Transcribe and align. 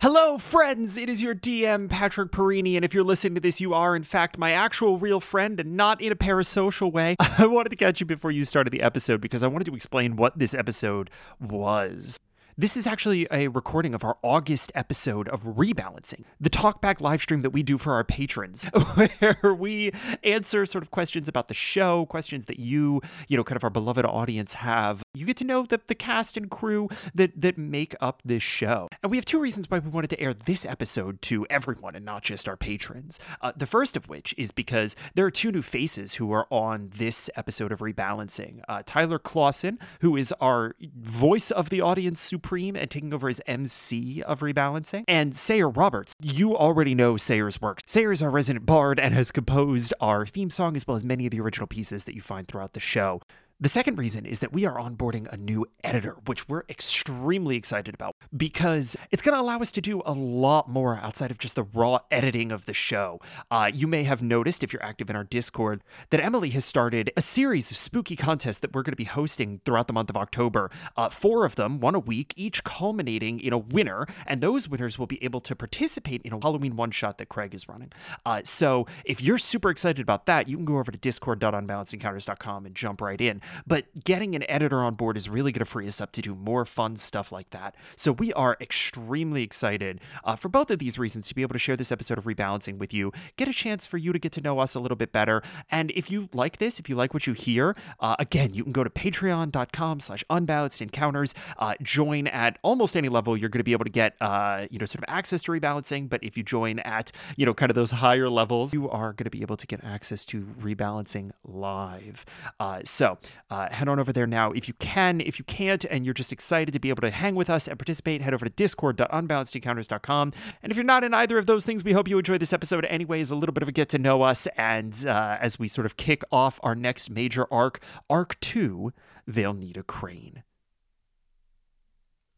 Hello, 0.00 0.38
friends! 0.38 0.96
It 0.96 1.08
is 1.08 1.20
your 1.20 1.34
DM, 1.34 1.88
Patrick 1.88 2.30
Perini, 2.30 2.76
and 2.76 2.84
if 2.84 2.94
you're 2.94 3.02
listening 3.02 3.34
to 3.34 3.40
this, 3.40 3.60
you 3.60 3.74
are, 3.74 3.96
in 3.96 4.04
fact, 4.04 4.38
my 4.38 4.52
actual 4.52 4.96
real 4.96 5.18
friend 5.18 5.58
and 5.58 5.76
not 5.76 6.00
in 6.00 6.12
a 6.12 6.14
parasocial 6.14 6.92
way. 6.92 7.16
I 7.38 7.46
wanted 7.46 7.70
to 7.70 7.76
catch 7.76 7.98
you 7.98 8.06
before 8.06 8.30
you 8.30 8.44
started 8.44 8.70
the 8.70 8.80
episode 8.80 9.20
because 9.20 9.42
I 9.42 9.48
wanted 9.48 9.64
to 9.64 9.74
explain 9.74 10.14
what 10.14 10.38
this 10.38 10.54
episode 10.54 11.10
was. 11.40 12.16
This 12.56 12.76
is 12.76 12.86
actually 12.86 13.26
a 13.32 13.48
recording 13.48 13.92
of 13.92 14.04
our 14.04 14.18
August 14.22 14.70
episode 14.76 15.28
of 15.28 15.42
Rebalancing, 15.42 16.24
the 16.40 16.50
talkback 16.50 17.00
live 17.00 17.20
stream 17.20 17.42
that 17.42 17.50
we 17.50 17.64
do 17.64 17.76
for 17.76 17.94
our 17.94 18.04
patrons, 18.04 18.64
where 18.94 19.54
we 19.54 19.90
answer 20.22 20.64
sort 20.64 20.82
of 20.82 20.92
questions 20.92 21.28
about 21.28 21.48
the 21.48 21.54
show, 21.54 22.06
questions 22.06 22.46
that 22.46 22.60
you, 22.60 23.00
you 23.26 23.36
know, 23.36 23.42
kind 23.42 23.56
of 23.56 23.64
our 23.64 23.70
beloved 23.70 24.04
audience 24.04 24.54
have. 24.54 25.02
You 25.18 25.26
get 25.26 25.36
to 25.38 25.44
know 25.44 25.66
the, 25.66 25.80
the 25.84 25.96
cast 25.96 26.36
and 26.36 26.48
crew 26.48 26.88
that 27.12 27.40
that 27.40 27.58
make 27.58 27.96
up 28.00 28.22
this 28.24 28.42
show. 28.42 28.86
And 29.02 29.10
we 29.10 29.16
have 29.16 29.24
two 29.24 29.40
reasons 29.40 29.68
why 29.68 29.80
we 29.80 29.90
wanted 29.90 30.10
to 30.10 30.20
air 30.20 30.32
this 30.32 30.64
episode 30.64 31.20
to 31.22 31.44
everyone 31.50 31.96
and 31.96 32.04
not 32.04 32.22
just 32.22 32.48
our 32.48 32.56
patrons. 32.56 33.18
Uh, 33.40 33.50
the 33.56 33.66
first 33.66 33.96
of 33.96 34.08
which 34.08 34.32
is 34.38 34.52
because 34.52 34.94
there 35.14 35.26
are 35.26 35.30
two 35.32 35.50
new 35.50 35.62
faces 35.62 36.14
who 36.14 36.30
are 36.30 36.46
on 36.50 36.92
this 36.96 37.28
episode 37.34 37.72
of 37.72 37.80
Rebalancing. 37.80 38.60
Uh, 38.68 38.84
Tyler 38.86 39.18
Clawson, 39.18 39.80
who 40.02 40.16
is 40.16 40.32
our 40.40 40.76
voice 40.96 41.50
of 41.50 41.68
the 41.68 41.80
audience 41.80 42.20
supreme 42.20 42.76
and 42.76 42.88
taking 42.88 43.12
over 43.12 43.28
as 43.28 43.40
MC 43.48 44.22
of 44.22 44.38
Rebalancing, 44.38 45.02
and 45.08 45.34
Sayer 45.34 45.68
Roberts. 45.68 46.14
You 46.22 46.56
already 46.56 46.94
know 46.94 47.16
Sayer's 47.16 47.60
work. 47.60 47.80
Sayer 47.86 48.12
is 48.12 48.22
our 48.22 48.30
resident 48.30 48.66
bard 48.66 49.00
and 49.00 49.14
has 49.14 49.32
composed 49.32 49.92
our 50.00 50.26
theme 50.26 50.50
song 50.50 50.76
as 50.76 50.86
well 50.86 50.96
as 50.96 51.02
many 51.02 51.26
of 51.26 51.32
the 51.32 51.40
original 51.40 51.66
pieces 51.66 52.04
that 52.04 52.14
you 52.14 52.20
find 52.20 52.46
throughout 52.46 52.74
the 52.74 52.80
show. 52.80 53.20
The 53.60 53.68
second 53.68 53.98
reason 53.98 54.24
is 54.24 54.38
that 54.38 54.52
we 54.52 54.66
are 54.66 54.76
onboarding 54.76 55.26
a 55.32 55.36
new 55.36 55.66
editor, 55.82 56.18
which 56.26 56.48
we're 56.48 56.62
extremely 56.68 57.56
excited 57.56 57.92
about 57.92 58.14
because 58.36 58.96
it's 59.10 59.20
going 59.20 59.34
to 59.34 59.40
allow 59.40 59.58
us 59.58 59.72
to 59.72 59.80
do 59.80 60.00
a 60.06 60.12
lot 60.12 60.68
more 60.68 60.94
outside 61.02 61.32
of 61.32 61.38
just 61.38 61.56
the 61.56 61.64
raw 61.64 61.98
editing 62.12 62.52
of 62.52 62.66
the 62.66 62.72
show. 62.72 63.20
Uh, 63.50 63.68
you 63.74 63.88
may 63.88 64.04
have 64.04 64.22
noticed, 64.22 64.62
if 64.62 64.72
you're 64.72 64.84
active 64.84 65.10
in 65.10 65.16
our 65.16 65.24
Discord, 65.24 65.82
that 66.10 66.20
Emily 66.20 66.50
has 66.50 66.64
started 66.64 67.10
a 67.16 67.20
series 67.20 67.72
of 67.72 67.76
spooky 67.76 68.14
contests 68.14 68.58
that 68.58 68.72
we're 68.72 68.84
going 68.84 68.92
to 68.92 68.96
be 68.96 69.02
hosting 69.02 69.60
throughout 69.64 69.88
the 69.88 69.92
month 69.92 70.08
of 70.08 70.16
October. 70.16 70.70
Uh, 70.96 71.08
four 71.08 71.44
of 71.44 71.56
them, 71.56 71.80
one 71.80 71.96
a 71.96 71.98
week, 71.98 72.32
each 72.36 72.62
culminating 72.62 73.40
in 73.40 73.52
a 73.52 73.58
winner, 73.58 74.06
and 74.24 74.40
those 74.40 74.68
winners 74.68 75.00
will 75.00 75.08
be 75.08 75.20
able 75.24 75.40
to 75.40 75.56
participate 75.56 76.22
in 76.22 76.32
a 76.32 76.38
Halloween 76.40 76.76
one 76.76 76.92
shot 76.92 77.18
that 77.18 77.28
Craig 77.28 77.56
is 77.56 77.68
running. 77.68 77.90
Uh, 78.24 78.40
so 78.44 78.86
if 79.04 79.20
you're 79.20 79.36
super 79.36 79.68
excited 79.68 80.00
about 80.00 80.26
that, 80.26 80.46
you 80.46 80.54
can 80.54 80.64
go 80.64 80.78
over 80.78 80.92
to 80.92 80.98
discord.unbalancedencounters.com 80.98 82.64
and 82.64 82.76
jump 82.76 83.00
right 83.00 83.20
in. 83.20 83.40
But 83.66 83.86
getting 84.04 84.34
an 84.34 84.48
editor 84.48 84.82
on 84.82 84.94
board 84.94 85.16
is 85.16 85.28
really 85.28 85.52
going 85.52 85.60
to 85.60 85.70
free 85.70 85.86
us 85.86 86.00
up 86.00 86.12
to 86.12 86.22
do 86.22 86.34
more 86.34 86.64
fun 86.64 86.96
stuff 86.96 87.32
like 87.32 87.50
that. 87.50 87.74
So 87.96 88.12
we 88.12 88.32
are 88.32 88.56
extremely 88.60 89.42
excited 89.42 90.00
uh, 90.24 90.36
for 90.36 90.48
both 90.48 90.70
of 90.70 90.78
these 90.78 90.98
reasons 90.98 91.28
to 91.28 91.34
be 91.34 91.42
able 91.42 91.54
to 91.54 91.58
share 91.58 91.76
this 91.76 91.92
episode 91.92 92.18
of 92.18 92.24
Rebalancing 92.24 92.78
with 92.78 92.92
you, 92.92 93.12
get 93.36 93.48
a 93.48 93.52
chance 93.52 93.86
for 93.86 93.96
you 93.96 94.12
to 94.12 94.18
get 94.18 94.32
to 94.32 94.40
know 94.40 94.58
us 94.58 94.74
a 94.74 94.80
little 94.80 94.96
bit 94.96 95.12
better. 95.12 95.42
And 95.70 95.90
if 95.92 96.10
you 96.10 96.28
like 96.32 96.58
this, 96.58 96.78
if 96.78 96.88
you 96.88 96.96
like 96.96 97.14
what 97.14 97.26
you 97.26 97.32
hear, 97.32 97.76
uh, 98.00 98.16
again, 98.18 98.54
you 98.54 98.62
can 98.62 98.72
go 98.72 98.84
to 98.84 98.90
patreon.com 98.90 100.00
slash 100.00 100.24
unbalanced 100.30 100.82
encounters, 100.82 101.34
uh, 101.58 101.74
join 101.82 102.26
at 102.26 102.58
almost 102.62 102.96
any 102.96 103.08
level. 103.08 103.36
You're 103.36 103.48
going 103.48 103.60
to 103.60 103.64
be 103.64 103.72
able 103.72 103.84
to 103.84 103.90
get, 103.90 104.14
uh, 104.20 104.66
you 104.70 104.78
know, 104.78 104.86
sort 104.86 105.02
of 105.02 105.04
access 105.08 105.42
to 105.44 105.52
rebalancing. 105.52 106.08
But 106.08 106.22
if 106.22 106.36
you 106.36 106.42
join 106.42 106.78
at, 106.80 107.12
you 107.36 107.46
know, 107.46 107.54
kind 107.54 107.70
of 107.70 107.74
those 107.74 107.90
higher 107.92 108.28
levels, 108.28 108.74
you 108.74 108.88
are 108.88 109.12
going 109.12 109.24
to 109.24 109.30
be 109.30 109.42
able 109.42 109.56
to 109.56 109.66
get 109.66 109.82
access 109.84 110.24
to 110.26 110.42
rebalancing 110.60 111.30
live. 111.44 112.24
Uh, 112.60 112.80
so 112.84 113.18
uh, 113.50 113.70
head 113.70 113.88
on 113.88 113.98
over 113.98 114.12
there 114.12 114.26
now 114.26 114.52
if 114.52 114.68
you 114.68 114.74
can. 114.74 115.20
If 115.20 115.38
you 115.38 115.44
can't 115.44 115.84
and 115.84 116.04
you're 116.04 116.14
just 116.14 116.32
excited 116.32 116.72
to 116.72 116.78
be 116.78 116.88
able 116.88 117.02
to 117.02 117.10
hang 117.10 117.34
with 117.34 117.50
us 117.50 117.68
and 117.68 117.78
participate, 117.78 118.22
head 118.22 118.34
over 118.34 118.44
to 118.44 118.50
discord.unbalancedencounters.com. 118.50 120.32
And 120.62 120.70
if 120.70 120.76
you're 120.76 120.84
not 120.84 121.04
in 121.04 121.14
either 121.14 121.38
of 121.38 121.46
those 121.46 121.64
things, 121.64 121.84
we 121.84 121.92
hope 121.92 122.08
you 122.08 122.18
enjoy 122.18 122.38
this 122.38 122.52
episode 122.52 122.84
anyways, 122.86 123.30
a 123.30 123.34
little 123.34 123.52
bit 123.52 123.62
of 123.62 123.68
a 123.68 123.72
get 123.72 123.88
to 123.90 123.98
know 123.98 124.22
us. 124.22 124.46
And 124.56 125.06
uh, 125.06 125.38
as 125.40 125.58
we 125.58 125.68
sort 125.68 125.86
of 125.86 125.96
kick 125.96 126.22
off 126.30 126.60
our 126.62 126.74
next 126.74 127.10
major 127.10 127.46
arc, 127.50 127.80
Arc 128.10 128.38
2, 128.40 128.92
they'll 129.26 129.54
need 129.54 129.76
a 129.76 129.82
crane. 129.82 130.42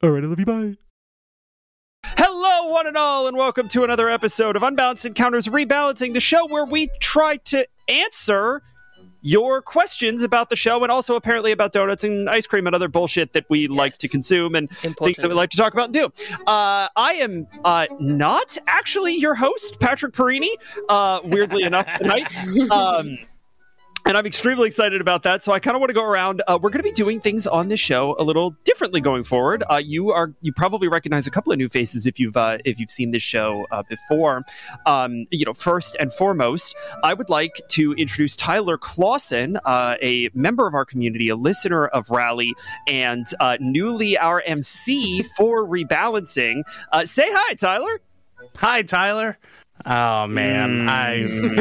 All 0.03 0.11
right, 0.11 0.25
I 0.25 0.27
love 0.27 0.39
you. 0.39 0.47
Bye. 0.47 0.77
Hello, 2.05 2.73
one 2.73 2.87
and 2.87 2.97
all, 2.97 3.27
and 3.27 3.37
welcome 3.37 3.69
to 3.69 3.85
another 3.85 4.09
episode 4.09 4.57
of 4.57 4.63
Unbalanced 4.63 5.05
Encounters 5.05 5.47
Rebalancing, 5.47 6.15
the 6.15 6.21
show 6.21 6.47
where 6.47 6.65
we 6.65 6.89
try 7.01 7.37
to 7.37 7.67
answer 7.89 8.63
your 9.23 9.63
questions 9.63 10.23
about 10.23 10.51
the 10.51 10.57
show 10.57 10.83
and 10.83 10.91
also 10.91 11.15
apparently 11.15 11.53
about 11.53 11.73
donuts 11.73 12.05
and 12.05 12.29
ice 12.29 12.47
cream 12.47 12.67
and 12.67 12.75
other 12.75 12.89
bullshit 12.89 13.33
that 13.33 13.45
we 13.49 13.63
yes. 13.63 13.71
like 13.71 13.99
to 13.99 14.09
consume 14.09 14.55
and 14.55 14.71
Important. 14.83 14.99
things 14.99 15.23
that 15.23 15.29
we 15.29 15.35
like 15.35 15.51
to 15.51 15.57
talk 15.57 15.73
about 15.73 15.87
and 15.87 15.95
do. 15.95 16.07
Uh, 16.47 16.89
I 16.97 17.19
am 17.21 17.47
uh, 17.65 17.87
not 17.99 18.57
actually 18.67 19.15
your 19.15 19.35
host, 19.35 19.81
Patrick 19.81 20.15
Perini, 20.15 20.57
uh, 20.89 21.21
weirdly 21.25 21.65
enough, 21.65 21.87
tonight. 21.99 22.29
Um, 22.71 23.19
and 24.11 24.19
I'm 24.19 24.27
extremely 24.27 24.67
excited 24.67 25.01
about 25.01 25.23
that. 25.23 25.45
So 25.45 25.53
I 25.53 25.61
kind 25.61 25.77
of 25.77 25.81
want 25.81 25.91
to 25.91 25.95
go 25.95 26.05
around. 26.05 26.43
Uh, 26.49 26.59
we're 26.61 26.71
going 26.71 26.83
to 26.83 26.89
be 26.89 26.91
doing 26.91 27.21
things 27.21 27.47
on 27.47 27.69
this 27.69 27.79
show 27.79 28.17
a 28.19 28.25
little 28.25 28.57
differently 28.65 29.01
going 29.01 29.23
forward. 29.23 29.63
Uh, 29.71 29.77
you 29.77 30.11
are 30.11 30.35
you 30.41 30.53
probably 30.53 30.89
recognize 30.89 31.29
a 31.29 31.31
couple 31.31 31.53
of 31.53 31.59
new 31.59 31.69
faces 31.69 32.07
if 32.07 32.19
you've 32.19 32.37
uh, 32.37 32.59
if 32.65 32.81
you've 32.81 32.91
seen 32.91 33.13
this 33.13 33.23
show 33.23 33.69
uh, 33.71 33.85
before. 33.85 34.43
Um, 34.85 35.27
you 35.31 35.45
know, 35.45 35.55
first 35.55 35.97
and 36.01 36.13
foremost, 36.13 36.75
I 37.05 37.15
would 37.15 37.31
like 37.31 37.61
to 37.69 37.93
introduce 37.93 38.35
Tyler 38.35 38.77
Clawson, 38.77 39.59
uh, 39.65 39.95
a 40.03 40.29
member 40.35 40.67
of 40.67 40.75
our 40.75 40.85
community, 40.85 41.29
a 41.29 41.37
listener 41.37 41.87
of 41.87 42.11
Rally, 42.11 42.53
and 42.89 43.29
uh, 43.39 43.59
newly 43.61 44.19
our 44.19 44.43
MC 44.45 45.23
for 45.37 45.65
rebalancing. 45.65 46.65
say 47.05 47.27
hi, 47.29 47.55
Tyler. 47.55 48.01
Hi, 48.57 48.83
Tyler. 48.83 49.39
Oh 49.87 50.27
man, 50.27 50.87
mm. 50.87 50.89
I, 50.89 51.13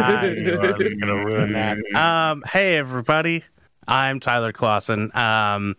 I 0.01 0.67
I 0.67 0.71
was 0.77 0.93
gonna 0.95 1.25
ruin 1.25 1.53
that. 1.53 1.77
Um, 1.95 2.43
hey 2.51 2.77
everybody, 2.77 3.43
I'm 3.87 4.19
Tyler 4.19 4.51
Clawson. 4.51 5.15
Um, 5.15 5.77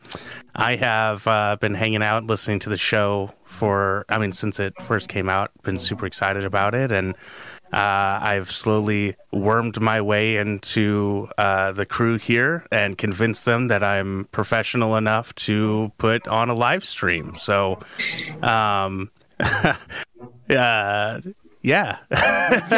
I 0.54 0.76
have 0.76 1.26
uh, 1.26 1.56
been 1.60 1.74
hanging 1.74 2.02
out, 2.02 2.24
listening 2.24 2.58
to 2.60 2.70
the 2.70 2.76
show 2.76 3.32
for, 3.44 4.04
I 4.08 4.18
mean, 4.18 4.32
since 4.32 4.58
it 4.58 4.74
first 4.82 5.08
came 5.08 5.28
out. 5.28 5.50
Been 5.62 5.78
super 5.78 6.06
excited 6.06 6.44
about 6.44 6.74
it, 6.74 6.90
and 6.90 7.14
uh, 7.72 8.18
I've 8.22 8.50
slowly 8.50 9.16
wormed 9.32 9.80
my 9.80 10.00
way 10.00 10.38
into 10.38 11.28
uh, 11.38 11.70
the 11.72 11.86
crew 11.86 12.16
here 12.16 12.66
and 12.72 12.98
convinced 12.98 13.44
them 13.44 13.68
that 13.68 13.84
I'm 13.84 14.28
professional 14.32 14.96
enough 14.96 15.34
to 15.36 15.92
put 15.98 16.26
on 16.26 16.50
a 16.50 16.54
live 16.54 16.84
stream. 16.84 17.36
So, 17.36 17.78
um, 18.42 19.10
uh, 20.50 21.20
yeah. 21.62 21.98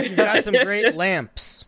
you 0.03 0.16
got 0.16 0.44
some 0.44 0.54
great 0.54 0.94
lamps. 0.97 1.65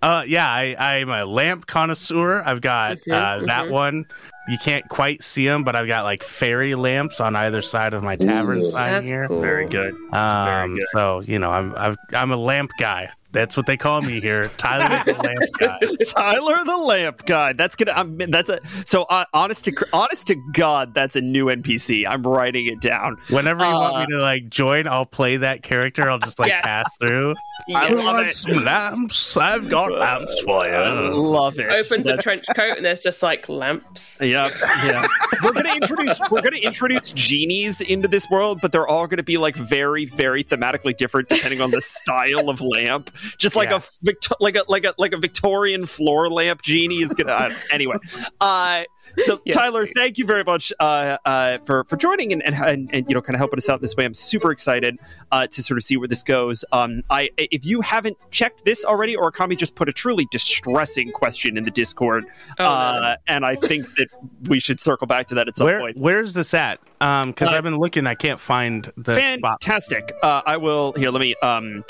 Uh, 0.00 0.22
yeah, 0.26 0.48
I, 0.48 0.76
I'm 0.78 1.10
a 1.10 1.24
lamp 1.24 1.66
connoisseur. 1.66 2.42
I've 2.42 2.60
got 2.60 2.98
okay, 2.98 3.10
uh, 3.10 3.40
that 3.46 3.68
one. 3.68 4.06
You 4.48 4.56
can't 4.58 4.88
quite 4.88 5.22
see 5.22 5.46
them, 5.46 5.64
but 5.64 5.74
I've 5.74 5.88
got 5.88 6.04
like 6.04 6.22
fairy 6.22 6.74
lamps 6.74 7.20
on 7.20 7.34
either 7.34 7.62
side 7.62 7.94
of 7.94 8.02
my 8.02 8.16
tavern 8.16 8.60
Ooh, 8.60 8.70
sign 8.70 9.02
here. 9.02 9.26
Cool. 9.26 9.40
Very 9.40 9.66
good. 9.66 9.94
Um, 10.12 10.46
very 10.46 10.78
good. 10.78 10.88
So 10.92 11.20
you 11.20 11.38
know, 11.38 11.50
I'm 11.50 11.74
i 11.76 11.96
am 12.12 12.30
a 12.30 12.36
lamp 12.36 12.70
guy. 12.78 13.10
That's 13.30 13.58
what 13.58 13.66
they 13.66 13.76
call 13.76 14.00
me 14.00 14.20
here, 14.20 14.48
Tyler 14.56 15.04
the 15.04 15.12
Lamp 15.22 15.52
Guy. 15.58 15.78
Tyler 16.06 16.64
the 16.64 16.78
Lamp 16.78 17.26
Guy. 17.26 17.52
That's 17.52 17.76
gonna. 17.76 17.92
I'm, 17.92 18.16
that's 18.16 18.48
a. 18.48 18.58
So 18.86 19.02
uh, 19.02 19.26
honest 19.34 19.66
to 19.66 19.86
honest 19.92 20.28
to 20.28 20.36
God, 20.54 20.94
that's 20.94 21.14
a 21.14 21.20
new 21.20 21.46
NPC. 21.46 22.06
I'm 22.08 22.26
writing 22.26 22.68
it 22.68 22.80
down. 22.80 23.18
Whenever 23.28 23.64
you 23.64 23.70
uh, 23.70 23.80
want 23.80 24.08
me 24.08 24.16
to 24.16 24.22
like 24.22 24.48
join, 24.48 24.88
I'll 24.88 25.04
play 25.04 25.36
that 25.36 25.62
character. 25.62 26.08
I'll 26.08 26.18
just 26.18 26.38
like 26.38 26.48
yes. 26.48 26.64
pass 26.64 26.96
through. 27.02 27.34
I 27.74 27.88
love 27.90 28.26
it. 28.26 28.32
Some 28.32 28.64
lamps. 28.64 29.36
I've 29.36 29.68
got 29.68 29.92
lamps 29.92 30.40
for 30.40 30.66
you. 30.66 30.72
I 30.72 31.10
love 31.10 31.60
it. 31.60 31.70
Opens 31.70 32.06
that's... 32.06 32.20
a 32.20 32.22
trench 32.22 32.46
coat 32.56 32.76
and 32.76 32.84
there's 32.84 33.02
just 33.02 33.22
like 33.22 33.46
lamps. 33.50 34.18
Yep. 34.22 34.52
Yeah. 34.58 35.06
we're 35.44 35.52
gonna 35.52 35.74
introduce. 35.74 36.18
We're 36.30 36.40
gonna 36.40 36.56
introduce 36.56 37.12
genies 37.12 37.82
into 37.82 38.08
this 38.08 38.28
world, 38.30 38.60
but 38.62 38.72
they're 38.72 38.88
all 38.88 39.06
gonna 39.06 39.22
be 39.22 39.36
like 39.36 39.54
very, 39.54 40.06
very 40.06 40.42
thematically 40.42 40.96
different 40.96 41.28
depending 41.28 41.60
on 41.60 41.72
the 41.72 41.82
style 41.82 42.48
of 42.48 42.62
lamp 42.62 43.10
just 43.38 43.56
like 43.56 43.70
yeah. 43.70 43.80
a 44.06 44.34
like 44.40 44.56
a 44.56 44.64
like 44.68 44.84
a 44.84 44.94
like 44.98 45.12
a 45.12 45.18
Victorian 45.18 45.86
floor 45.86 46.28
lamp 46.28 46.62
genie 46.62 47.02
is 47.02 47.14
gonna. 47.14 47.32
Uh, 47.32 47.54
anyway, 47.70 47.96
uh, 48.40 48.84
so 49.18 49.40
yes, 49.44 49.56
Tyler, 49.56 49.84
please. 49.84 49.92
thank 49.94 50.18
you 50.18 50.24
very 50.24 50.44
much 50.44 50.72
uh, 50.80 51.16
uh, 51.24 51.58
for 51.64 51.84
for 51.84 51.96
joining 51.96 52.32
and, 52.32 52.42
and, 52.42 52.90
and 52.92 53.08
you 53.08 53.14
know 53.14 53.22
kind 53.22 53.34
of 53.34 53.38
helping 53.38 53.58
us 53.58 53.68
out 53.68 53.80
this 53.80 53.96
way. 53.96 54.04
I'm 54.04 54.14
super 54.14 54.50
excited 54.50 54.98
uh, 55.32 55.46
to 55.46 55.62
sort 55.62 55.78
of 55.78 55.84
see 55.84 55.96
where 55.96 56.08
this 56.08 56.22
goes. 56.22 56.64
Um, 56.72 57.02
I 57.10 57.30
if 57.36 57.64
you 57.64 57.80
haven't 57.80 58.16
checked 58.30 58.64
this 58.64 58.84
already, 58.84 59.16
Origami 59.16 59.56
just 59.56 59.74
put 59.74 59.88
a 59.88 59.92
truly 59.92 60.26
distressing 60.30 61.12
question 61.12 61.56
in 61.56 61.64
the 61.64 61.70
Discord, 61.70 62.24
oh, 62.58 62.64
uh, 62.64 63.16
and 63.26 63.44
I 63.44 63.56
think 63.56 63.86
that 63.96 64.08
we 64.42 64.60
should 64.60 64.80
circle 64.80 65.06
back 65.06 65.26
to 65.28 65.34
that 65.36 65.48
at 65.48 65.56
some 65.56 65.66
Where, 65.66 65.80
point. 65.80 65.96
Where's 65.96 66.34
this 66.34 66.54
at? 66.54 66.80
Because 66.98 67.22
um, 67.26 67.34
uh, 67.40 67.50
I've 67.50 67.64
been 67.64 67.78
looking, 67.78 68.06
I 68.06 68.14
can't 68.14 68.40
find 68.40 68.90
the 68.96 69.14
fantastic. 69.14 70.12
Uh, 70.22 70.42
I 70.44 70.56
will 70.56 70.92
here. 70.92 71.10
Let 71.10 71.20
me. 71.20 71.34
Um, 71.42 71.84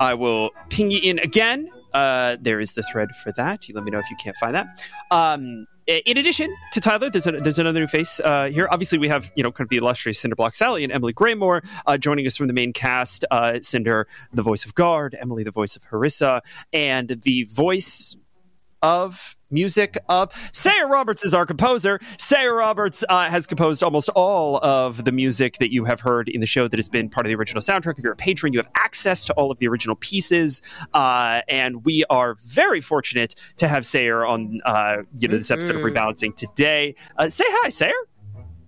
I 0.00 0.14
will 0.14 0.50
ping 0.68 0.90
you 0.90 1.00
in 1.02 1.18
again. 1.18 1.70
Uh, 1.92 2.36
there 2.40 2.60
is 2.60 2.72
the 2.72 2.82
thread 2.82 3.10
for 3.22 3.32
that. 3.32 3.68
You 3.68 3.74
let 3.74 3.84
me 3.84 3.90
know 3.90 3.98
if 3.98 4.10
you 4.10 4.16
can't 4.16 4.36
find 4.36 4.54
that. 4.54 4.84
Um, 5.10 5.66
in 5.86 6.18
addition 6.18 6.54
to 6.72 6.80
Tyler, 6.80 7.08
there's, 7.08 7.26
a, 7.26 7.32
there's 7.32 7.58
another 7.58 7.80
new 7.80 7.86
face 7.86 8.20
uh, 8.20 8.50
here. 8.52 8.68
Obviously, 8.70 8.98
we 8.98 9.08
have 9.08 9.32
you 9.34 9.42
know 9.42 9.50
kind 9.50 9.64
of 9.64 9.70
the 9.70 9.78
illustrious 9.78 10.22
Cinderblock 10.22 10.54
Sally 10.54 10.84
and 10.84 10.92
Emily 10.92 11.14
Greymoore 11.14 11.64
uh, 11.86 11.96
joining 11.96 12.26
us 12.26 12.36
from 12.36 12.46
the 12.46 12.52
main 12.52 12.74
cast. 12.74 13.24
Uh, 13.30 13.58
Cinder, 13.62 14.06
the 14.32 14.42
voice 14.42 14.66
of 14.66 14.74
Guard, 14.74 15.16
Emily, 15.18 15.44
the 15.44 15.50
voice 15.50 15.76
of 15.76 15.82
Harissa, 15.84 16.42
and 16.74 17.20
the 17.22 17.44
voice 17.44 18.16
of 18.82 19.36
music 19.50 19.96
of 20.08 20.30
Sayer 20.52 20.86
Roberts 20.86 21.24
is 21.24 21.32
our 21.32 21.46
composer. 21.46 21.98
Sayer 22.18 22.54
Roberts 22.54 23.02
uh, 23.08 23.30
has 23.30 23.46
composed 23.46 23.82
almost 23.82 24.08
all 24.10 24.58
of 24.62 25.04
the 25.04 25.12
music 25.12 25.56
that 25.58 25.72
you 25.72 25.84
have 25.86 26.00
heard 26.00 26.28
in 26.28 26.40
the 26.40 26.46
show 26.46 26.68
that 26.68 26.76
has 26.78 26.88
been 26.88 27.08
part 27.08 27.24
of 27.24 27.28
the 27.30 27.34
original 27.34 27.62
soundtrack. 27.62 27.98
If 27.98 28.04
you're 28.04 28.12
a 28.12 28.16
patron, 28.16 28.52
you 28.52 28.58
have 28.58 28.68
access 28.76 29.24
to 29.26 29.32
all 29.34 29.50
of 29.50 29.58
the 29.58 29.66
original 29.68 29.96
pieces, 29.96 30.60
uh, 30.94 31.40
and 31.48 31.84
we 31.84 32.04
are 32.10 32.36
very 32.46 32.80
fortunate 32.80 33.34
to 33.56 33.68
have 33.68 33.86
Sayer 33.86 34.26
on 34.26 34.60
uh, 34.64 34.98
you 35.16 35.28
know 35.28 35.38
this 35.38 35.50
episode 35.50 35.76
of 35.76 35.82
Mhm. 35.82 35.92
Rebalancing 35.94 36.36
today. 36.36 36.94
Uh, 37.16 37.28
say 37.28 37.44
hi, 37.46 37.68
Sayer. 37.70 37.92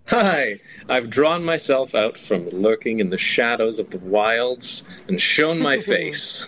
Hi, 0.06 0.58
I've 0.88 1.08
drawn 1.08 1.44
myself 1.44 1.94
out 1.94 2.18
from 2.18 2.48
lurking 2.48 2.98
in 2.98 3.10
the 3.10 3.18
shadows 3.18 3.78
of 3.78 3.90
the 3.90 3.98
wilds 3.98 4.82
and 5.06 5.20
shown 5.20 5.60
my 5.60 5.78
face. 5.82 6.46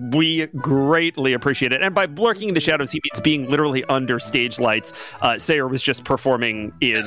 We 0.00 0.46
greatly 0.46 1.32
appreciate 1.32 1.72
it. 1.72 1.82
And 1.82 1.94
by 1.94 2.06
lurking 2.06 2.48
in 2.48 2.54
the 2.54 2.60
shadows, 2.60 2.92
he 2.92 3.00
means 3.02 3.20
being 3.20 3.50
literally 3.50 3.84
under 3.84 4.18
stage 4.18 4.58
lights. 4.58 4.92
Uh, 5.20 5.38
Sayer 5.38 5.66
was 5.66 5.82
just 5.82 6.04
performing 6.04 6.72
in, 6.80 7.04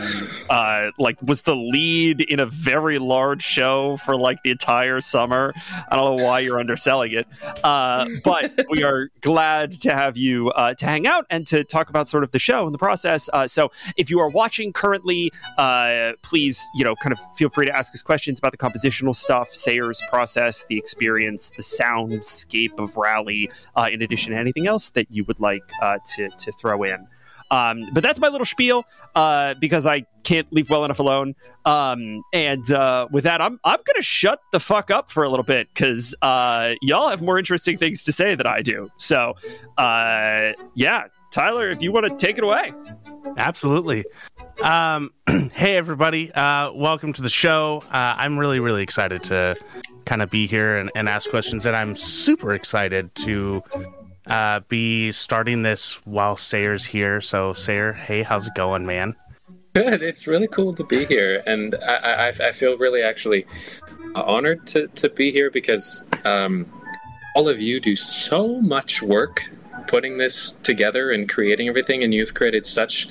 uh, 0.50 0.92
like, 0.98 1.22
was 1.22 1.44
the 1.44 1.56
lead 1.56 2.22
in 2.22 2.40
a 2.40 2.46
very 2.46 3.00
large 3.00 3.44
show 3.44 3.98
for 3.98 4.16
like 4.16 4.42
the 4.44 4.52
entire 4.52 5.02
summer. 5.02 5.54
I 5.90 5.96
don't 5.96 6.18
know 6.18 6.24
why 6.24 6.40
you're 6.40 6.60
underselling 6.60 7.14
it. 7.14 7.28
Uh, 7.64 8.08
but 8.24 8.52
we 8.70 8.84
are 8.84 9.10
glad 9.22 9.82
to 9.82 9.94
have 9.94 10.18
you 10.18 10.50
uh, 10.50 10.74
to 10.76 10.86
hang 10.86 11.08
out 11.08 11.26
and 11.30 11.48
to 11.48 11.64
talk 11.64 11.90
about 11.90 12.08
sort 12.08 12.24
of 12.24 12.32
the 12.32 12.40
show 12.40 12.66
and 12.66 12.74
the 12.74 12.80
process. 12.80 13.30
Uh, 13.32 13.48
so 13.48 13.72
if 13.98 14.10
you 14.10 14.20
are 14.20 14.30
watching 14.30 14.74
currently, 14.74 15.32
uh, 15.58 16.14
please, 16.22 16.62
you 16.76 16.84
know, 16.84 16.96
kind 16.96 17.14
of 17.14 17.20
feel 17.36 17.50
free 17.50 17.66
to 17.66 17.76
ask 17.76 17.94
us 17.94 18.02
questions 18.02 18.40
about 18.40 18.52
the 18.52 18.58
compositional 18.58 19.16
stuff, 19.16 19.50
Sayer's 19.50 20.02
process, 20.10 20.66
the 20.70 20.78
experience, 20.78 21.52
the 21.56 21.64
soundscape 21.64 22.81
of 22.82 22.98
Rally, 22.98 23.50
uh, 23.76 23.90
in 23.92 24.02
addition 24.02 24.34
to 24.34 24.38
anything 24.38 24.68
else 24.68 24.90
that 24.92 25.08
you 25.12 25.24
would 25.26 25.40
like 25.40 25.64
uh, 25.82 26.00
to, 26.16 26.30
to 26.30 26.52
throw 26.52 26.84
in. 26.84 27.08
Um, 27.52 27.90
but 27.92 28.02
that's 28.02 28.20
my 28.20 28.30
little 28.30 28.46
spiel 28.46 28.86
uh, 29.14 29.56
because 29.56 29.86
I 29.86 30.06
can't 30.24 30.52
leave 30.54 30.70
well 30.70 30.86
enough 30.86 31.00
alone. 31.00 31.36
Um, 31.66 32.24
and 32.32 32.72
uh, 32.72 33.10
with 33.12 33.26
that, 33.26 33.42
I'm 33.42 33.60
I'm 33.66 33.80
gonna 33.86 34.02
shut 34.02 34.40
the 34.54 34.60
fuck 34.60 34.90
up 34.90 35.12
for 35.12 35.24
a 35.24 35.30
little 35.30 35.44
bit 35.44 35.68
because 35.74 36.16
uh, 36.22 36.76
y'all 36.82 37.10
have 37.10 37.22
more 37.22 37.38
interesting 37.38 37.78
things 37.78 38.04
to 38.06 38.14
say 38.14 38.36
than 38.36 38.48
I 38.48 38.62
do. 38.62 38.90
So, 38.98 39.36
uh, 39.78 40.54
yeah, 40.76 41.08
Tyler, 41.32 41.72
if 41.72 41.82
you 41.82 41.94
want 41.94 42.06
to 42.08 42.18
take 42.18 42.38
it 42.38 42.44
away. 42.44 42.74
Absolutely. 43.38 44.04
Um, 44.62 45.14
hey, 45.54 45.78
everybody. 45.78 46.30
Uh, 46.32 46.74
welcome 46.74 47.14
to 47.14 47.22
the 47.22 47.30
show. 47.30 47.82
Uh, 47.88 48.16
I'm 48.18 48.38
really, 48.38 48.60
really 48.60 48.84
excited 48.84 49.24
to 49.24 49.56
kind 50.06 50.22
of 50.22 50.30
be 50.30 50.46
here 50.46 50.78
and, 50.78 50.92
and 50.94 51.08
ask 51.08 51.30
questions. 51.30 51.66
And 51.66 51.74
I'm 51.74 51.96
super 51.96 52.54
excited 52.54 53.16
to 53.16 53.64
uh, 54.28 54.60
be 54.68 55.14
starting 55.14 55.64
this 55.64 56.06
while 56.06 56.36
Sayer's 56.36 56.86
here. 56.86 57.22
So, 57.22 57.54
Sayer, 57.54 57.94
hey, 57.94 58.24
how's 58.24 58.48
it 58.48 58.54
going, 58.56 58.86
man? 58.86 59.16
Good, 59.74 60.04
it's 60.04 60.28
really 60.28 60.50
cool 60.50 60.76
to 60.76 60.84
be 60.84 61.06
here, 61.06 61.42
and 61.46 61.76
I, 61.76 61.94
I, 61.94 62.28
I 62.28 62.52
feel 62.52 62.78
really 62.78 63.02
actually 63.02 63.46
honored 64.16 64.68
to, 64.68 64.88
to 64.88 65.08
be 65.08 65.32
here 65.32 65.50
because 65.50 66.04
um, 66.26 66.70
all 67.38 67.48
of 67.48 67.62
you 67.62 67.80
do 67.80 67.96
so 67.96 68.60
much 68.60 69.02
work 69.02 69.50
putting 69.88 70.18
this 70.18 70.52
together 70.64 71.12
and 71.12 71.30
creating 71.30 71.68
everything, 71.68 72.04
and 72.04 72.14
you've 72.14 72.34
created 72.34 72.66
such 72.66 73.08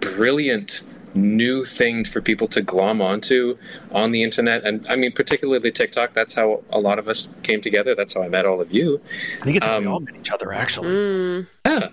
brilliant 0.00 0.82
new 1.14 1.64
thing 1.64 2.04
for 2.04 2.20
people 2.20 2.48
to 2.48 2.60
glom 2.60 3.00
onto 3.00 3.56
on 3.92 4.10
the 4.10 4.22
internet 4.22 4.64
and 4.64 4.84
i 4.88 4.96
mean 4.96 5.12
particularly 5.12 5.70
tiktok 5.70 6.12
that's 6.12 6.34
how 6.34 6.60
a 6.70 6.78
lot 6.80 6.98
of 6.98 7.06
us 7.06 7.28
came 7.44 7.60
together 7.60 7.94
that's 7.94 8.14
how 8.14 8.22
i 8.22 8.28
met 8.28 8.44
all 8.44 8.60
of 8.60 8.72
you 8.72 9.00
I 9.40 9.44
think 9.44 9.56
it's 9.58 9.64
how 9.64 9.78
we 9.78 9.86
Um, 9.86 9.92
all 9.92 10.00
met 10.00 10.16
each 10.16 10.32
other, 10.32 10.52
actually. 10.52 10.88
Mm. 10.88 11.46
yeah. 11.66 11.88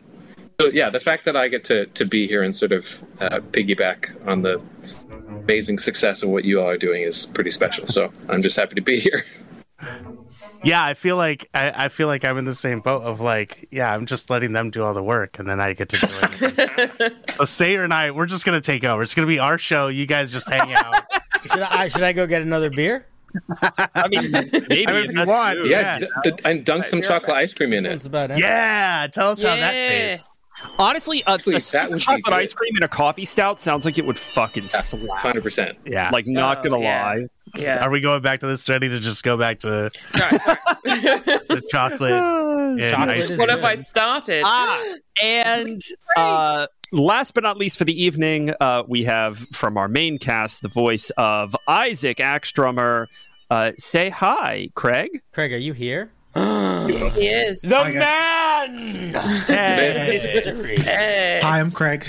So 0.59 0.68
yeah, 0.68 0.89
the 0.89 1.00
fact 1.00 1.25
that 1.25 1.35
I 1.35 1.47
get 1.47 1.63
to 1.65 1.85
to 1.88 2.06
be 2.06 2.27
here 2.27 2.44
and 2.44 2.56
sort 2.56 2.71
of 2.71 3.01
uh, 3.19 3.39
piggyback 3.51 4.09
on 4.27 4.41
the 4.44 4.62
amazing 5.27 5.79
success 5.79 6.21
of 6.23 6.29
what 6.29 6.45
you 6.45 6.59
all 6.62 6.69
are 6.69 6.77
doing 6.77 7.01
is 7.03 7.25
pretty 7.25 7.51
special. 7.51 7.88
So 7.88 8.12
I'm 8.29 8.44
just 8.44 8.57
happy 8.57 8.75
to 8.75 8.81
be 8.81 9.00
here. 9.00 9.25
Yeah, 10.63 10.83
I 10.83 10.93
feel 10.93 11.17
like 11.17 11.49
I, 11.53 11.85
I 11.85 11.89
feel 11.89 12.07
like 12.07 12.23
I'm 12.23 12.37
in 12.37 12.45
the 12.45 12.53
same 12.55 12.81
boat 12.81 13.01
of 13.03 13.19
like, 13.21 13.67
yeah, 13.71 13.91
I'm 13.93 14.05
just 14.05 14.29
letting 14.29 14.53
them 14.53 14.69
do 14.69 14.83
all 14.83 14.93
the 14.93 15.03
work, 15.03 15.39
and 15.39 15.47
then 15.49 15.59
I 15.59 15.73
get 15.73 15.89
to 15.89 15.97
do 15.97 16.07
it. 16.11 17.13
so 17.37 17.45
Sayer 17.45 17.83
and 17.83 17.93
I, 17.93 18.11
we're 18.11 18.25
just 18.27 18.45
gonna 18.45 18.61
take 18.61 18.83
over. 18.83 19.01
It's 19.01 19.15
gonna 19.15 19.27
be 19.27 19.39
our 19.39 19.57
show. 19.57 19.87
You 19.87 20.05
guys 20.05 20.31
just 20.31 20.49
hang 20.49 20.71
out. 20.73 20.95
Should 21.51 21.61
I, 21.61 21.87
should 21.87 22.03
I 22.03 22.13
go 22.13 22.27
get 22.27 22.43
another 22.43 22.69
beer? 22.69 23.07
I 23.95 24.07
mean, 24.09 24.29
maybe 24.31 24.87
I 24.87 24.93
mean, 24.93 25.05
if 25.05 25.11
you 25.11 25.25
want, 25.25 25.65
Yeah, 25.65 25.97
Yeah. 25.99 26.07
d- 26.23 26.31
d- 26.31 26.43
and 26.45 26.63
dunk 26.63 26.85
some 26.85 27.01
chocolate 27.01 27.35
ice 27.37 27.51
cream 27.51 27.73
in 27.73 27.85
it. 27.87 28.05
yeah, 28.37 29.07
tell 29.11 29.31
us 29.31 29.41
how 29.41 29.55
that 29.55 29.73
Yeah. 29.73 29.89
tastes. 30.09 30.29
Honestly, 30.79 31.23
a, 31.27 31.31
Actually, 31.31 31.55
a 31.55 31.59
that 31.59 31.63
sweet 31.63 31.89
would 31.89 31.95
be 31.95 31.99
chocolate 31.99 32.23
good. 32.25 32.33
ice 32.33 32.53
cream 32.53 32.75
and 32.75 32.83
a 32.83 32.87
coffee 32.87 33.25
stout 33.25 33.59
sounds 33.61 33.85
like 33.85 33.97
it 33.97 34.05
would 34.05 34.17
fucking 34.19 34.67
slap. 34.67 35.17
Hundred 35.19 35.43
percent. 35.43 35.77
Yeah. 35.85 36.09
Like, 36.11 36.27
not 36.27 36.59
Oh, 36.59 36.63
gonna 36.69 36.81
yeah. 36.81 37.03
lie. 37.05 37.25
Yeah. 37.55 37.85
Are 37.85 37.89
we 37.91 37.99
going 38.01 38.21
back 38.21 38.39
to 38.41 38.47
this 38.47 38.67
ready 38.69 38.87
to 38.89 38.99
just 38.99 39.23
go 39.23 39.37
back 39.37 39.59
to 39.59 39.91
Sorry, 40.15 40.37
sorry. 40.39 40.57
the 40.85 41.63
chocolate? 41.69 42.11
and 42.79 42.79
Chocolate 42.79 43.09
ice 43.09 43.29
is 43.29 43.37
what 43.37 43.49
cream? 43.49 43.57
have 43.59 43.65
I 43.65 43.75
started? 43.81 44.43
Ah, 44.45 44.81
and 45.21 45.81
uh, 46.15 46.67
last 46.93 47.33
but 47.33 47.43
not 47.43 47.57
least 47.57 47.77
for 47.77 47.83
the 47.83 48.03
evening, 48.03 48.53
uh, 48.61 48.83
we 48.87 49.03
have 49.03 49.39
from 49.53 49.77
our 49.77 49.87
main 49.89 50.17
cast 50.17 50.61
the 50.61 50.69
voice 50.69 51.09
of 51.17 51.55
Isaac 51.67 52.17
Axtrummer. 52.17 53.07
Uh, 53.49 53.73
say 53.77 54.09
hi, 54.09 54.69
Craig. 54.75 55.21
Craig, 55.33 55.51
are 55.51 55.57
you 55.57 55.73
here? 55.73 56.09
He 56.33 57.28
is. 57.28 57.62
The 57.62 57.75
Hi, 57.75 57.92
man! 57.92 59.13
Hey. 59.48 60.18
Hey. 60.78 61.39
Hi, 61.44 61.60
I'm 61.60 61.72
Craig. 61.72 62.07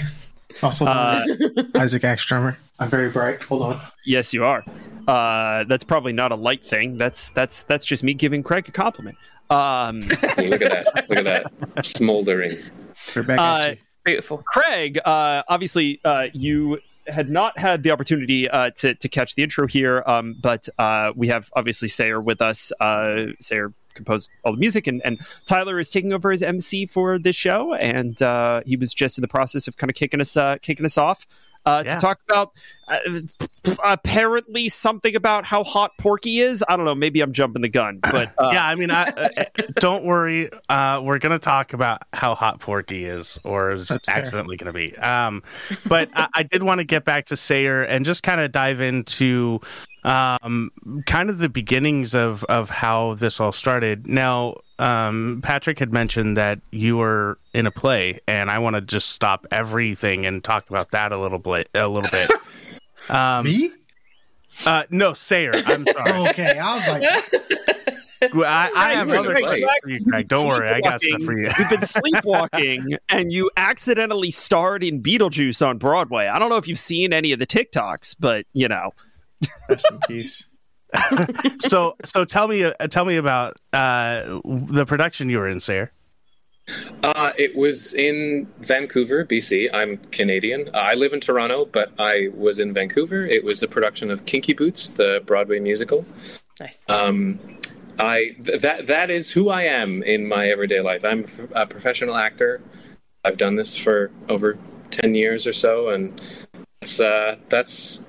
Also 0.63 0.87
Uh, 0.87 1.21
Isaac 1.77 2.03
Axtrummer. 2.03 2.57
I'm 2.79 2.89
very 2.89 3.11
bright. 3.11 3.43
Hold 3.43 3.63
on. 3.63 3.81
yes, 4.07 4.33
you 4.33 4.45
are. 4.45 4.65
Uh, 5.09 5.65
that's 5.65 5.85
probably 5.85 6.13
not 6.13 6.31
a 6.33 6.37
light 6.37 6.65
thing. 6.65 6.99
That's 6.99 7.31
that's 7.31 7.63
that's 7.63 7.85
just 7.85 8.03
me 8.05 8.15
giving 8.15 8.43
Craig 8.43 8.69
a 8.69 8.73
compliment. 8.73 9.17
Um, 9.51 10.01
Look 10.03 10.23
at 10.23 10.39
that. 10.39 11.07
Look 11.09 11.19
at 11.19 11.25
that. 11.75 11.87
Smoldering. 11.87 12.59
Back 13.15 13.39
Uh, 13.39 13.43
at 13.43 13.71
you. 13.71 13.77
Beautiful. 14.05 14.39
Craig, 14.47 14.99
uh, 15.05 15.43
obviously, 15.49 16.01
uh, 16.05 16.27
you 16.33 16.79
had 17.07 17.29
not 17.31 17.57
had 17.59 17.83
the 17.83 17.91
opportunity 17.91 18.49
uh, 18.49 18.71
to 18.79 18.95
to 18.95 19.09
catch 19.09 19.35
the 19.35 19.43
intro 19.43 19.67
here, 19.67 20.03
um, 20.07 20.37
but 20.41 20.69
uh, 20.79 21.13
we 21.15 21.29
have 21.29 21.51
obviously 21.55 21.89
Sayer 21.89 22.21
with 22.21 22.41
us. 22.41 22.73
Uh, 22.81 23.27
Sayer 23.41 23.73
composed 23.95 24.31
all 24.45 24.53
the 24.53 24.59
music, 24.59 24.87
and, 24.87 25.01
and 25.05 25.19
Tyler 25.47 25.79
is 25.79 25.91
taking 25.91 26.13
over 26.13 26.33
as 26.33 26.43
MC 26.43 26.87
for 26.87 27.19
this 27.19 27.37
show, 27.37 27.75
and 27.75 28.21
uh, 28.23 28.63
he 28.67 28.77
was 28.77 28.93
just 28.95 29.19
in 29.19 29.23
the 29.23 29.29
process 29.29 29.69
of 29.69 29.77
kind 29.77 29.91
of 29.91 29.95
kicking 29.95 30.21
us 30.21 30.37
uh, 30.37 30.57
kicking 30.63 30.87
us 30.87 30.99
off. 30.99 31.27
Uh, 31.65 31.85
Yeah. 31.87 31.95
To 31.95 32.01
talk 32.01 32.19
about 32.29 32.53
uh, 32.89 32.99
apparently 33.85 34.69
something 34.69 35.15
about 35.15 35.45
how 35.45 35.63
hot 35.63 35.93
Porki 35.97 36.43
is. 36.43 36.65
I 36.69 36.77
don't 36.77 36.85
know. 36.85 36.95
Maybe 36.95 37.21
I'm 37.21 37.33
jumping 37.33 37.63
the 37.63 37.69
gun, 37.69 38.01
but 38.03 38.33
uh, 38.37 38.49
yeah, 38.53 38.67
I 38.67 38.75
mean, 38.75 38.91
I, 38.91 39.05
uh, 39.05 39.45
don't 39.77 40.05
worry. 40.05 40.51
Uh, 40.69 41.01
we're 41.05 41.19
gonna 41.19 41.39
talk 41.39 41.73
about 41.73 42.03
how 42.13 42.35
hot 42.35 42.61
Porki 42.61 43.09
is, 43.09 43.39
or 43.45 43.71
is 43.71 43.89
That's 43.89 44.07
fair. 44.07 44.17
accidentally 44.17 44.57
gonna 44.57 44.73
be. 44.73 44.97
Um, 44.99 45.45
but 45.87 46.11
I, 46.15 46.29
I 46.35 46.43
did 46.43 46.65
want 46.65 46.79
to 46.79 46.85
get 46.85 47.05
back 47.05 47.27
to 47.27 47.37
Sayer 47.37 47.83
and 47.83 48.05
just 48.05 48.25
kind 48.25 48.41
of 48.41 48.51
dive 48.51 48.81
into 48.81 49.61
um, 50.05 50.71
kind 51.07 51.31
of 51.31 51.39
the 51.39 51.49
beginnings 51.49 52.15
of 52.15 52.45
of 52.45 52.71
how 52.71 53.15
this 53.15 53.41
all 53.41 53.53
started. 53.53 54.07
Now, 54.07 54.57
um, 54.79 55.41
Patrick 55.45 55.79
had 55.79 55.93
mentioned 55.93 56.37
that 56.37 56.59
you 56.71 56.97
were 56.97 57.39
in 57.55 57.67
a 57.67 57.71
play, 57.71 58.21
and 58.27 58.51
I 58.51 58.59
want 58.59 58.75
to 58.77 58.83
just 58.83 59.11
stop 59.11 59.47
everything 59.51 60.27
and 60.27 60.43
talk 60.43 60.69
about 60.71 60.91
that 60.91 61.13
a 61.13 61.19
little 61.19 61.39
bit. 61.39 61.69
A 61.75 61.87
little 61.89 62.11
bit. 62.11 62.31
Um, 63.09 63.47
Me? 63.47 63.73
uh, 64.65 64.85
no, 64.91 65.13
Sayer. 65.13 65.55
I'm 65.67 65.85
sorry. 65.85 66.13
Okay. 66.31 66.57
I 66.57 66.77
was 66.77 66.87
like, 66.87 68.33
Well, 68.33 68.49
I, 68.49 68.71
I 68.77 68.93
have 68.95 69.09
you 69.09 69.15
other 69.15 69.35
the 69.35 69.41
questions 69.41 69.65
play. 69.65 69.77
for 69.83 69.89
you, 69.89 70.05
Craig. 70.05 70.29
Don't 70.29 70.47
worry, 70.47 70.69
I 70.69 70.81
got 70.81 71.01
stuff 71.01 71.21
for 71.23 71.37
you. 71.37 71.51
You've 71.59 71.69
been 71.69 71.85
sleepwalking 71.85 72.97
and 73.09 73.33
you 73.33 73.51
accidentally 73.57 74.31
starred 74.31 74.85
in 74.85 75.03
Beetlejuice 75.03 75.67
on 75.67 75.79
Broadway. 75.79 76.29
I 76.29 76.39
don't 76.39 76.49
know 76.49 76.59
if 76.59 76.69
you've 76.69 76.79
seen 76.79 77.13
any 77.13 77.33
of 77.33 77.41
the 77.41 77.47
TikToks, 77.47 78.15
but 78.21 78.47
you 78.53 78.69
know. 78.69 78.93
Rest 79.69 79.87
in 79.91 79.99
peace. 80.09 80.47
so, 81.61 81.97
so 82.05 82.25
tell 82.25 82.49
me, 82.49 82.65
uh, 82.65 82.73
tell 82.89 83.05
me 83.05 83.17
about 83.17 83.57
uh, 83.73 84.41
the 84.45 84.85
production 84.87 85.31
you 85.31 85.39
were 85.39 85.49
in, 85.49 85.61
Sayer. 85.61 85.93
Uh, 87.03 87.33
it 87.37 87.57
was 87.57 87.93
in 87.95 88.47
Vancouver, 88.61 89.25
BC. 89.25 89.69
I'm 89.73 89.97
Canadian. 90.13 90.69
Uh, 90.69 90.79
I 90.79 90.95
live 90.95 91.13
in 91.13 91.21
Toronto, 91.21 91.65
but 91.65 91.93
I 91.99 92.29
was 92.35 92.59
in 92.59 92.73
Vancouver. 92.73 93.27
It 93.27 93.45
was 93.45 93.63
a 93.63 93.69
production 93.69 94.11
of 94.11 94.25
Kinky 94.27 94.53
Boots, 94.53 94.91
the 94.91 95.23
Broadway 95.27 95.59
musical. 95.59 96.05
Nice. 96.61 96.85
Um, 96.89 97.41
I 97.99 98.37
th- 98.45 98.61
that 98.63 98.87
that 98.87 99.11
is 99.11 99.33
who 99.33 99.51
I 99.51 99.65
am 99.65 100.03
in 100.03 100.27
my 100.27 100.49
everyday 100.49 100.81
life. 100.81 101.05
I'm 101.05 101.27
a 101.53 101.67
professional 101.67 102.17
actor. 102.17 102.61
I've 103.25 103.37
done 103.37 103.57
this 103.57 103.77
for 103.77 104.11
over 104.29 104.57
ten 104.91 105.15
years 105.15 105.47
or 105.47 105.53
so, 105.53 105.89
and 105.89 106.21
it's 106.81 107.01
uh, 107.01 107.37
that's 107.49 108.05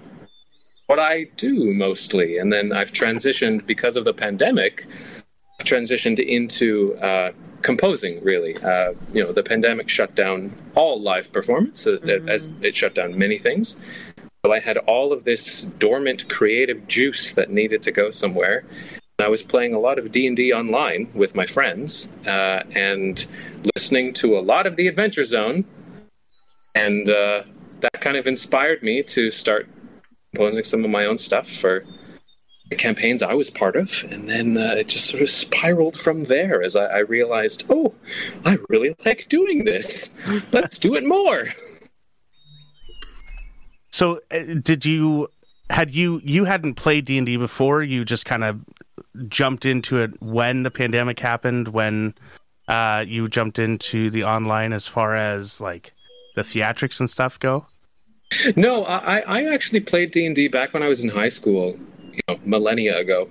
what 0.88 1.00
I 1.00 1.26
do 1.38 1.74
mostly. 1.74 2.38
And 2.38 2.52
then 2.52 2.72
I've 2.72 2.92
transitioned 2.92 3.66
because 3.66 3.96
of 3.96 4.06
the 4.06 4.14
pandemic. 4.14 4.86
I've 5.60 5.66
transitioned 5.66 6.20
into 6.20 6.96
uh, 7.02 7.32
composing. 7.62 8.24
Really, 8.24 8.58
uh, 8.58 8.94
you 9.14 9.24
know, 9.24 9.32
the 9.32 9.44
pandemic 9.44 9.90
shut 9.90 10.16
down 10.16 10.56
all 10.76 11.02
live 11.02 11.32
performance, 11.32 11.88
uh, 11.88 11.98
as 12.28 12.50
it 12.62 12.76
shut 12.76 12.96
down 12.96 13.18
many 13.18 13.40
things. 13.40 13.80
So 14.46 14.52
I 14.52 14.60
had 14.60 14.78
all 14.78 15.14
of 15.14 15.24
this 15.24 15.62
dormant 15.80 16.28
creative 16.28 16.86
juice 16.88 17.32
that 17.34 17.50
needed 17.50 17.82
to 17.84 17.92
go 17.92 18.12
somewhere. 18.12 18.66
I 19.20 19.30
was 19.30 19.42
playing 19.42 19.74
a 19.74 19.80
lot 19.80 19.98
of 20.00 20.12
D 20.12 20.28
and 20.28 20.36
D 20.36 20.52
online 20.52 21.10
with 21.14 21.34
my 21.34 21.46
friends 21.46 22.12
uh, 22.28 22.64
and 22.76 23.26
listening 23.74 24.14
to 24.16 24.38
a 24.38 24.42
lot 24.42 24.68
of 24.68 24.76
the 24.76 24.88
Adventure 24.88 25.24
Zone, 25.24 25.64
and 26.76 27.08
uh, 27.08 27.44
that 27.80 28.02
kind 28.02 28.18
of 28.18 28.28
inspired 28.28 28.84
me 28.84 29.02
to 29.04 29.32
start 29.32 29.70
composing 30.34 30.64
some 30.64 30.84
of 30.84 30.92
my 30.92 31.06
own 31.06 31.18
stuff 31.18 31.50
for 31.50 31.86
the 32.70 32.76
campaigns 32.76 33.22
I 33.22 33.34
was 33.34 33.50
part 33.50 33.76
of, 33.76 34.06
and 34.10 34.30
then 34.30 34.58
uh, 34.58 34.76
it 34.78 34.88
just 34.88 35.08
sort 35.08 35.22
of 35.22 35.30
spiraled 35.30 36.00
from 36.00 36.26
there 36.26 36.64
as 36.64 36.76
I, 36.76 36.86
I 36.86 37.00
realized, 37.00 37.66
oh, 37.70 37.94
I 38.46 38.58
really 38.70 38.96
like 39.06 39.28
doing 39.30 39.66
this. 39.66 40.16
Let's 40.52 40.80
do 40.80 40.96
it 40.96 41.06
more. 41.06 41.50
So, 43.92 44.22
uh, 44.32 44.56
did 44.62 44.86
you 44.86 45.28
had 45.70 45.94
you 45.94 46.20
you 46.24 46.46
hadn't 46.46 46.76
played 46.76 47.06
D 47.06 47.18
and 47.18 47.26
D 47.28 47.38
before? 47.38 47.84
You 47.84 48.06
just 48.06 48.26
kind 48.26 48.44
of 48.44 48.62
jumped 49.28 49.66
into 49.66 50.00
it 50.00 50.20
when 50.22 50.64
the 50.64 50.72
pandemic 50.72 51.20
happened. 51.20 51.68
When 51.68 52.16
uh, 52.68 53.06
you 53.08 53.28
jumped 53.28 53.60
into 53.60 54.10
the 54.10 54.24
online, 54.24 54.74
as 54.74 54.88
far 54.88 55.16
as 55.16 55.62
like 55.62 55.94
the 56.36 56.42
theatrics 56.42 57.00
and 57.00 57.10
stuff 57.10 57.38
go. 57.38 57.68
No, 58.56 58.86
I, 58.86 59.20
I 59.20 59.54
actually 59.54 59.82
played 59.82 60.12
D 60.12 60.26
and 60.26 60.36
D 60.36 60.48
back 60.48 60.74
when 60.74 60.84
I 60.84 60.88
was 60.88 61.04
in 61.04 61.10
high 61.10 61.30
school, 61.30 61.78
you 62.12 62.22
know, 62.28 62.40
millennia 62.44 62.98
ago, 62.98 63.30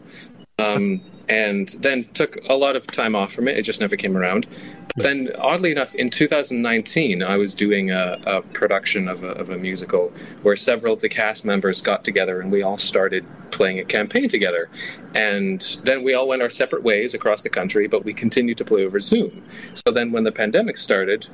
um, 0.58 1.00
and 1.28 1.68
then 1.80 2.08
took 2.14 2.36
a 2.48 2.54
lot 2.54 2.76
of 2.76 2.86
time 2.86 3.14
off 3.14 3.32
from 3.32 3.48
it. 3.48 3.56
It 3.56 3.62
just 3.62 3.80
never 3.80 3.96
came 3.96 4.16
around. 4.16 4.46
But 4.94 5.04
then, 5.04 5.30
oddly 5.38 5.70
enough, 5.70 5.94
in 5.94 6.10
2019, 6.10 7.22
I 7.22 7.36
was 7.36 7.54
doing 7.54 7.90
a, 7.90 8.20
a 8.26 8.42
production 8.42 9.08
of 9.08 9.24
a, 9.24 9.28
of 9.28 9.48
a 9.48 9.56
musical 9.56 10.12
where 10.42 10.56
several 10.56 10.92
of 10.94 11.00
the 11.00 11.08
cast 11.08 11.44
members 11.44 11.80
got 11.80 12.04
together 12.04 12.40
and 12.40 12.52
we 12.52 12.62
all 12.62 12.76
started 12.76 13.24
playing 13.52 13.78
a 13.78 13.84
campaign 13.84 14.28
together. 14.28 14.68
And 15.14 15.80
then 15.84 16.02
we 16.02 16.12
all 16.12 16.28
went 16.28 16.42
our 16.42 16.50
separate 16.50 16.82
ways 16.82 17.14
across 17.14 17.40
the 17.40 17.48
country, 17.48 17.86
but 17.88 18.04
we 18.04 18.12
continued 18.12 18.58
to 18.58 18.64
play 18.64 18.84
over 18.84 19.00
Zoom. 19.00 19.42
So 19.74 19.92
then, 19.92 20.12
when 20.12 20.24
the 20.24 20.32
pandemic 20.32 20.76
started, 20.76 21.26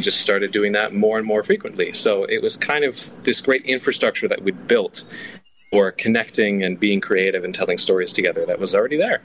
just 0.00 0.20
started 0.20 0.52
doing 0.52 0.72
that 0.72 0.94
more 0.94 1.18
and 1.18 1.26
more 1.26 1.42
frequently. 1.42 1.92
So 1.92 2.24
it 2.24 2.40
was 2.40 2.56
kind 2.56 2.84
of 2.84 3.10
this 3.24 3.40
great 3.40 3.64
infrastructure 3.64 4.28
that 4.28 4.42
we'd 4.42 4.68
built 4.68 5.04
for 5.70 5.90
connecting 5.90 6.62
and 6.62 6.78
being 6.78 7.00
creative 7.00 7.44
and 7.44 7.54
telling 7.54 7.78
stories 7.78 8.12
together 8.12 8.46
that 8.46 8.58
was 8.58 8.74
already 8.74 8.96
there. 8.96 9.22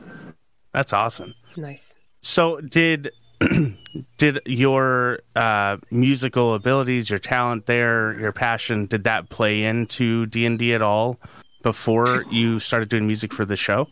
That's 0.74 0.92
awesome. 0.92 1.36
Nice. 1.56 1.94
So 2.22 2.60
did 2.60 3.12
did 4.18 4.40
your 4.46 5.20
uh, 5.36 5.78
musical 5.92 6.56
abilities, 6.56 7.10
your 7.10 7.20
talent 7.20 7.66
there, 7.66 8.18
your 8.20 8.32
passion, 8.32 8.88
did 8.88 9.04
that 9.04 9.30
play 9.30 9.64
into 9.64 10.26
D 10.26 10.46
and 10.46 10.58
D 10.58 10.74
at 10.74 10.82
all 10.82 11.20
before 11.62 12.24
you 12.32 12.60
started 12.60 12.90
doing 12.90 13.06
music 13.06 13.34
for 13.34 13.46
the 13.46 13.56
show? 13.56 13.88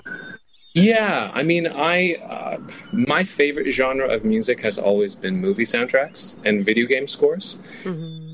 Yeah, 0.73 1.31
I 1.33 1.43
mean, 1.43 1.67
I 1.67 2.15
uh, 2.15 2.57
my 2.93 3.23
favorite 3.25 3.71
genre 3.71 4.07
of 4.07 4.23
music 4.23 4.61
has 4.61 4.77
always 4.77 5.15
been 5.15 5.35
movie 5.35 5.65
soundtracks 5.65 6.37
and 6.45 6.63
video 6.63 6.85
game 6.87 7.07
scores. 7.07 7.59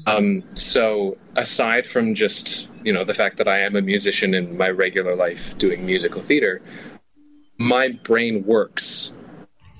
Um, 0.05 0.43
so 0.53 1.17
aside 1.35 1.89
from 1.89 2.13
just 2.13 2.69
you 2.83 2.93
know 2.93 3.03
the 3.03 3.13
fact 3.15 3.37
that 3.37 3.47
I 3.47 3.59
am 3.59 3.75
a 3.75 3.81
musician 3.81 4.35
in 4.35 4.55
my 4.55 4.69
regular 4.69 5.15
life 5.15 5.57
doing 5.57 5.85
musical 5.85 6.21
theater, 6.21 6.61
my 7.59 7.89
brain 8.03 8.45
works 8.45 9.13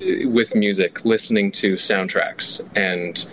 uh, 0.02 0.28
with 0.28 0.56
music, 0.56 1.06
listening 1.06 1.52
to 1.54 1.76
soundtracks 1.76 2.68
and 2.76 3.24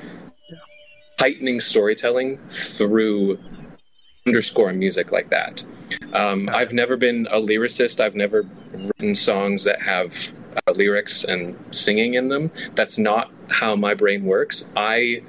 heightening 1.19 1.61
storytelling 1.61 2.37
through 2.49 3.39
underscore 4.27 4.73
music 4.73 5.13
like 5.13 5.31
that. 5.31 5.65
Um, 6.13 6.49
I've 6.53 6.73
never 6.73 6.97
been 6.97 7.27
a 7.31 7.39
lyricist. 7.39 8.01
I've 8.01 8.15
never 8.15 8.47
written 8.73 9.15
songs 9.15 9.65
that 9.65 9.83
have 9.83 10.33
uh, 10.67 10.73
lyrics 10.73 11.25
and 11.25 11.57
singing 11.71 12.15
in 12.15 12.29
them. 12.29 12.51
That's 12.75 12.99
not 12.99 13.31
how 13.49 13.77
my 13.77 13.95
brain 13.95 14.25
works. 14.25 14.71
I 14.77 15.23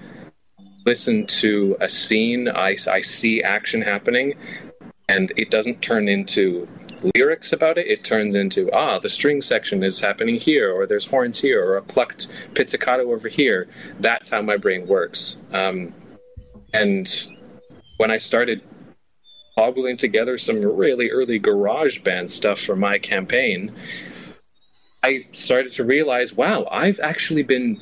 listen 0.85 1.25
to 1.25 1.75
a 1.81 1.89
scene, 1.89 2.47
I, 2.47 2.77
I 2.89 3.01
see 3.01 3.41
action 3.41 3.81
happening, 3.81 4.35
and 5.09 5.31
it 5.35 5.49
doesn't 5.49 5.81
turn 5.81 6.07
into 6.07 6.67
lyrics 7.15 7.53
about 7.53 7.77
it. 7.77 7.87
It 7.87 8.03
turns 8.03 8.35
into, 8.35 8.71
ah, 8.71 8.99
the 8.99 9.09
string 9.09 9.41
section 9.41 9.83
is 9.83 9.99
happening 9.99 10.35
here, 10.35 10.71
or 10.71 10.85
there's 10.85 11.05
horns 11.05 11.41
here, 11.41 11.63
or 11.63 11.77
a 11.77 11.81
plucked 11.81 12.27
pizzicato 12.53 13.11
over 13.11 13.27
here. 13.27 13.65
That's 13.99 14.29
how 14.29 14.41
my 14.41 14.57
brain 14.57 14.87
works. 14.87 15.41
Um, 15.51 15.93
and 16.73 17.11
when 17.97 18.11
I 18.11 18.17
started 18.19 18.61
hobbling 19.57 19.95
together 19.95 20.37
some 20.37 20.61
really 20.61 21.09
early 21.09 21.39
GarageBand 21.39 22.29
stuff 22.29 22.59
for 22.59 22.75
my 22.75 22.97
campaign, 22.97 23.73
I 25.03 25.25
started 25.31 25.71
to 25.73 25.85
realize, 25.85 26.33
wow, 26.33 26.67
I've 26.69 26.99
actually 26.99 27.43
been 27.43 27.79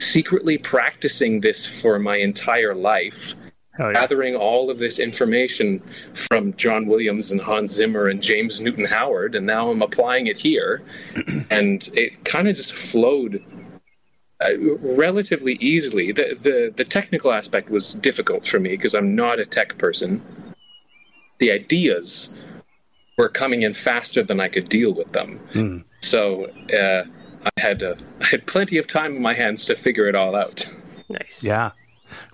secretly 0.00 0.58
practicing 0.58 1.40
this 1.40 1.64
for 1.64 1.98
my 1.98 2.16
entire 2.16 2.74
life, 2.74 3.34
yeah. 3.78 3.92
gathering 3.92 4.34
all 4.34 4.68
of 4.68 4.78
this 4.78 4.98
information 4.98 5.80
from 6.14 6.54
John 6.54 6.86
Williams 6.86 7.30
and 7.30 7.40
Hans 7.40 7.72
Zimmer 7.72 8.06
and 8.06 8.20
James 8.20 8.60
Newton 8.60 8.86
Howard, 8.86 9.36
and 9.36 9.46
now 9.46 9.70
I'm 9.70 9.82
applying 9.82 10.26
it 10.26 10.38
here, 10.38 10.82
and 11.50 11.88
it 11.94 12.24
kind 12.24 12.48
of 12.48 12.56
just 12.56 12.72
flowed. 12.72 13.44
Uh, 14.38 14.76
relatively 14.80 15.54
easily. 15.60 16.12
The, 16.12 16.36
the 16.38 16.70
the 16.76 16.84
technical 16.84 17.32
aspect 17.32 17.70
was 17.70 17.94
difficult 17.94 18.46
for 18.46 18.60
me 18.60 18.68
because 18.68 18.94
I'm 18.94 19.14
not 19.14 19.40
a 19.40 19.46
tech 19.46 19.78
person 19.78 20.20
the 21.38 21.50
ideas 21.52 22.34
were 23.18 23.28
coming 23.28 23.62
in 23.62 23.74
faster 23.74 24.22
than 24.22 24.40
I 24.40 24.48
could 24.48 24.68
deal 24.68 24.92
with 24.94 25.10
them. 25.12 25.84
So 26.00 26.46
uh, 26.78 27.04
I 27.56 27.60
had 27.60 27.82
uh, 27.82 27.94
I 28.20 28.26
had 28.26 28.46
plenty 28.46 28.78
of 28.78 28.86
time 28.86 29.16
in 29.16 29.22
my 29.22 29.34
hands 29.34 29.64
to 29.66 29.74
figure 29.76 30.06
it 30.08 30.14
all 30.14 30.34
out. 30.36 30.72
Nice. 31.08 31.42
Yeah. 31.42 31.70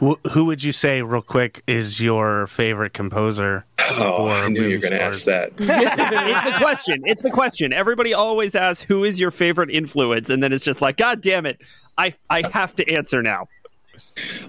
Wh- 0.03 0.21
who 0.33 0.45
would 0.47 0.63
you 0.63 0.73
say, 0.73 1.03
real 1.03 1.23
quick, 1.23 1.63
is 1.67 2.01
your 2.03 2.47
favorite 2.47 2.93
composer? 2.93 3.65
Oh, 3.93 4.27
Or 4.27 4.33
I 4.33 4.49
knew 4.49 4.63
you 4.63 4.77
were 4.77 4.81
going 4.83 4.93
to 4.93 5.03
ask 5.03 5.25
that. 5.25 5.53
it's 5.59 6.45
the 6.53 6.59
question. 6.59 7.03
It's 7.05 7.23
the 7.23 7.31
question. 7.31 7.73
Everybody 7.73 8.13
always 8.15 8.55
asks 8.55 8.83
who 8.83 9.03
is 9.05 9.19
your 9.19 9.31
favorite 9.31 9.71
influence, 9.71 10.31
and 10.31 10.43
then 10.43 10.53
it's 10.53 10.65
just 10.65 10.81
like, 10.83 10.97
God 10.99 11.21
damn 11.23 11.47
it, 11.47 11.59
I 11.99 12.15
I 12.31 12.47
have 12.51 12.75
to 12.77 12.91
answer 12.93 13.23
now. 13.23 13.49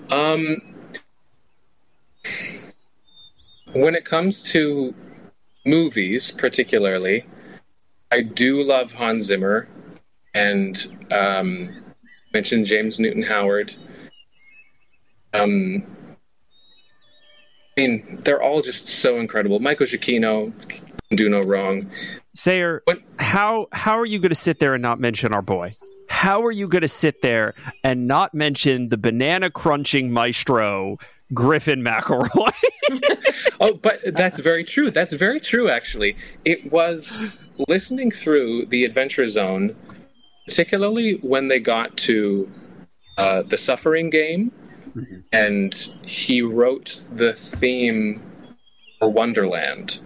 Um, 0.10 0.62
when 3.74 3.96
it 3.96 4.06
comes 4.06 4.44
to 4.52 4.94
movies, 5.66 6.32
particularly, 6.32 7.26
I 8.12 8.22
do 8.22 8.62
love 8.64 8.92
Hans 8.92 9.26
Zimmer, 9.26 9.68
and 10.34 11.06
um, 11.12 11.84
mentioned 12.34 12.66
James 12.66 13.00
Newton 13.00 13.24
Howard. 13.24 13.74
Um, 15.34 15.84
I 17.78 17.82
mean, 17.82 18.22
they're 18.24 18.42
all 18.42 18.62
just 18.62 18.88
so 18.88 19.20
incredible. 19.20 19.60
Michael 19.60 19.88
Giacchino 19.88 20.54
can 20.70 21.16
do 21.18 21.28
no 21.30 21.42
wrong. 21.42 21.90
Sayer, 22.36 22.82
What- 22.86 23.02
how 23.20 23.68
how 23.72 23.98
are 24.00 24.06
you 24.06 24.20
going 24.20 24.30
to 24.30 24.36
sit 24.36 24.60
there 24.60 24.74
and 24.74 24.82
not 24.82 25.00
mention 25.00 25.34
our 25.34 25.42
boy? 25.42 25.76
How 26.10 26.44
are 26.46 26.52
you 26.52 26.68
going 26.68 26.82
to 26.84 26.88
sit 26.88 27.22
there 27.24 27.56
and 27.84 28.06
not 28.08 28.34
mention 28.36 28.90
the 28.90 28.98
banana 28.98 29.50
crunching 29.50 30.12
maestro 30.12 30.98
Griffin 31.34 31.84
McElroy? 31.84 32.52
Oh, 33.60 33.74
but 33.76 34.00
that's 34.14 34.40
very 34.40 34.66
true. 34.66 34.92
That's 34.92 35.14
very 35.14 35.40
true, 35.40 35.70
actually. 35.70 36.18
It 36.44 36.70
was 36.70 37.24
listening 37.70 38.12
through 38.12 38.66
the 38.66 38.84
Adventure 38.84 39.26
Zone, 39.26 39.74
particularly 40.46 41.14
when 41.22 41.48
they 41.48 41.60
got 41.60 41.96
to 41.98 42.52
uh, 43.18 43.44
the 43.44 43.58
Suffering 43.58 44.10
game, 44.10 44.52
and 45.32 45.74
he 46.04 46.42
wrote 46.42 47.06
the 47.16 47.34
theme 47.34 48.22
for 49.00 49.10
Wonderland. 49.10 50.02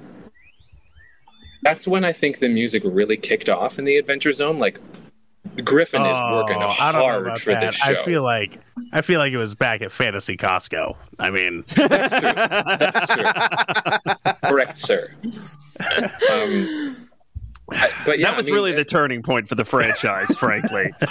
That's 1.64 1.88
when 1.88 2.06
I 2.06 2.12
think 2.12 2.38
the 2.38 2.50
music 2.50 2.84
really 2.86 3.18
kicked 3.18 3.50
off 3.50 3.80
in 3.80 3.86
the 3.86 3.98
Adventure 3.98 4.32
Zone. 4.32 4.60
Like, 4.60 4.80
Griffin 5.64 6.02
is 6.02 6.18
working 6.32 6.58
Oh, 6.62 6.74
I 6.80 6.92
don't 6.92 7.02
know 7.02 7.08
hard 7.08 7.22
about 7.28 7.42
for 7.42 7.52
that. 7.52 7.62
this 7.62 7.76
show. 7.76 7.92
I 7.92 8.04
feel 8.04 8.24
like 8.24 8.60
I 8.94 9.02
feel 9.02 9.20
like 9.20 9.34
it 9.34 9.38
was 9.38 9.56
back 9.56 9.82
at 9.82 9.92
Fantasy 9.92 10.38
Costco. 10.38 10.96
I 11.20 11.30
mean, 11.30 11.64
That's 11.76 12.10
true. 12.14 12.32
That's 12.80 13.14
true. 13.14 14.34
Correct, 14.50 14.80
sir. 14.80 15.12
Um, 16.32 17.08
I- 17.72 17.92
but 18.06 18.20
yeah, 18.20 18.28
that 18.30 18.38
was 18.38 18.46
I 18.48 18.52
mean, 18.52 18.56
really 18.56 18.72
the 18.74 18.86
turning 18.86 19.22
point 19.24 19.48
for 19.50 19.56
the 19.56 19.66
franchise, 19.66 20.34
frankly. 20.38 20.86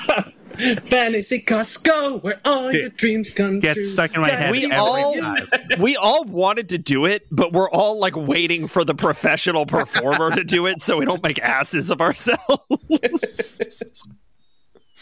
Fantasy 0.84 1.42
Costco, 1.42 2.22
where 2.22 2.40
all 2.46 2.72
your 2.72 2.88
dreams 2.88 3.28
come 3.30 3.60
Gets 3.60 3.74
true. 3.74 3.82
stuck 3.82 4.14
in 4.14 4.22
my 4.22 4.30
head. 4.30 4.50
We 4.50 4.64
every 4.64 4.74
all- 4.74 5.14
time. 5.14 5.48
we 5.78 5.96
all 5.96 6.24
wanted 6.24 6.70
to 6.70 6.78
do 6.78 7.04
it, 7.04 7.26
but 7.30 7.52
we're 7.52 7.68
all 7.68 7.98
like 8.00 8.16
waiting 8.16 8.66
for 8.66 8.82
the 8.82 8.94
professional 8.94 9.66
performer 9.66 10.30
to 10.34 10.44
do 10.44 10.64
it 10.64 10.80
so 10.80 10.96
we 10.96 11.04
don't 11.04 11.22
make 11.22 11.38
asses 11.40 11.90
of 11.90 12.00
ourselves. 12.00 12.40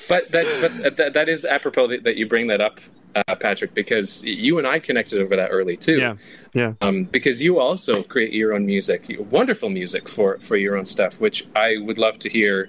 But 0.08 0.30
that, 0.32 0.46
but 0.60 0.96
that, 0.96 1.14
that 1.14 1.28
is 1.28 1.44
apropos 1.44 1.88
that, 1.88 2.04
that 2.04 2.16
you 2.16 2.28
bring 2.28 2.48
that 2.48 2.60
up, 2.60 2.80
uh, 3.14 3.34
Patrick, 3.36 3.74
because 3.74 4.24
you 4.24 4.58
and 4.58 4.66
I 4.66 4.78
connected 4.78 5.22
over 5.22 5.36
that 5.36 5.48
early 5.48 5.76
too. 5.76 5.98
Yeah, 5.98 6.16
yeah. 6.52 6.74
Um, 6.80 7.04
because 7.04 7.40
you 7.40 7.60
also 7.60 8.02
create 8.02 8.32
your 8.32 8.54
own 8.54 8.66
music, 8.66 9.16
wonderful 9.30 9.70
music 9.70 10.08
for 10.08 10.38
for 10.38 10.56
your 10.56 10.76
own 10.76 10.84
stuff, 10.86 11.20
which 11.20 11.46
I 11.54 11.76
would 11.78 11.98
love 11.98 12.18
to 12.20 12.28
hear 12.28 12.68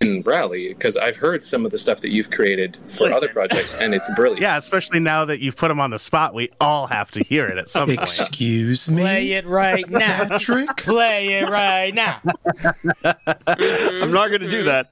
in 0.00 0.22
Rally 0.22 0.68
because 0.68 0.96
I've 0.96 1.16
heard 1.16 1.44
some 1.44 1.64
of 1.64 1.70
the 1.70 1.78
stuff 1.78 2.00
that 2.00 2.10
you've 2.10 2.30
created 2.30 2.76
for 2.92 3.04
Listen. 3.04 3.12
other 3.14 3.28
projects, 3.28 3.74
and 3.74 3.94
it's 3.94 4.08
brilliant. 4.14 4.40
Yeah, 4.40 4.56
especially 4.56 5.00
now 5.00 5.24
that 5.24 5.40
you've 5.40 5.56
put 5.56 5.70
him 5.70 5.80
on 5.80 5.90
the 5.90 5.98
spot, 5.98 6.34
we 6.34 6.50
all 6.60 6.86
have 6.86 7.10
to 7.12 7.24
hear 7.24 7.46
it 7.46 7.58
at 7.58 7.68
some 7.68 7.88
point. 7.88 8.00
Excuse 8.00 8.90
me, 8.90 9.02
Play 9.02 9.32
it 9.32 9.46
right 9.46 9.88
now. 9.88 10.28
Patrick. 10.28 10.76
Play 10.78 11.40
it 11.40 11.48
right 11.48 11.94
now. 11.94 12.20
I'm 13.04 14.10
not 14.10 14.28
going 14.28 14.40
to 14.40 14.50
do 14.50 14.64
that 14.64 14.90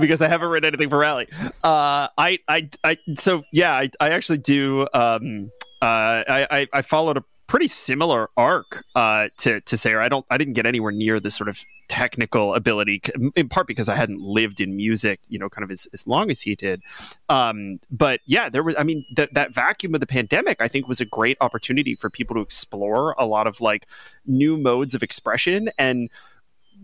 because 0.00 0.22
I 0.22 0.28
haven't 0.28 0.48
written 0.48 0.68
anything 0.68 0.90
for 0.90 0.98
Rally. 0.98 1.28
Uh, 1.62 2.08
I, 2.18 2.38
I, 2.48 2.70
I, 2.84 2.96
so 3.16 3.42
yeah, 3.52 3.72
I, 3.74 3.90
I 4.00 4.10
actually 4.10 4.38
do. 4.38 4.86
Um, 4.92 5.50
uh, 5.82 6.22
I, 6.28 6.46
I, 6.50 6.66
I 6.74 6.82
followed 6.82 7.16
a 7.16 7.24
pretty 7.50 7.66
similar 7.66 8.30
arc 8.36 8.84
uh, 8.94 9.26
to 9.38 9.60
to 9.62 9.76
Sayer. 9.76 10.00
I 10.00 10.08
don't, 10.08 10.24
I 10.30 10.38
didn't 10.38 10.54
get 10.54 10.66
anywhere 10.66 10.92
near 10.92 11.18
the 11.18 11.32
sort 11.32 11.48
of 11.48 11.58
technical 11.88 12.54
ability, 12.54 13.02
in 13.34 13.48
part 13.48 13.66
because 13.66 13.88
I 13.88 13.96
hadn't 13.96 14.20
lived 14.20 14.60
in 14.60 14.76
music, 14.76 15.18
you 15.28 15.36
know, 15.36 15.48
kind 15.48 15.64
of 15.64 15.70
as, 15.72 15.88
as 15.92 16.06
long 16.06 16.30
as 16.30 16.42
he 16.42 16.54
did. 16.54 16.80
Um, 17.28 17.80
but 17.90 18.20
yeah, 18.24 18.48
there 18.48 18.62
was, 18.62 18.76
I 18.78 18.84
mean, 18.84 19.04
that 19.16 19.34
that 19.34 19.52
vacuum 19.52 19.96
of 19.96 20.00
the 20.00 20.06
pandemic, 20.06 20.62
I 20.62 20.68
think, 20.68 20.86
was 20.86 21.00
a 21.00 21.04
great 21.04 21.38
opportunity 21.40 21.96
for 21.96 22.08
people 22.08 22.36
to 22.36 22.40
explore 22.40 23.16
a 23.18 23.26
lot 23.26 23.48
of 23.48 23.60
like 23.60 23.88
new 24.24 24.56
modes 24.56 24.94
of 24.94 25.02
expression 25.02 25.70
and 25.76 26.08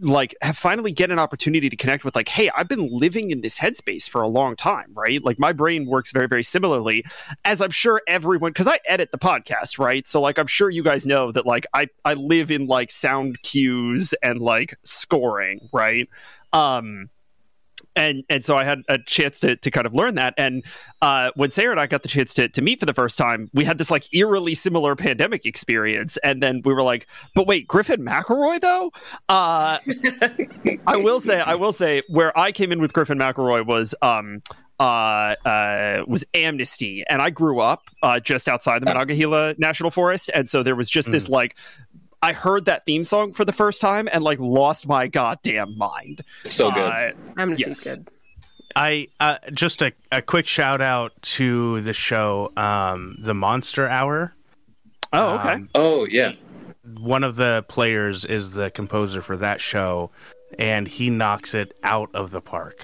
like 0.00 0.34
finally 0.54 0.92
get 0.92 1.10
an 1.10 1.18
opportunity 1.18 1.70
to 1.70 1.76
connect 1.76 2.04
with 2.04 2.14
like 2.14 2.28
hey 2.28 2.50
i've 2.56 2.68
been 2.68 2.88
living 2.90 3.30
in 3.30 3.40
this 3.40 3.58
headspace 3.58 4.08
for 4.08 4.22
a 4.22 4.28
long 4.28 4.56
time 4.56 4.92
right? 4.94 5.24
Like 5.24 5.38
my 5.38 5.52
brain 5.52 5.86
works 5.86 6.12
very 6.12 6.26
very 6.26 6.42
similarly 6.42 7.04
as 7.44 7.60
i'm 7.60 7.70
sure 7.70 8.02
everyone 8.06 8.50
because 8.50 8.68
i 8.68 8.78
edit 8.86 9.10
the 9.12 9.18
podcast 9.18 9.78
right? 9.78 10.06
So 10.06 10.20
like 10.20 10.38
i'm 10.38 10.46
sure 10.46 10.70
you 10.70 10.82
guys 10.82 11.06
know 11.06 11.32
that 11.32 11.46
like 11.46 11.66
i 11.72 11.88
i 12.04 12.14
live 12.14 12.50
in 12.50 12.66
like 12.66 12.90
sound 12.90 13.42
cues 13.42 14.14
and 14.22 14.40
like 14.40 14.76
scoring 14.84 15.68
right? 15.72 16.08
Um 16.52 17.10
and 17.96 18.24
and 18.28 18.44
so 18.44 18.56
I 18.56 18.64
had 18.64 18.82
a 18.88 18.98
chance 18.98 19.40
to 19.40 19.56
to 19.56 19.70
kind 19.70 19.86
of 19.86 19.94
learn 19.94 20.14
that. 20.16 20.34
And 20.36 20.62
uh, 21.02 21.30
when 21.34 21.50
Sayer 21.50 21.70
and 21.70 21.80
I 21.80 21.86
got 21.86 22.02
the 22.02 22.08
chance 22.08 22.34
to 22.34 22.48
to 22.48 22.62
meet 22.62 22.80
for 22.80 22.86
the 22.86 22.94
first 22.94 23.18
time, 23.18 23.50
we 23.52 23.64
had 23.64 23.78
this 23.78 23.90
like 23.90 24.12
eerily 24.14 24.54
similar 24.54 24.94
pandemic 24.94 25.46
experience. 25.46 26.16
And 26.18 26.42
then 26.42 26.62
we 26.64 26.72
were 26.72 26.82
like, 26.82 27.06
"But 27.34 27.46
wait, 27.46 27.66
Griffin 27.66 28.04
McElroy 28.04 28.60
though?" 28.60 28.92
Uh, 29.28 29.78
I 30.86 30.96
will 30.96 31.20
say, 31.20 31.40
I 31.40 31.54
will 31.54 31.72
say, 31.72 32.02
where 32.08 32.36
I 32.38 32.52
came 32.52 32.70
in 32.72 32.80
with 32.80 32.92
Griffin 32.92 33.18
McElroy 33.18 33.66
was 33.66 33.94
um 34.02 34.42
uh, 34.78 35.34
uh, 35.44 36.04
was 36.06 36.24
Amnesty, 36.34 37.04
and 37.08 37.22
I 37.22 37.30
grew 37.30 37.60
up 37.60 37.88
uh, 38.02 38.20
just 38.20 38.48
outside 38.48 38.82
the 38.82 38.86
Monongahela 38.86 39.54
National 39.58 39.90
Forest, 39.90 40.30
and 40.34 40.48
so 40.48 40.62
there 40.62 40.76
was 40.76 40.90
just 40.90 41.10
this 41.10 41.28
like. 41.28 41.56
I 42.23 42.32
heard 42.32 42.64
that 42.64 42.87
theme 42.87 43.04
song 43.04 43.32
for 43.32 43.44
the 43.44 43.52
first 43.52 43.80
time 43.80 44.08
and 44.11 44.25
like 44.25 44.40
lost 44.40 44.88
my 44.88 45.06
goddamn 45.06 45.76
mind. 45.78 46.23
It's 46.44 46.54
so 46.54 46.70
good. 46.70 46.80
Uh, 46.90 47.11
Amnesty's 47.37 47.66
Yes. 47.66 47.96
good. 47.96 48.08
I 48.75 49.06
uh, 49.20 49.38
just 49.52 49.80
a, 49.82 49.92
a 50.11 50.20
quick 50.23 50.46
shout 50.46 50.80
out 50.80 51.12
to 51.23 51.80
the 51.82 51.92
show, 51.92 52.52
um, 52.56 53.16
the 53.20 53.32
Monster 53.35 53.87
Hour. 53.88 54.32
oh, 55.12 55.38
okay. 55.38 55.52
Um, 55.52 55.68
oh 55.75 56.06
yeah, 56.06 56.32
one 56.99 57.23
of 57.25 57.37
the 57.37 57.64
players 57.68 58.25
is 58.25 58.52
the 58.52 58.70
composer 58.70 59.23
for 59.23 59.37
that 59.37 59.61
show, 59.61 60.11
and 60.58 60.88
he 60.88 61.11
knocks 61.11 61.54
it 61.54 61.73
out 61.85 62.08
of 62.14 62.30
the 62.32 62.40
park. 62.40 62.75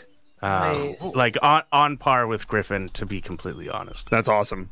Um, 0.40 0.72
Nice. 0.72 1.14
Like 1.16 1.36
on 1.42 1.62
on 1.72 1.96
par 1.98 2.26
with 2.26 2.48
Griffin, 2.48 2.88
to 2.90 3.04
be 3.04 3.20
completely 3.20 3.68
honest. 3.68 4.08
That's 4.08 4.28
awesome. 4.28 4.68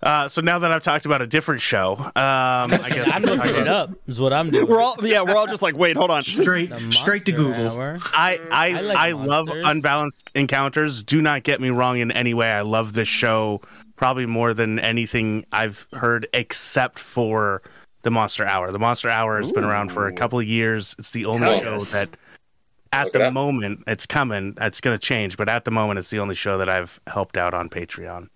Uh, 0.00 0.28
so 0.28 0.40
now 0.40 0.60
that 0.60 0.70
I've 0.70 0.82
talked 0.82 1.06
about 1.06 1.22
a 1.22 1.26
different 1.26 1.60
show, 1.60 1.96
um, 1.98 2.12
I 2.14 2.90
guess 2.92 3.10
I'm 3.12 3.22
looking 3.22 3.56
it 3.56 3.66
up. 3.66 3.90
Is 4.06 4.20
what 4.20 4.32
I'm 4.32 4.50
doing. 4.50 4.68
We're 4.68 4.80
all 4.80 4.96
yeah, 5.02 5.22
we're 5.22 5.36
all 5.36 5.46
just 5.46 5.62
like, 5.62 5.76
wait, 5.76 5.96
hold 5.96 6.10
on. 6.10 6.22
Straight, 6.22 6.72
straight 6.90 7.24
to 7.26 7.32
Google. 7.32 7.68
Hour. 7.70 7.98
I 8.12 8.38
I, 8.50 8.92
I 8.92 9.08
I, 9.08 9.12
love 9.12 9.48
unbalanced 9.48 10.30
encounters. 10.34 11.02
Do 11.02 11.20
not 11.20 11.42
get 11.42 11.60
me 11.60 11.70
wrong 11.70 11.98
in 11.98 12.12
any 12.12 12.32
way. 12.32 12.50
I 12.50 12.60
love 12.60 12.92
this 12.92 13.08
show 13.08 13.60
probably 13.96 14.26
more 14.26 14.54
than 14.54 14.78
anything 14.78 15.44
I've 15.52 15.86
heard, 15.92 16.28
except 16.32 17.00
for 17.00 17.60
the 18.02 18.10
Monster 18.10 18.46
Hour. 18.46 18.70
The 18.70 18.78
Monster 18.78 19.10
Hour 19.10 19.38
has 19.38 19.50
been 19.50 19.64
around 19.64 19.92
for 19.92 20.06
a 20.06 20.12
couple 20.12 20.38
of 20.38 20.46
years. 20.46 20.94
It's 20.98 21.10
the 21.10 21.26
only 21.26 21.48
Hell 21.48 21.60
show 21.60 21.72
yes. 21.74 21.92
that, 21.92 22.08
at 22.92 23.04
Look 23.04 23.12
the 23.14 23.26
up. 23.26 23.32
moment, 23.32 23.82
it's 23.86 24.06
coming. 24.06 24.56
It's 24.60 24.80
going 24.80 24.94
to 24.94 25.04
change, 25.04 25.36
but 25.36 25.48
at 25.48 25.64
the 25.64 25.70
moment, 25.70 25.98
it's 25.98 26.10
the 26.10 26.20
only 26.20 26.36
show 26.36 26.56
that 26.58 26.68
I've 26.68 27.00
helped 27.06 27.36
out 27.36 27.52
on 27.52 27.68
Patreon. 27.68 28.28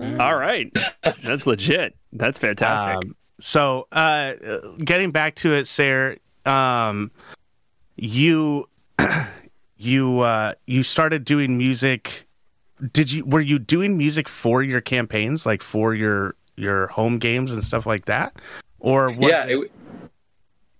All 0.00 0.36
right. 0.36 0.74
That's 1.22 1.46
legit. 1.46 1.96
That's 2.12 2.38
fantastic. 2.38 2.96
Um, 2.96 3.16
so, 3.40 3.88
uh, 3.92 4.34
getting 4.78 5.10
back 5.10 5.34
to 5.36 5.54
it, 5.54 5.66
Sayer, 5.66 6.18
um, 6.46 7.10
you 7.96 8.68
you 9.76 10.20
uh, 10.20 10.54
you 10.66 10.82
started 10.82 11.24
doing 11.24 11.58
music. 11.58 12.28
Did 12.92 13.12
you 13.12 13.24
were 13.24 13.40
you 13.40 13.58
doing 13.58 13.96
music 13.96 14.28
for 14.28 14.62
your 14.62 14.80
campaigns, 14.80 15.46
like 15.46 15.62
for 15.62 15.94
your 15.94 16.34
your 16.56 16.88
home 16.88 17.18
games 17.18 17.52
and 17.52 17.62
stuff 17.62 17.86
like 17.86 18.06
that, 18.06 18.36
or 18.78 19.10
was 19.10 19.30
yeah. 19.30 19.46
It, 19.46 19.70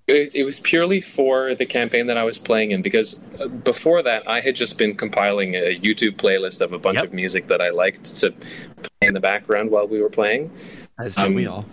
it, 0.06 0.20
was, 0.20 0.34
it 0.34 0.42
was 0.44 0.60
purely 0.60 1.00
for 1.00 1.54
the 1.54 1.64
campaign 1.66 2.06
that 2.08 2.16
I 2.16 2.24
was 2.24 2.38
playing 2.38 2.72
in 2.72 2.82
because 2.82 3.20
uh, 3.40 3.48
before 3.48 4.02
that 4.02 4.28
I 4.28 4.40
had 4.40 4.54
just 4.56 4.76
been 4.78 4.94
compiling 4.94 5.54
a 5.54 5.78
YouTube 5.80 6.16
playlist 6.16 6.60
of 6.60 6.72
a 6.72 6.78
bunch 6.78 6.96
Yep. 6.96 7.04
of 7.06 7.12
music 7.14 7.46
that 7.48 7.60
I 7.60 7.70
liked 7.70 8.16
to 8.16 8.30
play 8.32 9.08
in 9.08 9.14
the 9.14 9.20
background 9.20 9.70
while 9.70 9.86
we 9.88 10.02
were 10.02 10.10
playing. 10.10 10.50
As 10.98 11.16
do 11.16 11.32
we 11.32 11.46
all. 11.46 11.64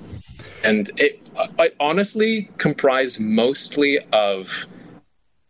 and 0.64 0.90
it, 0.98 1.20
it 1.60 1.76
honestly 1.80 2.50
comprised 2.58 3.20
mostly 3.20 4.00
of 4.14 4.66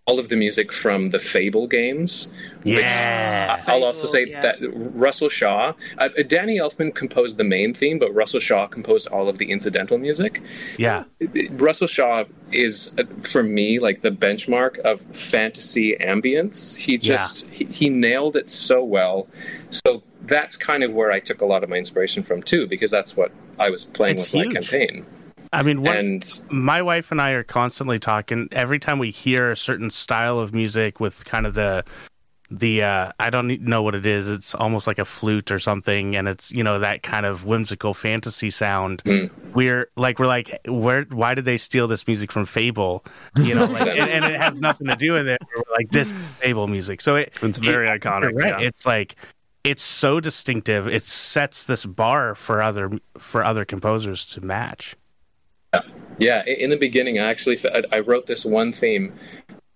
all 0.07 0.19
of 0.19 0.29
the 0.29 0.35
music 0.35 0.73
from 0.73 1.07
the 1.07 1.19
Fable 1.19 1.67
games. 1.67 2.33
Yeah, 2.63 3.63
I'll 3.67 3.83
also 3.83 4.07
say 4.07 4.27
yeah. 4.27 4.41
that 4.41 4.57
Russell 4.61 5.29
Shaw, 5.29 5.73
uh, 5.97 6.09
Danny 6.27 6.57
Elfman 6.57 6.93
composed 6.93 7.37
the 7.37 7.43
main 7.43 7.73
theme, 7.73 7.99
but 7.99 8.13
Russell 8.13 8.39
Shaw 8.39 8.67
composed 8.67 9.07
all 9.07 9.27
of 9.27 9.37
the 9.37 9.51
incidental 9.51 9.97
music. 9.97 10.41
yeah, 10.77 11.03
Russell 11.51 11.87
Shaw 11.87 12.25
is, 12.51 12.95
uh, 12.97 13.03
for 13.23 13.43
me, 13.43 13.79
like 13.79 14.01
the 14.01 14.11
benchmark 14.11 14.79
of 14.79 15.01
fantasy 15.15 15.95
ambience. 15.97 16.75
He 16.75 16.97
just 16.97 17.49
he, 17.49 17.65
he 17.65 17.89
nailed 17.89 18.35
it 18.35 18.49
so 18.49 18.83
well. 18.83 19.27
So 19.69 20.03
that's 20.23 20.55
kind 20.57 20.83
of 20.83 20.93
where 20.93 21.11
I 21.11 21.19
took 21.19 21.41
a 21.41 21.45
lot 21.45 21.63
of 21.63 21.69
my 21.69 21.77
inspiration 21.77 22.23
from 22.23 22.43
too, 22.43 22.67
because 22.67 22.91
that's 22.91 23.15
what 23.15 23.31
I 23.59 23.69
was 23.69 23.85
playing 23.85 24.15
It's 24.15 24.31
with 24.31 24.43
huge. 24.43 24.47
my 24.47 24.61
campaign. 24.61 25.05
I 25.53 25.63
mean, 25.63 25.81
what, 25.81 25.97
And 25.97 26.41
my 26.49 26.81
wife 26.81 27.11
and 27.11 27.21
I 27.21 27.31
are 27.31 27.43
constantly 27.43 27.99
talking 27.99 28.47
every 28.53 28.79
time 28.79 28.99
we 28.99 29.11
hear 29.11 29.51
a 29.51 29.57
certain 29.57 29.89
style 29.89 30.39
of 30.39 30.53
music 30.53 31.01
with 31.01 31.25
kind 31.25 31.45
of 31.45 31.55
the 31.55 31.83
the 32.53 32.83
uh 32.83 33.11
I 33.19 33.29
don't 33.29 33.61
know 33.61 33.81
what 33.81 33.95
it 33.95 34.05
is. 34.05 34.27
It's 34.27 34.53
almost 34.53 34.85
like 34.85 34.99
a 34.99 35.05
flute 35.05 35.51
or 35.51 35.57
something 35.59 36.15
and 36.17 36.27
it's, 36.27 36.51
you 36.51 36.63
know, 36.63 36.79
that 36.79 37.01
kind 37.01 37.25
of 37.25 37.45
whimsical 37.45 37.93
fantasy 37.93 38.49
sound. 38.49 39.01
Mm. 39.05 39.31
We're 39.53 39.89
like 39.95 40.19
we're 40.19 40.27
like 40.27 40.59
where 40.67 41.03
why 41.05 41.33
did 41.33 41.45
they 41.45 41.57
steal 41.57 41.87
this 41.87 42.05
music 42.07 42.31
from 42.31 42.45
Fable? 42.45 43.05
You 43.37 43.55
know, 43.55 43.65
like 43.65 43.87
and, 43.87 44.09
and 44.09 44.25
it 44.25 44.39
has 44.39 44.59
nothing 44.59 44.87
to 44.87 44.95
do 44.97 45.13
with 45.13 45.27
it. 45.29 45.39
We're 45.55 45.63
like 45.75 45.89
this 45.91 46.13
Fable 46.39 46.67
music. 46.67 46.99
So 47.01 47.15
it 47.15 47.33
It's 47.41 47.57
very 47.57 47.87
it- 47.87 48.01
iconic. 48.01 48.33
right. 48.35 48.59
yeah. 48.59 48.67
It's 48.67 48.85
like 48.85 49.15
it's 49.63 49.83
so 49.83 50.19
distinctive. 50.19 50.87
It 50.87 51.03
sets 51.07 51.63
this 51.65 51.85
bar 51.85 52.35
for 52.35 52.61
other 52.61 52.91
for 53.17 53.43
other 53.45 53.63
composers 53.63 54.25
to 54.27 54.41
match. 54.41 54.95
Yeah, 56.17 56.43
i- 56.45 56.49
in 56.49 56.69
the 56.69 56.77
beginning, 56.77 57.17
I 57.19 57.29
actually 57.29 57.57
I 57.93 57.99
wrote 57.99 58.25
this 58.27 58.43
one 58.43 58.73
theme. 58.73 59.13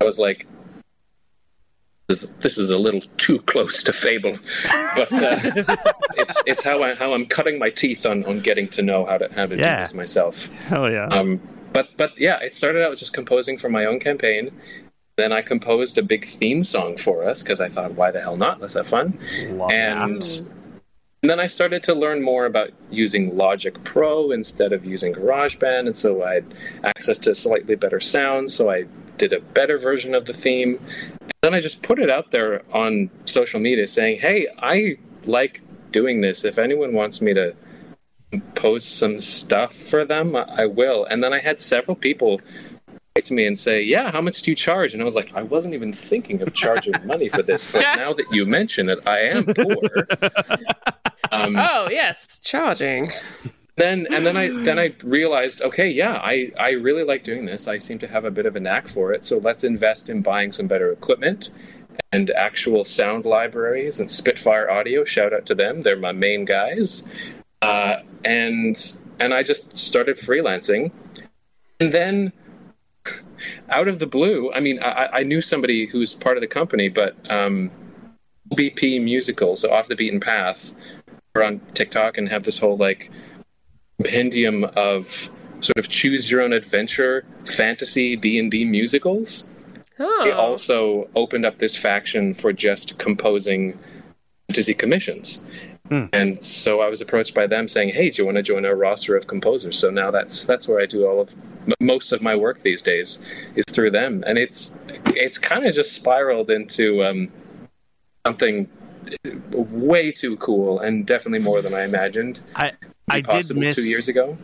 I 0.01 0.03
was 0.03 0.19
like, 0.19 0.45
"This, 2.07 2.29
this 2.41 2.57
is 2.57 2.69
a 2.69 2.77
little 2.77 3.01
too 3.17 3.39
close 3.41 3.83
to 3.83 3.93
Fable," 3.93 4.37
but 4.95 5.11
uh, 5.11 5.39
it's 6.17 6.41
it's 6.45 6.63
how 6.63 6.83
I 6.83 6.95
how 6.95 7.13
I'm 7.13 7.25
cutting 7.25 7.57
my 7.59 7.69
teeth 7.69 8.05
on, 8.05 8.23
on 8.25 8.39
getting 8.41 8.67
to 8.69 8.81
know 8.81 9.05
how 9.05 9.17
to 9.17 9.31
how 9.33 9.45
to 9.45 9.55
Yeah. 9.57 9.77
do 9.77 9.81
this 9.83 9.93
myself. 9.93 10.47
Hell 10.67 10.91
yeah. 10.91 11.07
Um, 11.07 11.39
but 11.73 11.89
but 11.97 12.17
yeah, 12.19 12.39
it 12.41 12.53
started 12.53 12.83
out 12.85 12.97
just 12.97 13.13
composing 13.13 13.57
for 13.57 13.69
my 13.69 13.85
own 13.85 13.99
campaign. 13.99 14.51
Then 15.17 15.31
I 15.31 15.41
composed 15.41 15.97
a 15.97 16.03
big 16.03 16.25
theme 16.25 16.63
song 16.63 16.97
for 16.97 17.23
us 17.27 17.41
because 17.41 17.61
I 17.61 17.69
thought, 17.69 17.93
why 17.93 18.11
the 18.11 18.19
hell 18.19 18.35
not? 18.35 18.59
Let's 18.59 18.73
have 18.73 18.85
fun. 18.87 19.17
Love 19.51 19.71
and 19.71 20.21
that. 20.21 20.45
and 21.23 21.29
then 21.29 21.39
I 21.39 21.47
started 21.47 21.83
to 21.83 21.93
learn 21.93 22.21
more 22.21 22.45
about 22.45 22.71
using 22.91 23.35
Logic 23.37 23.81
Pro 23.85 24.31
instead 24.31 24.73
of 24.73 24.83
using 24.85 25.13
GarageBand, 25.13 25.87
and 25.87 25.95
so 25.97 26.21
I 26.23 26.33
had 26.35 26.53
access 26.83 27.17
to 27.19 27.33
slightly 27.33 27.75
better 27.75 28.01
sound. 28.01 28.51
So 28.51 28.69
I 28.69 28.83
did 29.17 29.31
a 29.31 29.39
better 29.39 29.77
version 29.79 30.13
of 30.13 30.25
the 30.25 30.33
theme. 30.33 30.79
Then 31.45 31.53
I 31.53 31.59
just 31.59 31.83
put 31.83 31.99
it 31.99 32.09
out 32.09 32.31
there 32.31 32.63
on 32.73 33.11
social 33.25 33.59
media 33.59 33.87
saying, 33.87 34.19
"Hey, 34.19 34.47
I 34.57 34.97
like 35.25 35.61
doing 35.91 36.21
this. 36.21 36.43
If 36.43 36.57
anyone 36.57 36.91
wants 36.93 37.21
me 37.21 37.35
to 37.35 37.53
post 38.55 38.97
some 38.97 39.21
stuff 39.21 39.71
for 39.75 40.03
them, 40.05 40.35
I 40.35 40.45
I 40.63 40.65
will." 40.65 41.05
And 41.05 41.23
then 41.23 41.33
I 41.33 41.39
had 41.39 41.59
several 41.59 41.93
people 41.93 42.41
write 43.15 43.25
to 43.25 43.35
me 43.35 43.45
and 43.45 43.55
say, 43.55 43.79
"Yeah, 43.83 44.11
how 44.11 44.21
much 44.21 44.41
do 44.41 44.49
you 44.49 44.55
charge?" 44.55 44.93
And 44.93 45.03
I 45.03 45.05
was 45.05 45.13
like, 45.13 45.35
"I 45.35 45.43
wasn't 45.43 45.75
even 45.75 45.93
thinking 45.93 46.41
of 46.41 46.55
charging 46.55 46.95
money 47.05 47.27
for 47.27 47.43
this, 47.43 47.71
but 47.71 47.81
now 47.95 48.11
that 48.13 48.25
you 48.31 48.47
mention 48.47 48.89
it, 48.89 48.97
I 49.05 49.19
am 49.35 49.45
poor." 49.45 50.07
Um, 51.31 51.55
Oh 51.57 51.89
yes, 51.89 52.39
charging. 52.39 53.11
Then 53.77 54.07
and 54.11 54.25
then 54.25 54.37
I 54.37 54.49
then 54.63 54.79
I 54.79 54.95
realized, 55.03 55.61
okay, 55.61 55.89
yeah, 55.89 56.19
I 56.23 56.51
I 56.57 56.71
really 56.71 57.03
like 57.03 57.23
doing 57.23 57.45
this. 57.45 57.67
I 57.67 57.77
seem 57.77 57.99
to 57.99 58.07
have 58.07 58.25
a 58.25 58.31
bit 58.31 58.45
of 58.45 58.55
a 58.55 58.59
knack 58.59 58.87
for 58.87 59.13
it. 59.13 59.25
So 59.25 59.37
let's 59.37 59.63
invest 59.63 60.09
in 60.09 60.21
buying 60.21 60.51
some 60.51 60.67
better 60.67 60.91
equipment 60.91 61.51
and 62.11 62.29
actual 62.31 62.83
sound 62.85 63.25
libraries 63.25 63.99
and 63.99 64.09
Spitfire 64.09 64.69
Audio. 64.69 65.03
Shout 65.03 65.33
out 65.33 65.45
to 65.47 65.55
them; 65.55 65.81
they're 65.81 65.97
my 65.97 66.11
main 66.11 66.45
guys. 66.45 67.03
Uh, 67.61 67.97
and 68.23 68.97
and 69.19 69.33
I 69.33 69.43
just 69.43 69.77
started 69.77 70.17
freelancing, 70.17 70.91
and 71.79 71.93
then 71.93 72.31
out 73.69 73.87
of 73.87 73.99
the 73.99 74.07
blue, 74.07 74.51
I 74.53 74.59
mean, 74.59 74.81
I, 74.81 75.09
I 75.13 75.23
knew 75.23 75.41
somebody 75.41 75.85
who's 75.85 76.13
part 76.13 76.37
of 76.37 76.41
the 76.41 76.47
company, 76.47 76.89
but 76.89 77.15
um, 77.29 77.71
BP 78.53 79.03
Musical, 79.03 79.55
so 79.55 79.71
off 79.71 79.87
the 79.87 79.95
beaten 79.95 80.19
path, 80.19 80.73
are 81.35 81.43
on 81.43 81.61
TikTok 81.73 82.17
and 82.17 82.29
have 82.29 82.43
this 82.43 82.57
whole 82.59 82.77
like 82.77 83.11
compendium 83.97 84.63
of 84.75 85.29
sort 85.61 85.77
of 85.77 85.89
choose 85.89 86.29
your 86.29 86.41
own 86.41 86.53
adventure 86.53 87.25
fantasy 87.45 88.15
D&D 88.15 88.65
musicals. 88.65 89.49
They 89.97 90.03
Oh, 90.03 90.31
also 90.33 91.09
opened 91.15 91.45
up 91.45 91.57
this 91.59 91.75
faction 91.75 92.33
for 92.33 92.51
just 92.51 92.97
composing 92.99 93.79
fantasy 94.47 94.73
commissions. 94.73 95.41
Hmm. 95.89 96.05
And 96.11 96.43
so 96.43 96.81
I 96.81 96.89
was 96.89 96.99
approached 96.99 97.33
by 97.33 97.47
them 97.47 97.69
saying, 97.69 97.89
"Hey, 97.89 98.09
do 98.09 98.21
you 98.21 98.25
want 98.25 98.37
to 98.37 98.43
join 98.43 98.65
our 98.65 98.75
roster 98.75 99.15
of 99.15 99.27
composers?" 99.27 99.77
So 99.77 99.89
now 99.91 100.11
that's 100.11 100.43
that's 100.45 100.67
where 100.67 100.81
I 100.81 100.85
do 100.85 101.05
all 101.05 101.21
of 101.21 101.33
most 101.79 102.11
of 102.11 102.21
my 102.21 102.35
work 102.35 102.61
these 102.63 102.81
days 102.81 103.19
is 103.55 103.63
through 103.69 103.91
them, 103.91 104.23
and 104.27 104.37
it's 104.37 104.77
it's 105.07 105.37
kind 105.37 105.65
of 105.65 105.75
just 105.75 105.93
spiraled 105.93 106.49
into 106.49 107.03
um, 107.05 107.31
something 108.25 108.67
way 109.51 110.11
too 110.11 110.35
cool 110.37 110.79
and 110.79 111.05
definitely 111.05 111.39
more 111.39 111.61
than 111.61 111.73
I 111.73 111.83
imagined. 111.83 112.41
I 112.55 112.71
be 112.71 112.87
I 113.07 113.21
did 113.21 113.55
miss 113.55 113.75
two 113.75 113.83
years 113.83 114.07
ago. 114.07 114.37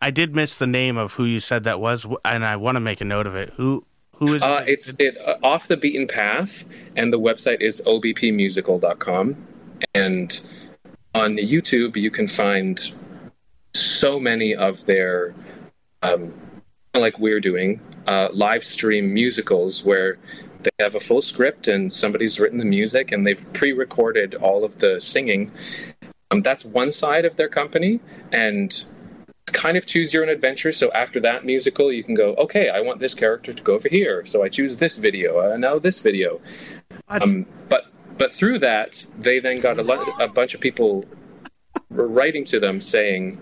I 0.00 0.10
did 0.10 0.34
miss 0.34 0.58
the 0.58 0.66
name 0.66 0.96
of 0.96 1.12
who 1.12 1.24
you 1.24 1.40
said 1.40 1.64
that 1.64 1.80
was, 1.80 2.06
and 2.24 2.44
I 2.44 2.56
want 2.56 2.76
to 2.76 2.80
make 2.80 3.00
a 3.00 3.04
note 3.04 3.26
of 3.26 3.36
it. 3.36 3.50
Who 3.56 3.84
who 4.16 4.34
is? 4.34 4.42
Uh, 4.42 4.64
it's 4.66 4.94
it 4.98 5.16
uh, 5.18 5.36
off 5.42 5.68
the 5.68 5.76
beaten 5.76 6.06
path, 6.06 6.68
and 6.96 7.12
the 7.12 7.18
website 7.18 7.60
is 7.60 7.80
obpmusical.com. 7.86 9.36
And 9.94 10.40
on 11.14 11.36
YouTube, 11.36 11.96
you 11.96 12.10
can 12.10 12.28
find 12.28 12.92
so 13.74 14.18
many 14.18 14.54
of 14.54 14.84
their, 14.86 15.34
um, 16.02 16.32
like 16.94 17.18
we're 17.18 17.40
doing, 17.40 17.80
uh, 18.06 18.28
live 18.32 18.64
stream 18.64 19.12
musicals 19.12 19.84
where 19.84 20.18
they 20.62 20.70
have 20.80 20.94
a 20.94 21.00
full 21.00 21.22
script 21.22 21.68
and 21.68 21.92
somebody's 21.92 22.38
written 22.38 22.58
the 22.58 22.64
music 22.64 23.12
and 23.12 23.26
they've 23.26 23.52
pre-recorded 23.52 24.34
all 24.36 24.64
of 24.64 24.78
the 24.78 25.00
singing. 25.00 25.50
Um, 26.32 26.42
that's 26.42 26.64
one 26.64 26.90
side 26.90 27.24
of 27.24 27.36
their 27.36 27.48
company, 27.48 28.00
and 28.32 28.84
kind 29.52 29.76
of 29.76 29.84
choose 29.84 30.14
your 30.14 30.22
own 30.22 30.30
adventure. 30.30 30.72
So 30.72 30.90
after 30.92 31.20
that 31.20 31.44
musical, 31.44 31.92
you 31.92 32.02
can 32.02 32.14
go, 32.14 32.34
okay, 32.36 32.70
I 32.70 32.80
want 32.80 33.00
this 33.00 33.14
character 33.14 33.52
to 33.52 33.62
go 33.62 33.74
over 33.74 33.88
here, 33.88 34.24
so 34.24 34.42
I 34.42 34.48
choose 34.48 34.76
this 34.76 34.96
video, 34.96 35.52
uh, 35.52 35.56
now 35.58 35.78
this 35.78 35.98
video. 35.98 36.40
Um, 37.08 37.46
but 37.68 37.84
but 38.18 38.32
through 38.32 38.60
that, 38.60 39.04
they 39.18 39.40
then 39.40 39.60
got 39.60 39.78
a, 39.78 39.82
lot, 39.82 40.06
a 40.20 40.28
bunch 40.28 40.54
of 40.54 40.60
people 40.60 41.04
writing 41.90 42.44
to 42.46 42.60
them 42.60 42.80
saying, 42.80 43.38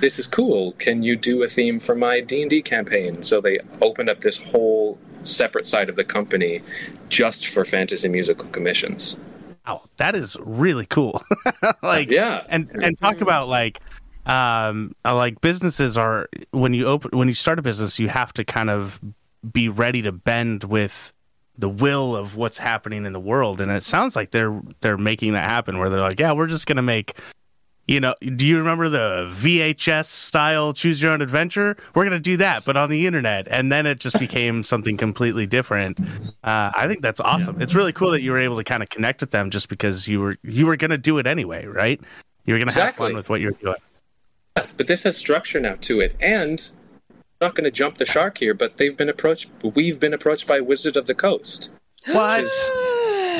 "This 0.00 0.18
is 0.18 0.26
cool. 0.26 0.72
Can 0.72 1.02
you 1.02 1.14
do 1.14 1.42
a 1.44 1.48
theme 1.48 1.78
for 1.78 1.94
my 1.94 2.20
D 2.20 2.42
and 2.42 2.50
D 2.50 2.62
campaign?" 2.62 3.22
So 3.22 3.40
they 3.40 3.60
opened 3.80 4.10
up 4.10 4.20
this 4.20 4.38
whole 4.38 4.98
separate 5.24 5.66
side 5.66 5.88
of 5.88 5.96
the 5.96 6.04
company 6.04 6.62
just 7.08 7.48
for 7.48 7.64
fantasy 7.64 8.08
musical 8.08 8.48
commissions. 8.48 9.18
Wow, 9.68 9.82
that 9.98 10.16
is 10.16 10.36
really 10.40 10.86
cool. 10.86 11.22
like 11.82 12.10
Yeah. 12.10 12.42
and 12.48 12.70
and 12.82 12.98
talk 12.98 13.20
about 13.20 13.48
like 13.48 13.80
um 14.24 14.92
uh, 15.04 15.14
like 15.14 15.40
businesses 15.40 15.96
are 15.98 16.28
when 16.52 16.72
you 16.74 16.86
open 16.86 17.16
when 17.16 17.28
you 17.28 17.34
start 17.34 17.58
a 17.58 17.62
business 17.62 17.98
you 17.98 18.08
have 18.08 18.32
to 18.34 18.44
kind 18.44 18.70
of 18.70 19.00
be 19.52 19.68
ready 19.68 20.02
to 20.02 20.12
bend 20.12 20.64
with 20.64 21.12
the 21.56 21.68
will 21.68 22.16
of 22.16 22.36
what's 22.36 22.58
happening 22.58 23.04
in 23.06 23.12
the 23.12 23.20
world 23.20 23.60
and 23.60 23.70
it 23.70 23.82
sounds 23.82 24.16
like 24.16 24.30
they're 24.30 24.60
they're 24.80 24.98
making 24.98 25.32
that 25.32 25.48
happen 25.48 25.78
where 25.78 25.88
they're 25.90 26.00
like 26.00 26.20
yeah 26.20 26.32
we're 26.32 26.46
just 26.46 26.66
going 26.66 26.76
to 26.76 26.82
make 26.82 27.18
you 27.88 27.98
know 28.00 28.14
do 28.20 28.46
you 28.46 28.58
remember 28.58 28.88
the 28.88 29.32
VHS 29.34 30.06
style 30.06 30.72
choose 30.72 31.02
your 31.02 31.12
own 31.12 31.22
adventure? 31.22 31.76
We're 31.94 32.04
going 32.04 32.16
to 32.16 32.20
do 32.20 32.36
that 32.36 32.64
but 32.64 32.76
on 32.76 32.90
the 32.90 33.06
internet. 33.06 33.48
And 33.50 33.72
then 33.72 33.86
it 33.86 33.98
just 33.98 34.18
became 34.20 34.62
something 34.62 34.96
completely 34.96 35.46
different. 35.46 35.98
Uh, 36.44 36.70
I 36.74 36.86
think 36.86 37.02
that's 37.02 37.20
awesome. 37.20 37.60
It's 37.60 37.74
really 37.74 37.92
cool 37.92 38.10
that 38.12 38.22
you 38.22 38.30
were 38.30 38.38
able 38.38 38.58
to 38.58 38.64
kind 38.64 38.82
of 38.82 38.90
connect 38.90 39.20
with 39.20 39.30
them 39.30 39.50
just 39.50 39.68
because 39.68 40.06
you 40.06 40.20
were 40.20 40.36
you 40.42 40.66
were 40.66 40.76
going 40.76 40.90
to 40.90 40.98
do 40.98 41.18
it 41.18 41.26
anyway 41.26 41.66
right? 41.66 42.00
You 42.44 42.54
were 42.54 42.58
going 42.58 42.68
to 42.68 42.80
have 42.80 42.94
fun 42.94 43.14
with 43.14 43.28
what 43.28 43.40
you're 43.40 43.52
doing. 43.52 43.76
But 44.54 44.86
this 44.86 45.04
has 45.04 45.16
structure 45.16 45.60
now 45.60 45.76
to 45.82 46.00
it, 46.00 46.16
and 46.20 46.68
I'm 47.10 47.22
not 47.40 47.54
going 47.54 47.64
to 47.64 47.70
jump 47.70 47.98
the 47.98 48.06
shark 48.06 48.38
here, 48.38 48.54
but 48.54 48.76
they've 48.76 48.96
been 48.96 49.08
approached. 49.08 49.48
We've 49.62 50.00
been 50.00 50.14
approached 50.14 50.46
by 50.46 50.60
Wizard 50.60 50.96
of 50.96 51.06
the 51.06 51.14
Coast. 51.14 51.70
What 52.14 52.44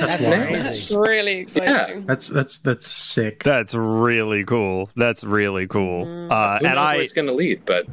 That's 0.01 0.15
That's 0.15 0.27
wild. 0.27 0.47
crazy. 0.47 0.63
That's 0.63 0.93
really 0.93 1.37
exciting. 1.39 2.07
That's 2.07 2.29
that's 2.29 2.59
that's 2.59 2.89
sick. 2.89 3.43
That's 3.43 3.75
really 3.75 4.45
cool. 4.45 4.91
That's 4.97 5.25
really 5.25 5.67
cool. 5.67 6.07
Mm. 6.07 6.31
Uh, 6.31 6.59
Who 6.59 6.67
and 6.67 6.75
knows 6.77 6.87
I, 6.87 6.95
where 6.95 7.03
it's 7.03 7.13
going 7.13 7.27
to 7.27 7.33
lead? 7.33 7.65
But 7.65 7.87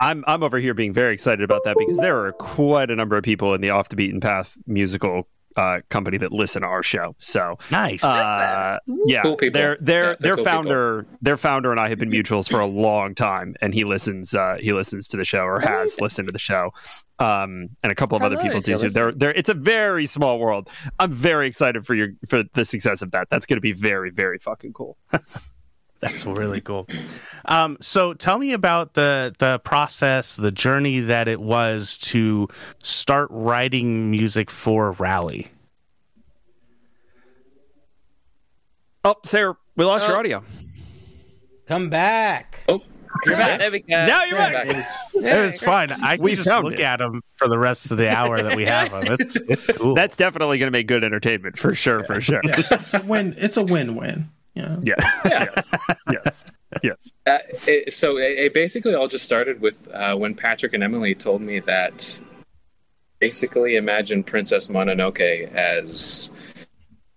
I'm 0.00 0.24
I'm 0.26 0.42
over 0.42 0.58
here 0.58 0.74
being 0.74 0.92
very 0.92 1.14
excited 1.14 1.42
about 1.42 1.64
that 1.64 1.76
because 1.78 1.98
there 1.98 2.24
are 2.24 2.32
quite 2.32 2.90
a 2.90 2.96
number 2.96 3.16
of 3.16 3.24
people 3.24 3.54
in 3.54 3.60
the 3.60 3.70
Off 3.70 3.88
the 3.88 3.96
Beaten 3.96 4.20
Path 4.20 4.56
musical 4.66 5.28
uh, 5.58 5.80
company 5.90 6.16
that 6.18 6.30
listen 6.30 6.62
to 6.62 6.68
our 6.68 6.84
show. 6.84 7.16
So 7.18 7.58
nice 7.70 8.04
uh, 8.04 8.78
yeah, 9.06 9.22
Cool 9.22 9.36
people. 9.36 9.60
their 9.60 9.76
their 9.80 10.10
Yeah, 10.10 10.16
they're 10.20 10.20
their 10.20 10.36
cool 10.36 10.44
founder 10.44 11.06
their 11.20 11.36
founder 11.36 11.72
and 11.72 11.80
I 11.80 11.88
have 11.88 11.98
been 11.98 12.10
mutuals 12.10 12.48
for 12.48 12.60
a 12.60 12.66
long 12.66 13.14
time, 13.14 13.56
and 13.60 13.74
he 13.74 13.84
listens 13.84 14.34
uh, 14.34 14.58
he 14.60 14.72
listens 14.72 15.08
to 15.08 15.16
the 15.16 15.24
show 15.24 15.40
or 15.40 15.60
has 15.60 16.00
listened 16.00 16.28
to 16.28 16.32
the 16.32 16.38
show. 16.38 16.70
Um, 17.20 17.70
and 17.82 17.90
a 17.90 17.96
couple 17.96 18.16
of 18.16 18.22
other 18.22 18.36
people 18.36 18.58
if 18.58 18.64
do 18.64 18.78
too. 18.78 18.90
They're, 18.90 19.10
they're, 19.10 19.32
it's 19.32 19.48
a 19.48 19.54
very 19.54 20.06
small 20.06 20.38
world. 20.38 20.70
I'm 21.00 21.10
very 21.10 21.48
excited 21.48 21.84
for 21.84 21.96
your 21.96 22.10
for 22.28 22.44
the 22.54 22.64
success 22.64 23.02
of 23.02 23.10
that. 23.10 23.28
That's 23.28 23.44
going 23.44 23.56
to 23.56 23.60
be 23.60 23.72
very 23.72 24.10
very 24.10 24.38
fucking 24.38 24.72
cool. 24.72 24.96
That's 26.00 26.24
really 26.26 26.60
cool. 26.60 26.86
Um, 27.44 27.76
so 27.80 28.14
tell 28.14 28.38
me 28.38 28.52
about 28.52 28.94
the 28.94 29.34
the 29.38 29.58
process, 29.60 30.36
the 30.36 30.52
journey 30.52 31.00
that 31.00 31.26
it 31.28 31.40
was 31.40 31.98
to 31.98 32.48
start 32.82 33.28
writing 33.32 34.10
music 34.10 34.50
for 34.50 34.92
Rally. 34.92 35.48
Oh, 39.04 39.16
Sayer, 39.24 39.54
we 39.76 39.84
lost 39.84 40.06
your 40.06 40.16
Oh. 40.16 40.20
audio. 40.20 40.42
Come 41.66 41.88
back. 41.90 42.64
oh, 42.68 42.80
You're 43.26 43.36
back. 43.36 43.58
There 43.58 43.70
we 43.70 43.80
go. 43.80 44.06
Now 44.06 44.24
you're 44.24 44.38
There 44.38 44.52
back. 44.52 44.66
it 44.70 44.76
is. 44.76 44.96
Yeah, 45.14 45.44
it's 45.44 45.60
great. 45.60 45.66
fine. 45.90 45.92
I 45.92 46.16
can 46.16 46.22
We 46.24 46.34
just 46.34 46.48
look 46.48 46.74
it. 46.74 46.80
at 46.80 46.98
them 46.98 47.22
for 47.36 47.48
the 47.48 47.58
rest 47.58 47.90
of 47.90 47.96
the 47.96 48.08
hour 48.14 48.42
that 48.42 48.56
we 48.56 48.64
have 48.66 48.90
them. 48.90 49.16
It's 49.20 49.36
it's 49.48 49.66
cool. 49.66 49.94
That's 49.94 50.16
definitely 50.16 50.58
going 50.58 50.68
to 50.68 50.76
make 50.76 50.86
good 50.86 51.04
entertainment 51.04 51.58
for 51.58 51.74
sure, 51.74 52.04
for 52.04 52.20
sure. 52.20 52.40
Yeah, 52.44 52.60
it's 52.70 52.94
a 52.94 53.02
win. 53.02 53.34
It's 53.38 53.56
a 53.56 53.64
win-win. 53.64 54.30
Yeah. 54.58 54.76
Yes, 54.82 55.22
yes, 55.30 55.74
yes, 56.10 56.44
yes. 56.82 57.12
Uh, 57.26 57.38
it, 57.66 57.92
so 57.92 58.16
it, 58.18 58.38
it 58.38 58.54
basically 58.54 58.94
all 58.94 59.08
just 59.08 59.24
started 59.24 59.60
with 59.60 59.88
uh, 59.92 60.16
when 60.16 60.34
Patrick 60.34 60.74
and 60.74 60.82
Emily 60.82 61.14
told 61.14 61.40
me 61.40 61.60
that 61.60 62.20
basically 63.20 63.76
imagine 63.76 64.24
Princess 64.24 64.66
Mononoke 64.66 65.52
as 65.52 66.30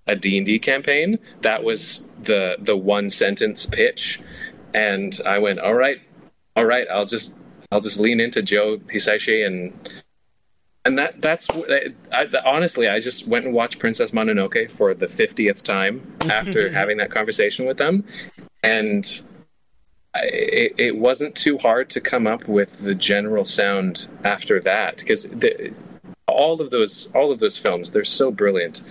a 0.07 0.15
D&D 0.15 0.59
campaign. 0.59 1.19
That 1.41 1.63
was 1.63 2.07
the 2.23 2.57
the 2.59 2.77
one 2.77 3.09
sentence 3.09 3.65
pitch 3.65 4.21
and 4.73 5.19
I 5.25 5.39
went, 5.39 5.59
"All 5.59 5.73
right. 5.75 5.99
All 6.55 6.65
right, 6.65 6.87
I'll 6.91 7.05
just 7.05 7.37
I'll 7.71 7.81
just 7.81 7.99
lean 7.99 8.19
into 8.19 8.41
Joe 8.41 8.77
Hisaishi 8.77 9.45
and 9.45 9.73
and 10.85 10.97
that 10.97 11.21
that's 11.21 11.49
I, 11.49 11.93
I, 12.11 12.27
honestly 12.45 12.87
I 12.87 12.99
just 12.99 13.27
went 13.27 13.45
and 13.45 13.53
watched 13.53 13.79
Princess 13.79 14.11
Mononoke 14.11 14.71
for 14.71 14.93
the 14.93 15.05
50th 15.05 15.61
time 15.61 16.01
after 16.21 16.71
having 16.71 16.97
that 16.97 17.11
conversation 17.11 17.65
with 17.65 17.77
them. 17.77 18.03
And 18.63 19.21
I, 20.15 20.21
it, 20.23 20.75
it 20.77 20.97
wasn't 20.97 21.35
too 21.35 21.57
hard 21.57 21.89
to 21.91 22.01
come 22.01 22.27
up 22.27 22.47
with 22.47 22.79
the 22.79 22.95
general 22.95 23.45
sound 23.45 24.07
after 24.23 24.59
that 24.61 24.97
because 24.97 25.31
all 26.27 26.61
of 26.61 26.71
those 26.71 27.11
all 27.13 27.31
of 27.31 27.39
those 27.39 27.57
films 27.57 27.91
they're 27.91 28.05
so 28.05 28.31
brilliant. 28.31 28.81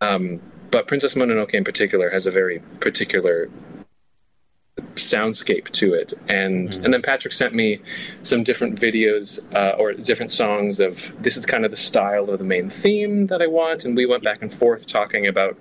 Um, 0.00 0.40
but 0.70 0.86
princess 0.86 1.14
mononoke 1.14 1.54
in 1.54 1.64
particular 1.64 2.10
has 2.10 2.26
a 2.26 2.30
very 2.30 2.60
particular 2.80 3.48
soundscape 4.96 5.70
to 5.70 5.94
it. 5.94 6.12
And 6.28 6.74
and 6.76 6.92
then 6.94 7.02
Patrick 7.02 7.32
sent 7.34 7.54
me 7.54 7.80
some 8.22 8.42
different 8.42 8.80
videos 8.80 9.46
uh, 9.54 9.76
or 9.78 9.92
different 9.92 10.30
songs 10.30 10.80
of 10.80 11.14
this 11.22 11.36
is 11.36 11.44
kind 11.46 11.64
of 11.64 11.70
the 11.70 11.76
style 11.76 12.30
of 12.30 12.38
the 12.38 12.44
main 12.44 12.70
theme 12.70 13.26
that 13.28 13.42
I 13.42 13.46
want. 13.46 13.84
And 13.84 13.96
we 13.96 14.06
went 14.06 14.22
back 14.22 14.42
and 14.42 14.52
forth 14.54 14.86
talking 14.86 15.26
about 15.26 15.56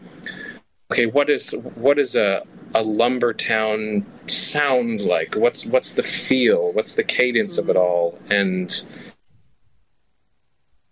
okay 0.91 1.05
what 1.05 1.29
is 1.29 1.51
what 1.75 1.99
is 1.99 2.15
a 2.15 2.43
a 2.73 2.81
lumber 2.81 3.33
town 3.33 4.05
sound 4.27 5.01
like? 5.01 5.35
What's 5.35 5.65
what's 5.65 5.91
the 5.91 6.03
feel? 6.03 6.71
What's 6.71 6.95
the 6.95 7.03
cadence 7.03 7.57
of 7.57 7.69
it 7.69 7.75
all? 7.75 8.17
And 8.29 8.81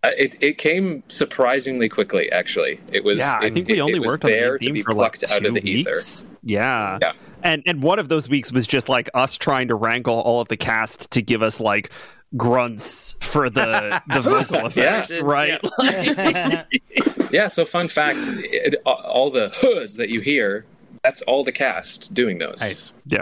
uh, 0.03 0.11
it, 0.17 0.35
it 0.41 0.57
came 0.57 1.03
surprisingly 1.09 1.89
quickly 1.89 2.31
actually. 2.31 2.79
It 2.91 3.03
was 3.03 3.19
yeah, 3.19 3.37
I 3.41 3.49
think 3.49 3.67
we 3.67 3.77
it- 3.77 3.81
only 3.81 3.97
it 3.99 4.05
worked 4.05 4.23
on 4.25 4.31
the 4.31 4.37
there 4.37 4.57
to 4.57 4.71
be 4.73 4.81
for 4.81 4.91
like 4.93 5.19
plucked 5.19 5.31
out 5.31 5.45
of 5.45 5.53
two 5.53 5.59
the 5.59 5.69
ether. 5.69 5.91
weeks. 5.91 6.25
Yeah. 6.43 6.99
Yeah. 7.01 7.13
And 7.43 7.63
and 7.65 7.81
one 7.81 7.99
of 7.99 8.09
those 8.09 8.27
weeks 8.29 8.51
was 8.51 8.67
just 8.67 8.89
like 8.89 9.09
us 9.13 9.37
trying 9.37 9.67
to 9.69 9.75
wrangle 9.75 10.19
all 10.19 10.41
of 10.41 10.47
the 10.49 10.57
cast 10.57 11.09
to 11.11 11.21
give 11.21 11.41
us 11.41 11.59
like 11.59 11.89
grunts 12.37 13.15
for 13.21 13.49
the 13.49 14.01
the 14.13 14.21
vocal 14.21 14.65
effect, 14.65 15.09
Yeah. 15.09 15.19
right? 15.23 16.65
Yeah, 17.31 17.47
so 17.47 17.63
fun 17.63 17.89
fact 17.89 18.17
it, 18.23 18.75
all 18.85 19.29
the 19.29 19.49
hs 19.49 19.97
that 19.97 20.09
you 20.09 20.19
hear, 20.19 20.65
that's 21.03 21.21
all 21.23 21.43
the 21.43 21.51
cast 21.51 22.11
doing 22.13 22.39
those. 22.39 22.59
Nice. 22.59 22.93
Yeah. 23.05 23.21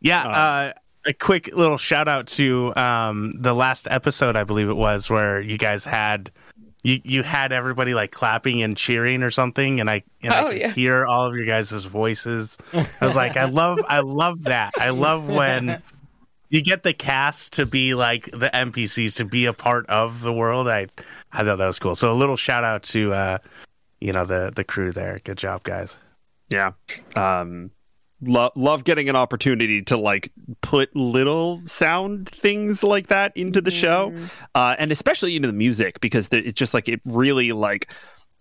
Yeah. 0.00 0.22
Uh, 0.24 0.30
Uh, 0.30 0.72
a 1.06 1.12
quick 1.14 1.48
little 1.56 1.76
shout 1.78 2.06
out 2.08 2.26
to 2.28 2.72
um, 2.76 3.34
the 3.36 3.52
last 3.54 3.88
episode, 3.90 4.36
I 4.36 4.44
believe 4.44 4.68
it 4.68 4.76
was, 4.76 5.10
where 5.10 5.40
you 5.40 5.58
guys 5.58 5.84
had 5.84 6.30
you 6.82 7.00
you 7.04 7.22
had 7.22 7.52
everybody 7.52 7.94
like 7.94 8.10
clapping 8.12 8.62
and 8.62 8.76
cheering 8.76 9.22
or 9.22 9.30
something, 9.30 9.80
and 9.80 9.90
I 9.90 10.02
and 10.22 10.32
I 10.32 10.40
Oh, 10.42 10.48
could 10.48 10.58
yeah. 10.58 10.70
hear 10.72 11.04
all 11.06 11.26
of 11.26 11.36
your 11.36 11.46
guys' 11.46 11.84
voices. 11.84 12.56
I 12.72 12.86
was 13.04 13.14
like, 13.16 13.36
I 13.36 13.44
love 13.44 13.78
I 13.88 14.00
love 14.00 14.44
that. 14.44 14.72
I 14.78 14.90
love 14.90 15.28
when 15.28 15.82
you 16.48 16.62
get 16.62 16.82
the 16.82 16.92
cast 16.92 17.52
to 17.54 17.66
be 17.66 17.94
like 17.94 18.24
the 18.32 18.50
NPCs 18.52 19.16
to 19.16 19.24
be 19.24 19.46
a 19.46 19.52
part 19.52 19.86
of 19.86 20.20
the 20.22 20.32
world. 20.32 20.68
I 20.68 20.86
I 21.32 21.44
thought 21.44 21.56
that 21.58 21.66
was 21.66 21.78
cool. 21.78 21.94
So 21.96 22.12
a 22.12 22.14
little 22.14 22.36
shout 22.36 22.64
out 22.64 22.82
to 22.84 23.12
uh, 23.12 23.38
you 24.00 24.12
know 24.12 24.24
the 24.24 24.52
the 24.54 24.64
crew 24.64 24.90
there. 24.92 25.20
Good 25.22 25.38
job, 25.38 25.62
guys. 25.62 25.96
Yeah. 26.48 26.72
Um 27.14 27.70
lo- 28.22 28.50
love 28.54 28.84
getting 28.84 29.08
an 29.08 29.16
opportunity 29.16 29.82
to 29.82 29.96
like 29.96 30.32
put 30.60 30.94
little 30.94 31.62
sound 31.66 32.28
things 32.28 32.82
like 32.82 33.08
that 33.08 33.32
into 33.36 33.60
the 33.60 33.70
show. 33.70 34.12
Uh 34.54 34.76
and 34.78 34.92
especially 34.92 35.36
into 35.36 35.48
the 35.48 35.54
music 35.54 36.00
because 36.00 36.28
the, 36.28 36.38
it's 36.38 36.58
just 36.58 36.74
like 36.74 36.88
it 36.88 37.00
really 37.04 37.52
like 37.52 37.92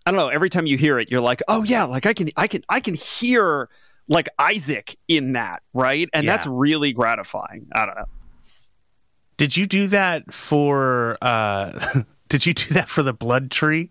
I 0.05 0.11
don't 0.11 0.17
know, 0.17 0.29
every 0.29 0.49
time 0.49 0.65
you 0.65 0.77
hear 0.77 0.97
it 0.99 1.11
you're 1.11 1.21
like, 1.21 1.41
"Oh 1.47 1.63
yeah, 1.63 1.83
like 1.83 2.05
I 2.05 2.13
can 2.13 2.29
I 2.37 2.47
can 2.47 2.63
I 2.69 2.79
can 2.79 2.93
hear 2.95 3.69
like 4.07 4.27
Isaac 4.39 4.97
in 5.07 5.33
that, 5.33 5.61
right?" 5.73 6.09
And 6.13 6.25
Yeah. 6.25 6.31
that's 6.33 6.47
really 6.47 6.93
gratifying. 6.93 7.67
I 7.73 7.85
don't 7.85 7.95
know. 7.95 8.05
Did 9.37 9.55
you 9.55 9.65
do 9.67 9.87
that 9.87 10.33
for? 10.33 11.17
uh 11.21 12.01
Did 12.29 12.45
you 12.45 12.53
do 12.53 12.73
that 12.75 12.89
for 12.89 13.01
the 13.03 13.13
blood 13.13 13.49
tree? 13.51 13.89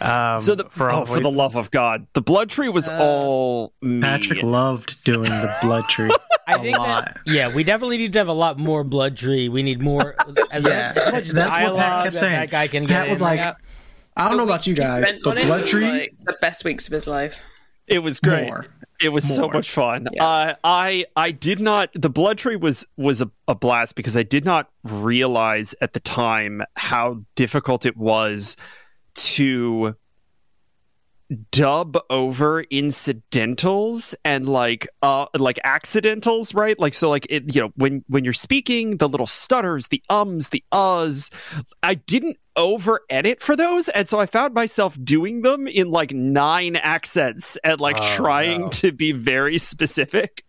Um, 0.00 0.40
So 0.40 0.54
the 0.54 0.64
for 0.68 0.90
oh, 0.90 1.04
for 1.06 1.20
the 1.20 1.30
love 1.30 1.56
of 1.56 1.70
God, 1.70 2.06
the 2.12 2.20
blood 2.20 2.50
tree 2.50 2.68
was 2.68 2.88
Uh, 2.88 2.98
all 3.00 3.72
me. 3.80 4.00
Patrick 4.00 4.42
loved 4.42 5.02
doing 5.04 5.24
the 5.24 5.56
blood 5.62 5.88
tree. 5.88 6.10
I 6.48 6.54
a 6.54 6.58
think 6.58 6.78
lot. 6.78 7.04
that 7.06 7.20
yeah, 7.26 7.52
we 7.52 7.64
definitely 7.64 7.98
need 7.98 8.12
to 8.12 8.18
have 8.20 8.28
a 8.28 8.32
lot 8.32 8.58
more 8.58 8.84
blood 8.84 9.16
tree. 9.16 9.48
We 9.48 9.62
need 9.62 9.80
more. 9.80 10.14
As 10.52 10.64
Yeah, 10.64 10.92
much, 10.94 10.96
as 10.96 11.12
much 11.12 11.24
that's 11.28 11.58
what 11.58 11.76
Pat 11.76 12.04
kept 12.04 12.14
that 12.14 12.20
saying. 12.20 12.32
That 12.32 12.50
guy 12.50 12.68
can 12.68 12.84
Pat 12.86 13.04
get 13.06 13.08
was 13.10 13.18
in. 13.18 13.24
like, 13.24 13.38
Yeah. 13.38 13.54
I 14.16 14.28
don't 14.28 14.38
know 14.38 14.44
about 14.44 14.66
you 14.66 14.74
guys, 14.74 15.12
but 15.24 15.30
on 15.32 15.38
it, 15.38 15.46
blood 15.46 15.66
tree 15.66 15.90
like, 15.90 16.14
the 16.24 16.36
best 16.40 16.64
weeks 16.64 16.86
of 16.86 16.92
his 16.92 17.06
life. 17.06 17.42
It 17.86 17.98
was 18.00 18.18
great. 18.20 18.46
more. 18.46 18.66
It 19.00 19.10
was 19.10 19.24
so 19.24 19.48
much 19.48 19.70
fun. 19.70 20.08
Yeah. 20.12 20.24
Uh, 20.24 20.54
I 20.64 21.04
I 21.16 21.30
did 21.30 21.60
not. 21.60 21.90
The 21.94 22.08
blood 22.10 22.38
tree 22.38 22.56
was 22.56 22.86
was 22.96 23.20
a, 23.22 23.30
a 23.46 23.54
blast 23.54 23.94
because 23.94 24.16
I 24.16 24.22
did 24.22 24.44
not 24.44 24.70
realize 24.84 25.74
at 25.80 25.92
the 25.92 26.00
time 26.00 26.62
how 26.76 27.22
difficult 27.34 27.84
it 27.86 27.96
was 27.96 28.56
to 29.16 29.96
dub 31.50 31.98
over 32.08 32.62
incidentals 32.70 34.14
and 34.24 34.48
like 34.48 34.86
uh 35.02 35.26
like 35.36 35.58
accidentals 35.64 36.54
right 36.54 36.78
like 36.78 36.94
so 36.94 37.10
like 37.10 37.26
it 37.28 37.52
you 37.52 37.62
know 37.62 37.72
when 37.74 38.04
when 38.06 38.22
you're 38.22 38.32
speaking 38.32 38.98
the 38.98 39.08
little 39.08 39.26
stutters 39.26 39.88
the 39.88 40.00
ums 40.08 40.50
the 40.50 40.62
uhs 40.72 41.32
i 41.82 41.94
didn't 41.94 42.36
over 42.54 43.00
edit 43.10 43.42
for 43.42 43.56
those 43.56 43.88
and 43.88 44.08
so 44.08 44.20
i 44.20 44.24
found 44.26 44.54
myself 44.54 44.96
doing 45.02 45.42
them 45.42 45.66
in 45.66 45.90
like 45.90 46.12
nine 46.12 46.76
accents 46.76 47.58
and 47.64 47.80
like 47.80 47.96
Oh, 47.98 48.14
trying 48.14 48.60
no. 48.60 48.68
to 48.68 48.92
be 48.92 49.10
very 49.10 49.58
specific 49.58 50.44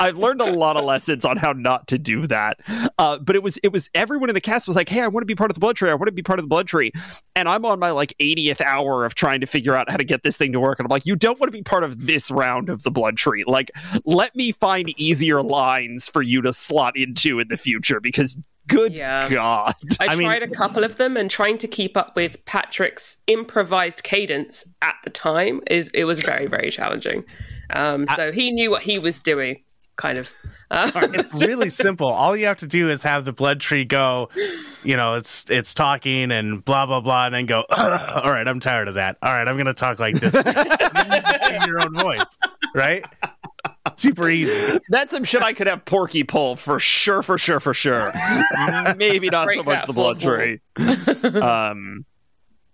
I've 0.00 0.16
learned 0.16 0.40
a 0.40 0.50
lot 0.50 0.76
of 0.76 0.84
lessons 0.84 1.24
on 1.24 1.36
how 1.36 1.52
not 1.52 1.86
to 1.88 1.98
do 1.98 2.26
that. 2.26 2.58
Uh, 2.98 3.18
but 3.18 3.36
it 3.36 3.42
was 3.42 3.58
it 3.62 3.72
was 3.72 3.90
everyone 3.94 4.28
in 4.30 4.34
the 4.34 4.40
cast 4.40 4.66
was 4.66 4.76
like, 4.76 4.88
"Hey, 4.88 5.00
I 5.02 5.08
want 5.08 5.22
to 5.22 5.26
be 5.26 5.34
part 5.34 5.50
of 5.50 5.54
the 5.54 5.60
blood 5.60 5.76
tree. 5.76 5.90
I 5.90 5.94
want 5.94 6.06
to 6.08 6.12
be 6.12 6.22
part 6.22 6.38
of 6.38 6.44
the 6.44 6.48
blood 6.48 6.66
tree." 6.66 6.92
And 7.36 7.48
I'm 7.48 7.64
on 7.64 7.78
my 7.78 7.90
like 7.90 8.14
80th 8.20 8.60
hour 8.60 9.04
of 9.04 9.14
trying 9.14 9.40
to 9.40 9.46
figure 9.46 9.76
out 9.76 9.90
how 9.90 9.96
to 9.96 10.04
get 10.04 10.22
this 10.22 10.36
thing 10.36 10.52
to 10.52 10.60
work. 10.60 10.78
And 10.78 10.86
I'm 10.86 10.90
like, 10.90 11.06
"You 11.06 11.16
don't 11.16 11.38
want 11.40 11.52
to 11.52 11.56
be 11.56 11.62
part 11.62 11.84
of 11.84 12.06
this 12.06 12.30
round 12.30 12.68
of 12.68 12.82
the 12.82 12.90
blood 12.90 13.16
tree. 13.16 13.44
Like, 13.46 13.70
let 14.04 14.34
me 14.36 14.52
find 14.52 14.88
easier 14.98 15.42
lines 15.42 16.08
for 16.08 16.22
you 16.22 16.42
to 16.42 16.52
slot 16.52 16.96
into 16.96 17.38
in 17.40 17.48
the 17.48 17.56
future 17.56 18.00
because 18.00 18.36
good 18.66 18.92
Yeah. 18.92 19.28
god." 19.28 19.74
I, 20.00 20.08
I 20.08 20.16
mean- 20.16 20.26
tried 20.26 20.42
a 20.42 20.48
couple 20.48 20.84
of 20.84 20.96
them, 20.96 21.16
and 21.16 21.30
trying 21.30 21.58
to 21.58 21.68
keep 21.68 21.96
up 21.96 22.16
with 22.16 22.44
Patrick's 22.44 23.16
improvised 23.26 24.02
cadence 24.02 24.64
at 24.82 24.96
the 25.04 25.10
time 25.10 25.60
is 25.68 25.88
it 25.94 26.04
was 26.04 26.18
very 26.18 26.46
very 26.46 26.70
challenging. 26.70 27.24
Um, 27.74 28.06
so 28.16 28.32
he 28.32 28.50
knew 28.50 28.70
what 28.70 28.82
he 28.82 28.98
was 28.98 29.20
doing, 29.20 29.62
kind 29.98 30.16
of. 30.16 30.32
Uh, 30.70 30.90
It's 31.12 31.34
really 31.42 31.68
simple. 31.68 32.06
All 32.06 32.34
you 32.36 32.46
have 32.46 32.56
to 32.58 32.66
do 32.66 32.88
is 32.88 33.02
have 33.02 33.24
the 33.26 33.32
blood 33.34 33.60
tree 33.60 33.84
go, 33.84 34.30
you 34.84 34.96
know, 34.96 35.14
it's 35.16 35.44
it's 35.50 35.74
talking 35.74 36.30
and 36.32 36.64
blah 36.64 36.86
blah 36.86 37.00
blah, 37.02 37.26
and 37.26 37.34
then 37.34 37.44
go. 37.46 37.64
All 37.70 38.30
right, 38.30 38.46
I'm 38.48 38.60
tired 38.60 38.88
of 38.88 38.94
that. 38.94 39.18
All 39.22 39.32
right, 39.32 39.46
I'm 39.46 39.56
gonna 39.58 39.74
talk 39.74 39.98
like 39.98 40.18
this. 40.20 40.34
and 40.36 40.46
then 40.46 41.12
you 41.12 41.20
just 41.20 41.42
do 41.44 41.66
your 41.66 41.80
own 41.80 41.92
voice, 41.92 42.24
right? 42.74 43.04
Super 43.96 44.28
easy. 44.28 44.78
That's 44.90 45.12
some 45.12 45.24
shit 45.24 45.42
I 45.42 45.52
could 45.52 45.66
have 45.66 45.84
Porki 45.84 46.26
pull 46.26 46.56
for 46.56 46.78
sure, 46.78 47.22
for 47.22 47.38
sure, 47.38 47.58
for 47.60 47.74
sure. 47.74 48.12
Maybe 48.96 49.28
not 49.30 49.50
so 49.52 49.62
much 49.62 49.86
the 49.86 49.92
blood 49.92 50.20
tree. 50.20 50.60
um, 51.40 52.04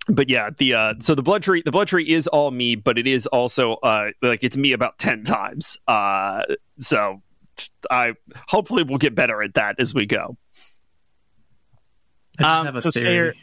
but 0.08 0.28
yeah, 0.28 0.50
the 0.58 0.74
uh, 0.74 0.94
so 1.00 1.14
the 1.14 1.22
blood 1.22 1.42
tree, 1.42 1.62
the 1.64 1.70
blood 1.70 1.88
tree 1.88 2.08
is 2.10 2.26
all 2.26 2.50
me, 2.50 2.74
but 2.74 2.98
it 2.98 3.06
is 3.06 3.26
also 3.26 3.74
uh, 3.74 4.10
like 4.22 4.44
it's 4.44 4.56
me 4.56 4.72
about 4.72 4.98
ten 4.98 5.24
times. 5.24 5.78
Uh, 5.88 6.42
so 6.78 7.22
I 7.90 8.14
hopefully 8.48 8.82
we'll 8.82 8.98
get 8.98 9.14
better 9.14 9.42
at 9.42 9.54
that 9.54 9.76
as 9.78 9.94
we 9.94 10.06
go. 10.06 10.36
I 12.38 12.42
just 12.42 12.60
Um, 12.60 12.66
have 12.66 12.76
a 12.76 12.82
so 12.82 12.90
theory. 12.90 13.38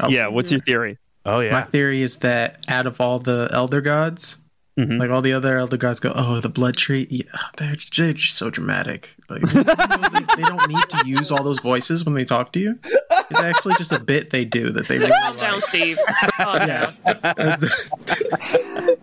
Oh. 0.00 0.08
Yeah, 0.08 0.28
what's 0.28 0.50
your 0.50 0.60
theory? 0.60 0.98
Oh 1.24 1.40
yeah, 1.40 1.52
My 1.52 1.62
theory 1.62 2.02
is 2.02 2.18
that 2.18 2.64
out 2.68 2.86
of 2.86 3.00
all 3.00 3.18
the 3.18 3.48
elder 3.52 3.80
gods, 3.80 4.38
Mhm. 4.78 4.98
like 4.98 5.08
all 5.10 5.22
the 5.22 5.32
other 5.32 5.56
elder 5.56 5.78
gods 5.78 6.00
go, 6.00 6.12
oh, 6.14 6.38
the 6.40 6.50
blood 6.50 6.76
tree. 6.76 7.06
Yeah, 7.08 7.22
they're, 7.56 7.76
they're 7.96 8.12
just 8.12 8.36
so 8.36 8.50
dramatic. 8.50 9.16
Like 9.30 9.40
you 9.40 9.54
know, 9.54 9.62
they, 9.62 10.20
they 10.36 10.42
don't 10.42 10.68
need 10.68 10.88
to 10.90 11.02
use 11.06 11.30
all 11.32 11.42
those 11.42 11.60
voices 11.60 12.04
when 12.04 12.14
they 12.14 12.24
talk 12.24 12.52
to 12.52 12.58
you. 12.60 12.78
It's 12.84 13.40
actually 13.40 13.74
just 13.76 13.90
a 13.92 13.98
bit 13.98 14.30
they 14.30 14.44
do 14.44 14.70
that 14.70 14.86
they 14.86 14.98
really 14.98 15.12
Calm 15.12 15.36
like. 15.38 15.50
down, 15.50 15.62
Steve. 15.62 15.98
Calm 16.36 16.56
Yeah. 16.68 16.92
down. 17.06 17.68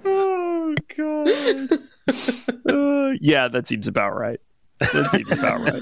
oh 0.06 0.76
god. 0.96 1.80
Uh, 2.70 3.14
yeah, 3.22 3.48
that 3.48 3.68
seems 3.68 3.88
about 3.88 4.12
right. 4.16 4.40
That 4.80 5.10
seems 5.12 5.32
about 5.32 5.62
right. 5.62 5.82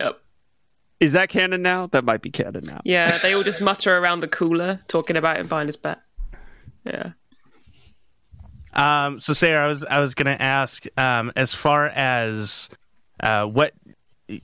Yep. 0.00 0.20
Is 1.00 1.12
that 1.12 1.28
canon 1.28 1.62
now? 1.62 1.86
That 1.88 2.04
might 2.04 2.22
be 2.22 2.30
canon 2.30 2.64
now. 2.64 2.80
Yeah, 2.84 3.18
they 3.18 3.32
all 3.34 3.42
just 3.42 3.60
mutter 3.60 3.96
around 3.96 4.20
the 4.20 4.28
cooler, 4.28 4.80
talking 4.88 5.16
about 5.16 5.38
him 5.38 5.48
behind 5.48 5.68
his 5.68 5.76
back. 5.76 5.98
Yeah. 6.84 7.12
Um, 8.74 9.18
so 9.18 9.32
Sayer, 9.32 9.58
I 9.58 9.66
was 9.66 9.84
I 9.84 10.00
was 10.00 10.14
gonna 10.14 10.36
ask, 10.38 10.84
um, 10.98 11.32
as 11.36 11.54
far 11.54 11.86
as 11.88 12.68
uh, 13.20 13.46
what 13.46 13.72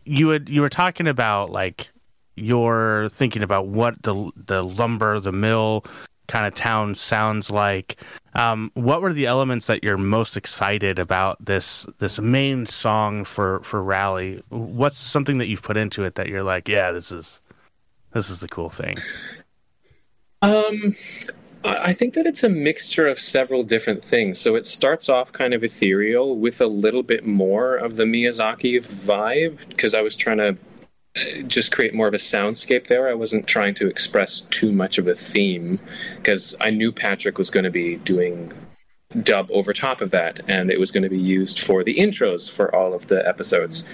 you 0.05 0.29
would 0.29 0.49
you 0.49 0.61
were 0.61 0.69
talking 0.69 1.09
about, 1.09 1.51
like 1.51 1.89
you're 2.37 3.09
thinking 3.11 3.43
about 3.43 3.67
what 3.67 4.03
the 4.03 4.31
the 4.37 4.63
lumber, 4.63 5.21
the 5.21 5.33
mill 5.33 5.85
kind 6.29 6.47
of 6.47 6.55
town 6.55 6.95
sounds 6.95 7.51
like. 7.51 8.01
Um, 8.35 8.71
what 8.75 9.03
were 9.03 9.13
the 9.13 9.27
elements 9.27 9.67
that 9.67 9.83
you're 9.83 9.99
most 9.99 10.37
excited 10.37 10.99
about 11.01 11.45
this 11.45 11.87
this 11.99 12.21
main 12.21 12.67
song 12.67 13.25
for 13.25 13.61
for 13.65 13.83
Rally? 13.83 14.43
What's 14.49 14.99
something 14.99 15.39
that 15.39 15.49
you've 15.49 15.63
put 15.63 15.77
into 15.77 16.05
it 16.05 16.15
that 16.15 16.29
you're 16.29 16.45
like, 16.45 16.69
yeah, 16.69 16.93
this 16.93 17.11
is 17.11 17.41
this 18.13 18.31
is 18.31 18.39
the 18.39 18.49
cool 18.49 18.71
thing. 18.71 18.97
Um, 20.43 20.95
I 21.63 21.93
think 21.93 22.15
that 22.15 22.25
it's 22.25 22.43
a 22.43 22.49
mixture 22.49 23.07
of 23.07 23.21
several 23.21 23.63
different 23.63 24.03
things. 24.03 24.41
So 24.41 24.55
it 24.55 24.67
starts 24.67 25.09
off 25.09 25.33
kind 25.33 25.53
of 25.53 25.63
ethereal 25.63 26.39
with 26.39 26.61
a 26.61 26.67
little 26.67 27.03
bit 27.03 27.27
more 27.27 27.77
of 27.77 27.97
the 27.97 28.05
Miyazaki 28.05 28.79
vibe 28.79 29.59
because 29.69 29.95
I 29.95 30.01
was 30.01 30.17
trying 30.17 30.39
to 30.39 30.57
uh, 31.17 31.43
just 31.47 31.71
create 31.73 31.93
more 31.93 32.09
of 32.09 32.15
a 32.15 32.19
soundscape 32.19 32.89
there. 32.89 33.09
I 33.09 33.15
wasn't 33.15 33.47
trying 33.47 33.75
to 33.75 33.89
express 33.89 34.41
too 34.43 34.73
much 34.73 34.97
of 34.97 35.07
a 35.07 35.15
theme 35.15 35.79
because 36.17 36.55
I 36.61 36.71
knew 36.71 36.93
Patrick 36.93 37.37
was 37.37 37.51
going 37.51 37.65
to 37.65 37.71
be 37.71 37.97
doing 37.97 38.53
dub 39.23 39.51
over 39.51 39.73
top 39.73 40.01
of 40.01 40.13
that, 40.13 40.41
and 40.49 40.71
it 40.71 40.79
was 40.79 40.91
going 40.91 41.03
to 41.03 41.09
be 41.09 41.19
used 41.19 41.61
for 41.61 41.83
the 41.83 41.97
intros 41.97 42.51
for 42.51 42.75
all 42.75 42.95
of 42.95 43.09
the 43.09 43.27
episodes. 43.29 43.89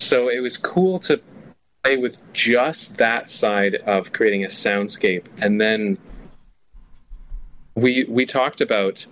So 0.00 0.28
it 0.28 0.40
was 0.40 0.56
cool 0.56 0.98
to 1.00 1.20
play 1.84 1.98
with 1.98 2.16
just 2.32 2.96
that 2.96 3.30
side 3.30 3.74
of 3.86 4.12
creating 4.12 4.44
a 4.44 4.48
soundscape, 4.48 5.26
and 5.38 5.60
then 5.60 5.98
we 7.80 8.04
we 8.08 8.24
talked 8.26 8.60
about 8.60 9.06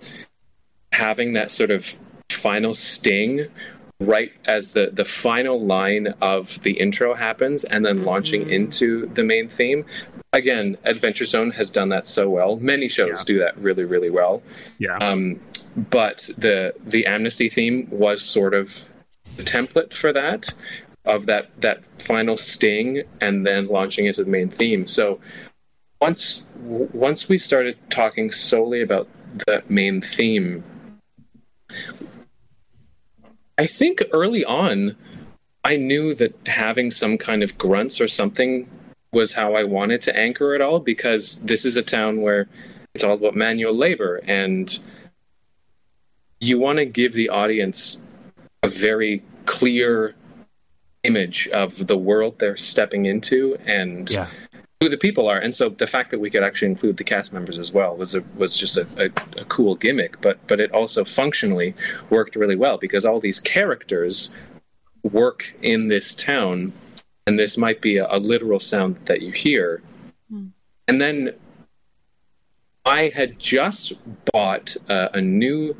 having 0.91 1.33
that 1.33 1.51
sort 1.51 1.71
of 1.71 1.95
final 2.31 2.73
sting 2.73 3.47
right 3.99 4.31
as 4.45 4.71
the 4.71 4.89
the 4.93 5.05
final 5.05 5.57
line 5.65 6.07
of 6.21 6.61
the 6.63 6.73
intro 6.79 7.13
happens 7.13 7.63
and 7.65 7.85
then 7.85 8.03
launching 8.05 8.49
into 8.49 9.07
the 9.13 9.23
main 9.23 9.49
theme. 9.49 9.85
Again 10.33 10.77
adventure 10.85 11.25
zone 11.25 11.51
has 11.51 11.69
done 11.71 11.89
that 11.89 12.07
so 12.07 12.29
well. 12.29 12.55
Many 12.57 12.87
shows 12.87 13.09
Yeah. 13.19 13.23
do 13.25 13.39
that 13.39 13.57
really 13.57 13.83
really 13.83 14.09
well. 14.09 14.41
Yeah. 14.77 14.97
um, 14.97 15.39
but 15.75 16.29
the 16.37 16.73
the 16.83 17.05
amnesty 17.05 17.49
theme 17.49 17.87
was 17.91 18.23
sort 18.23 18.53
of 18.53 18.89
the 19.35 19.43
template 19.43 19.93
for 19.93 20.13
that 20.13 20.49
of 21.05 21.25
that 21.25 21.49
that 21.61 21.79
final 21.99 22.37
sting 22.37 23.03
and 23.21 23.45
then 23.45 23.65
launching 23.65 24.05
into 24.05 24.23
the 24.23 24.29
main 24.29 24.49
theme. 24.49 24.87
So 24.87 25.19
once 26.01 26.43
once 26.55 27.27
we 27.27 27.37
started 27.37 27.77
talking 27.89 28.31
solely 28.31 28.81
about 28.81 29.07
the 29.45 29.61
main 29.67 30.01
theme 30.01 30.63
i 33.57 33.65
think 33.65 34.01
early 34.11 34.45
on 34.45 34.95
i 35.63 35.75
knew 35.75 36.13
that 36.15 36.35
having 36.47 36.89
some 36.89 37.17
kind 37.17 37.43
of 37.43 37.57
grunts 37.57 37.99
or 37.99 38.07
something 38.07 38.69
was 39.11 39.33
how 39.33 39.53
i 39.53 39.63
wanted 39.63 40.01
to 40.01 40.15
anchor 40.17 40.53
it 40.55 40.61
all 40.61 40.79
because 40.79 41.39
this 41.39 41.65
is 41.65 41.75
a 41.75 41.83
town 41.83 42.21
where 42.21 42.47
it's 42.95 43.03
all 43.03 43.13
about 43.13 43.35
manual 43.35 43.75
labor 43.75 44.21
and 44.25 44.79
you 46.39 46.57
want 46.57 46.77
to 46.77 46.85
give 46.85 47.13
the 47.13 47.27
audience 47.29 48.01
a 48.63 48.69
very 48.69 49.21
clear 49.45 50.15
image 51.03 51.47
of 51.49 51.87
the 51.87 51.97
world 51.97 52.39
they're 52.39 52.57
stepping 52.57 53.05
into 53.05 53.57
and 53.65 54.09
Yeah. 54.09 54.27
Who 54.81 54.89
the 54.89 54.97
people 54.97 55.27
are. 55.27 55.37
And 55.37 55.53
so 55.53 55.69
the 55.69 55.87
fact 55.87 56.09
that 56.11 56.19
we 56.19 56.29
could 56.29 56.43
actually 56.43 56.69
include 56.69 56.97
the 56.97 57.03
cast 57.03 57.33
members 57.33 57.57
as 57.57 57.73
well 57.73 57.97
was 57.97 58.15
a, 58.15 58.23
was 58.37 58.55
just 58.55 58.77
a, 58.77 58.87
a, 58.97 59.41
a 59.41 59.45
cool 59.45 59.75
gimmick. 59.75 60.21
But 60.21 60.39
but 60.47 60.59
it 60.59 60.71
also 60.71 61.03
functionally 61.03 61.75
worked 62.09 62.35
really 62.35 62.55
well 62.55 62.77
because 62.77 63.03
all 63.03 63.19
these 63.19 63.39
characters 63.39 64.33
work 65.03 65.53
in 65.61 65.89
this 65.89 66.15
town, 66.15 66.73
and 67.27 67.37
this 67.37 67.57
might 67.57 67.81
be 67.81 67.97
a, 67.97 68.07
a 68.09 68.19
literal 68.19 68.59
sound 68.59 68.97
that 69.05 69.21
you 69.21 69.31
hear. 69.31 69.81
And 70.87 70.99
then 70.99 71.35
I 72.83 73.09
had 73.09 73.37
just 73.37 73.93
bought 74.31 74.75
uh, 74.89 75.09
a 75.13 75.21
new 75.21 75.75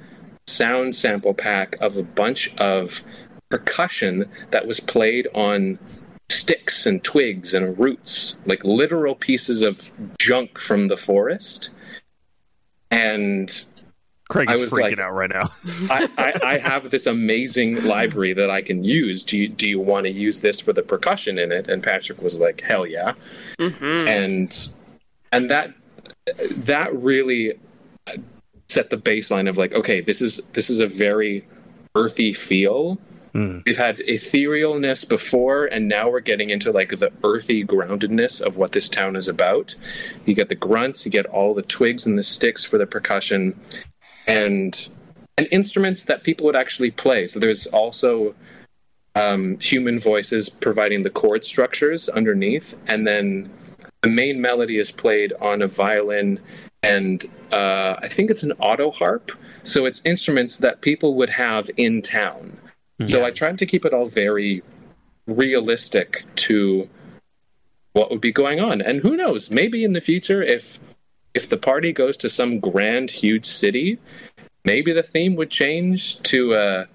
sound 0.46 0.96
sample 0.96 1.34
pack 1.34 1.76
of 1.82 1.98
a 1.98 2.04
bunch 2.04 2.56
of 2.58 3.04
percussion 3.50 4.30
that 4.52 4.68
was 4.68 4.80
played 4.80 5.28
on 5.34 5.80
sticks 6.30 6.86
and 6.86 7.04
twigs 7.04 7.54
and 7.54 7.78
roots, 7.78 8.40
like 8.46 8.64
literal 8.64 9.16
pieces 9.16 9.62
of 9.62 9.92
junk 10.20 10.60
from 10.60 10.88
the 10.88 10.98
forest. 10.98 11.70
And 12.92 13.64
Craig 14.30 14.48
I 14.50 14.54
is 14.54 14.62
was 14.62 14.72
freaking 14.72 14.98
like- 14.98 15.00
out 15.00 15.14
right 15.14 15.30
now. 15.30 15.50
I, 15.90 16.10
I, 16.18 16.54
I 16.54 16.58
have 16.60 16.92
this 16.92 17.08
amazing 17.08 17.84
library 17.84 18.34
that 18.34 18.50
I 18.50 18.62
can 18.62 18.84
use. 18.84 19.24
Do 19.24 19.38
you, 19.38 19.48
do 19.50 19.68
you 19.68 19.80
want 19.80 20.06
to 20.06 20.12
use 20.12 20.40
this 20.40 20.60
for 20.60 20.72
the 20.72 20.84
percussion 20.84 21.40
in 21.40 21.52
it? 21.52 21.68
And 21.70 21.82
Patrick 21.84 22.22
was 22.22 22.40
like, 22.40 22.62
hell 22.62 22.86
yeah. 22.86 23.14
Mm-hmm. 23.60 24.08
And 24.08 24.76
and 25.32 25.50
that 25.50 25.74
that 26.50 26.96
really 26.96 27.54
set 28.68 28.90
the 28.92 28.98
baseline 28.98 29.50
of 29.50 29.58
like, 29.58 29.74
okay, 29.74 30.02
this 30.02 30.22
is 30.22 30.40
this 30.54 30.70
is 30.70 30.80
a 30.80 30.88
very 30.88 31.48
earthy 31.96 32.34
feel. 32.34 33.00
We've 33.66 33.78
had 33.78 34.00
etherealness 34.00 35.08
before, 35.08 35.66
and 35.66 35.88
now 35.88 36.10
we're 36.10 36.20
getting 36.20 36.50
into 36.50 36.72
like 36.72 36.90
the 36.90 37.12
earthy 37.24 37.64
groundedness 37.64 38.42
of 38.42 38.58
what 38.58 38.72
this 38.72 38.90
town 38.90 39.16
is 39.16 39.28
about. 39.28 39.76
You 40.26 40.36
get 40.36 40.50
the 40.50 40.56
grunts, 40.56 41.06
you 41.06 41.12
get 41.12 41.26
all 41.28 41.54
the 41.54 41.62
twigs 41.62 42.06
and 42.06 42.18
the 42.18 42.24
sticks 42.24 42.64
for 42.64 42.78
the 42.78 42.88
percussion, 42.88 43.60
and 44.28 44.88
and 45.38 45.48
instruments 45.52 46.04
that 46.06 46.24
people 46.24 46.46
would 46.46 46.56
actually 46.56 46.92
play. 46.92 47.28
So 47.28 47.40
there's 47.40 47.68
also 47.68 48.36
um, 49.16 49.58
human 49.60 50.00
voices 50.00 50.50
providing 50.50 51.04
the 51.04 51.10
chord 51.10 51.46
structures 51.46 52.10
underneath, 52.10 52.76
and 52.88 53.08
then 53.08 53.50
the 54.02 54.10
main 54.10 54.42
melody 54.42 54.78
is 54.78 54.92
played 54.92 55.34
on 55.42 55.62
a 55.62 55.68
violin 55.68 56.40
and 56.84 57.26
uh, 57.52 57.96
I 58.02 58.08
think 58.08 58.32
it's 58.32 58.44
an 58.44 58.54
auto 58.54 58.92
harp. 58.92 59.32
So 59.64 59.86
it's 59.86 60.02
instruments 60.06 60.58
that 60.58 60.82
people 60.82 61.16
would 61.16 61.30
have 61.30 61.70
in 61.78 62.02
town. 62.02 62.58
So 63.08 63.24
I 63.24 63.32
tried 63.32 63.60
to 63.60 63.66
keep 63.66 63.86
it 63.86 63.94
all 63.94 64.08
very 64.08 64.62
realistic 65.26 66.26
to 66.36 66.90
what 67.94 68.12
would 68.12 68.22
be 68.22 68.32
going 68.32 68.60
on. 68.60 68.82
And 68.82 69.00
who 69.00 69.16
knows, 69.16 69.50
maybe 69.50 69.84
in 69.84 69.94
the 69.94 70.02
future 70.02 70.42
if 70.42 70.80
if 71.34 71.48
the 71.48 71.58
party 71.58 71.94
goes 71.94 72.18
to 72.18 72.30
some 72.30 72.60
grand 72.60 73.12
huge 73.12 73.46
city, 73.46 74.00
maybe 74.66 74.92
the 74.92 75.04
theme 75.04 75.36
would 75.36 75.50
change 75.50 76.22
to 76.24 76.54
a 76.54 76.88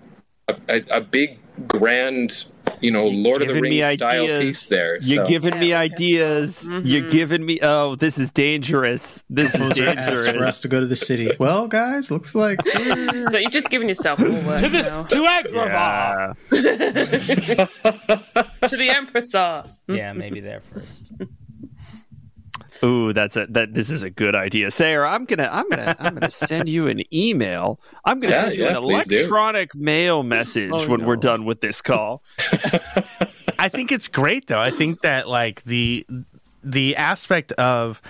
a, 0.49 0.57
a, 0.69 0.85
a 0.99 1.01
big 1.01 1.39
grand, 1.67 2.45
you 2.81 2.91
know, 2.91 3.07
Lord 3.07 3.43
of 3.43 3.49
the 3.49 3.55
Giving 3.55 3.71
me 3.71 3.83
Rings 3.83 3.99
style 3.99 4.23
ideas. 4.25 4.43
piece 4.45 4.69
there. 4.69 4.99
You're 5.03 5.25
So- 5.25 5.31
giving 5.31 5.59
me 5.59 5.71
Yeah, 5.71 5.81
ideas. 5.81 6.69
Mhm. 6.69 6.83
You're 6.85 7.09
giving 7.09 7.45
me. 7.45 7.59
Oh, 7.63 7.95
this 7.97 8.19
is 8.19 8.31
dangerous. 8.31 9.23
This 9.31 9.55
is 9.55 9.61
Composer 9.61 9.87
asked 9.89 10.09
for 10.19 10.25
dangerous. 10.27 10.49
us 10.49 10.61
to 10.61 10.69
go 10.69 10.81
to 10.81 10.87
the 10.87 10.97
city. 10.97 11.31
Well, 11.39 11.67
guys, 11.69 12.11
looks 12.11 12.35
like 12.35 12.65
we're- 12.65 13.27
So 13.31 13.39
you've 13.39 13.53
just 13.53 13.71
given 13.71 13.89
yourself 13.89 14.19
more 14.19 14.41
work 14.43 14.61
To 14.61 14.69
this, 14.69 14.87
now. 14.87 15.03
to 15.05 15.17
Agrava. 15.17 16.35
Yeah. 16.53 17.67
to 18.69 18.77
the 18.77 18.91
Empress. 18.91 19.35
ah. 19.35 19.65
Yeah, 19.89 20.13
maybe 20.13 20.41
there 20.41 20.61
first. 20.61 21.05
Ooh, 22.83 23.13
that's 23.13 23.37
a 23.37 23.47
that. 23.51 23.75
This 23.75 23.91
is 23.91 24.03
a 24.03 24.11
good 24.11 24.35
idea, 24.35 24.71
Sayer. 24.71 25.07
I'm 25.07 25.25
gonna 25.25 25.49
I'm 25.53 25.69
gonna 25.69 25.97
I'm 25.99 26.15
gonna 26.15 26.31
send 26.31 26.69
you 26.69 26.89
an 26.89 27.03
email. 27.15 27.79
I'm 28.05 28.21
gonna 28.21 28.35
Yeah, 28.35 28.41
send 28.43 28.57
you 28.57 28.65
yeah, 28.65 28.77
an 28.77 28.83
please 28.83 29.07
do. 29.09 29.17
electronic 29.17 29.75
mail 29.75 30.23
message 30.23 30.71
Oh, 30.73 30.89
when 30.89 31.05
we're 31.07 31.17
done 31.17 31.45
with 31.45 31.61
this 31.61 31.81
call. 31.81 32.23
I 33.59 33.69
think 33.69 33.93
it's 33.93 34.09
great 34.09 34.47
though. 34.49 34.61
I 34.61 34.71
think 34.71 35.03
that 35.03 35.29
like 35.29 35.63
the 35.65 36.07
the 36.63 36.97
aspect 36.97 37.53
of 37.53 38.03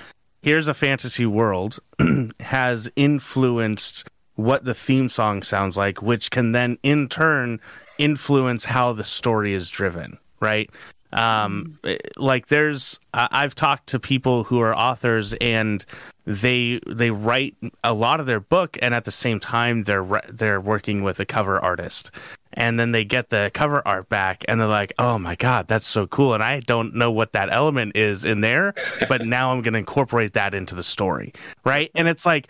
here's 0.42 0.68
a 0.68 0.74
fantasy 0.74 1.26
world 1.26 1.78
has 2.40 2.90
influenced 2.96 4.08
what 4.36 4.64
the 4.64 4.74
theme 4.74 5.08
song 5.08 5.42
sounds 5.42 5.76
like, 5.76 6.02
which 6.02 6.30
can 6.30 6.52
then 6.52 6.78
in 6.82 7.08
turn 7.08 7.60
influence 7.98 8.64
how 8.64 8.92
the 8.92 9.04
story 9.04 9.52
is 9.54 9.68
driven, 9.70 10.18
right? 10.40 10.68
Um, 11.14 11.78
like 12.16 12.48
there's 12.48 12.98
I've 13.12 13.54
talked 13.54 13.88
to 13.88 14.00
people 14.00 14.44
who 14.44 14.60
are 14.60 14.76
authors 14.76 15.32
and 15.34 15.84
they 16.26 16.80
they 16.86 17.10
write 17.10 17.54
a 17.84 17.94
lot 17.94 18.18
of 18.18 18.26
their 18.26 18.40
book 18.40 18.76
and 18.82 18.94
at 18.94 19.04
the 19.04 19.10
same 19.10 19.38
time 19.38 19.84
they're 19.84 20.22
they're 20.28 20.60
working 20.60 21.02
with 21.02 21.20
a 21.20 21.24
cover 21.24 21.58
artist. 21.60 22.10
And 22.56 22.78
then 22.78 22.92
they 22.92 23.04
get 23.04 23.30
the 23.30 23.50
cover 23.52 23.82
art 23.86 24.08
back 24.08 24.44
and 24.46 24.60
they're 24.60 24.68
like 24.68 24.92
oh 24.98 25.18
my 25.18 25.34
god 25.34 25.68
that's 25.68 25.86
so 25.86 26.06
cool. 26.06 26.34
And 26.34 26.42
i 26.42 26.60
don't 26.60 26.94
know 26.94 27.10
what 27.10 27.32
that 27.32 27.52
element 27.52 27.96
is 27.96 28.24
in 28.24 28.40
there 28.40 28.74
but 29.08 29.22
now 29.22 29.52
i'm 29.52 29.62
going 29.62 29.74
to 29.74 29.78
incorporate 29.78 30.34
that 30.34 30.54
into 30.54 30.74
the 30.74 30.82
story 30.82 31.32
right? 31.64 31.90
And 31.94 32.08
it's 32.08 32.26
like 32.26 32.48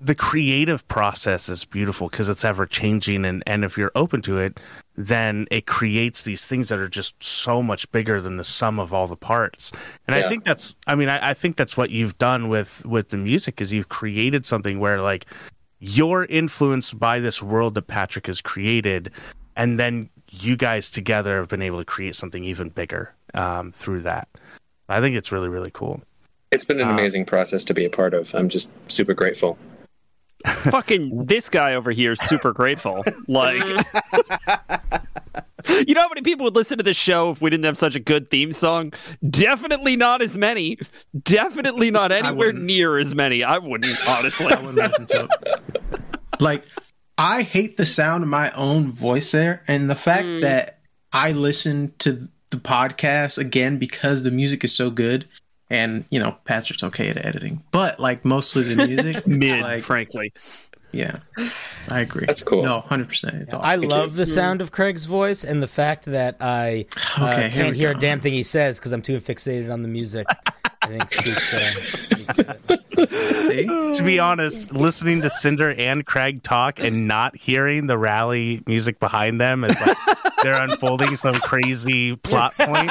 the 0.00 0.14
creative 0.14 0.86
process 0.88 1.48
is 1.48 1.64
beautiful 1.64 2.08
because 2.08 2.28
it's 2.28 2.44
ever 2.44 2.66
changing 2.66 3.24
and 3.24 3.42
and 3.46 3.64
if 3.64 3.76
you're 3.76 3.92
open 3.94 4.22
to 4.22 4.38
it 4.38 4.58
then 4.96 5.46
it 5.50 5.66
creates 5.66 6.22
these 6.22 6.46
things 6.46 6.68
that 6.70 6.78
are 6.78 6.88
just 6.88 7.22
so 7.22 7.62
much 7.62 7.90
bigger 7.92 8.20
than 8.20 8.36
the 8.36 8.44
sum 8.44 8.78
of 8.78 8.92
all 8.94 9.06
the 9.06 9.16
parts 9.16 9.70
and 10.06 10.14
i 10.14 10.26
think 10.28 10.44
that's 10.44 10.76
i 10.86 10.94
mean 10.94 11.08
I, 11.08 11.30
I 11.30 11.34
think 11.34 11.56
that's 11.56 11.76
what 11.76 11.90
you've 11.90 12.16
done 12.18 12.48
with 12.48 12.84
with 12.86 13.10
the 13.10 13.16
music 13.18 13.60
is 13.60 13.72
you've 13.72 13.88
created 13.90 14.46
something 14.46 14.80
where 14.80 15.00
like 15.00 15.26
you're 15.78 16.24
influenced 16.24 16.98
by 16.98 17.20
this 17.20 17.42
world 17.42 17.74
that 17.74 17.86
patrick 17.88 18.26
has 18.26 18.40
created 18.40 19.10
and 19.56 19.78
then 19.78 20.08
you 20.30 20.56
guys 20.56 20.88
together 20.90 21.36
have 21.38 21.48
been 21.48 21.62
able 21.62 21.78
to 21.78 21.84
create 21.84 22.14
something 22.14 22.42
even 22.44 22.68
bigger 22.70 23.14
um, 23.34 23.72
through 23.72 24.00
that 24.00 24.28
i 24.88 25.00
think 25.00 25.14
it's 25.14 25.30
really 25.30 25.48
really 25.48 25.70
cool 25.70 26.00
It's 26.52 26.64
been 26.64 26.80
an 26.80 26.88
Uh, 26.88 26.92
amazing 26.92 27.26
process 27.26 27.64
to 27.64 27.74
be 27.74 27.84
a 27.84 27.90
part 27.90 28.14
of. 28.14 28.34
I'm 28.34 28.48
just 28.48 28.74
super 28.90 29.12
grateful. 29.14 29.58
Fucking 30.46 31.26
this 31.26 31.50
guy 31.50 31.74
over 31.74 31.90
here 31.90 32.12
is 32.12 32.20
super 32.20 32.52
grateful. 32.52 33.04
Like, 33.26 33.62
you 35.86 35.94
know 35.94 36.02
how 36.02 36.08
many 36.08 36.22
people 36.22 36.44
would 36.44 36.54
listen 36.54 36.78
to 36.78 36.84
this 36.84 36.96
show 36.96 37.30
if 37.30 37.40
we 37.40 37.50
didn't 37.50 37.64
have 37.64 37.76
such 37.76 37.96
a 37.96 38.00
good 38.00 38.30
theme 38.30 38.52
song? 38.52 38.92
Definitely 39.28 39.96
not 39.96 40.22
as 40.22 40.36
many. 40.36 40.78
Definitely 41.20 41.90
not 41.90 42.12
anywhere 42.12 42.52
near 42.52 42.98
as 42.98 43.14
many. 43.14 43.42
I 43.42 43.58
wouldn't, 43.58 44.06
honestly. 44.06 44.46
I 44.46 44.60
wouldn't 44.60 44.76
listen 44.76 45.06
to 45.06 45.28
it. 45.30 46.40
Like, 46.40 46.64
I 47.18 47.42
hate 47.42 47.76
the 47.76 47.86
sound 47.86 48.22
of 48.22 48.28
my 48.28 48.50
own 48.52 48.92
voice 48.92 49.32
there, 49.32 49.62
and 49.66 49.88
the 49.88 49.94
fact 49.94 50.26
mm. 50.26 50.42
that 50.42 50.80
I 51.12 51.32
listen 51.32 51.94
to 51.98 52.28
the 52.50 52.58
podcast 52.58 53.38
again 53.38 53.78
because 53.78 54.22
the 54.22 54.30
music 54.30 54.64
is 54.64 54.74
so 54.74 54.90
good. 54.90 55.26
And 55.68 56.04
you 56.10 56.20
know, 56.20 56.36
Patrick's 56.44 56.82
okay 56.84 57.08
at 57.08 57.16
editing, 57.24 57.62
but 57.72 57.98
like 57.98 58.24
mostly 58.24 58.62
the 58.62 58.86
music, 58.86 59.26
Mid, 59.26 59.62
like 59.62 59.82
frankly. 59.82 60.32
Yeah, 60.92 61.18
I 61.90 62.00
agree. 62.00 62.24
That's 62.24 62.42
cool. 62.42 62.62
No, 62.62 62.80
hundred 62.80 63.08
percent. 63.08 63.42
It's 63.42 63.52
awesome. 63.52 63.66
I 63.66 63.76
Thank 63.76 63.90
love 63.90 64.10
you. 64.12 64.16
the 64.18 64.26
sound 64.26 64.60
of 64.62 64.70
Craig's 64.70 65.04
voice 65.04 65.44
and 65.44 65.62
the 65.62 65.66
fact 65.68 66.04
that 66.06 66.36
I 66.40 66.86
uh, 67.18 67.30
Okay, 67.32 67.48
here 67.50 67.64
can't 67.64 67.76
hear 67.76 67.92
go. 67.92 67.98
a 67.98 68.00
damn 68.00 68.20
thing 68.20 68.32
he 68.32 68.44
says 68.44 68.78
because 68.78 68.92
I'm 68.92 69.02
too 69.02 69.20
fixated 69.20 69.70
on 69.72 69.82
the 69.82 69.88
music. 69.88 70.26
I 70.82 70.86
think 70.86 71.10
speaks, 71.10 71.52
uh, 71.52 71.70
speaks 72.04 72.34
to. 72.96 73.44
See? 73.46 73.66
to 73.66 74.02
be 74.02 74.18
honest, 74.18 74.72
listening 74.74 75.20
to 75.22 75.30
Cinder 75.30 75.72
and 75.72 76.04
Craig 76.04 76.42
talk 76.42 76.78
and 76.80 77.06
not 77.08 77.36
hearing 77.36 77.86
the 77.86 77.96
rally 77.98 78.62
music 78.66 78.98
behind 78.98 79.40
them 79.40 79.64
as 79.64 79.78
like 79.80 79.96
they're 80.42 80.60
unfolding 80.60 81.16
some 81.16 81.34
crazy 81.34 82.16
plot 82.16 82.54
point, 82.56 82.90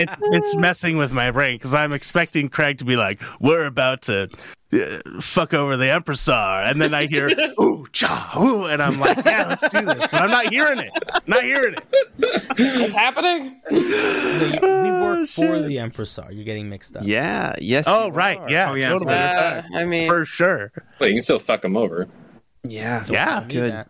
it's 0.00 0.14
it's 0.32 0.56
messing 0.56 0.96
with 0.96 1.12
my 1.12 1.30
brain 1.30 1.56
because 1.56 1.74
I'm 1.74 1.92
expecting 1.92 2.48
Craig 2.48 2.78
to 2.78 2.84
be 2.84 2.96
like, 2.96 3.20
"We're 3.40 3.66
about 3.66 4.02
to." 4.02 4.28
uh, 4.72 4.98
Fuck 5.20 5.52
over 5.52 5.76
the 5.76 5.84
Empressar, 5.90 6.64
and 6.68 6.80
then 6.80 6.94
I 6.94 7.04
hear 7.06 7.28
ooh 7.62 7.84
cha 7.92 8.32
ooh, 8.40 8.64
and 8.66 8.82
I'm 8.82 8.98
like, 8.98 9.22
yeah, 9.24 9.46
let's 9.48 9.62
do 9.68 9.82
this. 9.82 9.98
But 9.98 10.14
I'm 10.14 10.30
not 10.30 10.46
hearing 10.52 10.78
it. 10.78 10.90
Not 11.26 11.42
hearing 11.44 11.74
it. 11.74 12.80
What's 12.80 12.94
happening? 12.94 13.60
We 13.70 14.90
work 14.90 15.28
for 15.28 15.60
the 15.60 15.76
Empressar. 15.76 16.32
You're 16.34 16.44
getting 16.44 16.70
mixed 16.70 16.96
up. 16.96 17.02
Yeah. 17.04 17.54
Yes. 17.60 17.84
Oh 17.86 18.10
right, 18.12 18.38
are. 18.38 18.50
yeah, 18.50 18.70
Oh, 18.70 18.74
yeah. 18.74 18.88
totally, 18.90 19.12
Uh, 19.32 19.62
I 19.74 19.84
mean, 19.84 20.06
for 20.08 20.24
sure. 20.24 20.72
Well, 20.98 21.08
you 21.08 21.16
can 21.16 21.22
still 21.22 21.38
fuck 21.38 21.62
them 21.62 21.76
over. 21.76 22.08
Yeah. 22.64 23.04
Yeah, 23.08 23.44
Good. 23.48 23.84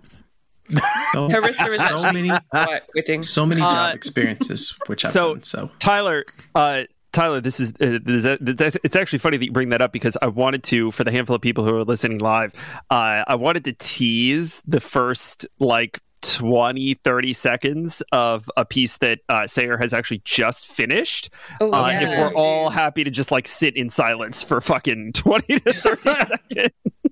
So, 1.13 1.29
so 1.29 2.13
many, 2.13 2.31
quite 2.51 2.83
witting. 2.95 3.23
so 3.23 3.45
many 3.45 3.61
job 3.61 3.91
Uh, 3.91 3.95
experiences, 3.95 4.75
which 4.87 5.05
I've 5.05 5.11
so- 5.13 5.35
done. 5.35 5.43
So 5.43 5.71
Tyler, 5.81 6.25
uh, 6.55 6.85
Tyler, 7.13 7.43
this 7.43 7.61
is 7.61 7.71
uh, 7.81 7.99
this 8.03 8.25
is- 8.25 8.39
this- 8.41 8.77
it's 8.83 8.97
actually 8.97 9.19
funny 9.19 9.37
that 9.37 9.45
you 9.45 9.53
bring 9.53 9.69
that 9.71 9.83
up 9.83 9.93
because 9.93 10.17
I 10.23 10.29
wanted 10.29 10.63
to, 10.65 10.91
for 10.93 11.05
the 11.05 11.11
handful 11.11 11.37
of 11.37 11.43
people 11.43 11.65
who 11.65 11.75
are 11.77 11.85
listening 11.85 12.19
live, 12.21 12.55
uh, 12.91 13.25
I 13.27 13.35
wanted 13.35 13.65
to 13.67 13.73
tease 13.75 14.63
the 14.67 14.81
first 14.81 15.47
like 15.59 16.01
20, 16.23 16.95
30 16.95 17.33
seconds 17.33 18.03
of 18.13 18.51
a 18.57 18.65
piece 18.65 18.97
that 18.99 19.21
uh, 19.29 19.47
Sayer 19.47 19.77
has 19.79 19.93
actually 19.93 20.23
just 20.25 20.67
finished. 20.67 21.31
Oh, 21.61 21.73
Uh, 21.73 21.89
yeah. 21.89 22.01
If 22.03 22.19
we're 22.19 22.35
all 22.35 22.71
happy 22.71 23.05
to 23.05 23.11
just 23.11 23.31
like 23.31 23.47
sit 23.47 23.77
in 23.77 23.89
silence 23.91 24.43
for 24.43 24.61
fucking 24.61 25.13
20 25.15 25.61
to 25.61 25.73
30 25.73 26.03
seconds. 26.27 26.71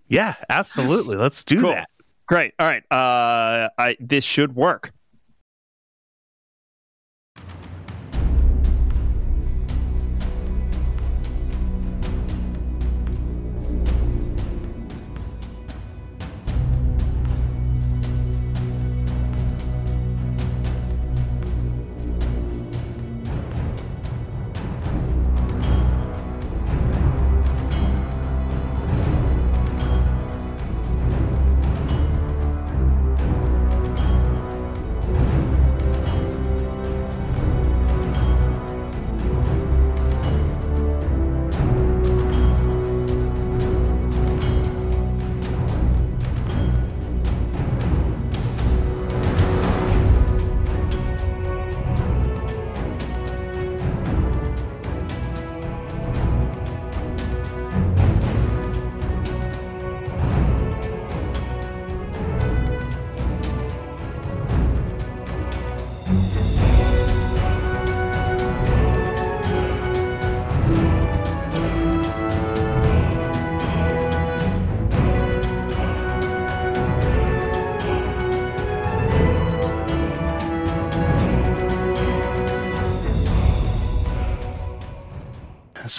Yeah, 0.08 0.34
absolutely. 0.48 1.16
Let's 1.16 1.44
do 1.44 1.60
Cool. 1.60 1.70
that. 1.70 1.90
Great. 2.26 2.54
All 2.58 2.66
right. 2.68 2.82
Uh, 2.92 3.68
I, 3.78 3.96
this 4.00 4.24
should 4.24 4.54
work. 4.54 4.92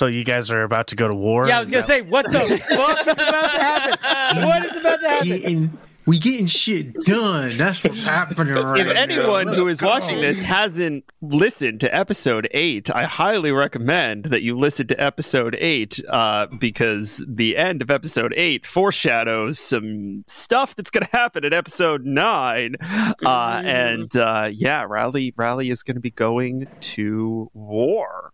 So 0.01 0.07
you 0.07 0.23
guys 0.23 0.49
are 0.49 0.63
about 0.63 0.87
to 0.87 0.95
go 0.95 1.07
to 1.07 1.13
war? 1.13 1.47
Yeah, 1.47 1.57
I 1.57 1.59
was 1.59 1.69
gonna 1.69 1.83
say, 1.83 2.01
what 2.01 2.25
the 2.25 2.39
fuck 2.69 3.01
is 3.01 3.13
about 3.13 3.51
to 3.51 3.59
happen? 3.59 4.45
What 4.47 4.65
is 4.65 4.75
about 4.75 4.99
to 4.99 5.07
happen? 5.07 5.27
getting 5.27 5.77
we 6.07 6.17
getting 6.17 6.47
shit 6.47 6.95
done. 7.03 7.55
That's 7.57 7.83
what's 7.83 8.01
happening 8.01 8.51
right 8.51 8.79
if 8.79 8.87
anyone 8.87 9.45
Let's 9.45 9.59
who 9.59 9.67
is 9.67 9.79
go. 9.79 9.89
watching 9.89 10.17
this 10.17 10.41
hasn't 10.41 11.05
listened 11.21 11.81
to 11.81 11.95
episode 11.95 12.47
eight, 12.49 12.89
I 12.89 13.03
highly 13.03 13.51
recommend 13.51 14.25
that 14.25 14.41
you 14.41 14.57
listen 14.57 14.87
to 14.87 14.99
episode 14.99 15.55
eight 15.59 16.01
uh, 16.09 16.47
because 16.47 17.23
the 17.27 17.55
end 17.55 17.83
of 17.83 17.91
episode 17.91 18.33
eight 18.35 18.65
foreshadows 18.65 19.59
some 19.59 20.23
stuff 20.25 20.75
that's 20.75 20.89
going 20.89 21.05
to 21.05 21.11
happen 21.15 21.45
in 21.45 21.53
episode 21.53 22.05
nine. 22.05 22.75
Uh, 23.23 23.61
and 23.63 24.15
uh, 24.15 24.49
yeah, 24.51 24.83
Rally 24.89 25.31
Rally 25.37 25.69
is 25.69 25.83
going 25.83 25.95
to 25.95 26.01
be 26.01 26.09
going 26.09 26.67
to 26.79 27.51
war. 27.53 28.33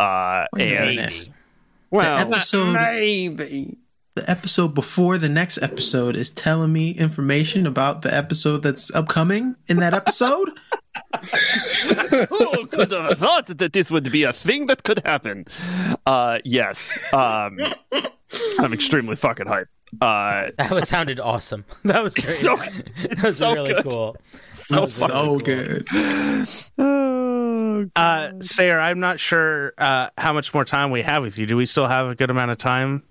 Uh, 0.00 0.46
Wait 0.54 0.72
and 0.72 0.96
minute. 0.96 1.28
well, 1.90 2.16
The 2.28 2.36
episode, 2.36 2.72
Maybe. 2.72 3.76
the 4.14 4.28
episode 4.30 4.74
before 4.74 5.18
the 5.18 5.28
next 5.28 5.58
episode 5.62 6.16
is 6.16 6.30
telling 6.30 6.72
me 6.72 6.92
information 6.92 7.66
about 7.66 8.02
the 8.02 8.14
episode 8.14 8.62
that's 8.62 8.90
upcoming 8.94 9.56
in 9.68 9.76
that 9.78 9.94
episode. 9.94 10.50
who 12.28 12.66
could 12.66 12.90
have 12.90 13.18
thought 13.18 13.46
that 13.46 13.72
this 13.72 13.90
would 13.90 14.10
be 14.10 14.24
a 14.24 14.32
thing 14.32 14.66
that 14.66 14.82
could 14.82 15.00
happen? 15.04 15.44
Uh, 16.06 16.38
yes. 16.44 16.98
Um, 17.12 17.58
I'm 18.58 18.72
extremely 18.72 19.16
fucking 19.16 19.46
hyped. 19.46 19.66
Uh, 20.00 20.50
That 20.58 20.70
was 20.70 20.88
sounded 20.88 21.20
awesome. 21.20 21.64
That 21.84 22.02
was 22.02 22.14
great. 22.14 22.28
so- 22.28 22.56
that 23.02 23.22
was 23.22 23.38
so 23.38 23.52
really 23.54 23.74
good. 23.74 23.84
cool. 23.84 24.16
so 24.52 24.80
That's 24.80 24.98
fun. 24.98 25.10
so 25.10 25.24
cool. 25.24 25.38
good. 25.40 25.88
Oh, 26.78 27.86
Uh, 27.96 28.32
Sayer, 28.40 28.78
I'm 28.78 29.00
not 29.00 29.18
sure 29.20 29.72
uh, 29.78 30.10
how 30.18 30.32
much 30.32 30.52
more 30.52 30.64
time 30.64 30.90
we 30.90 31.02
have 31.02 31.22
with 31.22 31.38
you. 31.38 31.46
Do 31.46 31.56
we 31.56 31.64
still 31.66 31.86
have 31.88 32.08
a 32.08 32.14
good 32.14 32.30
amount 32.30 32.50
of 32.50 32.58
time 32.58 33.02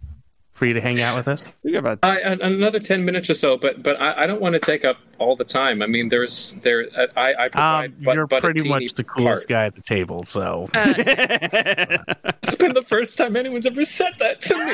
for 0.54 0.66
you 0.68 0.74
to 0.74 0.82
hang 0.82 1.02
out 1.02 1.16
with 1.16 1.28
us? 1.28 1.50
about 1.76 2.00
I, 2.04 2.20
another 2.20 2.80
ten 2.80 3.04
minutes 3.06 3.30
or 3.30 3.34
so, 3.34 3.58
but 3.58 3.82
but 3.82 4.00
I, 4.02 4.24
I 4.24 4.26
don't 4.28 4.42
want 4.42 4.54
to 4.54 4.60
take 4.60 4.84
up 4.86 4.98
all 5.18 5.36
the 5.36 5.44
time. 5.46 5.82
I 5.82 5.88
mean, 5.88 6.10
there's 6.10 6.56
there 6.64 6.88
uh, 6.96 7.08
I, 7.16 7.34
I 7.46 7.50
provide. 7.50 7.90
Um, 7.92 7.96
but, 8.04 8.16
you're 8.16 8.28
but 8.28 8.42
pretty 8.44 8.68
much 8.68 8.94
the 8.94 9.04
coolest 9.06 9.48
part. 9.48 9.50
guy 9.50 9.66
at 9.66 9.76
the 9.76 9.82
table, 9.82 10.24
so 10.26 10.70
It's 10.76 12.56
been 12.56 12.74
the 12.74 12.84
first 12.86 13.18
time 13.18 13.36
anyone's 13.38 13.66
ever 13.66 13.86
said 13.86 14.14
that 14.20 14.42
to 14.42 14.56
me. 14.58 14.74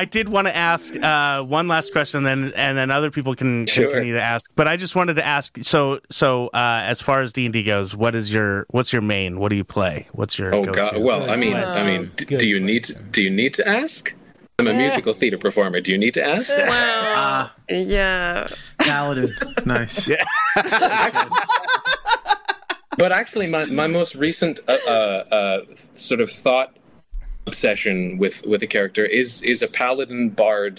I 0.00 0.04
did 0.04 0.28
want 0.28 0.46
to 0.46 0.56
ask 0.56 0.94
uh, 0.94 1.42
one 1.42 1.66
last 1.66 1.90
question, 1.92 2.22
then 2.22 2.52
and 2.54 2.78
then 2.78 2.90
other 2.92 3.10
people 3.10 3.34
can 3.34 3.66
Sure. 3.66 3.88
continue 3.90 4.14
to 4.14 4.22
ask. 4.22 4.48
But 4.54 4.68
I 4.68 4.76
just 4.76 4.94
wanted 4.94 5.14
to 5.14 5.26
ask. 5.26 5.58
So 5.62 5.98
so 6.08 6.46
uh, 6.48 6.82
as 6.84 7.00
far 7.00 7.20
as 7.20 7.32
D 7.32 7.44
and 7.46 7.52
D 7.52 7.64
goes, 7.64 7.96
what 7.96 8.14
is 8.14 8.32
your 8.32 8.66
what's 8.70 8.92
your 8.92 9.02
main? 9.02 9.40
What 9.40 9.48
do 9.48 9.56
you 9.56 9.64
play? 9.64 10.06
What's 10.12 10.38
your 10.38 10.54
oh 10.54 10.64
go-to? 10.64 10.78
God! 10.82 10.98
Well, 11.02 11.28
I 11.28 11.34
mean, 11.34 11.54
Good 11.54 11.64
I 11.68 11.84
mean, 11.84 12.10
d- 12.14 12.36
do 12.36 12.46
you 12.48 12.60
need 12.60 12.84
to, 12.84 12.94
do 12.94 13.22
you 13.22 13.30
need 13.30 13.54
to 13.54 13.66
ask? 13.66 14.14
I'm 14.60 14.68
a 14.68 14.74
musical 14.74 15.14
theater 15.14 15.38
performer. 15.38 15.80
Do 15.80 15.90
you 15.92 15.98
need 15.98 16.14
to 16.14 16.24
ask? 16.24 16.56
Well, 16.56 16.68
Ah, 17.16 17.54
yeah. 17.68 18.46
Paladin. 18.78 19.34
Nice. 19.64 20.08
Yeah. 20.08 20.24
But 22.96 23.12
actually, 23.12 23.46
my, 23.46 23.64
my 23.66 23.86
most 23.86 24.16
recent 24.16 24.58
uh, 24.66 24.72
uh, 24.72 24.90
uh, 24.90 25.60
sort 25.94 26.20
of 26.20 26.30
thought 26.32 26.76
obsession 27.48 28.18
with 28.22 28.36
with 28.46 28.62
a 28.62 28.66
character 28.76 29.04
is 29.20 29.42
is 29.42 29.62
a 29.62 29.68
paladin 29.80 30.30
bard 30.30 30.74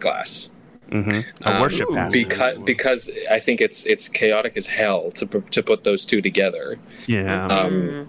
class. 0.00 0.50
Mhm. 0.90 1.24
a 1.44 1.48
Um, 1.50 1.60
worship 1.62 1.90
master. 1.90 2.18
because 2.22 2.58
because 2.72 3.02
I 3.30 3.38
think 3.40 3.60
it's 3.66 3.80
it's 3.86 4.06
chaotic 4.08 4.56
as 4.56 4.66
hell 4.66 5.10
to 5.12 5.24
to 5.54 5.62
put 5.62 5.84
those 5.84 6.04
two 6.10 6.20
together. 6.20 6.66
yeah. 7.06 7.46
Um, 7.46 8.08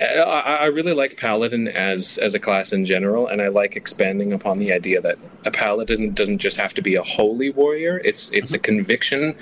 I, 0.00 0.56
I 0.64 0.66
really 0.66 0.92
like 0.92 1.16
paladin 1.16 1.68
as 1.68 2.18
as 2.26 2.34
a 2.34 2.40
class 2.40 2.72
in 2.72 2.84
general, 2.84 3.28
and 3.28 3.40
I 3.40 3.48
like 3.48 3.76
expanding 3.76 4.32
upon 4.32 4.58
the 4.58 4.72
idea 4.72 5.00
that 5.00 5.16
a 5.44 5.50
paladin 5.50 5.86
doesn't 5.86 6.14
doesn't 6.14 6.38
just 6.38 6.56
have 6.56 6.74
to 6.74 6.82
be 6.82 6.94
a 6.96 7.02
holy 7.02 7.50
warrior. 7.50 8.00
It's 8.04 8.30
it's 8.32 8.52
a 8.52 8.58
conviction 8.58 9.36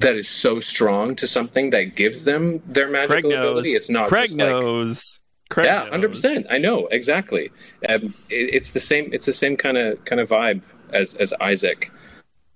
that 0.00 0.14
is 0.16 0.28
so 0.28 0.58
strong 0.58 1.14
to 1.16 1.26
something 1.28 1.70
that 1.70 1.94
gives 1.94 2.24
them 2.24 2.60
their 2.66 2.88
Craig 2.88 3.08
magical 3.08 3.30
knows. 3.30 3.38
ability. 3.50 3.70
It's 3.70 3.88
not 3.90 4.08
Craig 4.08 4.28
just 4.30 4.38
like 4.38 4.48
knows. 4.48 5.20
Craig 5.52 5.66
yeah, 5.66 5.86
hundred 5.90 6.08
percent. 6.08 6.46
I 6.48 6.56
know 6.56 6.86
exactly. 6.86 7.50
Um, 7.86 8.04
it, 8.30 8.54
it's 8.54 8.70
the 8.70 8.80
same. 8.80 9.10
It's 9.12 9.26
the 9.26 9.34
same 9.34 9.54
kind 9.54 9.76
of 9.76 10.02
kind 10.06 10.18
of 10.18 10.30
vibe 10.30 10.62
as 10.94 11.14
as 11.16 11.34
Isaac. 11.42 11.92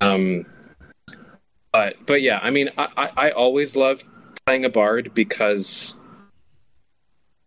Um, 0.01 0.47
but 1.75 1.97
but 2.07 2.23
yeah, 2.23 2.39
I 2.43 2.49
mean, 2.49 2.71
I, 2.79 2.89
I, 2.97 3.11
I 3.27 3.31
always 3.33 3.77
love 3.77 4.03
playing 4.47 4.65
a 4.65 4.71
bard 4.71 5.13
because 5.13 5.99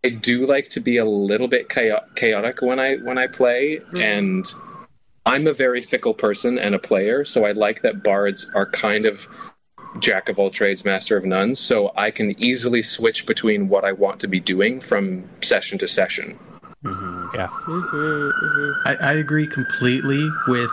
I 0.04 0.10
do 0.10 0.46
like 0.46 0.68
to 0.70 0.80
be 0.80 0.98
a 0.98 1.04
little 1.04 1.48
bit 1.48 1.68
chaotic 1.68 2.62
when 2.62 2.78
I 2.78 2.98
when 2.98 3.18
I 3.18 3.26
play, 3.26 3.80
and 3.98 4.46
I'm 5.26 5.48
a 5.48 5.52
very 5.52 5.82
fickle 5.82 6.14
person 6.14 6.60
and 6.60 6.76
a 6.76 6.78
player, 6.78 7.24
so 7.24 7.44
I 7.44 7.50
like 7.50 7.82
that 7.82 8.04
bards 8.04 8.52
are 8.54 8.70
kind 8.70 9.04
of 9.04 9.26
jack 9.98 10.28
of 10.28 10.38
all 10.38 10.50
trades, 10.50 10.84
master 10.84 11.16
of 11.16 11.24
none. 11.24 11.54
So 11.54 11.92
I 11.96 12.10
can 12.10 12.40
easily 12.42 12.82
switch 12.82 13.26
between 13.26 13.68
what 13.68 13.84
I 13.84 13.92
want 13.92 14.20
to 14.20 14.28
be 14.28 14.40
doing 14.40 14.80
from 14.80 15.28
session 15.42 15.78
to 15.78 15.88
session. 15.88 16.38
Mm-hmm. 16.84 17.36
Yeah. 17.36 17.48
Mm-hmm, 17.48 17.96
mm-hmm. 17.96 18.88
I, 18.88 19.10
I 19.10 19.12
agree 19.14 19.46
completely 19.46 20.28
with 20.46 20.70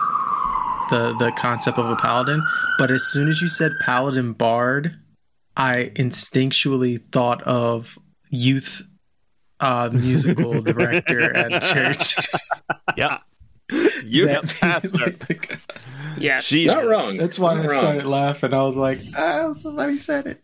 the 0.90 1.14
the 1.18 1.32
concept 1.36 1.78
of 1.78 1.90
a 1.90 1.96
paladin, 1.96 2.42
but 2.78 2.90
as 2.90 3.02
soon 3.02 3.28
as 3.28 3.42
you 3.42 3.48
said 3.48 3.72
paladin 3.80 4.32
bard, 4.32 4.98
I 5.56 5.92
instinctually 5.96 7.02
thought 7.12 7.42
of 7.42 7.98
youth 8.30 8.82
uh, 9.60 9.90
musical 9.92 10.62
director 10.62 11.36
at 11.36 11.62
church. 11.62 12.28
Yep. 12.96 13.20
You 14.04 14.26
That- 14.26 14.44
have 14.44 14.60
pastor. 14.60 15.14
Yes. 16.18 16.48
Jesus. 16.48 16.74
Not 16.74 16.86
wrong. 16.86 17.16
That's 17.16 17.38
why 17.38 17.54
Not 17.54 17.64
I 17.64 17.68
wrong. 17.68 17.78
started 17.78 18.04
laughing. 18.06 18.52
I 18.54 18.62
was 18.62 18.76
like, 18.76 18.98
"Oh, 19.16 19.52
somebody 19.52 19.98
said 19.98 20.26
it." 20.26 20.42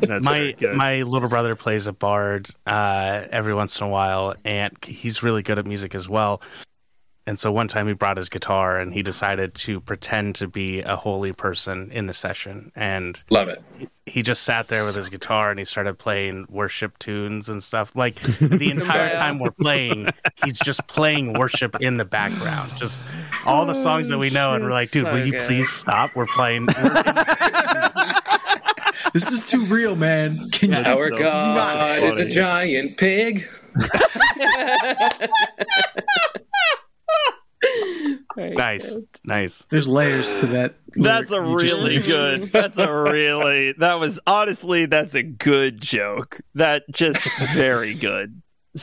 That's 0.00 0.24
my 0.24 0.54
my 0.74 1.02
little 1.02 1.28
brother 1.28 1.54
plays 1.54 1.86
a 1.86 1.92
bard 1.92 2.48
uh, 2.66 3.26
every 3.30 3.54
once 3.54 3.78
in 3.80 3.86
a 3.86 3.90
while, 3.90 4.34
and 4.44 4.72
he's 4.84 5.22
really 5.22 5.42
good 5.42 5.58
at 5.58 5.66
music 5.66 5.94
as 5.94 6.08
well. 6.08 6.40
And 7.28 7.38
so 7.38 7.52
one 7.52 7.68
time 7.68 7.86
he 7.86 7.92
brought 7.92 8.16
his 8.16 8.30
guitar, 8.30 8.78
and 8.78 8.94
he 8.94 9.02
decided 9.02 9.54
to 9.56 9.82
pretend 9.82 10.36
to 10.36 10.48
be 10.48 10.80
a 10.80 10.96
holy 10.96 11.34
person 11.34 11.92
in 11.92 12.06
the 12.06 12.14
session, 12.14 12.72
and 12.74 13.22
Love 13.28 13.48
it. 13.48 13.62
he 14.06 14.22
just 14.22 14.44
sat 14.44 14.68
there 14.68 14.82
with 14.84 14.94
his 14.94 15.10
guitar 15.10 15.50
and 15.50 15.58
he 15.58 15.66
started 15.66 15.98
playing 15.98 16.46
worship 16.48 16.98
tunes 16.98 17.50
and 17.50 17.62
stuff. 17.62 17.94
Like 17.94 18.14
the 18.38 18.70
entire 18.74 19.12
time 19.14 19.40
we're 19.40 19.50
playing, 19.50 20.08
he's 20.42 20.58
just 20.58 20.86
playing 20.86 21.34
worship 21.34 21.76
in 21.82 21.98
the 21.98 22.06
background, 22.06 22.72
just 22.78 23.02
all 23.44 23.66
the 23.66 23.74
songs 23.74 24.08
that 24.08 24.16
we 24.16 24.30
know. 24.30 24.54
And 24.54 24.64
we're 24.64 24.70
like, 24.70 24.90
dude, 24.90 25.04
So 25.04 25.12
will 25.12 25.26
you 25.26 25.32
good. 25.32 25.46
please 25.46 25.68
stop? 25.68 26.16
We're 26.16 26.26
playing. 26.26 26.68
This 29.14 29.32
is 29.32 29.46
too 29.46 29.64
real, 29.64 29.96
man. 29.96 30.50
Can 30.50 30.70
you? 30.70 30.76
Our 30.78 31.10
so 31.12 31.18
God 31.18 32.02
is 32.02 32.18
a 32.18 32.28
giant 32.28 32.98
pig. 32.98 33.48
Very 38.36 38.54
nice, 38.54 38.94
good. 38.94 39.08
nice. 39.24 39.66
There's 39.70 39.88
layers 39.88 40.36
to 40.38 40.46
that. 40.46 40.76
That's 40.94 41.30
a 41.32 41.40
lyric 41.40 41.68
just 41.68 41.80
really 41.80 42.00
good. 42.00 42.52
That's 42.52 42.78
a 42.78 42.92
really. 42.92 43.72
That 43.72 43.98
was 43.98 44.20
honestly. 44.26 44.86
That's 44.86 45.14
a 45.14 45.22
good 45.24 45.80
joke. 45.80 46.40
That 46.54 46.84
just 46.92 47.26
very 47.54 47.94
good. 47.94 48.40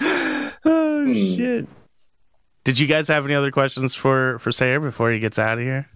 oh 0.00 1.04
Hmm. 1.04 1.12
shit! 1.14 1.68
Did 2.64 2.78
you 2.78 2.86
guys 2.86 3.08
have 3.08 3.24
any 3.24 3.34
other 3.34 3.50
questions 3.50 3.94
for 3.94 4.38
for 4.40 4.52
Sayer 4.52 4.80
before 4.80 5.10
he 5.10 5.18
gets 5.18 5.38
out 5.38 5.58
of 5.58 5.64
here? 5.64 5.88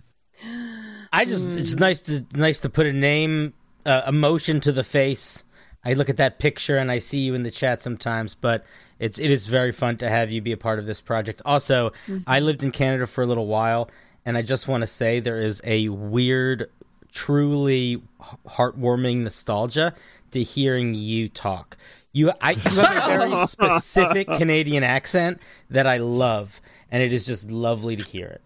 I 1.13 1.25
just 1.25 1.59
it's 1.59 1.75
nice 1.75 2.01
to 2.03 2.25
nice 2.35 2.61
to 2.61 2.71
put 2.71 2.87
a 2.87 2.93
name, 2.93 3.53
uh, 3.85 4.03
emotion 4.07 4.61
to 4.61 4.73
the 4.73 4.85
face. 4.85 5.43
I 5.85 5.95
look 5.95 6.09
at 6.09 6.17
that 6.19 6.39
picture 6.39 6.79
and 6.79 6.91
I 6.91 7.01
see 7.01 7.19
you 7.19 7.35
in 7.35 7.43
the 7.43 7.51
chat 7.51 7.81
sometimes, 7.83 8.35
but 8.37 8.65
it's 9.03 9.19
it 9.19 9.33
is 9.33 9.49
very 9.49 9.73
fun 9.73 9.97
to 9.97 10.09
have 10.09 10.31
you 10.31 10.41
be 10.41 10.53
a 10.53 10.57
part 10.57 10.79
of 10.79 10.87
this 10.87 11.01
project. 11.01 11.43
Also, 11.45 11.89
I 11.89 12.11
mm-hmm. 12.11 12.45
lived 12.47 12.63
in 12.63 12.71
Canada 12.71 13.09
for 13.09 13.23
a 13.23 13.27
little 13.27 13.49
while, 13.49 13.91
and 14.25 14.39
I 14.39 14.43
just 14.43 14.69
want 14.69 14.83
to 14.83 14.87
say 14.87 15.19
there 15.19 15.41
is 15.41 15.61
a 15.65 15.89
weird, 15.89 16.71
truly 17.13 18.01
heartwarming 18.47 19.25
nostalgia 19.25 19.93
to 20.31 20.43
hearing 20.45 20.95
you 20.95 21.29
talk. 21.29 21.77
You, 22.13 22.31
I, 22.41 22.53
you 22.53 22.61
have 22.61 23.11
a 23.11 23.27
very 23.27 23.47
specific 23.49 24.29
Canadian 24.29 24.85
accent 24.85 25.43
that 25.69 25.89
I 25.89 25.97
love, 25.97 26.61
and 26.89 27.03
it 27.03 27.13
is 27.13 27.27
just 27.27 27.51
lovely 27.51 27.97
to 27.97 28.05
hear 28.05 28.29
it. 28.29 28.43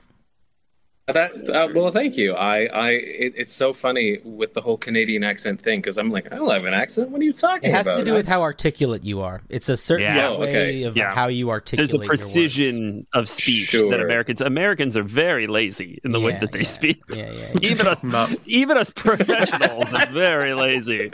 That 1.09 1.31
uh, 1.49 1.69
well, 1.73 1.93
thank 1.93 2.17
you. 2.17 2.35
I, 2.35 2.65
I, 2.67 2.91
it, 2.91 3.35
it's 3.37 3.53
so 3.53 3.73
funny 3.73 4.19
with 4.25 4.55
the 4.55 4.61
whole 4.61 4.77
Canadian 4.77 5.23
accent 5.23 5.63
thing 5.63 5.79
because 5.81 5.99
I'm 5.99 6.11
like, 6.11 6.33
I 6.33 6.35
don't 6.37 6.51
have 6.51 6.65
an 6.65 6.75
accent. 6.75 7.11
What 7.11 7.21
are 7.21 7.25
you 7.25 7.33
talking 7.33 7.71
about? 7.71 7.75
It 7.75 7.77
has 7.77 7.87
about? 7.87 7.97
to 7.99 8.05
do 8.05 8.13
with 8.15 8.27
how 8.27 8.43
articulate 8.43 9.05
you 9.05 9.21
are. 9.21 9.41
It's 9.49 9.69
a 9.69 9.77
certain 9.77 10.03
Yeah. 10.17 10.31
Oh, 10.31 10.41
way 10.41 10.49
okay. 10.49 10.83
of 10.83 10.97
Yeah. 10.97 11.15
how 11.15 11.29
you 11.29 11.51
articulate. 11.51 11.91
There's 11.91 11.95
a 11.95 12.03
your 12.05 12.09
words. 12.11 12.23
precision 12.23 13.07
of 13.13 13.29
speech 13.29 13.69
Sure. 13.69 13.89
that 13.89 14.01
Americans 14.01 14.41
Americans 14.41 14.97
are 14.97 15.05
very 15.05 15.47
lazy 15.47 16.01
in 16.03 16.11
the 16.11 16.19
way 16.21 16.37
that 16.41 16.51
they 16.51 16.59
yeah. 16.61 16.65
speak. 16.65 17.01
Yeah, 17.11 17.31
yeah. 17.33 17.53
What 17.53 17.63
you 17.65 17.71
Even 17.71 17.87
us, 17.87 18.35
even 18.47 18.77
us 18.77 18.91
professionals 18.91 19.93
are 19.95 20.07
very 20.07 20.55
lazy. 20.55 21.13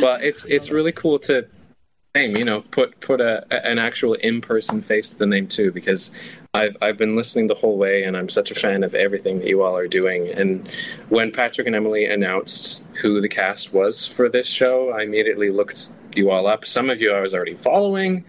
But 0.00 0.24
it's 0.24 0.46
it's 0.46 0.70
really 0.70 0.92
cool 0.92 1.18
to 1.20 1.46
name, 2.14 2.36
you 2.38 2.44
know, 2.44 2.62
put 2.70 2.98
put 3.00 3.20
a, 3.20 3.44
a- 3.50 3.66
an 3.68 3.78
actual 3.78 4.14
in 4.14 4.40
person 4.40 4.80
face 4.80 5.10
to 5.10 5.18
the 5.18 5.26
name 5.26 5.46
too, 5.46 5.70
because 5.72 6.10
I've 6.54 6.76
I've 6.80 6.96
been 6.96 7.14
listening 7.14 7.46
the 7.46 7.54
whole 7.54 7.76
way, 7.76 8.04
and 8.04 8.16
I'm 8.16 8.28
such 8.28 8.50
a 8.50 8.54
fan 8.54 8.82
of 8.82 8.94
everything 8.94 9.38
that 9.38 9.48
you 9.48 9.62
all 9.62 9.76
are 9.76 9.88
doing. 9.88 10.28
And 10.28 10.68
when 11.08 11.30
Patrick 11.30 11.66
and 11.66 11.76
Emily 11.76 12.06
announced 12.06 12.84
who 13.00 13.20
the 13.20 13.28
cast 13.28 13.72
was 13.72 14.06
for 14.06 14.28
this 14.28 14.46
show, 14.46 14.90
I 14.90 15.02
immediately 15.02 15.50
looked 15.50 15.90
you 16.16 16.30
all 16.30 16.46
up. 16.46 16.66
Some 16.66 16.90
of 16.90 17.00
you 17.00 17.12
I 17.12 17.20
was 17.20 17.34
already 17.34 17.54
following, 17.54 18.24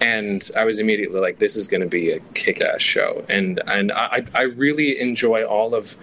and 0.00 0.48
I 0.56 0.64
was 0.64 0.78
immediately 0.78 1.20
like, 1.20 1.38
"This 1.38 1.56
is 1.56 1.66
going 1.66 1.82
to 1.82 1.88
be 1.88 2.12
a 2.12 2.20
kick-ass 2.34 2.80
show." 2.80 3.24
And 3.28 3.60
and 3.66 3.90
I 3.92 4.24
I 4.34 4.42
really 4.42 5.00
enjoy 5.00 5.44
all 5.44 5.74
of 5.74 5.96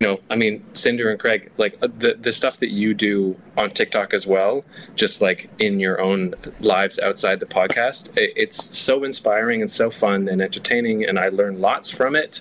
you 0.00 0.06
know, 0.06 0.20
I 0.30 0.36
mean, 0.36 0.64
Cinder 0.72 1.10
and 1.10 1.20
Craig, 1.20 1.52
like 1.58 1.76
uh, 1.82 1.88
the 1.98 2.14
the 2.14 2.32
stuff 2.32 2.58
that 2.60 2.70
you 2.70 2.94
do 2.94 3.36
on 3.58 3.70
TikTok 3.70 4.14
as 4.14 4.26
well, 4.26 4.64
just 4.94 5.20
like 5.20 5.50
in 5.58 5.78
your 5.78 6.00
own 6.00 6.34
lives 6.60 6.98
outside 6.98 7.38
the 7.38 7.46
podcast, 7.46 8.16
it, 8.16 8.32
it's 8.34 8.76
so 8.76 9.04
inspiring 9.04 9.60
and 9.60 9.70
so 9.70 9.90
fun 9.90 10.26
and 10.28 10.40
entertaining, 10.40 11.04
and 11.04 11.18
I 11.18 11.28
learn 11.28 11.60
lots 11.60 11.90
from 11.90 12.16
it. 12.16 12.40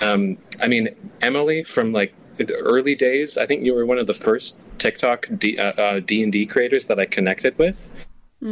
Um, 0.00 0.38
I 0.60 0.68
mean, 0.68 0.94
Emily 1.20 1.64
from 1.64 1.92
like 1.92 2.14
the 2.36 2.54
early 2.54 2.94
days, 2.94 3.36
I 3.36 3.46
think 3.46 3.64
you 3.64 3.74
were 3.74 3.86
one 3.86 3.98
of 3.98 4.06
the 4.06 4.14
first 4.14 4.60
TikTok 4.78 5.26
D 5.36 5.58
uh, 5.58 5.72
uh, 5.72 6.00
D 6.00 6.22
and 6.22 6.30
D 6.30 6.46
creators 6.46 6.86
that 6.86 7.00
I 7.00 7.06
connected 7.06 7.58
with, 7.58 7.90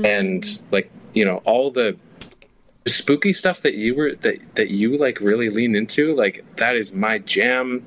and 0.04 0.58
like 0.72 0.90
you 1.14 1.24
know 1.24 1.36
all 1.44 1.70
the 1.70 1.96
spooky 2.86 3.32
stuff 3.32 3.62
that 3.62 3.74
you 3.74 3.94
were 3.94 4.16
that 4.16 4.36
that 4.56 4.70
you 4.70 4.98
like 4.98 5.20
really 5.20 5.48
lean 5.48 5.76
into 5.76 6.12
like 6.16 6.44
that 6.56 6.74
is 6.74 6.92
my 6.92 7.18
jam 7.18 7.86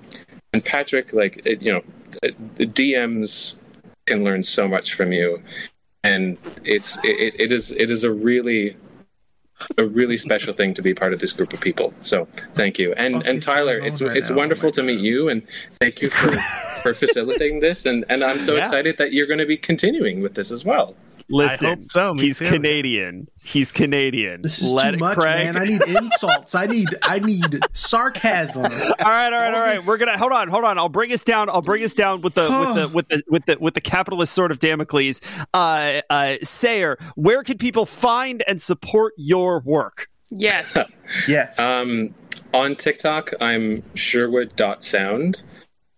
and 0.56 0.64
patrick 0.64 1.12
like 1.12 1.36
it, 1.46 1.62
you 1.62 1.72
know 1.74 1.84
uh, 2.24 2.30
the 2.56 2.66
dms 2.66 3.56
can 4.06 4.24
learn 4.24 4.42
so 4.44 4.68
much 4.68 4.94
from 4.94 5.12
you. 5.12 5.42
And 6.04 6.38
it's 6.64 6.98
it, 7.04 7.34
it 7.44 7.52
is 7.52 7.72
it 7.72 7.90
is 7.90 8.04
a 8.04 8.12
really 8.30 8.78
a 9.80 9.86
really 9.86 10.18
special 10.18 10.54
thing 10.54 10.74
to 10.76 10.82
be 10.84 10.94
part 10.94 11.12
of 11.14 11.20
this 11.20 11.34
group 11.34 11.52
of 11.54 11.60
people. 11.62 11.94
So 12.02 12.28
thank 12.54 12.78
you. 12.78 12.94
And 12.98 13.16
Fuck 13.16 13.26
and 13.26 13.42
tyler 13.42 13.80
it's 13.80 14.02
right 14.02 14.16
it's 14.16 14.30
now? 14.30 14.36
Oh 14.36 14.38
wonderful 14.38 14.72
to 14.74 14.84
meet 14.84 15.00
you. 15.00 15.30
And 15.30 15.42
thank 15.82 16.02
you 16.02 16.10
for 16.12 16.32
for 16.84 16.94
facilitating 16.94 17.60
this. 17.62 17.86
And 17.88 18.06
and 18.12 18.24
i'm 18.24 18.40
so 18.40 18.54
Yeah. 18.56 18.64
excited 18.66 18.94
that 19.00 19.12
you're 19.14 19.28
going 19.34 19.40
to 19.40 19.52
be 19.56 19.58
continuing 19.58 20.22
with 20.22 20.36
this 20.36 20.52
as 20.52 20.64
well 20.64 20.96
Listen, 21.28 21.66
I 21.66 21.70
hope 21.70 21.84
so. 21.92 22.14
Me 22.14 22.22
he's 22.24 22.40
too. 22.40 22.46
Canadian. 22.46 23.28
He's 23.44 23.72
Canadian. 23.72 24.42
This 24.44 24.62
is 24.62 24.72
Let 24.72 24.92
too 24.92 24.98
much, 24.98 25.18
Craig. 25.18 25.46
man. 25.46 25.58
I 25.58 25.64
need 25.66 25.82
insults. 25.88 26.54
I 26.56 26.68
need 26.68 26.90
I 27.02 27.20
need 27.20 27.60
sarcasm. 27.74 28.64
all 28.64 28.70
right, 28.70 28.92
all 29.00 29.00
right, 29.00 29.34
All 29.34 29.56
all 29.56 29.60
right. 29.62 29.76
this- 29.76 29.88
We're 29.88 29.98
gonna 29.98 30.18
hold 30.18 30.32
on, 30.32 30.48
hold 30.50 30.64
on. 30.66 30.78
I'll 30.78 30.90
bring 30.90 31.12
us 31.12 31.24
down. 31.24 31.50
I'll 31.50 31.62
bring 31.64 31.84
us 31.84 31.94
down 31.96 32.22
with 32.22 32.36
the 32.36 32.44
with 32.50 32.76
the 32.76 32.88
with 32.90 33.08
the 33.08 33.24
with 33.28 33.46
the 33.46 33.58
with 33.60 33.74
the 33.74 33.82
capitalist 33.82 34.34
sword 34.34 34.52
of 34.52 34.60
Damocles. 34.60 35.22
Uh, 35.54 36.02
uh, 36.10 36.36
Sayer, 36.44 36.98
where 37.16 37.42
can 37.44 37.58
people 37.58 37.86
find 37.86 38.44
and 38.48 38.62
support 38.62 39.14
your 39.18 39.60
work? 39.62 40.10
Yes. 40.30 40.76
Yes. 41.28 41.60
Um, 41.60 42.16
on 42.52 42.76
TikTok, 42.76 43.32
I'm 43.40 43.84
Sherwood.sound 43.94 45.44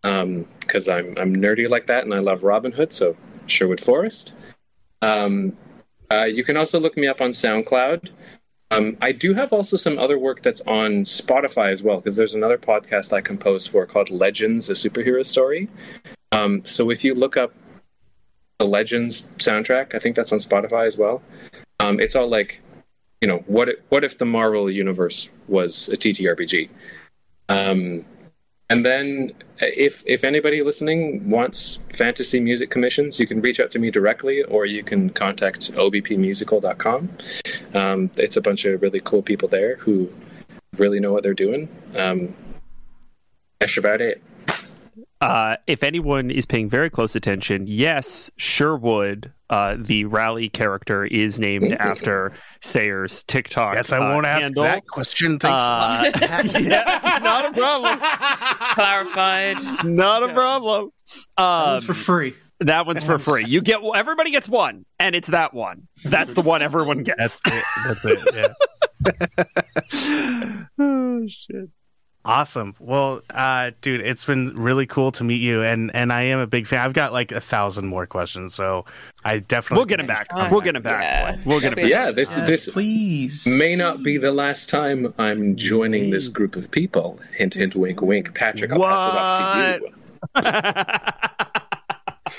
because 0.02 0.88
I'm 0.90 1.16
I'm 1.18 1.36
nerdy 1.36 1.70
like 1.70 1.88
that 1.88 2.04
and 2.04 2.14
I 2.14 2.20
love 2.20 2.44
Robin 2.44 2.72
Hood, 2.72 2.92
so 2.94 3.16
Sherwood 3.46 3.82
Forest. 3.82 4.34
Um, 5.02 5.56
uh, 6.12 6.26
you 6.26 6.44
can 6.44 6.58
also 6.58 6.80
look 6.80 6.98
me 6.98 7.08
up 7.08 7.22
on 7.22 7.30
SoundCloud. 7.30 8.10
Um, 8.70 8.98
I 9.02 9.12
do 9.12 9.34
have 9.34 9.54
also 9.54 9.78
some 9.78 9.98
other 9.98 10.20
work 10.20 10.42
that's 10.42 10.62
on 10.62 11.06
Spotify 11.06 11.72
as 11.72 11.84
well 11.84 11.98
because 11.98 12.16
there's 12.16 12.36
another 12.36 12.58
podcast 12.58 13.14
I 13.14 13.22
compose 13.22 13.66
for 13.66 13.86
called 13.86 14.10
Legends: 14.10 14.70
A 14.70 14.74
Superhero 14.74 15.26
Story. 15.26 15.70
Um, 16.32 16.64
so 16.66 16.90
if 16.90 17.04
you 17.04 17.16
look 17.16 17.38
up 17.38 17.54
the 18.60 18.66
Legends 18.66 19.28
soundtrack, 19.38 19.96
I 19.96 20.00
think 20.00 20.16
that's 20.16 20.34
on 20.34 20.40
Spotify 20.40 20.86
as 20.86 20.98
well. 20.98 21.22
Um, 21.80 22.00
it's 22.00 22.16
all 22.16 22.28
like 22.28 22.60
you 23.22 23.28
know 23.28 23.44
what 23.48 23.70
if, 23.70 23.76
what 23.90 24.04
if 24.04 24.18
the 24.18 24.26
marvel 24.26 24.70
universe 24.70 25.30
was 25.48 25.90
a 25.90 25.98
ttrpg 25.98 26.70
um 27.50 28.06
and 28.70 28.86
then 28.86 29.32
uh, 29.62 29.68
if 29.76 30.04
if 30.06 30.24
anybody 30.24 30.62
listening 30.62 31.30
wants 31.30 31.80
fantasy 31.94 32.40
music 32.40 32.70
commissions, 32.70 33.20
you 33.20 33.28
can 33.28 33.42
reach 33.42 33.60
out 33.60 33.72
to 33.72 33.80
me 33.80 33.92
directly, 33.92 34.44
or 34.44 34.66
you 34.66 34.84
can 34.84 35.10
contact 35.10 35.72
obpmusical.com. 35.74 37.10
Um, 37.74 38.12
it's 38.18 38.38
a 38.38 38.42
bunch 38.42 38.66
of 38.66 38.82
really 38.82 39.00
cool 39.04 39.22
people 39.22 39.48
there 39.48 39.78
who 39.78 40.12
really 40.78 41.00
know 41.00 41.14
what 41.14 41.24
they're 41.24 41.34
doing. 41.34 41.70
Um, 41.98 42.36
that's 43.60 43.78
about 43.78 44.02
it. 44.02 44.22
Uh, 45.20 45.58
if 45.66 45.84
anyone 45.84 46.30
is 46.30 46.46
paying 46.46 46.70
very 46.70 46.90
close 46.90 47.16
attention, 47.16 47.66
yes, 47.68 48.30
Sherwood, 48.38 49.32
uh, 49.50 49.76
the 49.80 50.06
rally 50.06 50.48
character, 50.48 51.06
is 51.06 51.40
named 51.40 51.74
after 51.74 52.34
Sayer's 52.62 53.24
TikTok. 53.24 53.76
Yes, 53.76 53.92
I 53.92 53.98
uh, 53.98 54.14
won't 54.14 54.28
ask 54.28 54.44
handle. 54.44 54.64
that 54.64 54.86
question. 54.86 55.40
Thanks. 55.40 55.64
Uh, 55.64 56.12
yeah, 56.60 57.20
not 57.24 57.46
a 57.46 57.52
problem. 57.52 58.00
Clarified. 58.74 59.86
Not 59.86 60.30
a 60.30 60.34
problem. 60.34 60.92
Um, 61.38 61.78
it's 61.78 61.86
for 61.86 61.96
free. 61.96 62.36
that 62.60 62.86
one's 62.86 63.04
for 63.04 63.18
free. 63.18 63.46
You 63.46 63.62
get 63.62 63.82
everybody 63.96 64.30
gets 64.30 64.48
one, 64.48 64.86
and 65.00 65.16
it's 65.16 65.30
that 65.30 65.52
one. 65.54 65.88
That's 66.04 66.36
the 66.36 66.44
one 66.44 66.62
everyone 66.62 67.02
gets. 67.02 67.40
That's 67.40 67.42
it. 67.46 67.64
That's 67.86 68.06
it. 68.06 68.20
Yeah. 68.36 68.54
oh 70.80 71.28
shit. 71.28 71.70
Awesome. 72.28 72.76
Well, 72.78 73.22
uh, 73.30 73.72
dude, 73.80 74.02
it's 74.02 74.26
been 74.26 74.54
really 74.56 74.86
cool 74.86 75.14
to 75.14 75.24
meet 75.24 75.40
you, 75.42 75.64
and 75.64 75.96
and 75.96 76.12
I 76.12 76.24
am 76.24 76.40
a 76.40 76.46
big 76.48 76.68
fan. 76.68 76.82
I've 76.82 76.92
got 76.92 77.14
like 77.14 77.32
a 77.32 77.40
thousand 77.40 77.88
more 77.88 78.06
questions, 78.06 78.54
so 78.54 78.84
I 79.24 79.40
definitely 79.40 79.78
We'll 79.78 79.86
get 79.86 80.02
him 80.02 80.08
back. 80.08 80.28
time. 80.28 80.52
We'll 80.52 80.60
get 80.60 80.76
him 80.76 80.82
back. 80.84 81.00
Yeah. 81.00 81.38
We'll 81.46 81.62
get 81.62 81.72
him 81.72 81.78
back. 81.78 81.90
Yeah, 81.90 82.12
this 82.12 82.36
Yes, 82.36 82.46
this 82.48 82.70
please. 82.70 83.48
may 83.48 83.78
not 83.78 84.04
be 84.04 84.18
the 84.18 84.32
last 84.34 84.70
time 84.70 85.14
I'm 85.18 85.56
joining 85.56 86.10
this 86.10 86.28
group 86.28 86.58
of 86.58 86.70
people. 86.70 87.18
Hint, 87.34 87.54
hint, 87.54 87.76
wink, 87.76 88.02
wink. 88.02 88.34
Patrick, 88.36 88.72
I'll 88.72 88.80
pass 88.80 89.80
it 89.80 90.44
off 90.44 90.44
to 90.44 91.52
you. 91.56 91.62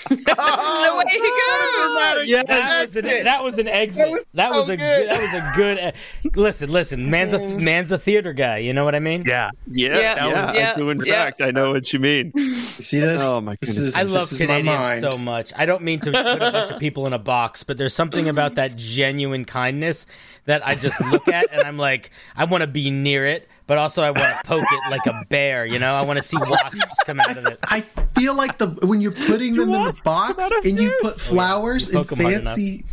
the 0.09 0.15
way 0.17 1.05
he 1.11 1.19
goes. 1.19 2.29
Yeah, 2.29 2.43
that 2.45 2.81
was, 2.83 2.97
an, 2.97 3.05
that 3.25 3.43
was 3.45 3.59
an 3.59 3.69
exit. 3.69 4.27
That 4.35 4.51
was, 4.51 4.67
so 4.67 4.73
a 4.73 4.77
good. 4.77 4.79
good. 4.79 5.09
That 5.11 5.21
was 5.21 5.33
a 5.35 5.53
good. 5.57 5.79
Uh, 5.79 5.93
listen, 6.41 6.71
listen. 6.71 7.11
Man's 7.11 7.33
a 7.33 7.39
man's 7.61 7.93
a 7.93 7.99
theater 7.99 8.33
guy. 8.33 8.59
You 8.59 8.73
know 8.73 8.85
what 8.85 8.95
I 8.95 9.01
mean? 9.01 9.23
Yeah. 9.27 9.51
Yeah, 9.71 9.99
Yeah, 9.99 10.27
yeah, 10.29 10.53
yeah, 10.53 10.73
I 10.75 10.79
do. 10.79 10.91
In 10.91 10.99
yeah. 11.05 11.25
fact, 11.25 11.43
I 11.43 11.51
know 11.51 11.73
what 11.73 11.93
you 11.93 11.99
mean. 11.99 12.33
You 12.79 12.85
see 12.85 13.01
this? 13.01 13.21
Oh, 13.23 13.41
my 13.41 13.57
This 13.61 13.71
goodness. 13.75 13.89
is, 13.89 13.97
I 13.97 14.03
love 14.03 14.31
is 14.31 14.39
my 14.39 14.47
Canadians 14.47 14.79
mind. 14.79 15.01
so 15.03 15.19
much. 15.19 15.53
I 15.57 15.67
don't 15.67 15.83
mean 15.83 15.99
to 16.01 16.13
put 16.13 16.43
a 16.43 16.51
bunch 16.53 16.71
of 16.71 16.79
people 16.79 17.07
in 17.07 17.13
a 17.13 17.19
box, 17.19 17.63
but 17.65 17.77
there's 17.77 17.93
something 17.95 18.29
about 18.29 18.55
that 18.55 18.77
genuine 18.77 19.45
kindness 19.45 20.07
that 20.49 20.67
I 20.67 20.75
just 20.75 20.99
look 21.13 21.29
at 21.29 21.47
and 21.53 21.61
I'm 21.63 21.77
like, 21.77 22.11
I 22.35 22.45
want 22.47 22.63
to 22.63 22.67
be 22.67 22.91
near 22.91 23.27
it, 23.27 23.47
but 23.67 23.77
also 23.77 24.03
I 24.03 24.11
want 24.11 24.35
to 24.37 24.41
poke 24.47 24.63
it 24.65 24.91
like 24.91 25.07
a 25.07 25.13
bear. 25.29 25.67
You 25.67 25.79
know, 25.79 25.95
I 25.95 26.01
want 26.03 26.17
to 26.17 26.23
see 26.23 26.39
wasps 26.39 26.97
come 27.05 27.21
out 27.21 27.37
of 27.37 27.45
it. 27.47 27.59
I 27.65 27.83
feel 28.19 28.35
like 28.35 28.57
the 28.59 28.69
when 28.87 29.01
you're 29.03 29.13
putting 29.13 29.55
them 29.55 29.73
in 29.75 29.85
the 29.85 30.01
box 30.05 30.43
out 30.45 30.59
of 30.59 30.65
and 30.65 30.81
you 30.81 30.91
put 31.03 31.21
flowers 31.21 31.89
You 31.93 31.99
and 31.99 32.09
poke 32.09 32.19
'em 32.19 32.25
hard 32.25 32.35
enough. 32.35 32.55
fancy, 32.55 32.85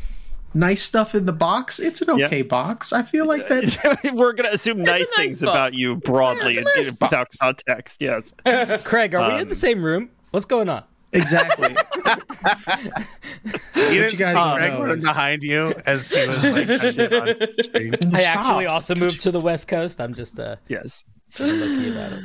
nice 0.53 0.81
stuff 0.83 1.15
in 1.15 1.25
the 1.25 1.31
box, 1.33 1.79
it's 1.79 2.01
an 2.01 2.17
Yeah. 2.19 2.25
okay 2.25 2.41
box. 2.41 2.91
I 2.91 3.03
feel 3.03 3.25
like 3.25 3.47
that 3.49 4.11
We're 4.13 4.33
gonna 4.33 4.49
assume 4.49 4.79
nice, 4.83 5.07
nice 5.17 5.25
things 5.27 5.39
box. 5.41 5.49
about 5.49 5.73
you 5.75 5.95
broadly 5.95 6.55
Yeah, 6.55 6.59
in, 6.61 6.67
it's 6.67 6.75
nice 6.75 6.87
in- 6.89 6.93
without 6.99 7.09
box. 7.11 7.37
context. 7.37 8.01
Yes. 8.01 8.33
Craig, 8.83 9.15
are 9.15 9.29
we 9.29 9.35
in 9.35 9.41
Um, 9.43 9.49
the 9.49 9.55
same 9.55 9.81
room? 9.81 10.09
What's 10.31 10.45
going 10.45 10.67
on? 10.67 10.83
Exactly. 11.15 11.75
You 13.75 14.01
didn't 14.01 14.13
you 14.13 14.17
guys 14.17 14.35
see 14.35 14.41
don't 14.41 14.57
Craig 14.57 14.79
run 14.79 14.99
behind 15.01 15.43
you 15.43 15.73
as 15.85 16.09
he 16.11 16.27
was 16.27 16.43
like 16.43 16.67
touching 16.67 17.13
on 17.13 17.35
screen. 17.63 17.95
I 18.13 18.23
actually 18.23 18.65
also 18.65 18.95
moved 18.95 19.21
to 19.21 19.31
the 19.31 19.39
West 19.39 19.67
Coast. 19.67 20.01
I'm 20.01 20.13
just 20.13 20.39
uh, 20.39 20.55
Yes. 20.67 21.03
lucky 21.39 21.91
about 21.91 22.13
it. 22.13 22.23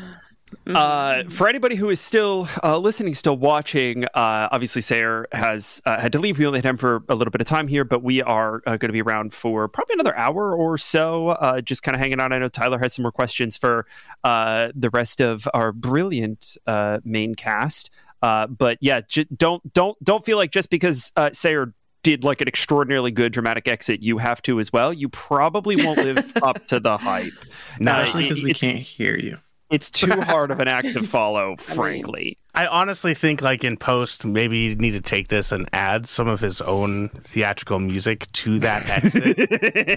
Uh, 0.66 1.24
for 1.28 1.48
anybody 1.48 1.76
who 1.76 1.90
is 1.90 2.00
still 2.00 2.48
uh, 2.64 2.76
listening, 2.78 3.14
still 3.14 3.36
watching, 3.36 4.04
uh, 4.06 4.48
obviously 4.50 4.82
Sayer 4.82 5.26
has 5.32 5.80
uh, 5.84 6.00
had 6.00 6.12
to 6.12 6.18
leave. 6.18 6.38
We 6.38 6.46
only 6.46 6.58
had 6.58 6.64
him 6.64 6.76
for 6.76 7.04
a 7.08 7.14
little 7.14 7.30
bit 7.30 7.40
of 7.40 7.46
time 7.46 7.68
here, 7.68 7.84
but 7.84 8.02
we 8.02 8.22
are 8.22 8.56
uh, 8.66 8.76
going 8.76 8.88
to 8.88 8.92
be 8.92 9.02
around 9.02 9.32
for 9.34 9.68
probably 9.68 9.94
another 9.94 10.16
hour 10.16 10.54
or 10.54 10.76
so, 10.78 11.28
uh, 11.28 11.60
just 11.60 11.82
kind 11.82 11.94
of 11.94 12.00
hanging 12.00 12.20
out. 12.20 12.32
I 12.32 12.38
know 12.38 12.48
Tyler 12.48 12.78
has 12.78 12.94
some 12.94 13.02
more 13.02 13.12
questions 13.12 13.56
for 13.56 13.86
uh, 14.24 14.68
the 14.74 14.90
rest 14.90 15.20
of 15.20 15.46
our 15.54 15.70
brilliant 15.72 16.56
uh, 16.66 16.98
main 17.04 17.34
cast, 17.36 17.90
uh, 18.22 18.46
but 18.46 18.78
yeah, 18.80 19.00
j- 19.08 19.26
don't 19.36 19.72
don't 19.72 20.02
don't 20.04 20.24
feel 20.24 20.36
like 20.36 20.50
just 20.50 20.70
because 20.70 21.12
uh, 21.16 21.30
Sayer 21.32 21.72
did 22.02 22.24
like 22.24 22.40
an 22.40 22.48
extraordinarily 22.48 23.10
good 23.10 23.32
dramatic 23.32 23.68
exit, 23.68 24.02
you 24.02 24.18
have 24.18 24.40
to 24.42 24.58
as 24.58 24.72
well. 24.72 24.92
You 24.92 25.08
probably 25.10 25.82
won't 25.84 25.98
live 25.98 26.32
up 26.42 26.66
to 26.68 26.80
the 26.80 26.96
hype. 26.96 27.32
No, 27.78 27.92
Uh, 27.92 27.96
Especially 28.02 28.22
because 28.24 28.42
we 28.42 28.54
can't 28.54 28.78
hear 28.78 29.18
you. 29.18 29.36
It's 29.70 29.90
too 29.90 30.10
hard 30.20 30.50
of 30.50 30.58
an 30.60 30.66
act 30.66 30.94
to 30.94 31.02
follow, 31.02 31.56
frankly. 31.58 32.38
I 32.54 32.66
honestly 32.66 33.14
think, 33.14 33.42
like 33.42 33.62
in 33.62 33.76
post, 33.76 34.24
maybe 34.24 34.58
you 34.58 34.74
need 34.76 34.90
to 34.92 35.00
take 35.00 35.28
this 35.28 35.52
and 35.52 35.68
add 35.72 36.06
some 36.08 36.26
of 36.26 36.40
his 36.40 36.60
own 36.60 37.08
theatrical 37.10 37.78
music 37.78 38.30
to 38.32 38.58
that 38.58 38.88
exit, 38.88 39.38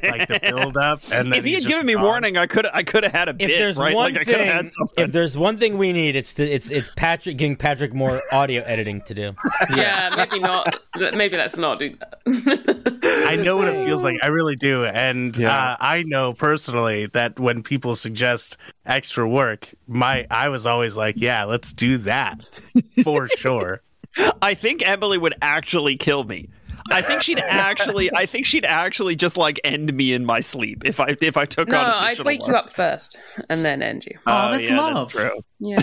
like 0.04 0.28
the 0.28 0.39
build 0.41 0.78
up. 0.78 1.01
And 1.12 1.32
then 1.32 1.39
if 1.39 1.45
he 1.45 1.54
had 1.54 1.66
given 1.66 1.86
me 1.86 1.93
gone. 1.93 2.04
warning, 2.04 2.38
I 2.38 2.45
could 2.45 2.68
I 2.72 2.84
could 2.84 3.04
have 3.04 3.12
had 3.12 3.28
a 3.28 3.32
If 3.32 3.38
bit, 3.39 3.47
there's 3.47 3.76
right? 3.78 3.95
one 3.95 4.14
like 4.14 4.22
I 4.22 4.24
could 4.24 4.36
have 4.36 4.45
thing, 4.45 4.56
had 4.56 4.72
something. 4.72 5.04
if 5.06 5.12
there's 5.12 5.38
one 5.38 5.58
thing 5.58 5.78
we 5.80 5.93
need, 5.93 6.16
it's 6.16 6.36
to, 6.36 6.47
it's 6.47 6.70
it's 6.70 6.89
Patrick 6.95 7.38
getting 7.38 7.56
Patrick 7.56 7.93
more 7.93 8.22
audio 8.32 8.62
editing 8.64 9.01
to 9.01 9.14
do. 9.14 9.34
Yeah, 9.76 10.14
maybe 10.16 10.39
not. 10.39 10.80
Maybe 11.16 11.36
let's 11.38 11.58
not 11.58 11.80
do 11.80 11.95
that. 11.97 12.20
I 13.28 13.36
know 13.38 13.58
what 13.58 13.68
it 13.68 13.86
feels 13.88 14.04
like. 14.04 14.18
I 14.24 14.28
really 14.28 14.56
do, 14.56 14.86
and 14.86 15.36
Yeah. 15.36 15.54
uh, 15.56 15.78
I 15.80 16.04
know 16.04 16.34
personally 16.34 17.08
that 17.08 17.39
when 17.39 17.64
people 17.64 17.95
suggest 17.95 18.58
extra 18.86 19.28
work, 19.28 19.70
my 19.88 20.28
I 20.30 20.49
was 20.49 20.66
always 20.66 20.95
like, 20.95 21.16
"Yeah, 21.18 21.45
let's 21.45 21.74
do 21.74 21.97
that 21.99 22.43
for 23.04 23.28
sure." 23.30 23.82
I 24.41 24.54
think 24.54 24.86
Emily 24.88 25.18
would 25.18 25.34
actually 25.41 25.98
kill 25.98 26.24
me. 26.24 26.50
I 26.91 27.02
think 27.02 27.22
she'd 27.24 27.39
actually. 27.39 28.14
I 28.14 28.26
think 28.26 28.46
she'd 28.46 28.66
actually 28.66 29.16
just 29.16 29.38
like 29.38 29.60
end 29.64 29.91
me 29.94 30.14
in 30.14 30.26
my 30.26 30.39
sleep 30.41 30.84
if 30.86 31.00
I 31.00 31.16
if 31.22 31.38
I 31.38 31.46
took 31.46 31.70
No, 31.70 31.78
on. 31.80 31.88
No, 31.88 31.94
I'd 31.96 32.06
additional 32.08 32.26
wake 32.28 32.48
you 32.48 32.54
up 32.56 32.72
first 32.74 33.18
and 33.50 33.64
then 33.66 33.82
end 33.82 34.06
you. 34.06 34.18
Oh, 34.28 34.52
that's 34.52 34.70
yeah, 34.70 34.78
love. 34.80 35.12
true. 35.12 35.41
Yeah. 35.60 35.78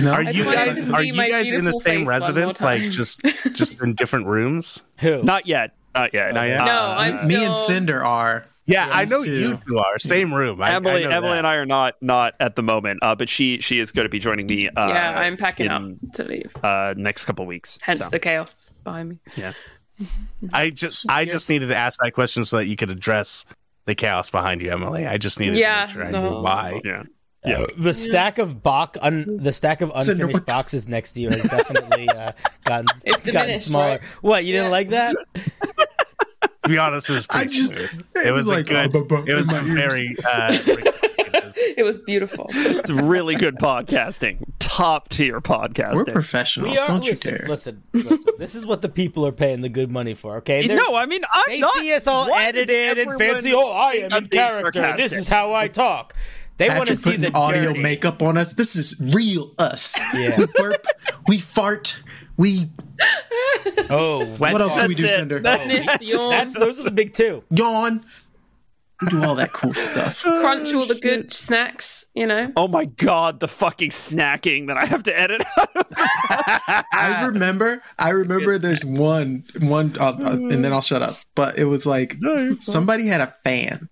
No, 0.00 0.12
Are 0.12 0.22
you 0.22 0.44
guys 0.44 0.90
are 0.90 1.02
you 1.02 1.12
guys 1.14 1.52
in 1.52 1.64
the 1.66 1.72
same 1.74 1.82
face 1.82 1.94
one 1.96 2.04
more 2.04 2.10
residence, 2.10 2.60
like 2.62 2.80
just 2.84 3.20
just 3.52 3.82
in 3.82 3.92
different 3.94 4.26
rooms? 4.26 4.82
Who? 5.00 5.22
Not 5.22 5.46
yet. 5.46 5.74
Not 5.94 6.14
yet. 6.14 6.32
Not 6.32 6.46
yet? 6.48 6.60
Uh, 6.60 6.64
No, 6.64 6.80
I'm 6.96 7.28
me 7.28 7.34
still- 7.34 7.46
and 7.52 7.56
Cinder 7.56 8.02
are. 8.02 8.46
Yeah, 8.68 8.86
I 8.90 9.06
know 9.06 9.24
too. 9.24 9.32
you 9.32 9.58
two 9.66 9.78
are 9.78 9.98
same 9.98 10.32
room. 10.32 10.60
I, 10.62 10.74
Emily, 10.74 11.06
I 11.06 11.08
know 11.08 11.16
Emily, 11.16 11.30
that. 11.32 11.38
and 11.38 11.46
I 11.46 11.54
are 11.56 11.66
not 11.66 11.94
not 12.02 12.34
at 12.38 12.54
the 12.54 12.62
moment, 12.62 12.98
uh, 13.02 13.14
but 13.14 13.28
she 13.28 13.60
she 13.60 13.80
is 13.80 13.90
going 13.92 14.04
to 14.04 14.10
be 14.10 14.18
joining 14.18 14.46
me. 14.46 14.68
Uh, 14.68 14.88
yeah, 14.88 15.18
I'm 15.18 15.36
packing 15.38 15.66
in, 15.66 15.72
up 15.72 16.12
to 16.14 16.24
leave. 16.24 16.54
uh, 16.62 16.92
next 16.96 17.24
couple 17.24 17.46
weeks. 17.46 17.78
Hence 17.82 18.00
so. 18.04 18.10
the 18.10 18.18
chaos 18.18 18.70
behind 18.84 19.08
me. 19.08 19.18
Yeah. 19.36 19.52
I 20.52 20.70
just 20.70 21.10
I 21.10 21.24
just 21.24 21.48
needed 21.48 21.68
to 21.68 21.76
ask 21.76 21.98
that 22.02 22.12
question 22.12 22.44
so 22.44 22.58
that 22.58 22.66
you 22.66 22.76
could 22.76 22.90
address 22.90 23.46
the 23.86 23.94
chaos 23.94 24.30
behind 24.30 24.60
you, 24.62 24.70
Emily. 24.70 25.06
I 25.06 25.16
just 25.16 25.40
needed 25.40 25.56
Yeah, 25.58 25.86
to 25.86 25.98
make 25.98 26.10
sure 26.10 26.18
I 26.18 26.20
knew 26.28 26.42
why. 26.42 26.80
yeah. 26.84 27.04
Uh, 27.44 27.64
the 27.78 27.94
stack 27.94 28.36
of 28.38 28.62
box, 28.62 28.98
un, 29.00 29.38
the 29.42 29.52
stack 29.52 29.80
of 29.80 29.90
unfinished 29.94 30.44
boxes 30.44 30.88
next 30.88 31.12
to 31.12 31.22
you 31.22 31.28
has 31.30 31.42
definitely 31.42 32.06
uh, 32.10 32.32
gotten 32.64 32.86
It's 33.04 33.30
gotten 33.30 33.58
smaller. 33.60 33.88
right? 33.88 34.00
What 34.20 34.44
you 34.44 34.52
didn't 34.52 34.70
like 34.72 34.90
that? 34.90 35.16
To 36.68 36.74
be 36.74 36.78
honest, 36.78 37.08
it 37.08 37.14
was 37.14 37.26
I 37.30 37.38
pretty 37.38 37.54
just. 37.56 37.72
smooth. 37.72 38.04
It 38.24 38.30
was 38.32 38.46
a 38.46 38.50
like, 38.56 38.66
good. 38.66 38.94
oh, 38.94 39.04
bu- 39.04 39.04
bu- 39.06 39.24
It 39.30 39.34
was 39.34 39.50
my 39.50 39.60
very. 39.60 40.14
Uh, 40.24 40.58
It 41.76 41.84
was 41.84 41.98
beautiful. 41.98 42.46
It's 42.50 42.90
really 42.90 43.34
good 43.36 43.56
podcasting, 43.56 44.38
top 44.58 45.08
tier 45.08 45.34
We're 45.34 45.40
podcasting. 45.40 46.12
professionals. 46.12 46.72
We 46.72 46.78
are. 46.78 46.88
Don't 46.88 47.04
you 47.04 47.10
Listen, 47.10 47.34
dare. 47.36 47.46
listen, 47.48 47.82
listen. 47.92 48.32
This 48.38 48.54
is 48.56 48.66
what 48.66 48.82
the 48.82 48.88
people 48.88 49.24
are 49.26 49.32
paying 49.32 49.60
the 49.60 49.68
good 49.68 49.90
money 49.90 50.14
for. 50.14 50.36
Okay, 50.38 50.66
They're- 50.66 50.76
no, 50.76 50.94
I 50.96 51.06
mean 51.06 51.22
I'm 51.32 51.44
They 51.46 51.60
not. 51.60 51.74
see 51.76 51.92
us 51.92 52.06
all 52.06 52.28
why 52.30 52.50
does 52.52 52.68
edited 52.68 53.06
and 53.08 53.18
fancy. 53.18 53.52
Oh, 53.54 53.70
I 53.70 53.92
am 53.92 54.12
in 54.12 54.26
being 54.26 54.28
character. 54.30 54.94
This 54.96 55.12
is 55.12 55.28
how 55.28 55.52
I 55.54 55.68
talk. 55.68 56.14
They 56.56 56.68
want 56.68 56.88
to 56.88 56.96
Patrick 56.96 57.20
see 57.20 57.26
the 57.28 57.32
audio 57.36 57.68
dirty. 57.68 57.80
makeup 57.80 58.22
on 58.22 58.36
us. 58.36 58.52
This 58.54 58.74
is 58.74 58.96
real 59.00 59.54
us. 59.58 59.96
Yeah. 60.14 60.36
We 60.38 60.46
burp. 60.56 60.86
We 61.28 61.38
fart. 61.38 62.02
We. 62.38 62.70
Oh, 63.90 64.26
What 64.36 64.60
else 64.60 64.74
do 64.74 64.86
we 64.86 64.94
do, 64.94 65.02
That's 65.02 65.14
it. 65.14 65.16
Cinder? 65.16 65.40
That's- 65.40 65.66
Sniff, 65.66 66.02
yawn, 66.02 66.30
that's 66.30 66.54
those 66.54 66.78
are 66.78 66.82
the 66.82 66.90
big 66.90 67.14
two. 67.14 67.42
Yawn. 67.50 68.04
We 69.00 69.08
do 69.08 69.22
all 69.24 69.34
that 69.36 69.52
cool 69.52 69.72
stuff. 69.74 70.20
crunch 70.22 70.74
all 70.74 70.84
the 70.84 70.96
good 70.96 71.32
snacks, 71.32 72.06
you 72.14 72.26
know. 72.26 72.52
Oh 72.56 72.66
my 72.68 72.84
god, 72.84 73.40
the 73.40 73.48
fucking 73.48 73.90
snacking 73.90 74.66
that 74.66 74.76
I 74.76 74.84
have 74.86 75.04
to 75.04 75.18
edit. 75.18 75.42
I 75.96 77.24
remember. 77.26 77.82
I 77.98 78.10
remember. 78.10 78.58
There's 78.58 78.84
one. 78.84 79.44
One. 79.60 79.96
Uh, 79.98 80.04
uh, 80.20 80.32
and 80.32 80.64
then 80.64 80.72
I'll 80.72 80.82
shut 80.82 81.00
up. 81.02 81.16
But 81.34 81.58
it 81.58 81.64
was 81.64 81.86
like 81.86 82.16
somebody 82.58 83.06
had 83.06 83.20
a 83.20 83.28
fan. 83.44 83.88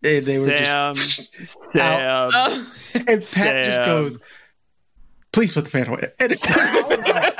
They, 0.00 0.20
they 0.20 0.38
were 0.38 0.46
Sam, 0.46 0.94
just. 0.94 1.28
Sam. 1.46 2.30
Oh, 2.34 2.72
And 2.94 3.06
Pat 3.06 3.64
just 3.64 3.84
goes, 3.84 4.18
"Please 5.32 5.52
put 5.52 5.64
the 5.64 5.70
fan 5.70 5.86
away." 5.88 6.08
And 6.20 6.32
it, 6.32 6.38
I 6.44 6.82
was 6.88 7.06
like, 7.06 7.38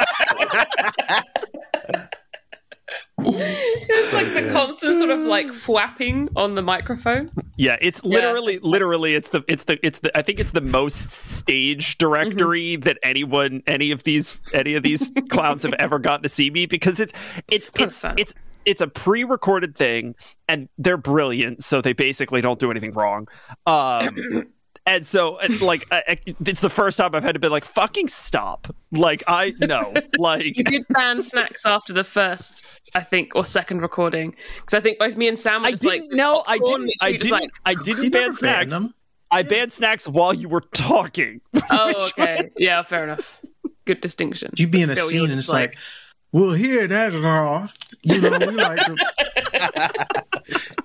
it's 3.18 4.12
like 4.12 4.32
the 4.34 4.50
constant 4.52 4.98
sort 4.98 5.10
of 5.10 5.20
like 5.20 5.50
flapping 5.52 6.28
on 6.36 6.54
the 6.54 6.62
microphone. 6.62 7.30
Yeah, 7.56 7.76
it's 7.80 8.02
literally, 8.04 8.58
literally, 8.58 9.14
it's 9.14 9.28
the, 9.30 9.44
it's 9.48 9.64
the, 9.64 9.78
it's 9.86 10.00
the. 10.00 10.16
I 10.16 10.22
think 10.22 10.40
it's 10.40 10.52
the 10.52 10.60
most 10.60 11.10
stage 11.10 11.98
directory 11.98 12.76
that 12.76 12.98
anyone, 13.02 13.62
any 13.66 13.92
of 13.92 14.04
these, 14.04 14.40
any 14.52 14.74
of 14.74 14.82
these 14.82 15.12
clowns 15.28 15.62
have 15.62 15.74
ever 15.74 15.98
gotten 15.98 16.24
to 16.24 16.28
see 16.28 16.50
me 16.50 16.66
because 16.66 17.00
it's, 17.00 17.12
it's, 17.48 17.68
it's, 17.68 17.78
Percent. 17.78 18.20
it's, 18.20 18.34
it's 18.64 18.80
a 18.80 18.88
pre-recorded 18.88 19.76
thing, 19.76 20.14
and 20.48 20.68
they're 20.78 20.96
brilliant, 20.96 21.62
so 21.62 21.80
they 21.80 21.92
basically 21.92 22.40
don't 22.40 22.58
do 22.58 22.70
anything 22.70 22.92
wrong. 22.92 23.28
Um, 23.66 24.46
and 24.86 25.06
so, 25.06 25.38
and, 25.38 25.60
like, 25.62 25.86
I, 25.90 26.02
I- 26.08 26.34
it's 26.46 26.60
the 26.60 26.70
first 26.70 26.98
time 26.98 27.14
I've 27.14 27.22
had 27.22 27.34
to 27.34 27.38
be 27.38 27.48
like, 27.48 27.64
"Fucking 27.64 28.08
stop!" 28.08 28.74
Like, 28.92 29.22
I 29.26 29.54
know. 29.60 29.92
like, 30.18 30.56
You 30.56 30.64
did 30.64 30.84
ban 30.90 31.22
snacks 31.22 31.64
after 31.66 31.92
the 31.92 32.04
first, 32.04 32.64
I 32.94 33.00
think, 33.02 33.34
or 33.34 33.44
second 33.46 33.80
recording 33.82 34.34
because 34.60 34.74
I 34.74 34.80
think 34.80 34.98
both 34.98 35.16
me 35.16 35.28
and 35.28 35.38
Sam 35.38 35.62
were 35.62 35.68
I 35.68 35.70
just 35.72 35.82
didn't. 35.82 36.08
like, 36.08 36.12
no, 36.12 36.42
I 36.46 36.58
didn't. 36.58 36.90
I 37.02 37.12
didn't. 37.12 37.30
like, 37.30 37.50
I 37.64 37.74
didn't 37.74 38.10
ban 38.10 38.34
snacks. 38.34 38.72
them. 38.72 38.94
I 39.30 39.42
banned 39.42 39.72
snacks 39.72 40.06
while 40.06 40.32
you 40.32 40.48
were 40.48 40.60
talking. 40.60 41.40
oh, 41.70 42.06
okay, 42.10 42.50
yeah, 42.56 42.82
fair 42.82 43.04
enough. 43.04 43.40
Good 43.84 44.00
distinction. 44.00 44.52
You 44.56 44.68
be 44.68 44.80
in 44.82 44.90
a 44.90 44.96
scene 44.96 45.22
and 45.24 45.28
just 45.40 45.48
it's 45.48 45.52
like, 45.52 45.76
well, 46.30 46.50
here, 46.52 46.86
that 46.86 47.12
girl, 47.12 47.68
you 48.02 48.20
know, 48.20 48.30
we 48.38 48.46
like, 48.52 48.78
to- 48.84 49.94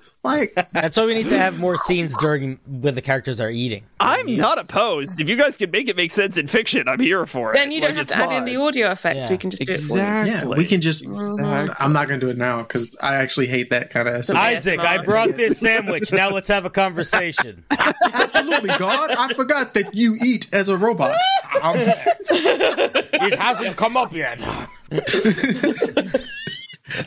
like, 0.22 0.54
That's 0.72 0.96
why 0.96 1.06
we 1.06 1.14
need 1.14 1.28
to 1.28 1.38
have 1.38 1.58
more 1.58 1.76
scenes 1.76 2.14
during 2.18 2.58
when 2.66 2.94
the 2.94 3.02
characters 3.02 3.40
are 3.40 3.50
eating. 3.50 3.84
I'm 4.00 4.36
not 4.36 4.58
opposed. 4.58 5.20
If 5.20 5.28
you 5.28 5.36
guys 5.36 5.56
can 5.56 5.70
make 5.70 5.88
it 5.88 5.96
make 5.96 6.10
sense 6.12 6.36
in 6.38 6.46
fiction, 6.46 6.88
I'm 6.88 7.00
here 7.00 7.24
for 7.26 7.52
it. 7.52 7.54
then 7.56 7.70
you 7.70 7.80
don't 7.80 7.90
Like, 7.96 8.08
have 8.08 8.08
to 8.08 8.16
add 8.16 8.32
in 8.38 8.44
the 8.44 8.56
audio 8.60 8.90
effects. 8.90 9.16
Yeah. 9.16 9.30
We 9.30 9.38
can 9.38 9.50
just 9.50 9.64
do 9.64 9.72
it. 9.72 9.74
Exactly. 9.76 10.30
yeah, 10.32 10.44
we 10.44 10.64
can 10.66 10.80
just. 10.80 11.04
Exactly. 11.04 11.74
I'm 11.78 11.92
not 11.92 12.08
gonna 12.08 12.20
do 12.20 12.28
it 12.28 12.36
now 12.38 12.58
because 12.62 12.96
I 13.00 13.16
actually 13.16 13.46
hate 13.46 13.70
that 13.70 13.90
kind 13.90 14.08
of. 14.08 14.28
Isaac, 14.30 14.80
I 14.80 14.98
brought 15.02 15.30
this 15.36 15.58
sandwich. 15.58 16.12
Now 16.12 16.30
let's 16.30 16.48
have 16.48 16.64
a 16.64 16.70
conversation. 16.70 17.64
Absolutely, 17.70 18.70
God, 18.78 19.10
I 19.10 19.32
forgot 19.34 19.74
that 19.74 19.94
you 19.94 20.16
eat 20.22 20.48
as 20.52 20.68
a 20.68 20.76
robot. 20.76 21.16
It 23.22 23.38
hasn't 23.38 23.76
come 23.76 23.96
up 23.98 24.12
yet. 24.14 24.40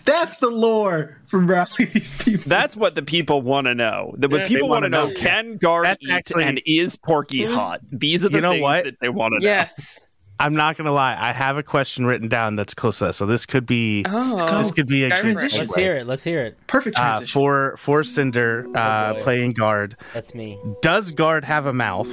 that's 0.06 0.38
the 0.38 0.50
lore 0.50 1.18
from 1.26 1.48
Rally 1.48 1.86
These 1.86 2.24
People. 2.24 2.50
That's 2.50 2.76
what 2.76 2.96
the 2.96 3.02
people 3.04 3.42
want 3.42 3.68
to 3.68 3.76
know. 3.76 4.14
The, 4.18 4.30
what 4.30 4.42
Yeah. 4.42 4.48
people 4.48 4.70
want 4.70 4.84
to 4.84 4.90
know: 4.90 5.08
know. 5.08 5.14
Can 5.16 5.58
Guard 5.58 5.86
That's 5.86 6.04
eat 6.04 6.12
actually- 6.12 6.44
and 6.46 6.62
is 6.66 6.96
Porki 6.98 7.52
hot? 7.52 7.82
These 7.92 8.26
are 8.26 8.30
the 8.30 8.38
You 8.38 8.42
know 8.42 8.52
things 8.52 8.62
what? 8.64 8.84
that 8.86 9.00
they 9.02 9.10
want 9.10 9.34
to 9.34 9.40
know. 9.40 9.46
Yes. 9.50 10.00
I'm 10.40 10.56
not 10.56 10.76
gonna 10.78 10.92
lie. 10.92 11.16
I 11.18 11.32
have 11.32 11.58
a 11.58 11.64
question 11.64 12.06
written 12.06 12.28
down 12.28 12.56
that's 12.56 12.74
close 12.74 12.98
to 12.98 13.06
that. 13.06 13.14
So 13.14 13.26
this 13.26 13.46
could 13.46 13.66
be 13.68 14.04
Oh, 14.10 14.58
this 14.58 14.72
could 14.72 14.88
be 14.88 15.04
a 15.06 15.10
Go 15.10 15.16
for 15.16 15.20
it. 15.20 15.22
transition. 15.24 15.60
Let's 15.60 15.76
hear 15.76 15.96
it. 15.98 16.08
Let's 16.08 16.24
hear 16.24 16.40
it. 16.42 16.58
Perfect 16.68 16.98
Uh, 16.98 17.02
transition. 17.04 17.34
for 17.40 17.76
for 17.78 18.04
Cinder 18.04 18.66
uh, 18.76 19.14
boy. 19.14 19.22
playing 19.22 19.54
guard, 19.54 19.96
That's 20.14 20.34
me. 20.34 20.60
does 20.82 21.12
guard 21.12 21.46
have 21.46 21.66
a 21.68 21.72
mouth, 21.72 22.10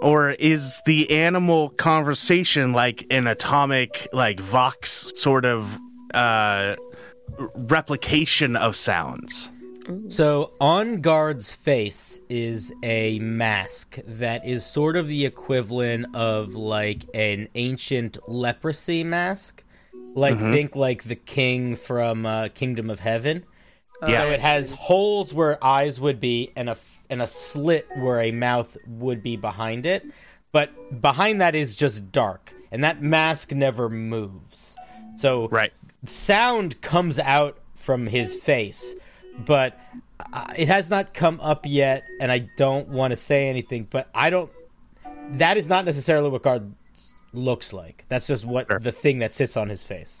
or 0.00 0.30
is 0.30 0.80
the 0.86 1.10
animal 1.10 1.70
conversation 1.70 2.72
like 2.72 3.04
an 3.10 3.26
atomic, 3.26 4.08
like 4.12 4.38
vox 4.40 5.12
sort 5.16 5.44
of 5.44 5.78
uh, 6.14 6.76
replication 7.54 8.56
of 8.56 8.76
sounds? 8.76 9.50
So 10.08 10.52
on 10.60 11.00
guard's 11.00 11.52
face 11.52 12.18
is 12.28 12.72
a 12.82 13.20
mask 13.20 13.98
that 14.04 14.44
is 14.44 14.66
sort 14.66 14.96
of 14.96 15.06
the 15.06 15.24
equivalent 15.24 16.14
of 16.16 16.56
like 16.56 17.04
an 17.14 17.48
ancient 17.54 18.18
leprosy 18.28 19.04
mask. 19.04 19.62
Like 20.14 20.38
think 20.38 20.74
like 20.74 21.04
the 21.04 21.14
king 21.14 21.76
from 21.76 22.26
uh, 22.26 22.48
Kingdom 22.48 22.90
of 22.90 22.98
Heaven. 22.98 23.44
Yeah. 24.02 24.22
So 24.22 24.30
it 24.30 24.40
has 24.40 24.70
holes 24.70 25.32
where 25.32 25.62
eyes 25.62 26.00
would 26.00 26.20
be 26.20 26.50
and 26.56 26.70
a 26.70 26.76
and 27.08 27.22
a 27.22 27.26
slit 27.26 27.86
where 27.96 28.20
a 28.20 28.32
mouth 28.32 28.76
would 28.86 29.22
be 29.22 29.36
behind 29.36 29.86
it. 29.86 30.04
But 30.52 31.00
behind 31.00 31.40
that 31.40 31.54
is 31.54 31.76
just 31.76 32.10
dark. 32.10 32.52
And 32.72 32.82
that 32.82 33.02
mask 33.02 33.52
never 33.52 33.88
moves. 33.88 34.76
So 35.16 35.48
Right. 35.48 35.72
Sound 36.04 36.80
comes 36.82 37.18
out 37.18 37.58
from 37.74 38.06
his 38.06 38.34
face, 38.36 38.94
but 39.44 39.78
uh, 40.32 40.46
it 40.56 40.68
has 40.68 40.90
not 40.90 41.14
come 41.14 41.40
up 41.40 41.64
yet, 41.66 42.04
and 42.20 42.30
I 42.32 42.48
don't 42.56 42.88
want 42.88 43.12
to 43.12 43.16
say 43.16 43.48
anything. 43.48 43.86
But 43.90 44.08
I 44.14 44.30
don't. 44.30 44.50
That 45.32 45.56
is 45.56 45.68
not 45.68 45.84
necessarily 45.84 46.30
what 46.30 46.42
guard 46.42 46.72
looks 47.32 47.72
like. 47.72 48.04
That's 48.08 48.26
just 48.26 48.44
what 48.44 48.66
Sure. 48.68 48.78
the 48.78 48.92
thing 48.92 49.18
that 49.20 49.34
sits 49.34 49.56
on 49.56 49.68
his 49.68 49.82
face. 49.82 50.20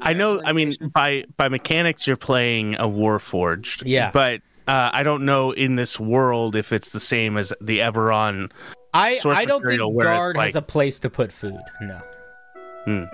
I 0.00 0.12
know. 0.12 0.40
I 0.44 0.52
mean, 0.52 0.74
by 0.92 1.24
by 1.36 1.48
mechanics, 1.48 2.06
you're 2.06 2.16
playing 2.16 2.74
a 2.76 2.88
Warforged. 2.88 3.82
Yeah. 3.86 4.10
But 4.12 4.42
uh, 4.66 4.90
I 4.92 5.02
don't 5.02 5.24
know 5.24 5.52
in 5.52 5.76
this 5.76 5.98
world 5.98 6.54
if 6.56 6.72
it's 6.72 6.90
the 6.90 7.00
same 7.00 7.36
as 7.36 7.52
the 7.60 7.78
Eberron. 7.80 8.50
I 8.94 9.18
I 9.24 9.44
don't 9.44 9.60
think 9.60 9.62
material 9.64 9.92
where 9.92 10.08
it's 10.08 10.16
guard 10.16 10.36
has 10.36 10.56
a 10.56 10.62
place 10.62 11.00
to 11.00 11.10
put 11.10 11.32
food. 11.32 11.60
No. 11.80 13.08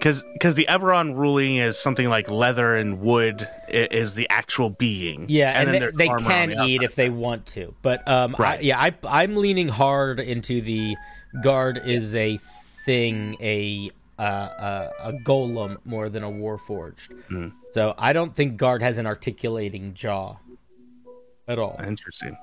Because 0.00 0.24
because 0.32 0.54
the 0.54 0.64
Eberron 0.66 1.14
ruling 1.14 1.56
is 1.56 1.78
something 1.78 2.08
like 2.08 2.30
leather 2.30 2.74
and 2.74 3.00
wood 3.02 3.46
is 3.68 4.14
the 4.14 4.26
actual 4.30 4.70
being. 4.70 5.26
Yeah, 5.28 5.50
and, 5.50 5.68
then 5.68 5.90
they, 5.94 6.06
they 6.06 6.08
can 6.08 6.48
the 6.48 6.64
eat 6.64 6.82
if 6.82 6.94
they 6.94 7.10
want 7.10 7.44
to, 7.48 7.74
but 7.82 8.08
um, 8.08 8.34
I, 8.38 8.60
yeah, 8.60 8.80
I, 8.80 8.94
I'm 9.06 9.36
leaning 9.36 9.68
hard 9.68 10.18
into 10.18 10.62
the 10.62 10.96
guard 11.42 11.82
is 11.84 12.14
a 12.14 12.38
thing, 12.86 13.36
a 13.42 13.90
uh, 14.18 14.22
uh, 14.22 14.90
a 15.00 15.12
golem 15.12 15.76
more 15.84 16.08
than 16.08 16.24
a 16.24 16.30
warforged. 16.30 17.12
Hmm. 17.28 17.48
So 17.72 17.94
I 17.98 18.14
don't 18.14 18.34
think 18.34 18.56
guard 18.56 18.82
has 18.82 18.96
an 18.96 19.06
articulating 19.06 19.92
jaw 19.92 20.36
at 21.46 21.58
all. 21.58 21.78
Interesting. 21.86 22.36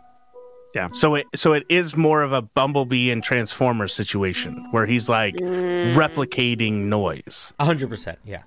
Yeah. 0.78 0.90
So 0.92 1.16
it 1.16 1.26
so 1.34 1.54
it 1.54 1.66
is 1.70 1.98
more 1.98 2.22
of 2.22 2.32
a 2.34 2.42
Bumblebee 2.44 3.10
and 3.10 3.24
Transformers 3.24 3.94
situation 3.96 4.68
where 4.70 4.86
he's 4.86 5.10
like 5.10 5.34
replicating 5.36 6.86
noise. 6.86 7.52
A 7.60 7.66
hundred 7.66 7.90
percent, 7.90 8.20
yeah. 8.24 8.44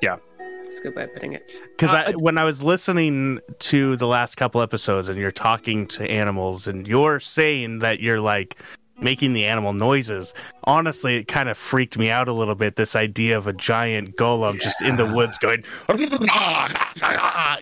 Yeah. 0.00 0.16
That's 0.62 0.78
a 0.78 0.82
good 0.82 0.96
way 0.96 1.04
of 1.04 1.12
putting 1.14 1.34
it. 1.34 1.50
Because 1.76 1.92
Uh, 1.92 2.04
I 2.08 2.12
when 2.12 2.38
I 2.38 2.44
was 2.44 2.62
listening 2.62 3.40
to 3.60 3.96
the 3.96 4.06
last 4.06 4.36
couple 4.36 4.62
episodes 4.62 5.10
and 5.10 5.18
you're 5.18 5.30
talking 5.30 5.86
to 5.88 6.04
animals 6.10 6.66
and 6.68 6.88
you're 6.88 7.20
saying 7.20 7.80
that 7.80 8.00
you're 8.00 8.20
like 8.20 8.58
making 9.00 9.32
the 9.34 9.44
animal 9.44 9.72
noises, 9.74 10.32
honestly, 10.64 11.16
it 11.16 11.28
kind 11.28 11.48
of 11.50 11.56
freaked 11.58 11.98
me 11.98 12.08
out 12.10 12.28
a 12.28 12.32
little 12.32 12.54
bit. 12.54 12.76
This 12.76 12.96
idea 12.96 13.36
of 13.36 13.46
a 13.46 13.52
giant 13.52 14.16
golem 14.16 14.58
just 14.60 14.80
in 14.82 14.96
the 14.96 15.06
woods 15.06 15.36
going, 15.38 15.62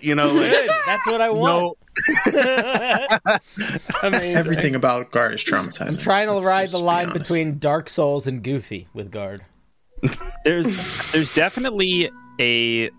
you 0.00 0.14
know, 0.14 0.28
like 0.32 0.52
That's 0.86 1.06
what 1.06 1.20
I 1.20 1.26
no. 1.26 1.34
want. 1.34 1.78
Amazing. 4.02 4.36
Everything 4.36 4.74
about 4.74 5.10
Guard 5.10 5.34
is 5.34 5.42
traumatizing. 5.44 5.88
I'm 5.88 5.96
trying 5.96 6.26
to 6.28 6.34
Let's 6.34 6.46
ride 6.46 6.68
the 6.70 6.78
line 6.78 7.10
honest. 7.10 7.22
between 7.24 7.58
Dark 7.58 7.88
Souls 7.88 8.26
and 8.26 8.42
Goofy 8.42 8.88
with 8.94 9.10
guard. 9.10 9.42
There's 10.44 10.76
there's 11.12 11.32
definitely 11.32 12.10
a 12.40 12.90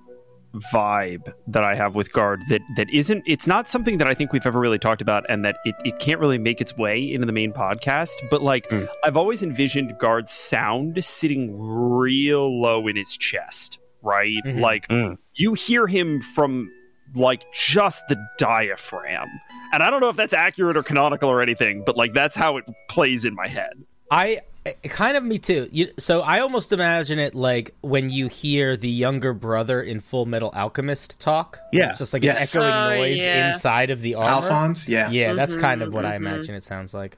vibe 0.74 1.32
that 1.46 1.64
I 1.64 1.76
have 1.76 1.94
with 1.94 2.12
Guard 2.12 2.42
that 2.50 2.62
that 2.76 2.90
isn't 2.90 3.24
it's 3.28 3.46
not 3.46 3.68
something 3.70 4.00
that 4.00 4.08
I 4.08 4.14
think 4.16 4.34
we've 4.34 4.46
ever 4.46 4.60
really 4.60 4.80
talked 4.80 5.02
about 5.02 5.24
and 5.30 5.46
that 5.46 5.58
it, 5.66 5.76
it 5.86 6.00
can't 6.00 6.20
really 6.20 6.40
make 6.40 6.60
its 6.60 6.76
way 6.76 7.00
into 7.14 7.28
the 7.28 7.32
main 7.34 7.54
podcast. 7.54 8.14
But 8.32 8.42
like 8.42 8.68
Mm. 8.70 8.88
I've 9.04 9.16
always 9.18 9.44
envisioned 9.44 9.98
Guard's 10.00 10.32
sound 10.32 11.04
sitting 11.06 11.56
real 11.60 12.60
low 12.60 12.88
in 12.88 12.96
his 12.96 13.16
chest, 13.16 13.78
right? 14.02 14.34
Mhm. 14.46 14.60
Like 14.60 14.88
Mm. 14.88 15.18
you 15.36 15.54
hear 15.54 15.86
him 15.86 16.22
from 16.22 16.72
like 17.18 17.46
just 17.54 18.08
the 18.08 18.18
diaphragm. 18.38 19.28
And 19.74 19.84
I 19.84 19.90
don't 19.92 20.00
know 20.02 20.10
if 20.10 20.16
that's 20.16 20.34
accurate 20.34 20.78
or 20.78 20.84
canonical 20.84 21.30
or 21.30 21.42
anything, 21.42 21.84
but 21.86 21.98
like 21.98 22.14
that's 22.14 22.36
how 22.36 22.58
it 22.58 22.66
plays 22.90 23.26
in 23.26 23.36
my 23.36 23.48
head. 23.48 23.74
I 24.10 24.40
eh, 24.66 24.74
kind 24.84 25.18
of 25.18 25.24
me 25.24 25.38
too. 25.40 25.68
You, 25.72 25.92
so 26.00 26.22
I 26.22 26.40
almost 26.40 26.72
imagine 26.72 27.20
it 27.20 27.36
like 27.36 27.76
when 27.82 28.10
you 28.10 28.28
hear 28.30 28.78
the 28.78 28.88
younger 28.90 29.34
brother 29.34 29.82
in 29.82 30.00
Fullmetal 30.02 30.54
Alchemist 30.56 31.20
talk. 31.20 31.60
Yeah. 31.74 31.90
it's 31.90 32.00
just 32.00 32.14
like 32.14 32.24
Yes. 32.24 32.56
an 32.56 32.62
echoing 32.64 32.74
Oh, 32.74 32.90
noise 33.02 33.18
yeah. 33.18 33.54
inside 33.54 33.90
of 33.90 34.02
the 34.02 34.16
armor. 34.16 34.30
Alphonse, 34.30 34.88
yeah. 34.88 35.10
Yeah, 35.10 35.34
that's 35.34 35.54
mm-hmm, 35.54 35.62
kind 35.62 35.82
of 35.82 35.92
what 35.94 36.06
I 36.06 36.14
Mhm, 36.14 36.16
imagine 36.18 36.56
it 36.56 36.64
sounds 36.64 36.94
like. 36.94 37.18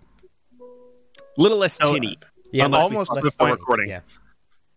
Little 1.38 1.58
less 1.60 1.74
So- 1.76 1.94
tinny. 1.94 2.18
Yeah, 2.52 2.66
Unless 2.66 2.82
almost 2.82 3.12
stop 3.12 3.18
to 3.20 3.24
the 3.26 3.30
the 3.30 3.38
point- 3.38 3.60
recording. 3.60 3.90
Yeah, 3.90 4.00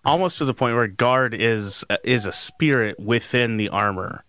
almost 0.05 0.37
to 0.39 0.45
the 0.45 0.53
point 0.53 0.77
where 0.77 0.87
guard 0.89 1.33
is 1.33 1.85
uh, 1.89 1.97
is 2.05 2.27
a 2.27 2.33
spirit 2.33 3.01
within 3.01 3.57
the 3.57 3.71
armor 3.71 4.25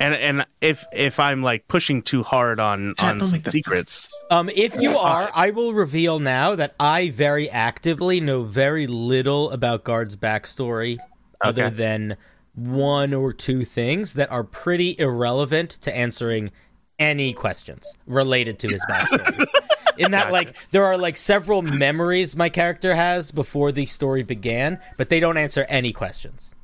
and 0.00 0.14
and 0.14 0.46
if 0.60 0.84
if 0.92 1.20
i'm 1.20 1.42
like 1.42 1.68
pushing 1.68 2.02
too 2.02 2.22
hard 2.22 2.58
on 2.58 2.94
Pat, 2.96 3.16
on 3.16 3.22
some 3.22 3.44
secrets. 3.44 4.08
Um, 4.30 4.48
if 4.48 4.80
you 4.80 4.96
are, 4.96 5.30
I 5.34 5.50
will 5.50 5.74
reveal 5.74 6.18
now 6.18 6.56
that 6.56 6.74
I 6.80 7.10
very 7.10 7.50
actively 7.50 8.20
know 8.20 8.42
very 8.42 8.86
little 8.86 9.50
about 9.50 9.84
Guard's 9.84 10.16
backstory, 10.16 10.98
other 11.42 11.70
than 11.70 12.16
one 12.54 13.12
or 13.12 13.32
two 13.32 13.64
things 13.64 14.14
that 14.14 14.30
are 14.30 14.44
pretty 14.44 14.96
irrelevant 14.98 15.70
to 15.82 15.94
answering 15.94 16.50
any 16.98 17.32
questions 17.32 17.86
related 18.06 18.58
to 18.60 18.68
his 18.68 18.84
backstory. 18.90 19.46
In 19.98 20.12
that, 20.12 20.32
like, 20.32 20.54
there 20.70 20.84
are 20.84 20.96
like 20.96 21.16
several 21.18 21.60
memories 21.60 22.34
my 22.34 22.48
character 22.48 22.94
has 22.94 23.32
before 23.32 23.70
the 23.70 23.84
story 23.84 24.22
began, 24.22 24.80
but 24.96 25.10
they 25.10 25.20
don't 25.20 25.36
answer 25.36 25.66
any 25.68 25.92
questions. 25.92 26.54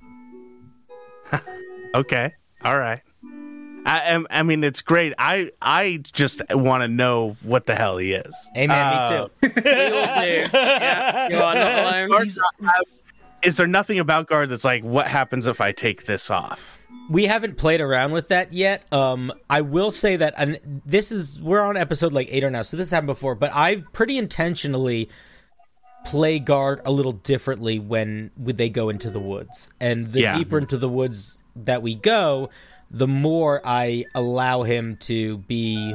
okay. 1.95 2.32
All 2.64 2.78
right 2.78 3.03
I, 3.87 4.01
am- 4.11 4.26
I 4.30 4.43
mean, 4.43 4.64
it's 4.64 4.82
great. 4.82 5.14
I 5.18 5.51
I 5.62 6.01
just 6.12 6.43
want 6.51 6.82
to 6.82 6.89
know 6.89 7.37
what 7.43 7.66
the 7.66 7.74
hell 7.76 7.99
he 7.99 8.12
is. 8.12 8.51
Hey 8.55 8.66
man, 8.66 8.93
Uh, 9.12 9.28
me 9.43 9.49
too. 9.49 9.61
We 9.64 9.72
all 9.72 10.22
do. 10.22 10.30
Yeah, 10.53 11.28
you 11.30 11.37
are 11.39 11.55
not 11.55 12.11
alone. 12.11 12.26
Is 13.43 13.57
there 13.57 13.66
nothing 13.68 13.99
about 14.01 14.26
guard 14.26 14.49
that's 14.49 14.64
like, 14.64 14.82
what 14.82 15.07
happens 15.07 15.47
if 15.47 15.61
I 15.61 15.70
take 15.70 16.07
this 16.07 16.30
off? 16.30 16.78
We 17.09 17.26
haven't 17.26 17.57
played 17.59 17.80
around 17.80 18.11
with 18.11 18.28
that 18.28 18.53
yet. 18.53 18.82
Um, 18.93 19.32
I 19.49 19.61
will 19.61 19.93
say 19.93 20.16
that, 20.16 20.34
and 20.37 20.59
this 20.84 21.12
is 21.12 21.41
we're 21.41 21.61
on 21.61 21.76
episode 21.76 22.12
like 22.12 22.28
eight 22.32 22.43
or 22.43 22.51
now, 22.51 22.62
so 22.62 22.76
this 22.76 22.91
happened 22.91 23.07
before. 23.07 23.37
But 23.37 23.55
I've 23.55 23.84
pretty 23.93 24.18
intentionally 24.18 25.09
play 26.05 26.41
guard 26.41 26.80
a 26.84 26.91
little 26.91 27.12
differently 27.12 27.78
when, 27.78 28.30
when 28.37 28.57
they 28.57 28.68
go 28.68 28.89
into 28.89 29.11
the 29.11 29.20
woods, 29.20 29.70
and 29.80 30.12
the 30.12 30.22
Yeah. 30.22 30.37
deeper 30.39 30.59
into 30.59 30.76
the 30.78 30.89
woods 30.89 31.39
that 31.55 31.82
we 31.82 31.95
go, 31.95 32.51
the 32.91 33.07
more 33.07 33.61
I 33.64 34.05
allow 34.14 34.62
him 34.62 34.97
to 35.03 35.39
be. 35.39 35.95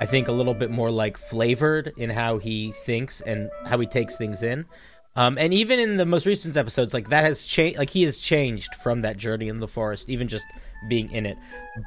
I 0.00 0.06
think 0.06 0.28
a 0.28 0.32
little 0.32 0.54
bit 0.54 0.70
more 0.70 0.92
like 0.92 1.16
flavored 1.16 1.92
in 1.96 2.08
how 2.10 2.38
he 2.38 2.72
thinks 2.84 3.20
and 3.20 3.50
how 3.66 3.80
he 3.80 3.86
takes 3.86 4.16
things 4.16 4.44
in. 4.44 4.64
Um, 5.16 5.36
and 5.36 5.52
even 5.52 5.80
in 5.80 5.96
the 5.96 6.06
most 6.06 6.26
recent 6.26 6.56
episodes, 6.56 6.94
like 6.94 7.08
that 7.08 7.24
has 7.24 7.44
changed. 7.44 7.78
Like 7.78 7.90
he 7.90 8.04
has 8.04 8.18
changed 8.18 8.76
from 8.76 9.00
that 9.00 9.16
journey 9.16 9.48
in 9.48 9.58
the 9.58 9.66
forest, 9.66 10.08
even 10.08 10.28
just 10.28 10.46
being 10.88 11.10
in 11.10 11.26
it. 11.26 11.36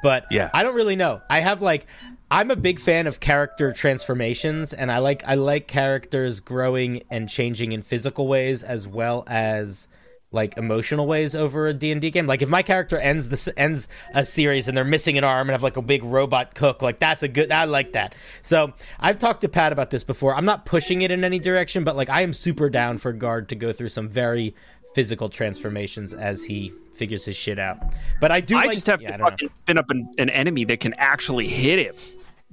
But 0.02 0.26
Yeah. 0.30 0.50
I 0.52 0.62
don't 0.62 0.74
really 0.74 0.96
know. 0.96 1.22
I 1.30 1.40
have 1.40 1.62
like, 1.62 1.86
I'm 2.30 2.50
a 2.50 2.56
big 2.56 2.78
fan 2.78 3.06
of 3.06 3.20
character 3.20 3.72
transformations, 3.72 4.74
and 4.74 4.92
I 4.92 4.98
like 4.98 5.22
I 5.26 5.36
like 5.36 5.66
characters 5.66 6.40
growing 6.40 7.04
and 7.10 7.28
changing 7.28 7.72
in 7.72 7.80
physical 7.80 8.26
ways 8.26 8.62
as 8.62 8.86
well 8.86 9.24
as 9.26 9.88
like 10.32 10.56
emotional 10.56 11.06
ways 11.06 11.34
over 11.34 11.66
a 11.68 11.74
D&D 11.74 12.10
game. 12.10 12.26
Like 12.26 12.42
if 12.42 12.48
my 12.48 12.62
character 12.62 12.98
ends 12.98 13.28
this 13.28 13.48
ends 13.56 13.86
a 14.14 14.24
series 14.24 14.66
and 14.66 14.76
they're 14.76 14.84
missing 14.84 15.18
an 15.18 15.24
arm 15.24 15.48
and 15.48 15.50
have 15.52 15.62
like 15.62 15.76
a 15.76 15.82
big 15.82 16.02
robot 16.02 16.54
cook, 16.54 16.82
like 16.82 16.98
that's 16.98 17.22
a 17.22 17.28
good 17.28 17.52
I 17.52 17.64
like 17.64 17.92
that. 17.92 18.14
So, 18.42 18.72
I've 18.98 19.18
talked 19.18 19.42
to 19.42 19.48
Pat 19.48 19.72
about 19.72 19.90
this 19.90 20.04
before. 20.04 20.34
I'm 20.34 20.44
not 20.46 20.64
pushing 20.64 21.02
it 21.02 21.10
in 21.10 21.22
any 21.22 21.38
direction, 21.38 21.84
but 21.84 21.96
like 21.96 22.08
I 22.08 22.22
am 22.22 22.32
super 22.32 22.68
down 22.70 22.98
for 22.98 23.12
Guard 23.12 23.48
to 23.50 23.54
go 23.54 23.72
through 23.72 23.90
some 23.90 24.08
very 24.08 24.54
physical 24.94 25.28
transformations 25.28 26.12
as 26.14 26.42
he 26.44 26.72
figures 26.94 27.24
his 27.24 27.36
shit 27.36 27.58
out. 27.58 27.78
But 28.20 28.30
I 28.32 28.40
do 28.40 28.56
I 28.56 28.64
like- 28.64 28.72
just 28.72 28.86
have 28.86 29.00
yeah, 29.02 29.12
to 29.12 29.18
don't 29.18 29.24
know. 29.24 29.30
fucking 29.30 29.50
spin 29.54 29.78
up 29.78 29.90
an, 29.90 30.12
an 30.18 30.30
enemy 30.30 30.64
that 30.64 30.80
can 30.80 30.94
actually 30.94 31.48
hit 31.48 31.78
him. 31.78 31.94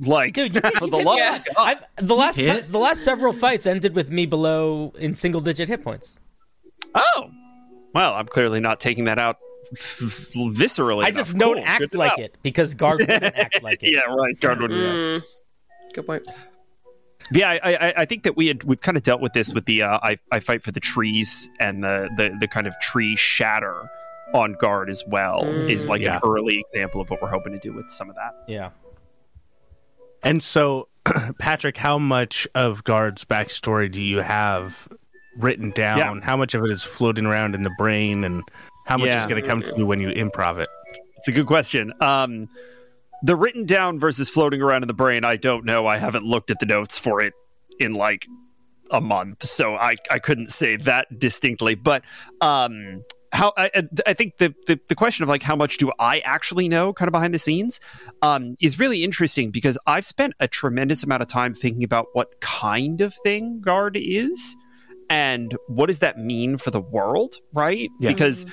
Like, 0.01 0.33
Dude, 0.33 0.55
you, 0.55 0.61
the 0.79 1.01
love 1.05 1.17
yeah. 1.17 1.43
I've, 1.57 1.79
the 1.97 2.15
last 2.15 2.37
Hit? 2.37 2.63
the 2.65 2.77
last 2.79 3.03
several 3.03 3.33
fights 3.33 3.65
ended 3.65 3.95
with 3.95 4.09
me 4.09 4.25
below 4.25 4.93
in 4.97 5.13
single 5.13 5.41
digit 5.41 5.67
hit 5.67 5.83
points. 5.83 6.17
Oh, 6.95 7.29
well, 7.93 8.13
I'm 8.13 8.27
clearly 8.27 8.59
not 8.59 8.79
taking 8.79 9.05
that 9.05 9.17
out 9.19 9.37
f- 9.73 10.01
f- 10.03 10.29
viscerally. 10.33 11.03
I 11.05 11.09
enough. 11.09 11.15
just 11.27 11.37
don't 11.37 11.55
Cool. 11.57 11.65
act 11.65 11.79
Good 11.81 11.93
like 11.95 12.17
it 12.19 12.37
because 12.43 12.73
Guard 12.75 12.99
wouldn't 13.01 13.23
act 13.23 13.61
like 13.63 13.83
it. 13.83 13.91
Yeah, 13.91 14.01
right. 14.13 14.39
Guard 14.39 14.61
wouldn't. 14.61 14.79
Mm, 14.79 15.23
good 15.93 16.05
point. 16.05 16.27
Yeah, 17.31 17.49
I, 17.63 17.73
I, 17.73 17.93
I 17.97 18.05
think 18.05 18.23
that 18.23 18.35
we 18.37 18.47
had 18.47 18.63
we've 18.63 18.81
kind 18.81 18.97
of 18.97 19.03
dealt 19.03 19.21
with 19.21 19.33
this 19.33 19.53
with 19.53 19.65
the 19.65 19.83
uh, 19.83 19.99
I, 20.01 20.17
I 20.31 20.39
fight 20.39 20.63
for 20.63 20.71
the 20.71 20.79
trees 20.79 21.49
and 21.59 21.83
the, 21.83 22.09
the 22.17 22.35
the 22.39 22.47
kind 22.47 22.65
of 22.65 22.73
tree 22.79 23.15
shatter 23.15 23.89
on 24.33 24.53
guard 24.53 24.89
as 24.89 25.03
well 25.07 25.43
is 25.45 25.87
like 25.87 26.01
Yeah. 26.01 26.15
an 26.15 26.21
early 26.25 26.59
example 26.59 27.01
of 27.01 27.09
what 27.09 27.21
we're 27.21 27.29
hoping 27.29 27.51
to 27.53 27.59
do 27.59 27.73
with 27.73 27.91
some 27.91 28.09
of 28.09 28.15
that. 28.15 28.35
Yeah. 28.47 28.69
And 30.23 30.41
so, 30.43 30.87
Patrick, 31.39 31.77
how 31.77 31.97
much 31.97 32.47
of 32.55 32.83
Guard's 32.83 33.25
backstory 33.25 33.91
do 33.91 34.01
you 34.01 34.17
have 34.19 34.87
written 35.39 35.71
down? 35.71 36.21
How 36.21 36.37
much 36.37 36.53
of 36.53 36.63
it 36.63 36.69
is 36.71 36.83
floating 36.83 37.25
around 37.25 37.55
in 37.55 37.63
the 37.63 37.73
brain, 37.77 38.23
and 38.23 38.43
how 38.85 38.97
much 38.97 39.07
Yeah. 39.07 39.19
is 39.19 39.25
going 39.25 39.41
to 39.41 39.47
come 39.47 39.61
to 39.61 39.73
you 39.77 39.85
when 39.85 39.99
you 39.99 40.09
improv 40.09 40.59
it? 40.59 40.69
It's 41.17 41.27
a 41.27 41.31
good 41.31 41.47
question. 41.47 41.93
Um, 42.01 42.47
the 43.23 43.35
written 43.35 43.65
down 43.65 43.99
versus 43.99 44.29
floating 44.29 44.61
around 44.61 44.83
in 44.83 44.87
the 44.87 44.93
brain, 44.93 45.23
I 45.25 45.35
don't 45.35 45.65
know. 45.65 45.85
I 45.87 45.97
haven't 45.97 46.25
looked 46.25 46.51
at 46.51 46.59
the 46.59 46.65
notes 46.65 46.97
for 46.97 47.21
it 47.21 47.33
in 47.79 47.93
like 47.93 48.25
a 48.91 49.01
month, 49.01 49.45
so 49.45 49.75
I, 49.75 49.95
I 50.09 50.19
couldn't 50.19 50.51
say 50.51 50.77
that 50.77 51.19
distinctly. 51.19 51.75
But 51.75 52.03
um, 52.41 53.03
how 53.31 53.53
I, 53.57 53.69
I- 53.75 53.83
I 54.07 54.13
think 54.13 54.37
the, 54.37 54.55
the 54.67 54.79
the 54.87 54.95
question 54.95 55.21
of 55.23 55.29
like 55.29 55.43
how 55.43 55.55
much 55.55 55.77
do 55.77 55.91
I 55.99 56.19
actually 56.19 56.67
know, 56.69 56.93
kind 56.93 57.07
of 57.07 57.11
behind 57.11 57.33
the 57.33 57.39
scenes, 57.39 57.79
um, 58.21 58.55
is 58.61 58.79
really 58.79 59.03
interesting 59.03 59.51
because 59.51 59.77
I've 59.85 60.05
spent 60.05 60.33
a 60.39 60.47
tremendous 60.47 61.03
amount 61.03 61.21
of 61.21 61.27
time 61.27 61.53
thinking 61.53 61.83
about 61.83 62.07
what 62.13 62.39
kind 62.41 63.01
of 63.01 63.13
thing 63.23 63.59
guard 63.61 63.97
is. 63.99 64.55
And 65.09 65.55
what 65.67 65.87
does 65.87 65.99
that 65.99 66.17
mean 66.17 66.57
for 66.57 66.71
the 66.71 66.81
world, 66.81 67.35
right? 67.53 67.89
Yeah. 67.99 68.09
Because 68.09 68.45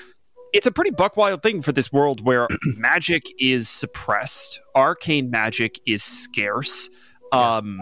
it's 0.53 0.67
a 0.67 0.73
pretty 0.73 0.91
buck 0.91 1.17
wild 1.17 1.43
thing 1.43 1.61
for 1.61 1.73
this 1.73 1.93
world 1.93 2.25
where 2.25 2.49
magic 2.77 3.25
is 3.39 3.69
suppressed, 3.69 4.61
arcane 4.75 5.31
magic 5.31 5.79
is 5.87 6.03
scarce. 6.03 6.89
Um, 7.33 7.79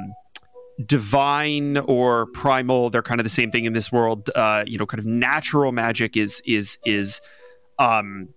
divine 0.85 1.77
or 1.79 2.27
primal, 2.27 2.91
they're 2.91 3.03
kind 3.03 3.20
of 3.20 3.25
the 3.25 3.31
same 3.31 3.51
thing 3.51 3.64
in 3.64 3.72
this 3.72 3.93
world. 3.93 4.31
Uh, 4.35 4.64
you 4.66 4.79
know, 4.79 4.87
kind 4.87 4.99
of 4.99 5.07
natural 5.07 5.72
magic 5.72 6.16
is 6.16 6.43
is 6.47 6.79
is 6.85 7.20
um, 7.79 8.29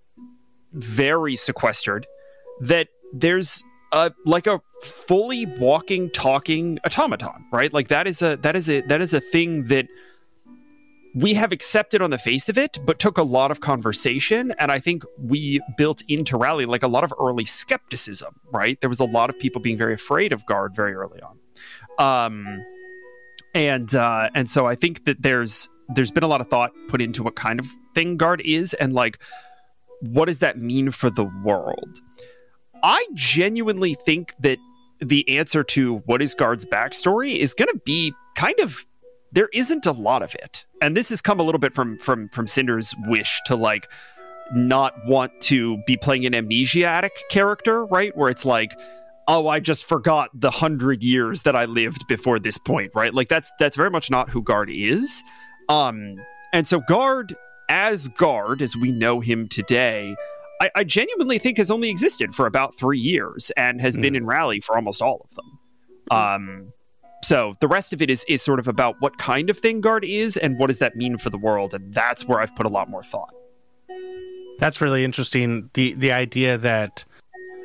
very 0.73 1.35
sequestered. 1.35 2.05
That 2.61 2.89
there's 3.13 3.63
a 3.91 4.11
like 4.25 4.47
a 4.47 4.61
fully 4.83 5.45
walking, 5.45 6.09
talking 6.11 6.79
automaton, 6.85 7.45
right? 7.51 7.73
Like 7.73 7.87
that 7.87 8.07
is 8.07 8.21
a 8.21 8.37
that 8.37 8.55
is 8.55 8.69
a 8.69 8.81
that 8.81 9.01
is 9.01 9.13
a 9.13 9.19
thing 9.19 9.65
that 9.65 9.87
we 11.17 11.33
have 11.33 11.51
accepted 11.51 11.99
on 11.99 12.11
the 12.11 12.17
face 12.19 12.47
of 12.47 12.59
it, 12.59 12.77
but 12.85 12.99
took 12.99 13.17
a 13.17 13.23
lot 13.23 13.49
of 13.49 13.59
conversation. 13.59 14.53
And 14.59 14.71
I 14.71 14.77
think 14.77 15.03
we 15.17 15.59
built 15.75 16.03
into 16.07 16.37
Rally 16.37 16.67
like 16.67 16.83
a 16.83 16.87
lot 16.87 17.03
of 17.03 17.11
early 17.19 17.43
skepticism, 17.43 18.39
right? 18.51 18.79
There 18.81 18.89
was 18.89 18.99
a 18.99 19.05
lot 19.05 19.31
of 19.31 19.39
people 19.39 19.59
being 19.59 19.77
very 19.77 19.95
afraid 19.95 20.31
of 20.31 20.45
Guard 20.45 20.75
very 20.75 20.93
early 20.93 21.19
on. 21.21 21.39
Um, 21.97 22.63
and 23.55 23.95
uh, 23.95 24.29
and 24.35 24.47
so 24.47 24.67
I 24.67 24.75
think 24.75 25.05
that 25.05 25.23
there's 25.23 25.67
there's 25.95 26.11
been 26.11 26.23
a 26.23 26.27
lot 26.27 26.39
of 26.39 26.49
thought 26.49 26.71
put 26.87 27.01
into 27.01 27.23
what 27.23 27.35
kind 27.35 27.59
of 27.59 27.67
thing 27.95 28.17
Guard 28.17 28.41
is 28.45 28.75
and 28.75 28.93
like 28.93 29.17
what 30.01 30.25
does 30.25 30.39
that 30.39 30.59
mean 30.59 30.91
for 30.91 31.09
the 31.09 31.23
world? 31.43 31.99
I 32.83 33.03
genuinely 33.15 33.95
think 33.95 34.35
that 34.41 34.59
the 34.99 35.27
answer 35.39 35.63
to 35.63 35.97
what 36.05 36.21
is 36.21 36.35
Guard's 36.35 36.65
backstory 36.65 37.37
is 37.37 37.55
going 37.55 37.69
to 37.69 37.81
be 37.83 38.13
kind 38.35 38.59
of 38.59 38.85
there 39.31 39.49
isn't 39.53 39.85
a 39.85 39.91
lot 39.91 40.23
of 40.23 40.33
it. 40.35 40.65
And 40.81 40.95
this 40.95 41.09
has 41.09 41.21
come 41.21 41.39
a 41.39 41.43
little 41.43 41.59
bit 41.59 41.73
from 41.73 41.97
from 41.99 42.29
from 42.29 42.47
cinder's 42.47 42.93
wish 43.07 43.41
to 43.45 43.55
like 43.55 43.89
not 44.53 44.93
want 45.05 45.31
to 45.41 45.77
be 45.85 45.97
playing 45.97 46.25
an 46.25 46.33
amnesiatic 46.33 47.11
character 47.29 47.85
right? 47.85 48.15
Where 48.15 48.29
it's 48.29 48.45
like 48.45 48.77
oh 49.29 49.49
i 49.49 49.59
just 49.59 49.83
forgot 49.83 50.29
the 50.33 50.49
hundred 50.49 51.03
years 51.03 51.41
that 51.41 51.53
i 51.53 51.65
lived 51.65 52.07
before 52.07 52.39
this 52.39 52.57
point 52.57 52.91
right? 52.95 53.13
Like 53.13 53.27
that's 53.27 53.51
that's 53.59 53.75
very 53.75 53.89
much 53.89 54.09
not 54.09 54.29
who 54.29 54.41
guard 54.41 54.69
is. 54.69 55.23
Um 55.69 56.15
and 56.53 56.65
so 56.65 56.79
guard 56.79 57.35
as 57.67 58.07
guard 58.07 58.61
as 58.61 58.77
we 58.77 58.91
know 58.91 59.19
him 59.19 59.49
today 59.49 60.15
I, 60.61 60.71
I 60.75 60.83
genuinely 60.85 61.37
think 61.39 61.57
has 61.57 61.69
only 61.69 61.89
existed 61.89 62.33
for 62.33 62.45
about 62.45 62.75
three 62.75 62.99
years 62.99 63.51
and 63.57 63.81
has 63.81 63.95
been 63.97 64.15
in 64.15 64.25
rally 64.25 64.59
for 64.59 64.75
almost 64.75 65.01
all 65.01 65.27
of 65.29 65.35
them. 65.35 65.59
Um 66.09 66.73
so 67.23 67.53
the 67.61 67.67
rest 67.67 67.93
of 67.93 68.01
it 68.01 68.09
is 68.09 68.23
is 68.27 68.41
sort 68.41 68.59
of 68.59 68.67
about 68.67 68.95
what 68.99 69.17
kind 69.17 69.49
of 69.49 69.57
thing 69.57 69.81
guard 69.81 70.03
is 70.05 70.37
and 70.37 70.57
what 70.59 70.67
does 70.67 70.79
that 70.79 70.95
mean 70.95 71.17
for 71.17 71.29
the 71.29 71.37
world 71.37 71.73
and 71.73 71.93
that's 71.93 72.25
where 72.25 72.39
i've 72.39 72.55
put 72.55 72.65
a 72.65 72.69
lot 72.69 72.89
more 72.89 73.03
thought 73.03 73.33
That's 74.59 74.81
really 74.81 75.03
interesting. 75.03 75.69
the 75.73 75.93
The 75.93 76.11
idea 76.11 76.57
that 76.57 77.05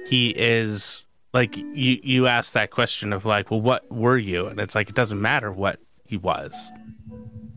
he 0.06 0.30
is 0.36 1.06
like 1.32 1.56
you. 1.56 1.98
You 2.02 2.26
asked 2.26 2.52
that 2.52 2.70
question 2.70 3.12
of 3.14 3.24
like, 3.24 3.50
well, 3.50 3.62
what 3.62 3.90
were 3.90 4.18
you? 4.18 4.46
And 4.46 4.60
it's 4.60 4.74
like 4.74 4.90
it 4.90 4.94
doesn't 4.94 5.20
matter 5.20 5.50
what 5.50 5.80
he 6.04 6.18
was. 6.18 6.52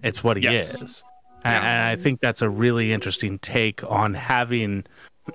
It's 0.03 0.23
what 0.23 0.37
he 0.37 0.43
Yes. 0.43 0.81
is. 0.81 1.03
And, 1.43 1.57
and 1.65 1.83
I 1.83 1.95
think 2.01 2.21
that's 2.21 2.41
a 2.41 2.49
really 2.49 2.93
interesting 2.93 3.37
take 3.39 3.83
on 3.83 4.13
having 4.13 4.85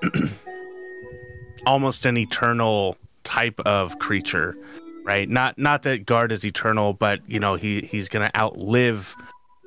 almost 1.67 2.07
an 2.07 2.17
eternal 2.17 2.97
type 3.25 3.61
of 3.67 3.99
creature, 3.99 4.57
right? 5.05 5.29
Not 5.29 5.59
not 5.59 5.83
that 5.85 6.07
guard 6.07 6.33
is 6.33 6.45
eternal, 6.45 6.93
but 6.93 7.21
you 7.29 7.41
know 7.41 7.55
he 7.57 7.81
he's 7.83 8.09
going 8.09 8.29
to 8.29 8.37
outlive 8.41 9.15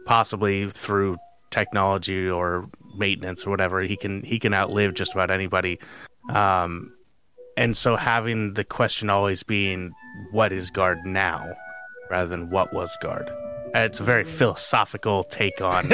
possibly 0.06 0.70
through 0.70 1.18
technology 1.50 2.30
or 2.30 2.70
maintenance 2.98 3.46
or 3.46 3.50
whatever. 3.50 3.82
He 3.82 3.96
can 3.96 4.24
he 4.24 4.40
can 4.40 4.54
outlive 4.54 4.94
just 4.94 5.14
about 5.14 5.32
anybody. 5.32 5.80
Um, 6.30 6.94
and 7.58 7.76
so 7.78 7.96
having 7.96 8.54
the 8.56 8.64
question 8.64 9.10
always 9.10 9.44
being 9.44 9.94
what 10.32 10.52
is 10.52 10.72
guard 10.72 11.00
now 11.06 11.54
rather 12.10 12.28
than 12.28 12.50
what 12.50 12.74
was 12.74 12.96
guard. 13.02 13.30
It's 13.76 14.00
a 14.00 14.04
very 14.04 14.24
philosophical 14.24 15.24
take 15.24 15.60
on 15.60 15.92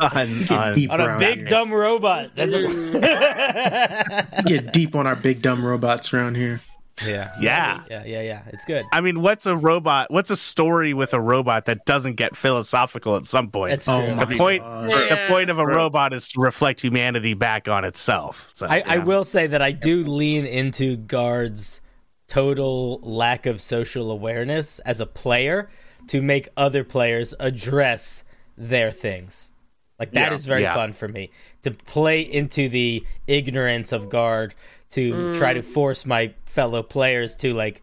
on, 0.00 0.44
Get 0.44 0.50
on 0.90 1.00
On 1.00 1.00
a 1.00 1.18
big 1.18 1.38
here. 1.38 1.46
dumb 1.48 1.72
robot. 1.72 2.30
That's 2.34 2.52
a- 2.52 4.26
Get 4.46 4.72
deep 4.72 4.94
on 4.94 5.06
our 5.06 5.16
big 5.16 5.40
dumb 5.42 5.64
robots 5.64 6.12
around 6.12 6.36
here. 6.36 6.60
Yeah. 7.04 7.32
Yeah. 7.40 7.82
Yeah, 7.90 8.04
yeah, 8.04 8.20
yeah. 8.20 8.42
It's 8.48 8.64
good. 8.64 8.84
I 8.92 9.00
mean, 9.00 9.22
what's 9.22 9.46
a 9.46 9.56
robot? 9.56 10.10
What's 10.10 10.30
a 10.30 10.36
story 10.36 10.92
with 10.94 11.14
a 11.14 11.20
robot 11.20 11.64
that 11.66 11.84
doesn't 11.86 12.14
get 12.16 12.36
philosophical 12.36 13.16
at 13.16 13.24
some 13.24 13.50
point? 13.50 13.70
That's 13.70 13.88
Oh 13.88 14.04
true. 14.04 14.14
my 14.14 14.24
the 14.26 14.36
point. 14.36 14.62
God. 14.62 14.90
The 14.90 15.26
point 15.28 15.50
of 15.50 15.58
a 15.58 15.66
robot 15.66 16.12
is 16.12 16.28
to 16.28 16.40
reflect 16.40 16.80
humanity 16.82 17.34
back 17.34 17.68
on 17.68 17.84
itself. 17.84 18.48
So, 18.54 18.66
I, 18.66 18.82
I 18.86 18.98
will 18.98 19.24
say 19.24 19.46
that 19.46 19.62
I 19.62 19.72
do 19.72 20.04
lean 20.04 20.44
into 20.46 20.96
Guard's 20.96 21.80
total 22.28 22.98
lack 23.02 23.46
of 23.46 23.60
social 23.60 24.10
awareness 24.10 24.78
as 24.80 25.00
a 25.00 25.06
player 25.06 25.70
to 26.08 26.22
make 26.22 26.48
other 26.56 26.84
players 26.84 27.34
address 27.40 28.24
their 28.56 28.90
things. 28.90 29.50
Like 29.98 30.12
that 30.12 30.32
is 30.32 30.44
Yeah, 30.46 30.48
very 30.48 30.62
yeah. 30.62 30.74
fun 30.74 30.92
for 30.94 31.08
me 31.08 31.30
to 31.62 31.70
play 31.70 32.20
into 32.22 32.68
the 32.68 33.04
ignorance 33.26 33.92
of 33.92 34.08
Guard 34.08 34.54
to 34.92 35.34
try 35.34 35.52
to 35.54 35.62
mm. 35.62 35.64
force 35.64 36.06
my 36.06 36.32
fellow 36.44 36.82
players 36.82 37.36
to 37.36 37.54
like 37.54 37.82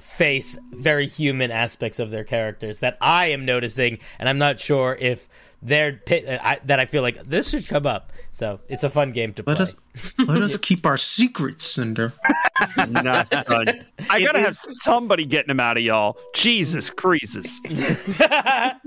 face 0.00 0.58
very 0.72 1.06
human 1.06 1.50
aspects 1.50 1.98
of 1.98 2.10
their 2.10 2.24
characters 2.24 2.80
that 2.80 2.96
I 3.00 3.26
am 3.26 3.44
noticing, 3.44 3.98
and 4.18 4.28
I'm 4.28 4.38
not 4.38 4.58
sure 4.58 4.96
if 5.00 5.28
they're 5.62 5.92
pit- 5.92 6.26
uh, 6.26 6.38
I, 6.42 6.60
that 6.64 6.80
I 6.80 6.86
feel 6.86 7.02
like 7.02 7.22
this 7.24 7.50
should 7.50 7.68
come 7.68 7.86
up. 7.86 8.12
So 8.32 8.60
it's 8.68 8.82
a 8.82 8.90
fun 8.90 9.12
game 9.12 9.32
to 9.34 9.42
play. 9.42 9.54
Let 9.54 9.62
us 9.62 9.76
let 10.18 10.42
us 10.42 10.58
keep 10.58 10.86
our 10.86 10.96
secrets, 10.96 11.64
Cinder. 11.64 12.12
Nice, 12.76 13.28
son. 13.28 13.84
I 14.10 14.18
It 14.18 14.24
gotta 14.24 14.40
have 14.40 14.56
somebody 14.56 15.26
getting 15.26 15.48
them 15.48 15.60
out 15.60 15.76
of 15.76 15.82
y'all. 15.82 16.16
Jesus 16.34 16.90
creases. 16.96 17.60
it 17.64 18.80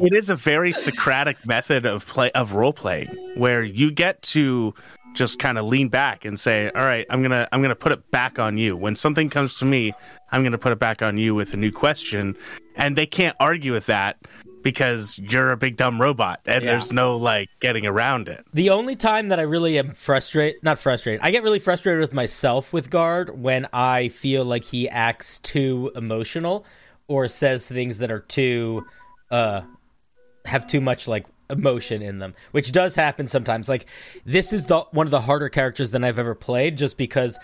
is 0.00 0.28
a 0.28 0.36
very 0.36 0.72
Socratic 0.72 1.44
method 1.46 1.86
of 1.86 2.06
play 2.06 2.30
of 2.32 2.52
role 2.52 2.72
playing 2.72 3.08
where 3.36 3.62
you 3.62 3.90
get 3.90 4.22
to 4.22 4.74
just 5.14 5.38
kind 5.38 5.58
of 5.58 5.64
lean 5.66 5.88
back 5.88 6.24
and 6.24 6.38
say, 6.38 6.70
"All 6.70 6.82
right, 6.84 7.06
I'm 7.10 7.22
gonna 7.22 7.48
I'm 7.52 7.62
gonna 7.62 7.74
put 7.74 7.92
it 7.92 8.10
back 8.10 8.38
on 8.38 8.58
you. 8.58 8.76
When 8.76 8.96
something 8.96 9.28
comes 9.30 9.56
to 9.58 9.64
me, 9.64 9.92
I'm 10.30 10.42
gonna 10.42 10.58
put 10.58 10.72
it 10.72 10.78
back 10.78 11.02
on 11.02 11.18
you 11.18 11.34
with 11.34 11.54
a 11.54 11.56
new 11.56 11.72
question," 11.72 12.36
and 12.76 12.96
they 12.96 13.06
can't 13.06 13.36
argue 13.40 13.72
with 13.72 13.86
that 13.86 14.16
because 14.62 15.18
you're 15.18 15.50
a 15.50 15.56
big 15.56 15.76
dumb 15.76 16.00
robot, 16.00 16.40
and 16.46 16.62
Yeah. 16.64 16.70
there's 16.72 16.92
no 16.92 17.16
like 17.16 17.48
getting 17.60 17.84
around 17.84 18.28
it. 18.28 18.44
The 18.54 18.70
only 18.70 18.94
time 18.94 19.28
that 19.28 19.40
I 19.40 19.42
really 19.42 19.78
am 19.78 19.92
frustrated, 19.92 20.62
not 20.62 20.78
frustrated, 20.78 21.20
I 21.22 21.30
get 21.32 21.42
really 21.42 21.58
frustrated 21.58 22.00
with 22.00 22.12
myself 22.12 22.72
with 22.72 22.88
Guard 22.88 23.42
when 23.42 23.66
I 23.72 24.08
feel 24.08 24.44
like 24.44 24.62
he 24.64 24.88
acts 24.88 25.40
too 25.40 25.90
emotional 25.96 26.64
or 27.08 27.26
says 27.26 27.66
things 27.66 27.98
that 27.98 28.12
are 28.12 28.20
too, 28.20 28.86
uh, 29.32 29.62
have 30.44 30.66
too 30.66 30.80
much 30.80 31.08
like 31.08 31.26
emotion 31.52 32.02
in 32.02 32.18
them, 32.18 32.34
which 32.50 32.72
does 32.72 32.96
happen 32.96 33.26
sometimes. 33.28 33.68
Like 33.68 33.86
this 34.24 34.52
is 34.52 34.66
the 34.66 34.80
one 34.90 35.06
of 35.06 35.10
the 35.12 35.20
harder 35.20 35.48
characters 35.48 35.92
than 35.92 36.02
I've 36.02 36.18
ever 36.18 36.34
played, 36.34 36.78
just 36.78 36.96
because 36.96 37.38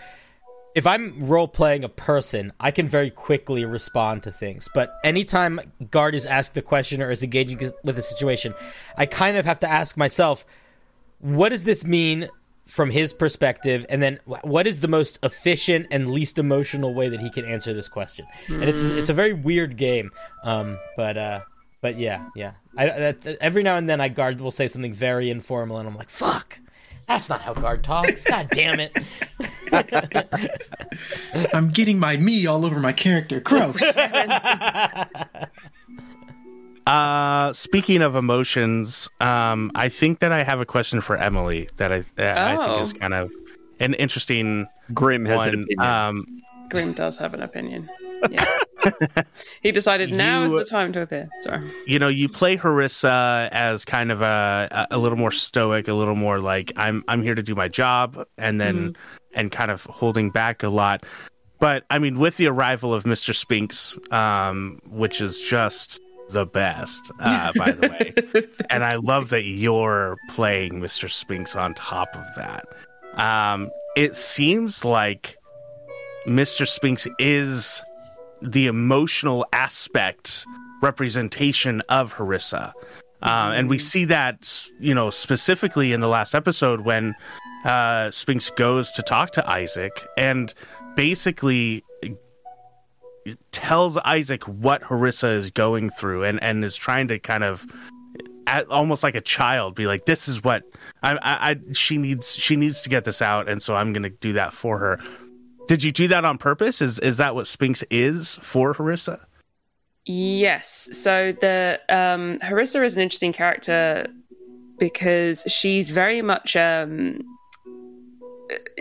if 0.75 0.87
I'm 0.87 1.19
role 1.27 1.49
playing 1.49 1.85
a 1.85 1.89
person, 1.89 2.53
I 2.61 2.71
can 2.71 2.87
very 2.87 3.11
quickly 3.11 3.65
respond 3.65 4.23
to 4.25 4.33
things. 4.33 4.69
But 4.75 4.95
anytime 5.03 5.61
Guard 5.91 6.15
is 6.15 6.27
asked 6.27 6.55
the 6.55 6.63
question 6.63 7.03
or 7.03 7.11
is 7.11 7.23
engaging 7.23 7.73
with 7.83 7.99
a 7.99 8.03
situation, 8.03 8.55
I 8.97 9.07
kind 9.07 9.37
of 9.37 9.45
have 9.45 9.59
to 9.61 9.71
ask 9.71 9.97
myself, 9.97 10.47
what 11.21 11.49
does 11.49 11.65
this 11.65 11.85
mean 11.85 12.29
from 12.67 12.91
his 12.91 13.13
perspective? 13.13 13.87
And 13.89 14.03
then 14.03 14.21
what 14.25 14.67
is 14.67 14.81
the 14.81 14.89
most 14.89 15.19
efficient 15.23 15.89
and 15.91 16.13
least 16.13 16.39
emotional 16.39 16.95
way 16.95 17.09
that 17.09 17.21
he 17.21 17.31
can 17.31 17.45
answer 17.45 17.73
this 17.75 17.89
question? 17.89 18.27
And 18.49 18.65
it's 18.65 18.83
it's 18.83 19.09
a 19.09 19.15
very 19.15 19.33
weird 19.33 19.77
game. 19.77 20.13
Um, 20.45 20.79
but 20.97 21.17
uh, 21.17 21.41
but 21.81 21.99
yeah, 21.99 22.29
yeah. 22.37 22.53
I 22.79 22.87
that's, 22.87 23.27
every 23.41 23.63
now 23.63 23.77
and 23.77 23.89
then 23.91 24.01
I 24.01 24.09
Guard 24.09 24.41
will 24.41 24.51
say 24.51 24.69
something 24.69 24.93
very 24.95 25.29
informal, 25.31 25.77
and 25.79 25.87
I'm 25.89 25.97
like, 25.97 26.09
fuck. 26.11 26.59
That's 27.07 27.29
not 27.31 27.41
how 27.41 27.55
guard 27.55 27.83
talks. 27.85 28.23
God 28.23 28.51
damn 28.51 28.79
it. 28.81 28.95
I'm 31.55 31.71
getting 31.71 31.99
my 31.99 32.19
me 32.19 32.47
all 32.47 32.67
over 32.67 32.79
my 32.81 32.93
character. 32.93 33.41
Gross. 33.41 33.83
Uh, 36.87 37.53
speaking 37.53 38.01
of 38.01 38.15
emotions, 38.17 39.11
um, 39.21 39.71
I 39.75 39.91
think 39.91 40.21
that 40.21 40.33
I 40.33 40.43
have 40.43 40.59
a 40.59 40.65
question 40.65 41.03
for 41.03 41.19
Emily 41.19 41.69
that 41.77 41.93
I 41.93 42.03
that 42.15 42.39
I 42.39 42.57
think 42.57 42.79
Oh. 42.79 42.81
is 42.83 42.95
kind 42.95 43.13
of 43.13 43.31
an 43.79 43.93
interesting 43.95 44.67
Grim 44.95 45.27
has 45.27 45.47
an 45.47 45.53
one. 45.55 45.63
opinion. 45.65 45.81
Um, 45.81 46.43
Grim 46.71 46.93
does 46.95 47.19
have 47.19 47.35
an 47.35 47.43
opinion. 47.43 47.91
Yeah. 48.31 48.45
he 49.63 49.73
decided 49.73 50.13
now 50.13 50.45
is 50.45 50.53
the 50.53 50.65
time 50.65 50.93
to 50.93 51.03
appear. 51.03 51.29
Sorry. 51.41 51.63
you 51.87 51.99
know, 51.99 52.09
you 52.09 52.29
play 52.29 52.57
Harissa 52.57 53.49
as 53.51 53.85
kind 53.85 54.11
of 54.13 54.23
a 54.23 54.87
a 54.91 54.99
little 54.99 55.19
more 55.19 55.31
stoic, 55.33 55.89
a 55.89 55.95
little 55.95 56.15
more 56.15 56.41
like 56.41 56.73
I'm 56.77 57.05
I'm 57.09 57.23
here 57.23 57.35
to 57.35 57.43
do 57.43 57.55
my 57.55 57.69
job, 57.69 58.27
and 58.37 58.61
then 58.61 58.97
and 59.35 59.53
kind 59.53 59.71
of 59.71 59.85
holding 59.85 60.31
back 60.31 60.63
a 60.63 60.69
lot. 60.69 61.05
But 61.59 61.85
I 61.91 61.99
mean, 61.99 62.19
with 62.19 62.37
the 62.37 62.47
arrival 62.49 62.95
of 62.95 63.07
Mister 63.07 63.33
Spinks, 63.33 63.99
um, 64.11 64.81
which 64.87 65.21
is 65.21 65.41
just 65.41 66.01
the 66.31 66.47
best, 66.47 67.11
uh, 67.21 67.53
by 67.57 67.73
the 67.73 67.89
way, 67.89 68.45
and 68.71 68.85
I 68.85 68.97
love 68.97 69.31
that 69.31 69.43
you're 69.45 70.17
playing 70.31 70.81
Mister 70.81 71.09
Spinks 71.09 71.57
on 71.57 71.75
top 71.75 72.09
of 72.15 72.25
that. 72.37 72.65
Um, 73.15 73.71
it 73.97 74.15
seems 74.15 74.85
like 74.85 75.37
Mister 76.27 76.65
Spinks 76.65 77.09
is 77.19 77.83
the 78.43 78.67
emotional 78.67 79.47
aspect 79.53 80.47
representation 80.83 81.81
of 81.89 82.15
Harissa. 82.15 82.73
Uh, 83.21 83.53
and 83.55 83.69
we 83.69 83.79
see 83.79 84.05
that, 84.05 84.71
you 84.79 84.95
know, 84.95 85.11
specifically 85.11 85.93
in 85.93 86.01
the 86.01 86.07
last 86.07 86.35
episode 86.35 86.83
when 86.83 87.17
uh, 87.65 88.11
Spinks 88.11 88.51
goes 88.51 88.93
to 88.93 89.03
talk 89.03 89.33
to 89.33 89.49
Isaac 89.49 90.07
and 90.17 90.55
basically 90.95 91.85
tells 93.51 93.99
Isaac 93.99 94.45
what 94.45 94.83
Harissa 94.83 95.33
is 95.33 95.51
going 95.51 95.91
through 95.91 96.25
and, 96.25 96.43
and 96.43 96.65
is 96.65 96.77
trying 96.77 97.09
to 97.09 97.19
kind 97.19 97.45
of 97.45 97.67
at, 98.47 98.67
almost 98.69 99.03
like 99.03 99.15
a 99.15 99.21
child 99.21 99.75
be 99.75 99.87
like 99.87 100.07
this 100.07 100.27
is 100.29 100.43
what 100.43 100.63
I, 101.03 101.17
I, 101.17 101.51
I 101.51 101.57
she 101.73 101.99
needs 101.99 102.35
she 102.35 102.57
needs 102.57 102.83
to 102.83 102.89
get 102.89 103.05
this 103.05 103.21
out 103.21 103.49
and 103.49 103.63
so 103.63 103.75
I'm 103.75 103.93
going 103.93 104.05
to 104.05 104.11
do 104.11 104.33
that 104.35 104.55
for 104.55 104.79
her 104.79 104.99
did 105.69 105.85
you 105.85 105.93
do 105.93 106.09
that 106.09 106.25
on 106.25 106.39
purpose? 106.39 106.83
Is 106.83 106.99
is 106.99 107.19
that 107.19 107.35
what 107.35 107.47
Spinks 107.47 107.85
is 107.91 108.37
for 108.43 108.75
Harissa? 108.75 109.21
Yes. 110.05 110.89
So 110.93 111.33
the 111.33 111.79
um, 111.89 112.39
Harissa 112.39 112.85
is 112.85 112.97
an 112.97 113.03
interesting 113.03 113.33
character 113.33 114.07
because 114.79 115.43
she's 115.43 115.91
very 115.91 116.23
much 116.23 116.57
um, 116.57 117.21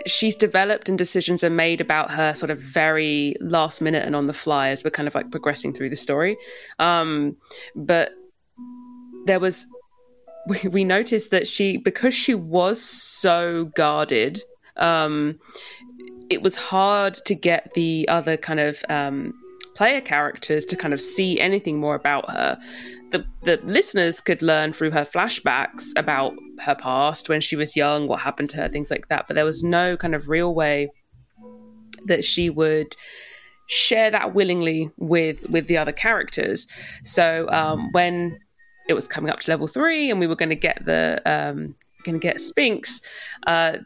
she's 0.06 0.34
developed 0.34 0.88
and 0.88 0.96
decisions 0.96 1.44
are 1.44 1.50
made 1.50 1.80
about 1.80 2.10
her 2.10 2.32
sort 2.32 2.50
of 2.50 2.58
very 2.58 3.36
last 3.40 3.82
minute 3.82 4.04
and 4.06 4.16
on 4.16 4.26
the 4.26 4.32
fly 4.32 4.68
as 4.68 4.82
we're 4.82 4.90
kind 4.90 5.06
of 5.06 5.14
like 5.14 5.30
progressing 5.30 5.74
through 5.74 5.90
the 5.90 5.96
story. 5.96 6.38
Um, 6.78 7.36
but 7.76 8.12
there 9.26 9.40
was 9.40 9.66
we, 10.48 10.68
we 10.70 10.84
noticed 10.84 11.30
that 11.30 11.46
she 11.46 11.76
because 11.76 12.14
she 12.14 12.34
was 12.34 12.80
so 12.80 13.66
guarded. 13.76 14.42
Um, 14.76 15.38
it 16.30 16.42
was 16.42 16.56
hard 16.56 17.14
to 17.26 17.34
get 17.34 17.72
the 17.74 18.06
other 18.08 18.36
kind 18.36 18.60
of 18.60 18.84
um, 18.88 19.34
player 19.74 20.00
characters 20.00 20.64
to 20.66 20.76
kind 20.76 20.92
of 20.92 21.00
see 21.00 21.38
anything 21.40 21.78
more 21.78 21.94
about 21.94 22.28
her. 22.30 22.58
The 23.10 23.24
the 23.42 23.58
listeners 23.64 24.20
could 24.20 24.42
learn 24.42 24.72
through 24.72 24.90
her 24.90 25.04
flashbacks 25.04 25.84
about 25.96 26.34
her 26.60 26.74
past 26.74 27.28
when 27.28 27.40
she 27.40 27.56
was 27.56 27.76
young, 27.76 28.06
what 28.06 28.20
happened 28.20 28.50
to 28.50 28.56
her, 28.56 28.68
things 28.68 28.90
like 28.90 29.08
that. 29.08 29.26
But 29.26 29.34
there 29.34 29.44
was 29.44 29.62
no 29.62 29.96
kind 29.96 30.14
of 30.14 30.28
real 30.28 30.54
way 30.54 30.90
that 32.04 32.24
she 32.24 32.50
would 32.50 32.94
share 33.68 34.10
that 34.10 34.34
willingly 34.34 34.90
with 34.96 35.48
with 35.48 35.68
the 35.68 35.78
other 35.78 35.92
characters. 35.92 36.66
So 37.02 37.48
um, 37.50 37.88
when 37.92 38.38
it 38.88 38.94
was 38.94 39.06
coming 39.06 39.30
up 39.30 39.40
to 39.40 39.50
level 39.50 39.66
three, 39.66 40.10
and 40.10 40.18
we 40.18 40.26
were 40.26 40.36
going 40.36 40.48
to 40.48 40.56
get 40.56 40.84
the 40.84 41.22
um, 41.24 41.74
going 42.04 42.18
to 42.18 42.22
get 42.22 42.40
Spinks. 42.40 43.00
Uh, 43.46 43.78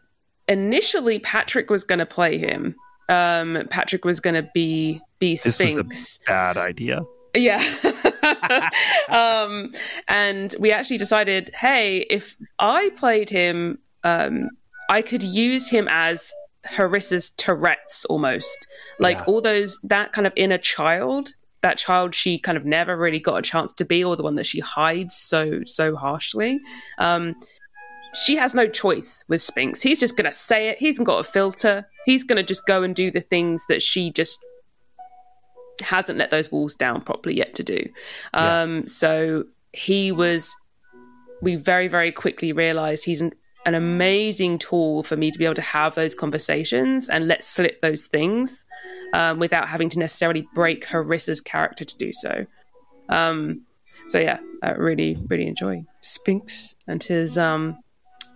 initially, 0.49 1.19
Patrick 1.19 1.71
was 1.71 1.85
going 1.85 1.99
to 1.99 2.07
play 2.07 2.39
him. 2.39 2.75
Um, 3.09 3.67
Patrick 3.71 4.05
was 4.05 4.21
going 4.21 4.35
to 4.35 4.49
be 4.55 5.01
be 5.19 5.37
This 5.37 5.59
was 5.59 5.79
a- 5.79 5.85
Bad 6.27 6.57
idea. 6.57 7.03
Yeah. 7.37 7.63
um, 9.09 9.73
and 10.09 10.55
we 10.59 10.73
actually 10.73 10.99
decided, 10.99 11.51
hey, 11.55 11.99
if 12.11 12.37
I 12.59 12.91
played 12.97 13.31
him, 13.31 13.79
um, 14.05 14.49
I 14.89 15.03
could 15.03 15.23
use 15.23 15.69
him 15.69 15.89
as 15.91 16.33
Harissa's 16.65 17.31
Tourette's 17.31 18.05
almost. 18.07 18.67
Like 18.99 19.19
Yeah. 19.19 19.25
all 19.25 19.41
those, 19.41 19.79
that 19.85 20.13
kind 20.13 20.27
of 20.27 20.33
inner 20.37 20.59
child, 20.59 21.35
that 21.63 21.79
child 21.79 22.15
she 22.15 22.39
kind 22.39 22.59
of 22.59 22.65
never 22.65 22.97
really 22.97 23.21
got 23.21 23.37
a 23.37 23.43
chance 23.43 23.73
to 23.75 23.85
be, 23.85 24.03
or 24.05 24.17
the 24.17 24.23
one 24.23 24.35
that 24.37 24.47
she 24.47 24.61
hides 24.61 25.17
so, 25.17 25.61
so 25.65 25.97
harshly. 25.97 26.61
Um, 26.99 27.35
she 28.15 28.37
has 28.37 28.55
no 28.55 28.67
choice 28.69 29.25
with 29.29 29.41
Spinks. 29.41 29.81
He's 29.81 29.99
just 29.99 30.17
going 30.17 30.31
to 30.31 30.37
say 30.37 30.69
it. 30.69 30.79
He 30.79 30.87
hasn't 30.87 31.07
got 31.07 31.19
a 31.19 31.25
filter. 31.25 31.89
He's 32.05 32.25
going 32.25 32.37
to 32.37 32.43
just 32.43 32.67
go 32.67 32.83
and 32.83 32.95
do 32.95 33.11
the 33.11 33.21
things 33.21 33.65
that 33.69 33.83
she 33.83 34.11
just 34.11 34.39
hasn't 35.81 36.19
let 36.19 36.31
those 36.31 36.53
walls 36.53 36.75
down 36.75 37.01
properly 37.01 37.37
yet 37.37 37.55
to 37.55 37.63
do. 37.63 37.89
Um, 38.35 38.87
So 38.87 39.45
he 39.73 40.13
was. 40.13 40.55
We 41.41 41.57
very 41.57 41.89
very 41.89 42.13
quickly 42.13 42.53
realised 42.53 43.05
he's 43.05 43.21
an 43.21 43.75
amazing 43.75 44.59
tool 44.59 45.03
for 45.03 45.17
me 45.17 45.31
to 45.31 45.39
be 45.39 45.45
able 45.45 45.55
to 45.55 45.63
have 45.63 45.95
those 45.95 46.15
conversations 46.15 47.09
and 47.09 47.27
let 47.27 47.43
slip 47.43 47.81
those 47.81 48.07
things 48.07 48.65
um, 49.13 49.39
without 49.39 49.69
having 49.69 49.89
to 49.89 49.99
necessarily 49.99 50.47
break 50.55 50.85
Harissa's 50.85 51.41
character 51.41 51.85
to 51.85 51.97
do 51.97 52.13
so. 52.13 52.47
Um, 53.09 53.63
so 54.09 54.19
yeah, 54.19 54.39
I 54.63 54.73
really, 54.73 55.17
really 55.29 55.47
enjoy 55.47 55.85
Spinks 56.01 56.77
and 56.87 57.03
his 57.03 57.39
um, 57.39 57.79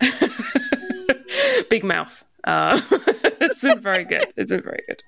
big 1.71 1.85
mouth. 1.85 2.25
Uh, 2.45 2.81
it's 3.41 3.63
been 3.63 3.81
very 3.81 4.05
good. 4.05 4.33
It's 4.37 4.51
been 4.51 4.63
very 4.63 4.83
good. 4.87 5.03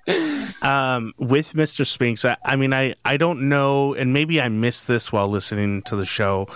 Um, 0.65 1.13
with 1.17 1.53
Mr. 1.53 1.87
Spinks, 1.87 2.25
I, 2.25 2.35
I 2.43 2.55
mean, 2.57 2.73
I, 2.73 2.95
I 3.05 3.15
don't 3.17 3.47
know, 3.47 3.93
and 3.93 4.11
maybe 4.11 4.41
I 4.41 4.49
missed 4.49 4.87
this 4.87 5.11
while 5.11 5.29
listening 5.29 5.81
to 5.83 5.95
the 5.95 6.05
show. 6.05 6.47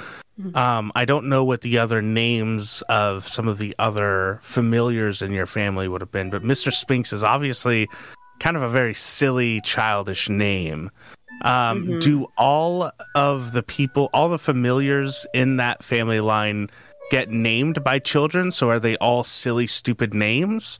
Um, 0.56 0.92
I 0.96 1.06
don't 1.06 1.30
know 1.30 1.44
what 1.44 1.62
the 1.62 1.78
other 1.78 2.02
names 2.02 2.82
of 2.90 3.28
some 3.28 3.48
of 3.48 3.60
the 3.60 3.76
other 3.78 4.40
familiars 4.42 5.22
in 5.22 5.32
your 5.32 5.46
family 5.46 5.88
would 5.88 6.02
have 6.02 6.12
been, 6.12 6.32
but 6.32 6.44
Mr. 6.44 6.74
Spinks 6.74 7.14
is 7.14 7.24
obviously 7.24 7.88
kind 8.40 8.58
of 8.58 8.64
a 8.64 8.70
very 8.70 8.96
silly, 8.96 9.62
childish 9.62 10.30
name. 10.30 10.90
Um, 11.44 11.86
Mhm. 11.86 12.02
Do 12.02 12.28
all 12.38 12.92
of 13.16 13.54
the 13.54 13.62
people, 13.62 14.10
all 14.12 14.28
the 14.28 14.40
familiars 14.40 15.28
in 15.36 15.58
that 15.58 15.84
family 15.84 16.20
line 16.20 16.70
get 17.14 17.30
named 17.30 17.84
by 17.84 18.00
children? 18.00 18.52
So 18.52 18.72
are 18.72 18.80
they 18.80 18.98
all 18.98 19.24
silly, 19.24 19.68
stupid 19.68 20.16
names? 20.16 20.80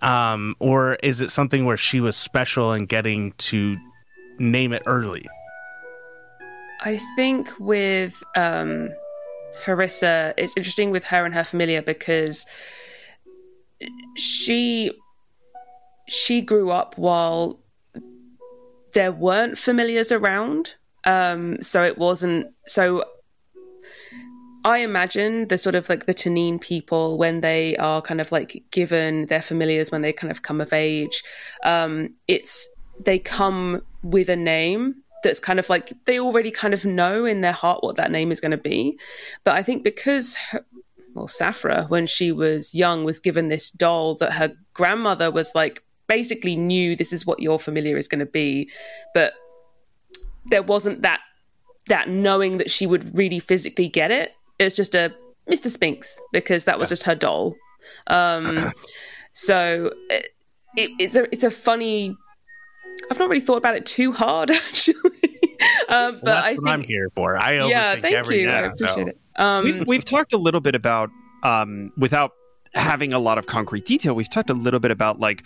Um, 0.00 0.56
or 0.60 0.94
is 1.02 1.20
it 1.20 1.30
something 1.30 1.66
where 1.66 1.76
she 1.76 2.00
was 2.00 2.16
special 2.16 2.72
and 2.72 2.88
getting 2.88 3.32
to 3.32 3.76
name 4.38 4.72
it 4.72 4.82
early? 4.86 5.26
I 6.80 6.98
think 7.16 7.52
with 7.58 8.22
um, 8.34 8.88
Harissa, 9.62 10.32
it's 10.38 10.56
interesting 10.56 10.90
with 10.90 11.04
her 11.04 11.26
and 11.26 11.34
her 11.34 11.44
familiar 11.44 11.82
because 11.82 12.46
she 14.16 14.92
she 16.08 16.40
grew 16.40 16.70
up 16.70 16.96
while 16.96 17.60
there 18.94 19.12
weren't 19.12 19.58
familiars 19.58 20.10
around, 20.12 20.76
um, 21.04 21.60
so 21.60 21.84
it 21.84 21.98
wasn't 21.98 22.54
so. 22.66 23.04
I 24.68 24.78
imagine 24.78 25.48
the 25.48 25.56
sort 25.56 25.74
of 25.74 25.88
like 25.88 26.04
the 26.04 26.12
Tanine 26.12 26.58
people 26.58 27.16
when 27.16 27.40
they 27.40 27.74
are 27.78 28.02
kind 28.02 28.20
of 28.20 28.30
like 28.30 28.62
given 28.70 29.24
their 29.26 29.40
familiars 29.40 29.90
when 29.90 30.02
they 30.02 30.12
kind 30.12 30.30
of 30.30 30.42
come 30.42 30.60
of 30.60 30.74
age, 30.74 31.24
um, 31.64 32.14
it's 32.28 32.68
they 33.02 33.18
come 33.18 33.80
with 34.02 34.28
a 34.28 34.36
name 34.36 34.94
that's 35.24 35.40
kind 35.40 35.58
of 35.58 35.70
like 35.70 35.94
they 36.04 36.20
already 36.20 36.50
kind 36.50 36.74
of 36.74 36.84
know 36.84 37.24
in 37.24 37.40
their 37.40 37.52
heart 37.52 37.82
what 37.82 37.96
that 37.96 38.10
name 38.10 38.30
is 38.30 38.40
going 38.40 38.50
to 38.50 38.58
be. 38.58 38.98
But 39.42 39.56
I 39.56 39.62
think 39.62 39.84
because 39.84 40.34
her, 40.34 40.62
well, 41.14 41.28
Safra, 41.28 41.88
when 41.88 42.06
she 42.06 42.30
was 42.30 42.74
young, 42.74 43.04
was 43.04 43.18
given 43.18 43.48
this 43.48 43.70
doll 43.70 44.16
that 44.16 44.34
her 44.34 44.52
grandmother 44.74 45.30
was 45.30 45.54
like 45.54 45.82
basically 46.08 46.56
knew 46.56 46.94
this 46.94 47.14
is 47.14 47.24
what 47.24 47.40
your 47.40 47.58
familiar 47.58 47.96
is 47.96 48.06
going 48.06 48.20
to 48.20 48.26
be, 48.26 48.70
but 49.14 49.32
there 50.50 50.62
wasn't 50.62 51.00
that 51.02 51.20
that 51.86 52.10
knowing 52.10 52.58
that 52.58 52.70
she 52.70 52.86
would 52.86 53.16
really 53.16 53.38
physically 53.38 53.88
get 53.88 54.10
it. 54.10 54.34
It's 54.58 54.76
just 54.76 54.94
a 54.94 55.14
Mr. 55.50 55.68
Spinks 55.68 56.20
because 56.32 56.64
that 56.64 56.78
was 56.78 56.88
just 56.88 57.02
her 57.04 57.14
doll. 57.14 57.54
Um, 58.08 58.72
so 59.32 59.92
it, 60.10 60.28
it, 60.76 60.90
it's 60.98 61.16
a 61.16 61.24
it's 61.32 61.44
a 61.44 61.50
funny. 61.50 62.16
I've 63.10 63.18
not 63.18 63.28
really 63.28 63.40
thought 63.40 63.56
about 63.58 63.76
it 63.76 63.86
too 63.86 64.12
hard 64.12 64.50
actually, 64.68 64.96
um, 65.88 66.14
but 66.14 66.22
Well, 66.22 66.34
that's 66.34 66.50
I 66.50 66.54
what 66.54 66.64
think 66.64 66.68
I'm 66.68 66.82
here 66.82 67.10
for. 67.14 67.38
I 67.38 67.54
overthink 67.54 67.70
yeah, 67.70 67.94
thank 67.96 68.14
every 68.14 68.42
you. 68.42 68.50
I 68.50 68.58
appreciate 68.60 68.94
so. 68.94 69.06
it. 69.06 69.18
Um, 69.36 69.64
we've 69.64 69.86
we've 69.86 70.04
talked 70.04 70.32
a 70.32 70.36
little 70.36 70.60
bit 70.60 70.74
about 70.74 71.10
um, 71.44 71.92
without 71.96 72.32
having 72.74 73.12
a 73.12 73.18
lot 73.18 73.38
of 73.38 73.46
concrete 73.46 73.86
detail. 73.86 74.14
We've 74.14 74.30
talked 74.30 74.50
a 74.50 74.54
little 74.54 74.80
bit 74.80 74.90
about 74.90 75.20
like 75.20 75.44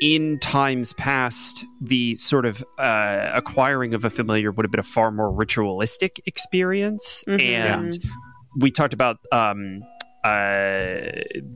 in 0.00 0.38
times 0.40 0.92
past, 0.94 1.64
the 1.80 2.16
sort 2.16 2.44
of 2.46 2.64
uh, 2.78 3.30
acquiring 3.34 3.94
of 3.94 4.04
a 4.04 4.10
familiar 4.10 4.50
would 4.50 4.64
have 4.64 4.70
been 4.70 4.80
a 4.80 4.82
far 4.82 5.10
more 5.10 5.30
ritualistic 5.32 6.20
experience, 6.26 7.24
Mhm. 7.28 7.40
and 7.40 7.98
we 8.58 8.70
talked 8.70 8.92
about 8.94 9.18
um, 9.32 9.82
uh, 10.24 10.98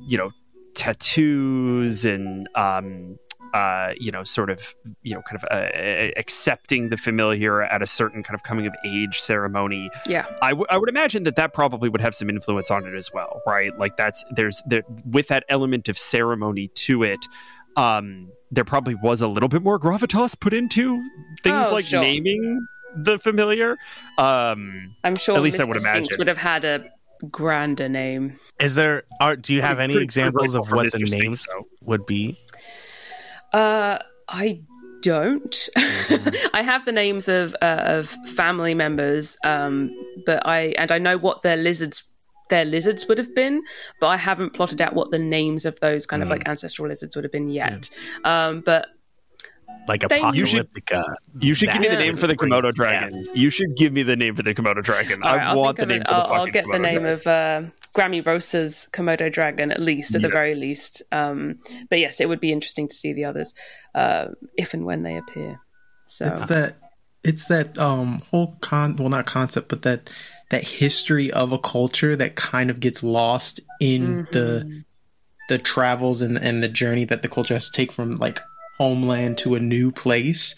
you 0.07 0.16
know 0.18 0.30
tattoos 0.74 2.05
and 2.05 2.49
um, 2.55 3.16
uh, 3.55 3.93
you 3.99 4.11
know 4.11 4.22
sort 4.24 4.51
of 4.51 4.74
you 5.03 5.14
know 5.14 5.22
kind 5.22 5.43
of 5.43 5.45
uh, 5.51 6.11
accepting 6.16 6.91
the 6.91 6.97
familiar 6.97 7.62
at 7.62 7.82
a 7.82 7.86
certain 7.86 8.22
kind 8.22 8.34
of 8.34 8.43
coming 8.43 8.66
of 8.66 8.74
age 8.84 9.18
ceremony 9.20 9.91
yeah, 10.07 10.26
I, 10.43 10.51
w- 10.51 10.66
I 10.68 10.76
would 10.76 10.89
imagine 10.89 11.22
that 11.24 11.36
that 11.36 11.53
probably 11.55 11.89
would 11.89 12.01
have 12.03 12.14
some 12.14 12.28
influence 12.30 12.70
on 12.70 12.86
it 12.86 12.95
as 12.95 13.11
well, 13.12 13.41
right? 13.47 13.76
Like 13.78 13.97
that's 13.97 14.24
there's 14.36 14.62
there 14.66 14.82
with 15.05 15.28
that 15.28 15.45
element 15.49 15.89
of 15.89 15.97
ceremony 15.99 16.68
to 16.86 17.03
it. 17.03 17.20
Um, 17.79 18.31
there 18.51 18.64
probably 18.64 18.95
was 18.95 19.20
a 19.20 19.29
little 19.29 19.49
bit 19.49 19.62
more 19.62 19.79
gravitas 19.79 20.39
put 20.39 20.53
into 20.53 20.97
things 21.43 21.66
Oh, 21.68 21.72
like 21.74 21.85
sure. 21.85 22.01
naming 22.01 22.66
the 22.97 23.18
familiar. 23.18 23.76
Um, 24.16 24.95
I'm 25.05 25.16
sure 25.16 25.37
At 25.37 25.43
least 25.43 25.61
I 25.61 25.64
Mr. 25.64 25.68
would 25.68 25.81
Spinks 25.81 25.97
imagine. 25.99 26.18
would 26.18 26.29
have 26.29 26.39
had 26.39 26.64
a 26.64 26.85
grander 27.31 27.89
name. 27.89 28.39
Is 28.61 28.74
there? 28.74 29.03
Are, 29.20 29.37
do 29.37 29.53
you 29.55 29.61
have 29.62 29.79
any 29.81 29.97
examples 29.97 30.55
of 30.55 30.70
what 30.72 30.87
Mr. 30.87 31.09
the 31.11 31.18
names 31.18 31.47
though. 31.53 31.66
would 31.83 32.07
be? 32.07 32.37
Uh, 33.53 33.99
I 34.29 34.62
don't. 35.03 35.68
I 35.76 36.62
have 36.62 36.85
the 36.85 36.93
names 36.93 37.29
of 37.29 37.55
uh, 37.62 37.83
of 37.85 38.09
family 38.35 38.74
members, 38.74 39.37
um, 39.45 39.91
but 40.26 40.45
I 40.47 40.74
and 40.79 40.91
I 40.91 40.99
know 40.99 41.16
what 41.18 41.43
their 41.43 41.57
lizards 41.57 42.05
their 42.49 42.64
lizards 42.64 43.07
would 43.09 43.18
have 43.18 43.34
been, 43.34 43.62
but 44.01 44.09
I 44.09 44.16
haven't 44.16 44.51
plotted 44.55 44.80
out 44.80 44.94
what 44.94 45.11
the 45.11 45.18
names 45.18 45.64
of 45.64 45.78
those 45.80 46.07
kind 46.07 46.22
of 46.22 46.28
Mm. 46.28 46.32
like 46.32 46.49
ancestral 46.49 46.88
lizards 46.88 47.14
would 47.16 47.24
have 47.24 47.32
been 47.32 47.49
yet. 47.51 47.90
Um, 48.24 48.61
but 48.61 48.86
Like 49.86 50.03
Thank 50.09 50.34
you. 50.34 50.44
apocalyptica. 50.44 51.14
you 51.40 51.55
should 51.55 51.70
give 51.72 51.80
me 51.80 51.88
the 51.88 51.96
name 51.96 52.16
for 52.18 52.26
the 52.26 52.34
brings 52.34 52.53
Komodo 52.53 52.62
death. 52.64 52.74
dragon. 52.74 53.26
You 53.34 53.49
should 53.49 53.74
give 53.76 53.92
me 53.92 54.03
the 54.03 54.16
name 54.16 54.34
for 54.34 54.42
the 54.42 54.55
Komodo 54.55 54.82
dragon. 54.82 55.22
all 55.22 55.34
right, 55.36 55.46
I 55.46 55.51
I'll 55.51 55.59
want 55.61 55.78
the 55.78 55.86
name 55.86 56.03
it. 56.03 56.07
for 56.09 56.12
the 56.14 56.20
I'll, 56.20 56.32
I'll 56.40 56.46
get 56.46 56.66
the 56.70 56.78
name 56.78 57.03
dragon. 57.05 57.07
of 57.12 57.26
uh, 57.26 57.62
Grammy 57.94 58.24
Rosa's 58.26 58.88
Komodo 58.92 59.32
dragon 59.32 59.70
at 59.72 59.80
least, 59.80 60.14
at 60.14 60.20
the 60.22 60.28
very 60.28 60.55
least. 60.55 61.03
Um, 61.11 61.57
but 61.88 62.01
yes, 62.01 62.20
it 62.20 62.28
would 62.28 62.40
be 62.40 62.53
interesting 62.53 62.86
to 62.88 62.94
see 62.94 63.12
the 63.14 63.24
others 63.24 63.55
uh, 63.94 64.28
if 64.59 64.74
and 64.74 64.84
when 64.84 65.05
they 65.05 65.16
appear. 65.16 65.59
So 66.07 66.26
It's 66.26 66.42
that 66.42 66.76
it's 67.24 67.46
that 67.46 67.78
um 67.78 68.22
whole 68.30 68.57
con 68.61 68.96
well 68.96 69.09
not 69.09 69.26
concept 69.26 69.68
but 69.68 69.82
that 69.82 70.09
that 70.51 70.64
history 70.64 71.30
of 71.32 71.53
a 71.53 71.59
culture 71.59 72.16
that 72.16 72.34
kind 72.36 72.70
of 72.70 72.80
gets 72.80 73.03
lost 73.03 73.61
in 73.80 74.26
the 74.32 74.62
Mhm. 74.64 74.84
the 75.49 75.59
travels 75.59 76.20
and 76.22 76.36
and 76.38 76.62
the 76.62 76.68
journey 76.68 77.05
that 77.05 77.22
the 77.22 77.28
culture 77.28 77.55
has 77.55 77.66
to 77.70 77.72
take 77.76 77.90
from 77.92 78.16
like 78.16 78.40
homeland 78.78 79.38
to 79.38 79.55
a 79.55 79.61
new 79.61 79.90
place. 79.92 80.55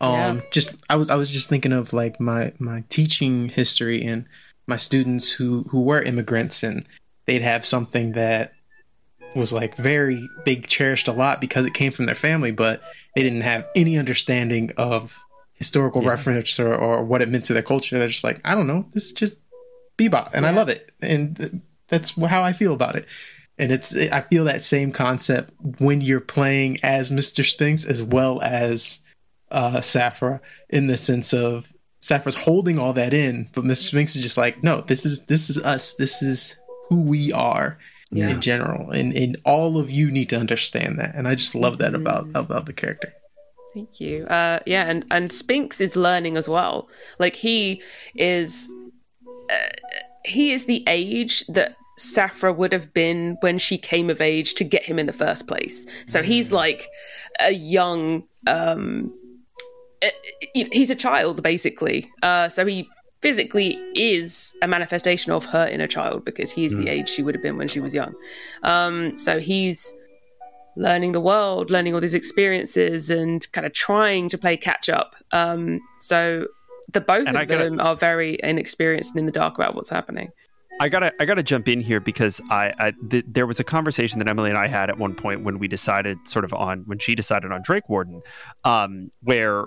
Um 0.00 0.42
just 0.50 0.76
I 0.90 0.96
was 0.96 1.08
I 1.08 1.14
was 1.14 1.30
just 1.30 1.48
thinking 1.48 1.72
of 1.72 1.92
like 1.92 2.20
my 2.20 2.52
my 2.58 2.84
teaching 2.88 3.48
history 3.48 4.02
and 4.04 4.26
my 4.66 4.76
students 4.76 5.32
who 5.32 5.64
who 5.70 5.82
were 5.82 6.02
immigrants 6.02 6.62
and 6.62 6.84
they'd 7.26 7.42
have 7.42 7.64
something 7.64 8.12
that 8.12 8.52
was 9.34 9.52
like 9.52 9.76
very 9.76 10.28
they 10.44 10.56
cherished 10.56 11.08
a 11.08 11.12
lot 11.12 11.40
because 11.40 11.66
it 11.66 11.74
came 11.74 11.90
from 11.92 12.06
their 12.06 12.14
family 12.14 12.50
but 12.52 12.82
they 13.14 13.22
didn't 13.22 13.40
have 13.42 13.66
any 13.74 13.96
understanding 13.98 14.70
of 14.76 15.14
historical 15.64 16.02
Yeah. 16.02 16.10
reference 16.10 16.58
or, 16.60 16.72
or 16.74 17.04
what 17.04 17.22
it 17.22 17.28
meant 17.28 17.44
to 17.46 17.54
their 17.54 17.62
culture. 17.72 17.98
They're 17.98 18.08
just 18.08 18.24
like 18.24 18.40
i 18.44 18.54
don't 18.54 18.66
know. 18.66 18.82
This 18.94 19.06
is 19.06 19.12
just 19.12 19.38
bebop 19.98 20.30
and 20.34 20.44
i 20.46 20.50
love 20.50 20.68
it. 20.68 20.92
And 21.00 21.36
th- 21.36 21.52
that's 21.90 22.10
how 22.34 22.42
i 22.42 22.52
feel 22.52 22.72
about 22.74 22.96
it. 22.96 23.06
And 23.58 23.70
it's 23.72 23.94
i 24.18 24.20
feel 24.30 24.44
that 24.44 24.64
same 24.64 24.90
concept 24.92 25.52
when 25.78 26.00
you're 26.00 26.20
playing 26.36 26.78
as 26.82 27.10
mr 27.10 27.44
Spinks 27.44 27.84
as 27.84 28.02
well 28.02 28.40
as 28.42 29.00
uh 29.50 29.78
Safra 29.92 30.40
in 30.68 30.86
the 30.88 30.96
sense 30.96 31.32
of 31.32 31.72
Safra's 32.02 32.34
holding 32.46 32.78
all 32.78 32.92
that 32.94 33.14
in 33.14 33.48
but 33.54 33.64
mr 33.64 33.84
Spinks 33.92 34.16
is 34.16 34.22
just 34.22 34.36
like 34.36 34.62
no 34.62 34.80
this 34.90 35.06
is 35.06 35.24
this 35.26 35.48
is 35.50 35.58
us. 35.62 35.94
This 35.94 36.20
is 36.22 36.56
who 36.88 37.02
we 37.02 37.32
are 37.32 37.78
Yeah. 38.10 38.28
in 38.30 38.40
general. 38.40 38.90
And 38.90 39.14
and 39.22 39.36
all 39.44 39.78
of 39.78 39.88
you 39.90 40.10
need 40.10 40.28
to 40.30 40.36
understand 40.44 40.98
that. 40.98 41.14
And 41.14 41.28
i 41.28 41.34
just 41.36 41.54
love 41.54 41.78
that 41.78 41.94
about 41.94 42.24
Mhm. 42.26 42.40
about 42.44 42.66
the 42.66 42.72
character 42.82 43.12
Thank 43.74 44.00
you. 44.00 44.24
Uh, 44.26 44.60
yeah, 44.66 44.84
and 44.88 45.04
and 45.10 45.32
Spinks 45.32 45.80
is 45.80 45.96
learning 45.96 46.36
as 46.36 46.48
well. 46.48 46.88
Like 47.18 47.34
he 47.34 47.82
is, 48.14 48.70
uh, 49.50 49.56
he 50.24 50.52
is 50.52 50.66
the 50.66 50.84
age 50.86 51.44
that 51.48 51.76
Safra 51.98 52.54
would 52.54 52.72
have 52.72 52.94
been 52.94 53.36
when 53.40 53.58
she 53.58 53.76
came 53.76 54.10
of 54.10 54.20
age 54.20 54.54
to 54.54 54.64
get 54.64 54.84
him 54.84 54.98
in 54.98 55.06
the 55.06 55.12
first 55.12 55.48
place. 55.48 55.86
So 56.06 56.22
he's 56.22 56.52
like 56.52 56.88
a 57.40 57.52
young, 57.52 58.24
um, 58.46 59.12
he's 60.54 60.90
a 60.90 60.96
child 60.96 61.42
basically. 61.42 62.10
Uh, 62.22 62.48
so 62.48 62.64
he 62.66 62.88
physically 63.22 63.78
is 63.94 64.54
a 64.62 64.68
manifestation 64.68 65.32
of 65.32 65.44
her 65.46 65.66
inner 65.66 65.86
child 65.86 66.24
because 66.24 66.50
he's 66.50 66.76
the 66.76 66.88
age 66.88 67.08
she 67.08 67.22
would 67.22 67.34
have 67.34 67.42
been 67.42 67.56
when 67.56 67.68
she 67.68 67.80
was 67.80 67.94
young. 67.94 68.14
Um, 68.64 69.16
so 69.16 69.40
he's 69.40 69.94
learning 70.76 71.12
the 71.12 71.20
world, 71.20 71.70
learning 71.70 71.94
all 71.94 72.00
these 72.00 72.14
experiences, 72.14 73.10
and 73.10 73.46
kind 73.52 73.66
of 73.66 73.72
trying 73.72 74.28
to 74.28 74.38
play 74.38 74.56
catch 74.56 74.88
up. 74.88 75.14
Um, 75.32 75.80
so 76.00 76.46
the 76.92 77.00
both 77.00 77.26
And 77.26 77.36
of 77.36 77.48
gotta- 77.48 77.64
them 77.64 77.80
are 77.80 77.96
very 77.96 78.38
inexperienced 78.42 79.12
and 79.12 79.20
in 79.20 79.26
the 79.26 79.32
dark 79.32 79.56
about 79.56 79.74
what's 79.74 79.88
happening. 79.90 80.30
I 80.80 80.88
gotta 80.88 81.12
I 81.20 81.24
gotta 81.24 81.44
jump 81.44 81.68
in 81.68 81.80
here 81.80 82.00
because 82.00 82.40
I, 82.50 82.72
I 82.78 82.92
th- 83.08 83.24
there 83.28 83.46
was 83.46 83.60
a 83.60 83.64
conversation 83.64 84.18
that 84.18 84.26
Emily 84.26 84.50
and 84.50 84.58
I 84.58 84.66
had 84.66 84.90
at 84.90 84.98
one 84.98 85.14
point 85.14 85.44
when 85.44 85.60
we 85.60 85.68
decided 85.68 86.18
sort 86.26 86.44
of 86.44 86.52
on 86.52 86.80
when 86.86 86.98
she 86.98 87.14
decided 87.14 87.52
on 87.52 87.62
Drakewarden, 87.62 88.22
um, 88.64 89.10
where 89.22 89.66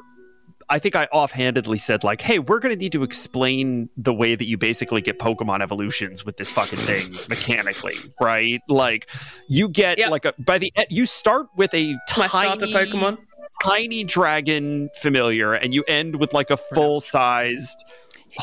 I 0.69 0.79
think 0.79 0.95
I 0.95 1.05
offhandedly 1.13 1.77
said 1.77 2.03
like, 2.03 2.21
"Hey, 2.21 2.39
we're 2.39 2.59
going 2.59 2.73
to 2.75 2.79
need 2.79 2.91
to 2.91 3.03
explain 3.03 3.89
the 3.95 4.13
way 4.13 4.35
that 4.35 4.47
you 4.47 4.57
basically 4.57 5.01
get 5.01 5.17
Pokemon 5.19 5.61
evolutions 5.61 6.25
with 6.25 6.37
this 6.37 6.51
fucking 6.51 6.79
thing 6.79 7.09
mechanically, 7.29 7.93
right? 8.19 8.61
Like, 8.67 9.09
you 9.47 9.69
get 9.69 9.97
Yep. 9.97 10.09
like 10.11 10.25
a 10.25 10.33
by 10.39 10.57
the 10.57 10.73
you 10.89 11.05
start 11.05 11.47
with 11.55 11.73
a 11.73 11.95
My 12.17 12.27
tiny 12.27 12.73
Pokemon. 12.73 13.17
tiny 13.63 14.03
dragon 14.03 14.89
familiar, 15.01 15.53
and 15.53 15.73
you 15.73 15.83
end 15.87 16.17
with 16.19 16.33
like 16.33 16.49
a 16.49 16.57
full 16.57 16.99
sized 17.01 17.83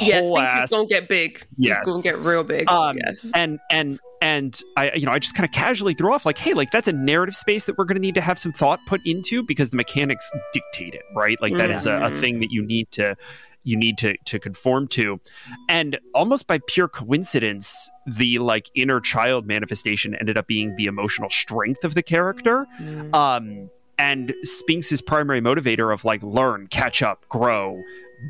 Yeah, 0.00 0.20
whole 0.20 0.38
ass 0.38 0.70
gonna 0.70 0.86
get 0.86 1.08
big. 1.08 1.42
Yes. 1.56 1.78
It's 1.82 1.90
gonna 1.90 2.02
get 2.02 2.18
real 2.18 2.44
big. 2.44 2.68
um, 2.70 2.96
yes. 3.04 3.30
and 3.34 3.58
and 3.70 3.98
and 4.22 4.58
I, 4.76 4.92
you 4.94 5.04
know, 5.04 5.12
I 5.12 5.18
just 5.18 5.34
kind 5.34 5.44
of 5.44 5.52
casually 5.52 5.92
threw 5.94 6.12
off 6.12 6.24
like, 6.24 6.38
hey, 6.38 6.54
like 6.54 6.70
that's 6.70 6.88
a 6.88 6.92
narrative 6.92 7.36
space 7.36 7.66
that 7.66 7.76
we're 7.76 7.84
going 7.84 7.96
to 7.96 8.00
need 8.00 8.14
to 8.14 8.22
have 8.22 8.38
some 8.38 8.52
thought 8.54 8.80
put 8.86 9.02
into 9.04 9.42
because 9.42 9.68
the 9.68 9.76
mechanics 9.76 10.30
dictate 10.54 10.94
it, 10.94 11.02
right? 11.14 11.38
Like 11.42 11.54
that 11.56 11.70
is 11.70 11.86
a, 11.86 11.92
a 11.92 12.10
Mhm. 12.10 12.20
thing 12.20 12.40
that 12.40 12.50
you 12.50 12.62
need 12.64 12.90
to 12.92 13.16
you 13.64 13.76
need 13.76 13.96
to 13.98 14.16
to 14.26 14.38
conform 14.38 14.88
to, 14.88 15.20
and 15.68 15.98
almost 16.14 16.46
by 16.46 16.58
pure 16.66 16.88
coincidence, 16.88 17.90
the 18.06 18.38
like 18.38 18.70
inner 18.74 19.00
child 19.00 19.46
manifestation 19.46 20.14
ended 20.14 20.36
up 20.36 20.46
being 20.46 20.74
the 20.76 20.84
emotional 20.86 21.28
strength 21.30 21.84
of 21.84 21.94
the 21.94 22.02
character. 22.02 22.66
Mm. 22.80 23.14
Um, 23.14 23.70
and 23.98 24.34
Spinks's 24.42 25.00
primary 25.00 25.40
motivator 25.40 25.92
of 25.94 26.04
like 26.04 26.22
learn, 26.22 26.66
catch 26.66 27.00
up, 27.02 27.26
grow, 27.28 27.80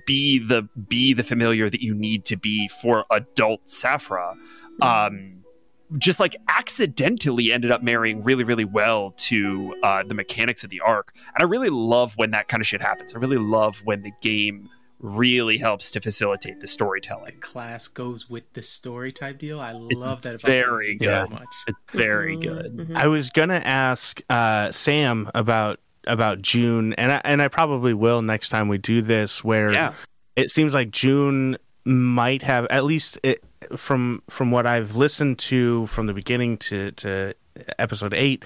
be 0.06 0.38
the 0.38 0.68
be 0.88 1.12
the 1.12 1.22
familiar 1.22 1.68
that 1.70 1.82
you 1.82 1.94
need 1.94 2.24
to 2.26 2.36
be 2.36 2.68
for 2.68 3.04
adult 3.10 3.66
Safra. 3.66 4.34
Um, 4.82 5.44
just 5.98 6.18
like 6.18 6.34
accidentally 6.48 7.52
ended 7.52 7.70
up 7.70 7.82
marrying 7.82 8.24
really, 8.24 8.42
really 8.42 8.64
well 8.64 9.12
to 9.16 9.74
uh, 9.82 10.02
the 10.02 10.14
mechanics 10.14 10.64
of 10.64 10.70
the 10.70 10.80
arc. 10.80 11.12
And 11.34 11.42
I 11.42 11.44
really 11.44 11.70
love 11.70 12.14
when 12.16 12.30
that 12.32 12.48
kind 12.48 12.60
of 12.60 12.66
shit 12.66 12.80
happens. 12.80 13.14
I 13.14 13.18
really 13.18 13.36
love 13.38 13.80
when 13.84 14.02
the 14.02 14.12
game 14.20 14.70
really 14.98 15.58
helps 15.58 15.90
to 15.92 16.00
facilitate 16.00 16.60
the 16.60 16.66
storytelling. 16.66 17.38
Class 17.40 17.88
goes 17.88 18.30
with 18.30 18.50
the 18.54 18.62
story 18.62 19.12
type 19.12 19.38
deal. 19.38 19.60
I 19.60 19.72
It's 19.72 20.00
love 20.00 20.22
that 20.22 20.30
about 20.36 20.42
very 20.42 20.96
the 20.98 21.04
game 21.04 21.08
so 21.08 21.20
good. 21.26 21.30
much. 21.30 21.48
It's 21.68 21.80
very 21.92 22.36
Mhm, 22.38 22.42
good. 22.42 22.76
mhm. 22.88 22.96
I 22.96 23.06
was 23.06 23.30
gonna 23.30 23.62
ask 23.64 24.20
uh, 24.30 24.72
Sam 24.72 25.30
about 25.34 25.78
about 26.06 26.42
June, 26.42 26.92
and 26.94 27.12
I, 27.12 27.20
and 27.24 27.40
I 27.42 27.48
probably 27.48 27.94
will 27.94 28.22
next 28.22 28.48
time 28.50 28.68
we 28.68 28.78
do 28.78 29.02
this. 29.02 29.42
Where 29.44 29.72
Yeah. 29.72 29.92
it 30.36 30.50
seems 30.50 30.74
like 30.74 30.90
June 30.90 31.56
might 31.84 32.42
have 32.42 32.66
at 32.70 32.84
least 32.84 33.18
it, 33.22 33.42
from 33.76 34.22
from 34.30 34.50
what 34.50 34.66
I've 34.66 34.96
listened 34.96 35.38
to 35.40 35.86
from 35.88 36.06
the 36.06 36.14
beginning 36.14 36.56
to 36.58 36.92
to 36.92 37.34
episode 37.78 38.14
eight. 38.14 38.44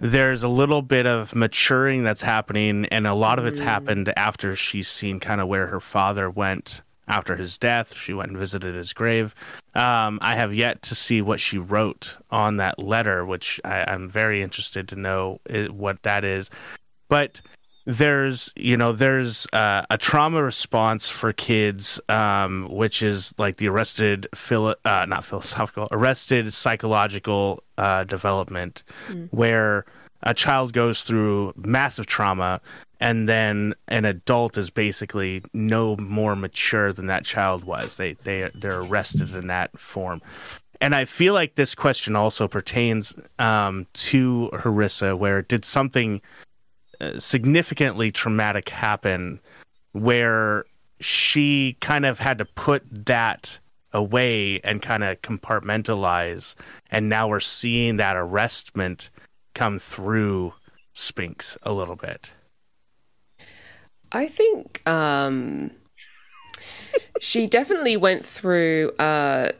There's 0.00 0.44
a 0.44 0.48
little 0.48 0.80
bit 0.82 1.06
of 1.06 1.34
maturing 1.34 2.04
that's 2.04 2.22
happening, 2.22 2.86
and 2.86 3.04
a 3.06 3.14
lot 3.14 3.38
of 3.40 3.46
it's 3.46 3.58
Mm. 3.58 3.64
happened 3.64 4.12
after 4.16 4.54
she's 4.54 4.86
seen 4.88 5.18
kind 5.18 5.40
of 5.40 5.48
where 5.48 5.66
her 5.66 5.80
father 5.80 6.30
went 6.30 6.82
after 7.08 7.34
his 7.36 7.58
death. 7.58 7.94
She 7.96 8.12
went 8.12 8.28
and 8.30 8.38
visited 8.38 8.76
his 8.76 8.92
grave. 8.92 9.34
Um, 9.74 10.18
I 10.22 10.36
have 10.36 10.54
yet 10.54 10.82
to 10.82 10.94
see 10.94 11.20
what 11.20 11.40
she 11.40 11.58
wrote 11.58 12.16
on 12.30 12.58
that 12.58 12.78
letter, 12.78 13.24
which 13.26 13.60
I, 13.64 13.84
I'm 13.88 14.08
very 14.08 14.40
interested 14.40 14.86
to 14.88 14.96
know 14.96 15.40
what 15.70 16.02
that 16.04 16.22
is. 16.24 16.48
But 17.08 17.40
there's, 17.86 18.52
you 18.54 18.76
know, 18.76 18.92
there's 18.92 19.46
uh, 19.52 19.82
a 19.88 19.96
trauma 19.96 20.42
response 20.42 21.08
for 21.08 21.32
kids, 21.32 21.98
um, 22.10 22.68
which 22.70 23.02
is 23.02 23.32
like 23.38 23.56
the 23.56 23.68
arrested, 23.68 24.26
philo- 24.34 24.74
uh, 24.84 25.06
not 25.08 25.24
philosophical, 25.24 25.88
arrested 25.90 26.52
psychological 26.52 27.62
uh, 27.78 28.04
development, 28.04 28.84
Mm. 29.08 29.28
where 29.30 29.86
a 30.22 30.34
child 30.34 30.72
goes 30.72 31.02
through 31.02 31.54
massive 31.56 32.06
trauma 32.06 32.60
and 33.00 33.28
then 33.28 33.74
an 33.86 34.04
adult 34.04 34.58
is 34.58 34.68
basically 34.70 35.42
no 35.54 35.96
more 35.96 36.34
mature 36.34 36.92
than 36.92 37.06
that 37.06 37.24
child 37.24 37.62
was. 37.64 37.96
They 37.96 38.14
they 38.24 38.50
they're 38.54 38.80
arrested 38.80 39.34
in 39.34 39.46
that 39.46 39.78
form. 39.78 40.20
And 40.80 40.94
I 40.94 41.04
feel 41.06 41.34
like 41.34 41.54
this 41.54 41.74
question 41.74 42.16
also 42.16 42.48
pertains 42.48 43.16
um, 43.38 43.86
to 43.94 44.50
Harissa, 44.52 45.16
where 45.16 45.42
did 45.42 45.64
something 45.64 46.20
significantly 47.18 48.10
traumatic 48.10 48.68
happen, 48.68 49.40
where 49.92 50.64
she 51.00 51.76
kind 51.80 52.04
of 52.04 52.18
had 52.18 52.38
to 52.38 52.44
put 52.44 52.82
that 53.06 53.58
away 53.92 54.60
and 54.60 54.82
kind 54.82 55.04
of 55.04 55.22
compartmentalize, 55.22 56.54
and 56.90 57.08
now 57.08 57.28
we're 57.28 57.40
seeing 57.40 57.96
that 57.96 58.16
arrestment 58.16 59.10
come 59.54 59.78
through 59.78 60.54
Spinks 60.92 61.56
a 61.62 61.72
little 61.72 61.96
bit. 61.96 62.32
I 64.10 64.26
think 64.26 64.86
um, 64.86 65.70
she 67.20 67.46
definitely 67.46 67.96
went 67.96 68.24
through 68.24 68.92
uh, 68.98 69.52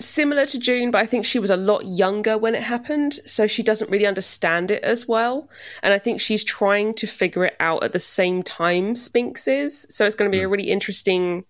similar 0.00 0.46
to 0.46 0.58
June, 0.58 0.90
but 0.90 0.98
I 0.98 1.06
think 1.06 1.24
she 1.24 1.38
was 1.38 1.50
a 1.50 1.56
lot 1.56 1.84
younger 1.84 2.38
when 2.38 2.54
it 2.54 2.62
happened, 2.62 3.18
so 3.26 3.46
she 3.46 3.62
doesn't 3.62 3.90
really 3.90 4.06
understand 4.06 4.70
it 4.70 4.82
as 4.84 5.08
well. 5.08 5.48
And 5.82 5.92
I 5.92 5.98
think 5.98 6.20
she's 6.20 6.44
trying 6.44 6.94
to 6.94 7.06
figure 7.06 7.44
it 7.44 7.56
out 7.60 7.82
at 7.82 7.92
the 7.92 7.98
same 7.98 8.42
time 8.42 8.94
Spinks 8.94 9.48
is. 9.48 9.86
So 9.90 10.06
it's 10.06 10.14
going 10.14 10.30
to 10.30 10.36
be 10.36 10.42
a 10.42 10.48
really 10.48 10.70
interesting 10.70 11.44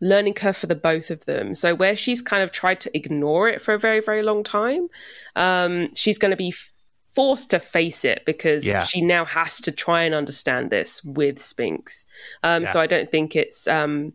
learning 0.00 0.34
curve 0.34 0.56
for 0.56 0.66
the 0.66 0.74
both 0.74 1.10
of 1.10 1.24
them. 1.26 1.54
So 1.54 1.74
where 1.74 1.96
she's 1.96 2.22
kind 2.22 2.42
of 2.42 2.52
tried 2.52 2.80
to 2.82 2.96
ignore 2.96 3.48
it 3.48 3.60
for 3.60 3.74
a 3.74 3.78
very, 3.78 4.00
very 4.00 4.22
long 4.22 4.42
time, 4.42 4.88
um, 5.36 5.94
she's 5.94 6.18
going 6.18 6.30
to 6.30 6.36
be 6.36 6.48
f- 6.48 6.72
forced 7.14 7.50
to 7.50 7.60
face 7.60 8.04
it 8.04 8.22
because 8.24 8.66
Yeah. 8.66 8.84
she 8.84 9.00
now 9.00 9.24
has 9.24 9.60
to 9.62 9.72
try 9.72 10.02
and 10.02 10.14
understand 10.14 10.70
this 10.70 11.02
with 11.04 11.38
Spinks. 11.38 12.06
Um, 12.42 12.62
Yeah. 12.64 12.70
So 12.72 12.80
I 12.80 12.86
don't 12.86 13.10
think 13.10 13.34
it's 13.36 13.66
um, 13.66 14.12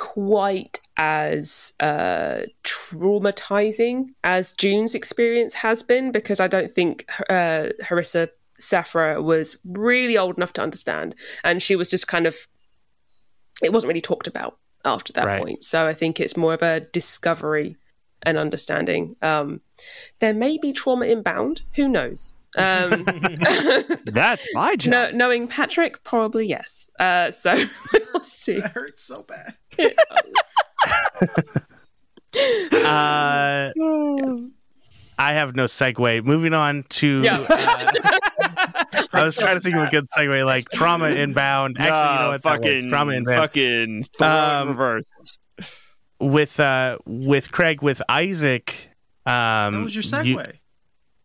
quite 0.00 0.80
as 0.96 1.74
uh, 1.78 2.40
traumatizing 2.64 4.06
as 4.24 4.52
June's 4.54 4.94
experience 4.94 5.54
has 5.54 5.82
been 5.82 6.10
because 6.10 6.40
I 6.40 6.48
don't 6.48 6.70
think 6.70 7.08
uh, 7.28 7.68
Harissa 7.82 8.30
Safra 8.60 9.22
was 9.22 9.58
really 9.64 10.16
old 10.18 10.36
enough 10.36 10.52
to 10.54 10.62
understand, 10.62 11.14
and 11.44 11.62
she 11.62 11.76
was 11.76 11.88
just 11.90 12.08
kind 12.08 12.26
of 12.26 12.36
it 13.62 13.72
wasn't 13.72 13.88
really 13.88 14.00
talked 14.00 14.26
about 14.26 14.56
after 14.84 15.12
that 15.12 15.26
Right. 15.26 15.42
point. 15.42 15.64
So 15.64 15.86
I 15.86 15.92
think 15.94 16.18
it's 16.18 16.36
more 16.36 16.54
of 16.54 16.62
a 16.62 16.80
discovery 16.80 17.76
and 18.22 18.38
understanding. 18.38 19.16
Um, 19.22 19.60
there 20.18 20.34
may 20.34 20.56
be 20.58 20.72
trauma 20.72 21.06
inbound. 21.06 21.62
Who 21.76 21.88
knows? 21.88 22.34
Um, 22.56 23.04
That's 24.06 24.48
my 24.54 24.76
job. 24.78 24.90
no, 24.90 25.10
knowing 25.12 25.46
Patrick, 25.46 26.02
probably 26.04 26.46
yes. 26.46 26.90
Uh, 26.98 27.30
so 27.30 27.54
we'll 28.14 28.22
see. 28.24 28.60
That 28.60 28.72
hurts 28.72 29.02
so 29.04 29.22
bad. 29.22 29.54
Uh, 32.72 33.72
I 35.18 35.32
have 35.34 35.54
no 35.54 35.64
segue. 35.66 36.24
Moving 36.24 36.54
on 36.54 36.84
to. 36.90 37.22
Yeah. 37.22 37.38
uh, 37.48 39.04
I 39.12 39.24
was 39.24 39.36
trying 39.36 39.56
to 39.56 39.60
think 39.60 39.76
of 39.76 39.82
a 39.82 39.90
good 39.90 40.04
segue, 40.16 40.44
like 40.46 40.68
trauma 40.70 41.08
inbound. 41.10 41.76
Actually, 41.78 41.86
you 41.88 41.92
know 41.94 42.00
Nah, 42.00 42.28
what? 42.30 42.42
that 42.42 42.48
fucking 42.62 42.88
trauma 42.88 43.12
inbound. 43.12 43.38
fucking 43.40 44.02
throw 44.16 44.28
Um, 44.28 44.68
reverse. 44.68 45.38
with 46.20 46.58
uh 46.60 46.98
with 47.06 47.52
Craig 47.52 47.82
with 47.82 48.00
Isaac. 48.08 48.90
Um, 49.26 49.74
That 49.74 49.82
was 49.82 49.94
your 49.94 50.02
segue. 50.02 50.24
you- 50.26 50.38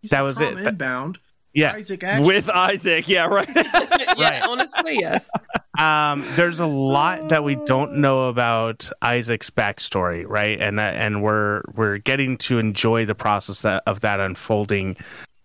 You 0.01 0.09
that 0.09 0.21
was 0.21 0.39
it. 0.41 0.57
Inbound. 0.57 1.17
yeah. 1.53 1.73
Isaac 1.73 2.03
action. 2.03 2.25
With 2.25 2.49
Isaac, 2.49 3.07
yeah, 3.07 3.25
right. 3.27 3.47
yeah, 3.55 4.13
Right. 4.17 4.43
honestly, 4.43 4.97
yes. 4.99 5.29
Um, 5.77 6.25
there's 6.35 6.59
a 6.59 6.65
lot 6.65 7.29
that 7.29 7.43
we 7.43 7.55
don't 7.55 7.97
know 7.97 8.27
about 8.29 8.89
Isaac's 9.01 9.49
backstory, 9.49 10.25
right? 10.27 10.59
And 10.59 10.79
uh, 10.79 10.83
and 10.83 11.21
we're 11.23 11.63
we're 11.73 11.97
getting 11.97 12.37
to 12.39 12.59
enjoy 12.59 13.05
the 13.05 13.15
process 13.15 13.61
that, 13.61 13.83
of 13.85 14.01
that 14.01 14.19
unfolding. 14.19 14.97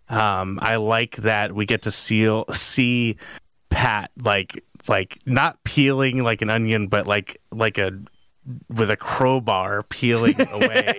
Um, 0.09 0.59
I 0.63 0.77
like 0.77 1.17
that 1.17 1.55
we 1.55 1.67
get 1.67 1.83
to 1.83 1.91
see 1.91 2.45
see 2.53 3.17
Pat 3.71 4.11
like 4.23 4.65
like 4.89 5.19
not 5.27 5.63
peeling 5.65 6.23
like 6.23 6.43
an 6.43 6.51
onion, 6.51 6.89
but 6.89 7.07
like 7.07 7.41
like 7.53 7.79
a 7.79 7.93
with 8.69 8.91
a 8.91 8.97
crowbar 8.97 9.83
peeling 9.85 10.41
away 10.53 10.97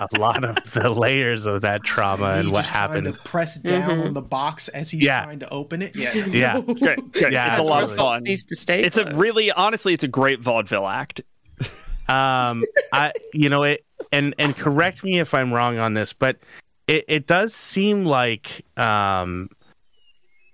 a 0.00 0.08
lot 0.18 0.44
of 0.44 0.56
the 0.74 0.90
layers 0.90 1.44
of 1.44 1.62
that 1.62 1.82
trauma 1.82 2.34
Me 2.34 2.40
and 2.40 2.50
what 2.52 2.58
just 2.58 2.70
happened. 2.70 3.06
To 3.12 3.20
press 3.24 3.58
down 3.58 3.90
Mhm. 3.90 4.06
on 4.06 4.14
the 4.14 4.22
box 4.22 4.68
as 4.68 4.90
he's 4.92 5.02
Yeah. 5.02 5.24
trying 5.24 5.40
to 5.40 5.48
open 5.50 5.82
it. 5.82 5.96
Yeah. 5.96 6.14
Yeah. 6.14 6.60
Great, 6.60 7.12
great. 7.12 7.32
Yeah, 7.32 7.50
it's 7.52 7.60
a 7.60 7.62
lot 7.64 7.82
of 7.82 7.96
fun. 7.96 8.22
Needs 8.22 8.44
to 8.44 8.54
stay. 8.56 8.82
It's 8.82 8.96
a 8.96 9.10
really, 9.14 9.50
honestly, 9.50 9.94
it's 9.94 10.04
a 10.04 10.08
great 10.08 10.40
vaudeville 10.40 10.86
act. 10.86 11.20
um 12.08 12.64
i 12.92 13.12
you 13.34 13.48
know 13.50 13.64
it 13.64 13.84
and 14.12 14.34
and 14.38 14.56
correct 14.56 15.04
me 15.04 15.18
if 15.18 15.34
i'm 15.34 15.52
wrong 15.52 15.76
on 15.78 15.92
this 15.92 16.14
but 16.14 16.38
it, 16.86 17.04
it 17.06 17.26
does 17.26 17.52
seem 17.54 18.06
like 18.06 18.64
um 18.78 19.50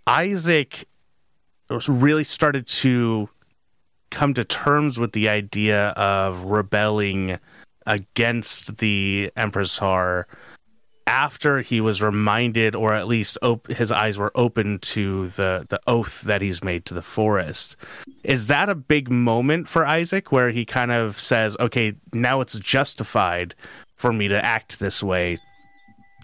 isaac 0.06 0.86
was 1.70 1.88
really 1.88 2.24
started 2.24 2.66
to 2.66 3.28
come 4.14 4.32
to 4.34 4.44
terms 4.44 4.98
with 4.98 5.12
the 5.12 5.28
idea 5.28 5.88
of 5.90 6.44
rebelling 6.44 7.38
against 7.86 8.78
the 8.78 9.30
Empress 9.36 9.76
Har 9.78 10.26
after 11.06 11.60
he 11.60 11.80
was 11.82 12.00
reminded, 12.00 12.74
or 12.74 12.94
at 12.94 13.06
least 13.06 13.36
op- 13.42 13.68
his 13.68 13.92
eyes 13.92 14.16
were 14.16 14.32
open 14.34 14.78
to 14.78 15.28
the 15.28 15.66
the 15.68 15.80
oath 15.86 16.22
that 16.22 16.40
he's 16.40 16.64
made 16.64 16.86
to 16.86 16.94
the 16.94 17.02
forest. 17.02 17.76
Is 18.22 18.46
that 18.46 18.70
a 18.70 18.74
big 18.74 19.10
moment 19.10 19.68
for 19.68 19.86
Isaac, 19.86 20.32
where 20.32 20.50
he 20.50 20.64
kind 20.64 20.90
of 20.90 21.20
says, 21.20 21.56
"Okay, 21.60 21.94
now 22.12 22.40
it's 22.40 22.58
justified 22.58 23.54
for 23.96 24.12
me 24.12 24.28
to 24.28 24.44
act 24.44 24.78
this 24.78 25.02
way 25.02 25.36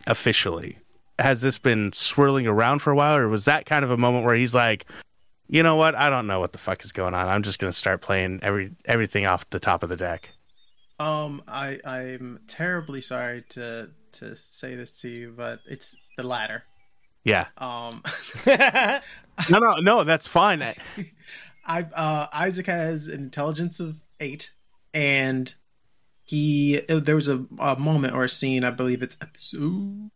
officially"? 0.07 0.79
Has 1.19 1.43
this 1.43 1.59
been 1.59 1.93
swirling 1.93 2.47
around 2.47 2.79
for 2.79 2.91
a 2.91 2.97
while, 2.97 3.17
or 3.17 3.29
was 3.29 3.45
that 3.45 3.67
kind 3.67 3.85
of 3.85 3.91
a 3.91 3.99
moment 3.99 4.25
where 4.25 4.35
he's 4.35 4.55
like, 4.55 4.87
"You 5.51 5.63
know 5.63 5.77
what? 5.77 5.95
I 5.95 6.11
don't 6.11 6.27
know 6.27 6.41
what 6.41 6.53
the 6.53 6.59
fuck 6.59 6.85
is 6.85 6.93
going 6.93 7.15
on. 7.15 7.29
I'm 7.29 7.43
just 7.43 7.59
going 7.59 7.71
to 7.71 7.77
start 7.77 8.01
playing 8.01 8.41
every 8.43 8.73
everything 8.85 9.27
off 9.27 9.49
the 9.51 9.61
top 9.61 9.83
of 9.83 9.89
the 9.89 9.97
deck." 9.97 10.31
Um, 10.99 11.43
I 11.49 11.79
I'm 11.85 12.41
terribly 12.47 13.01
sorry 13.01 13.43
to 13.51 13.91
to 14.13 14.37
say 14.49 14.75
this 14.75 15.01
to 15.01 15.09
you, 15.09 15.35
but 15.37 15.61
it's 15.67 15.97
the 16.17 16.23
latter. 16.23 16.65
Yeah. 17.25 17.47
Um, 17.59 18.03
No, 19.49 19.59
no, 19.59 19.77
no. 19.77 20.05
That's 20.05 20.27
fine. 20.27 20.63
I 21.65 21.83
uh 21.83 22.27
Isaac 22.33 22.67
has 22.67 23.07
an 23.07 23.21
intelligence 23.21 23.81
of 23.81 24.01
eight, 24.19 24.51
and 24.93 25.55
he 26.25 26.83
there 26.89 27.17
was 27.17 27.29
a, 27.29 27.45
a 27.59 27.79
moment 27.79 28.15
or 28.15 28.25
a 28.25 28.29
scene, 28.29 28.65
I 28.65 28.71
believe 28.71 29.03
it's 29.03 29.17
episode 29.21 30.11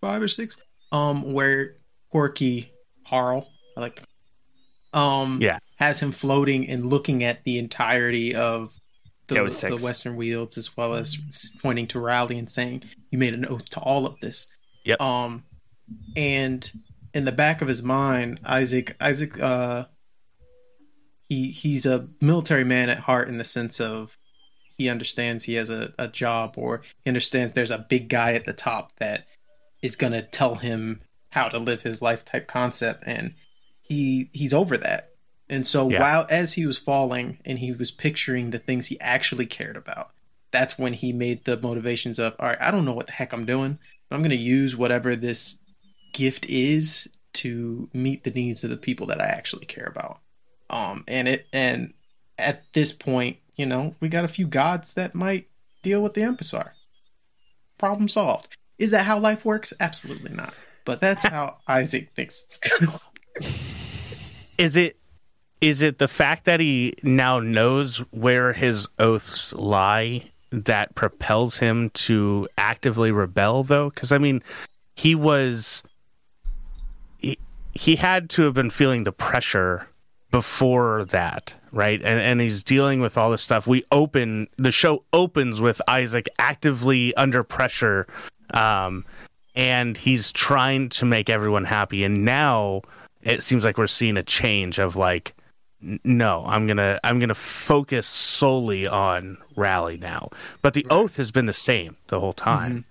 five 0.00 0.22
or 0.22 0.28
six, 0.28 0.56
um, 0.92 1.32
where 1.32 1.76
Corky 2.10 2.72
Harl, 3.04 3.46
I 3.76 3.80
like, 3.80 4.02
um, 4.92 5.38
Yeah. 5.40 5.58
has 5.76 6.00
him 6.00 6.12
floating 6.12 6.68
and 6.68 6.86
looking 6.86 7.22
at 7.24 7.44
the 7.44 7.58
entirety 7.58 8.34
of 8.34 8.74
the, 9.28 9.42
was 9.42 9.60
the. 9.60 9.70
Western 9.82 10.16
Wields, 10.16 10.58
as 10.58 10.76
well 10.76 10.94
as 10.94 11.16
pointing 11.62 11.86
to 11.88 12.00
Rowley 12.00 12.38
and 12.38 12.50
saying, 12.50 12.82
"You 13.10 13.18
made 13.18 13.34
an 13.34 13.46
oath 13.46 13.68
to 13.70 13.80
all 13.80 14.06
of 14.06 14.18
this." 14.20 14.48
Yep. 14.84 15.00
Um, 15.00 15.44
and 16.16 16.70
in 17.14 17.24
the 17.24 17.32
back 17.32 17.62
of 17.62 17.68
his 17.68 17.82
mind, 17.82 18.40
Isaac, 18.44 18.96
Isaac, 19.00 19.40
uh, 19.40 19.84
he 21.28 21.50
he's 21.50 21.86
a 21.86 22.08
military 22.20 22.64
man 22.64 22.88
at 22.88 22.98
heart 22.98 23.28
in 23.28 23.38
the 23.38 23.44
sense 23.44 23.80
of 23.80 24.16
he 24.76 24.88
understands 24.88 25.44
he 25.44 25.54
has 25.54 25.70
a, 25.70 25.92
a 25.98 26.08
job 26.08 26.54
or 26.56 26.82
he 27.04 27.10
understands 27.10 27.52
there's 27.52 27.70
a 27.70 27.86
big 27.88 28.08
guy 28.08 28.32
at 28.32 28.44
the 28.44 28.52
top 28.52 28.92
that 28.98 29.22
is 29.82 29.94
gonna 29.94 30.22
tell 30.22 30.56
him 30.56 31.00
how 31.30 31.48
to 31.48 31.58
live 31.58 31.82
his 31.82 32.02
life 32.02 32.24
type 32.24 32.48
concept 32.48 33.04
and 33.06 33.32
he 33.90 34.28
he's 34.32 34.54
over 34.54 34.76
that. 34.78 35.10
And 35.48 35.66
so 35.66 35.90
Yeah. 35.90 36.00
while 36.00 36.26
as 36.30 36.52
he 36.54 36.64
was 36.64 36.78
falling 36.78 37.38
and 37.44 37.58
he 37.58 37.72
was 37.72 37.90
picturing 37.90 38.50
the 38.50 38.60
things 38.60 38.86
he 38.86 39.00
actually 39.00 39.46
cared 39.46 39.76
about, 39.76 40.10
that's 40.52 40.78
when 40.78 40.92
he 40.92 41.12
made 41.12 41.44
the 41.44 41.56
motivations 41.60 42.18
of 42.20 42.34
all 42.38 42.46
right, 42.46 42.58
I 42.60 42.70
don't 42.70 42.84
know 42.84 42.92
what 42.92 43.08
the 43.08 43.12
heck 43.12 43.32
I'm 43.32 43.44
doing. 43.44 43.78
But 44.08 44.16
I'm 44.16 44.22
gonna 44.22 44.36
use 44.36 44.76
whatever 44.76 45.16
this 45.16 45.58
gift 46.12 46.46
is 46.46 47.08
to 47.32 47.88
meet 47.92 48.22
the 48.24 48.30
needs 48.30 48.62
of 48.64 48.70
the 48.70 48.76
people 48.76 49.06
that 49.08 49.20
I 49.20 49.26
actually 49.26 49.66
care 49.66 49.86
about. 49.86 50.20
Um, 50.70 51.04
and 51.08 51.26
it 51.28 51.46
and 51.52 51.94
at 52.38 52.72
this 52.72 52.92
point, 52.92 53.38
you 53.56 53.66
know, 53.66 53.94
we 54.00 54.08
got 54.08 54.24
a 54.24 54.28
few 54.28 54.46
gods 54.46 54.94
that 54.94 55.14
might 55.16 55.48
deal 55.82 56.00
with 56.02 56.14
the 56.14 56.20
Empressar. 56.22 56.70
Problem 57.76 58.08
solved. 58.08 58.56
Is 58.78 58.92
that 58.92 59.04
how 59.06 59.18
life 59.18 59.44
works? 59.44 59.72
Absolutely 59.80 60.32
not. 60.32 60.54
But 60.84 61.00
that's 61.00 61.24
how 61.36 61.58
Isaac 61.66 62.10
thinks 62.14 62.44
it's 62.44 62.58
gonna. 62.58 63.00
Is 64.60 64.76
it 64.76 64.96
is 65.60 65.82
it 65.82 65.98
the 65.98 66.08
fact 66.08 66.44
that 66.44 66.60
he 66.60 66.94
now 67.02 67.38
knows 67.38 67.98
where 68.10 68.52
his 68.52 68.88
oaths 68.98 69.52
lie 69.54 70.22
that 70.50 70.94
propels 70.94 71.58
him 71.58 71.90
to 71.90 72.48
actively 72.56 73.10
rebel 73.10 73.64
though? 73.64 73.90
Because 73.90 74.12
i 74.12 74.18
mean 74.18 74.42
he 74.94 75.14
was 75.14 75.82
he, 77.18 77.38
he 77.72 77.96
had 77.96 78.28
to 78.30 78.42
have 78.42 78.54
been 78.54 78.70
feeling 78.70 79.04
the 79.04 79.12
pressure 79.12 79.88
before 80.30 81.04
that 81.04 81.54
right? 81.72 82.00
And 82.02 82.20
and 82.20 82.40
he's 82.40 82.64
dealing 82.64 83.00
with 83.00 83.16
all 83.16 83.30
this 83.30 83.42
stuff. 83.42 83.64
We 83.64 83.84
open 83.92 84.48
the 84.56 84.72
show 84.72 85.04
opens 85.12 85.60
with 85.60 85.80
isaac 85.86 86.28
actively 86.38 87.14
under 87.14 87.44
pressure 87.44 88.06
um 88.52 89.04
and 89.54 89.96
he's 89.96 90.32
trying 90.32 90.88
to 90.90 91.04
make 91.06 91.30
everyone 91.30 91.64
happy. 91.64 92.04
And 92.04 92.24
now 92.24 92.82
it 93.22 93.42
seems 93.42 93.64
like 93.64 93.76
we're 93.78 93.86
seeing 93.86 94.16
a 94.16 94.22
change 94.22 94.78
of 94.78 94.96
like 94.96 95.34
no 96.04 96.44
i'm 96.46 96.66
gonna 96.66 96.98
i'm 97.04 97.18
gonna 97.18 97.34
focus 97.34 98.06
solely 98.06 98.86
on 98.86 99.38
rally 99.56 99.96
now 99.96 100.28
but 100.62 100.74
the 100.74 100.86
oath 100.90 101.16
has 101.16 101.30
been 101.30 101.46
the 101.46 101.52
same 101.52 101.96
the 102.08 102.20
whole 102.20 102.32
time 102.34 102.84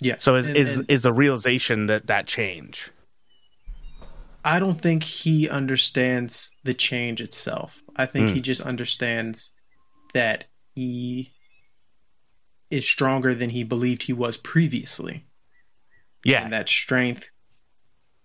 Yeah. 0.00 0.16
so 0.18 0.34
is 0.36 0.46
And- 0.46 0.56
is 0.56 0.76
and 0.76 0.90
is 0.90 1.02
the 1.02 1.12
realization 1.12 1.86
that 1.86 2.06
that 2.08 2.26
change 2.26 2.90
I 4.44 4.58
don't 4.58 4.80
think 4.80 5.04
he 5.04 5.48
understands 5.48 6.50
the 6.64 6.74
change 6.74 7.20
itself. 7.20 7.80
I 7.94 8.06
think 8.06 8.30
Hmm. 8.30 8.34
he 8.34 8.40
just 8.40 8.60
understands 8.60 9.52
that 10.14 10.46
he 10.74 11.30
is 12.68 12.84
stronger 12.88 13.36
than 13.36 13.50
he 13.50 13.62
believed 13.62 14.02
he 14.04 14.12
was 14.12 14.36
previously. 14.36 15.26
yeah 16.24 16.42
and 16.44 16.52
that 16.52 16.68
strength 16.68 17.30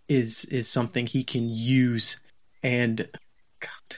is 0.07 0.45
is 0.45 0.67
something 0.69 1.05
he 1.07 1.23
can 1.23 1.49
use 1.49 2.19
and 2.63 3.07
God, 3.59 3.97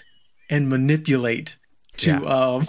and 0.50 0.70
manipulate 0.70 1.58
to 1.98 2.10
Yeah. 2.12 2.20
um 2.20 2.68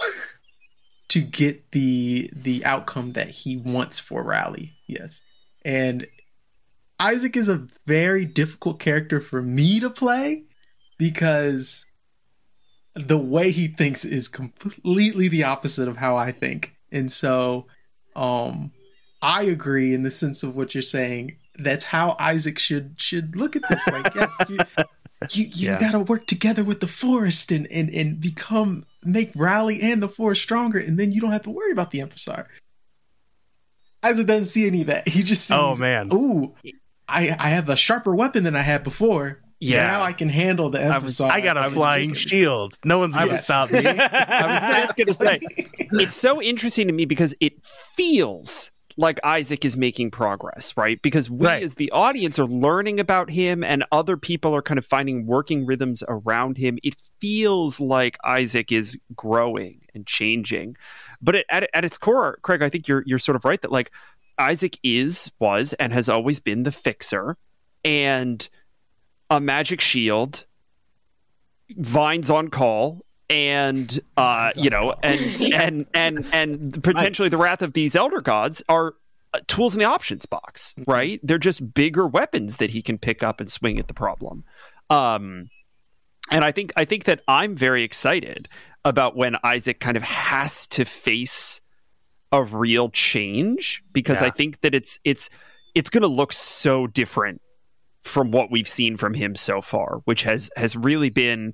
to 1.09 1.21
get 1.21 1.71
the 1.71 2.29
the 2.33 2.63
outcome 2.65 3.11
that 3.11 3.29
he 3.29 3.57
wants 3.57 3.99
for 3.99 4.23
Rally. 4.25 4.73
Yes. 4.87 5.21
And 5.65 6.07
Isaac 6.99 7.35
is 7.35 7.49
a 7.49 7.67
very 7.87 8.25
difficult 8.25 8.79
character 8.79 9.19
for 9.19 9.41
me 9.41 9.79
to 9.79 9.89
play 9.89 10.43
because 10.99 11.85
the 12.93 13.17
way 13.17 13.51
he 13.51 13.67
thinks 13.67 14.05
is 14.05 14.27
completely 14.27 15.27
the 15.27 15.43
opposite 15.43 15.87
of 15.87 15.97
how 15.97 16.15
I 16.15 16.31
think. 16.31 16.75
And 16.91 17.11
so 17.11 17.67
um 18.15 18.71
I 19.21 19.43
agree 19.43 19.93
in 19.93 20.03
the 20.03 20.11
sense 20.11 20.43
of 20.43 20.55
what 20.55 20.73
you're 20.73 20.81
saying. 20.81 21.37
That's 21.63 21.85
how 21.85 22.15
Isaac 22.19 22.59
should 22.59 22.95
should 22.97 23.35
look 23.35 23.55
at 23.55 23.63
this. 23.69 23.87
Like, 23.87 24.13
yes, 24.15 24.31
you 24.49 24.57
you, 25.29 25.45
you 25.53 25.67
Yeah. 25.69 25.79
gotta 25.79 25.99
work 25.99 26.25
together 26.27 26.63
with 26.63 26.79
the 26.79 26.87
forest 26.87 27.51
and, 27.51 27.67
and 27.71 27.89
and 27.89 28.19
become 28.19 28.85
make 29.03 29.31
rally 29.35 29.81
and 29.81 30.01
the 30.01 30.09
forest 30.09 30.41
stronger, 30.41 30.79
and 30.79 30.99
then 30.99 31.11
you 31.11 31.21
don't 31.21 31.31
have 31.31 31.43
to 31.43 31.49
worry 31.51 31.71
about 31.71 31.91
the 31.91 31.99
Empressar. 31.99 32.45
Isaac 34.03 34.25
doesn't 34.27 34.47
see 34.47 34.65
any 34.67 34.81
of 34.81 34.87
that. 34.87 35.07
He 35.07 35.21
just 35.23 35.51
oh, 35.51 35.73
sees, 35.73 35.79
Oh, 35.79 35.81
man. 35.81 36.09
ooh, 36.13 36.55
I 37.07 37.35
I 37.39 37.49
have 37.49 37.69
a 37.69 37.75
sharper 37.75 38.15
weapon 38.15 38.43
than 38.43 38.55
I 38.55 38.61
had 38.61 38.83
before. 38.83 39.41
Yeah. 39.63 39.85
now 39.85 40.01
I 40.01 40.13
can 40.13 40.27
handle 40.29 40.71
the 40.71 40.79
was- 40.79 41.19
Empressar. 41.19 41.29
i 41.29 41.39
got 41.39 41.55
a 41.55 41.59
I 41.59 41.69
flying 41.69 42.13
just- 42.15 42.27
shield 42.27 42.73
no 42.83 42.97
one's 42.97 43.15
gonna 43.15 43.33
Yes. 43.33 43.43
stop 43.43 43.69
me 43.69 43.77
I 43.85 44.53
was 44.55 44.73
just 44.87 44.97
gonna 44.97 45.13
say 45.13 45.39
it's 46.01 46.15
so 46.15 46.41
interesting 46.41 46.87
to 46.87 46.93
me 46.93 47.05
because 47.05 47.35
it 47.39 47.63
feels 47.95 48.71
like 49.01 49.19
Isaac 49.23 49.65
is 49.65 49.75
making 49.75 50.11
progress, 50.11 50.77
right? 50.77 51.01
Because 51.01 51.29
we 51.29 51.45
Right. 51.45 51.63
as 51.63 51.75
the 51.75 51.91
audience 51.91 52.39
are 52.39 52.45
learning 52.45 52.99
about 52.99 53.29
him 53.29 53.63
and 53.63 53.83
other 53.91 54.15
people 54.15 54.55
are 54.55 54.61
kind 54.61 54.77
of 54.77 54.85
finding 54.85 55.25
working 55.25 55.65
rhythms 55.65 56.03
around 56.07 56.57
him. 56.57 56.77
It 56.83 56.95
feels 57.19 57.79
like 57.79 58.17
Isaac 58.23 58.71
is 58.71 58.97
growing 59.15 59.81
and 59.93 60.07
changing. 60.07 60.77
But 61.21 61.35
it, 61.35 61.45
at, 61.49 61.69
at 61.73 61.83
its 61.83 61.97
core, 61.97 62.37
Craig, 62.41 62.61
I 62.61 62.69
think 62.69 62.87
you're 62.87 63.03
you're 63.05 63.19
sort 63.19 63.35
of 63.35 63.43
right 63.43 63.61
that 63.61 63.71
like 63.71 63.91
Isaac 64.37 64.77
is, 64.83 65.31
was, 65.39 65.73
and 65.73 65.91
has 65.91 66.07
always 66.07 66.39
been 66.39 66.63
the 66.63 66.71
fixer 66.71 67.37
and 67.83 68.47
a 69.29 69.39
magic 69.39 69.81
shield, 69.81 70.45
vines 71.77 72.29
on 72.29 72.49
call, 72.49 73.01
and 73.31 73.99
uh, 74.17 74.51
you 74.55 74.69
know, 74.69 74.93
and 75.01 75.41
and 75.53 75.85
and 75.93 76.25
and 76.33 76.83
potentially 76.83 77.29
the 77.29 77.37
wrath 77.37 77.61
of 77.61 77.73
these 77.73 77.95
elder 77.95 78.21
gods 78.21 78.61
are 78.69 78.95
uh, 79.33 79.39
tools 79.47 79.73
in 79.73 79.79
the 79.79 79.85
options 79.85 80.25
box, 80.25 80.73
Mm-hmm. 80.77 80.91
right? 80.91 81.19
They're 81.23 81.37
just 81.37 81.73
bigger 81.73 82.05
weapons 82.05 82.57
that 82.57 82.71
he 82.71 82.81
can 82.81 82.97
pick 82.97 83.23
up 83.23 83.39
and 83.39 83.49
swing 83.51 83.79
at 83.79 83.87
the 83.87 83.93
problem. 83.93 84.43
Um, 84.89 85.49
and 86.29 86.43
I 86.43 86.51
think 86.51 86.73
I 86.75 86.85
think 86.85 87.05
that 87.05 87.21
I'm 87.27 87.55
very 87.55 87.83
excited 87.83 88.47
about 88.83 89.15
when 89.15 89.35
Isaac 89.43 89.79
kind 89.79 89.95
of 89.97 90.03
has 90.03 90.67
to 90.67 90.85
face 90.85 91.61
a 92.31 92.43
real 92.43 92.89
change 92.89 93.83
because 93.91 94.21
Yeah. 94.21 94.27
I 94.27 94.31
think 94.31 94.61
that 94.61 94.73
it's 94.75 94.99
it's 95.03 95.29
it's 95.75 95.89
going 95.89 96.01
to 96.01 96.07
look 96.07 96.33
so 96.33 96.87
different 96.87 97.41
from 98.03 98.31
what 98.31 98.49
we've 98.49 98.67
seen 98.67 98.97
from 98.97 99.13
him 99.13 99.35
so 99.35 99.61
far, 99.61 100.01
which 100.05 100.23
has 100.23 100.49
has 100.57 100.75
really 100.75 101.09
been 101.09 101.53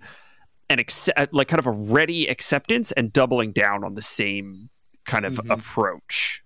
an 0.70 0.80
accept, 0.80 1.34
like 1.34 1.48
kind 1.48 1.60
of 1.60 1.68
a 1.68 1.72
ready 1.72 2.28
acceptance 2.28 2.92
and 2.92 3.14
doubling 3.14 3.52
down 3.52 3.84
on 3.84 3.94
the 3.96 4.02
same 4.02 4.70
kind 5.06 5.26
of 5.26 5.34
Mhm. 5.34 5.52
approach. 5.52 6.44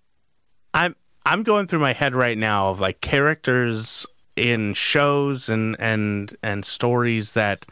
I'm 0.73 0.95
I'm 1.25 1.43
going 1.43 1.67
through 1.67 1.79
my 1.79 1.93
head 1.93 2.15
right 2.15 2.37
now 2.37 2.69
of 2.69 2.79
like 2.79 3.01
characters 3.01 4.05
in 4.35 4.73
shows 4.73 5.49
and 5.49 5.75
and 5.79 6.35
and 6.41 6.65
stories 6.65 7.33
that 7.33 7.65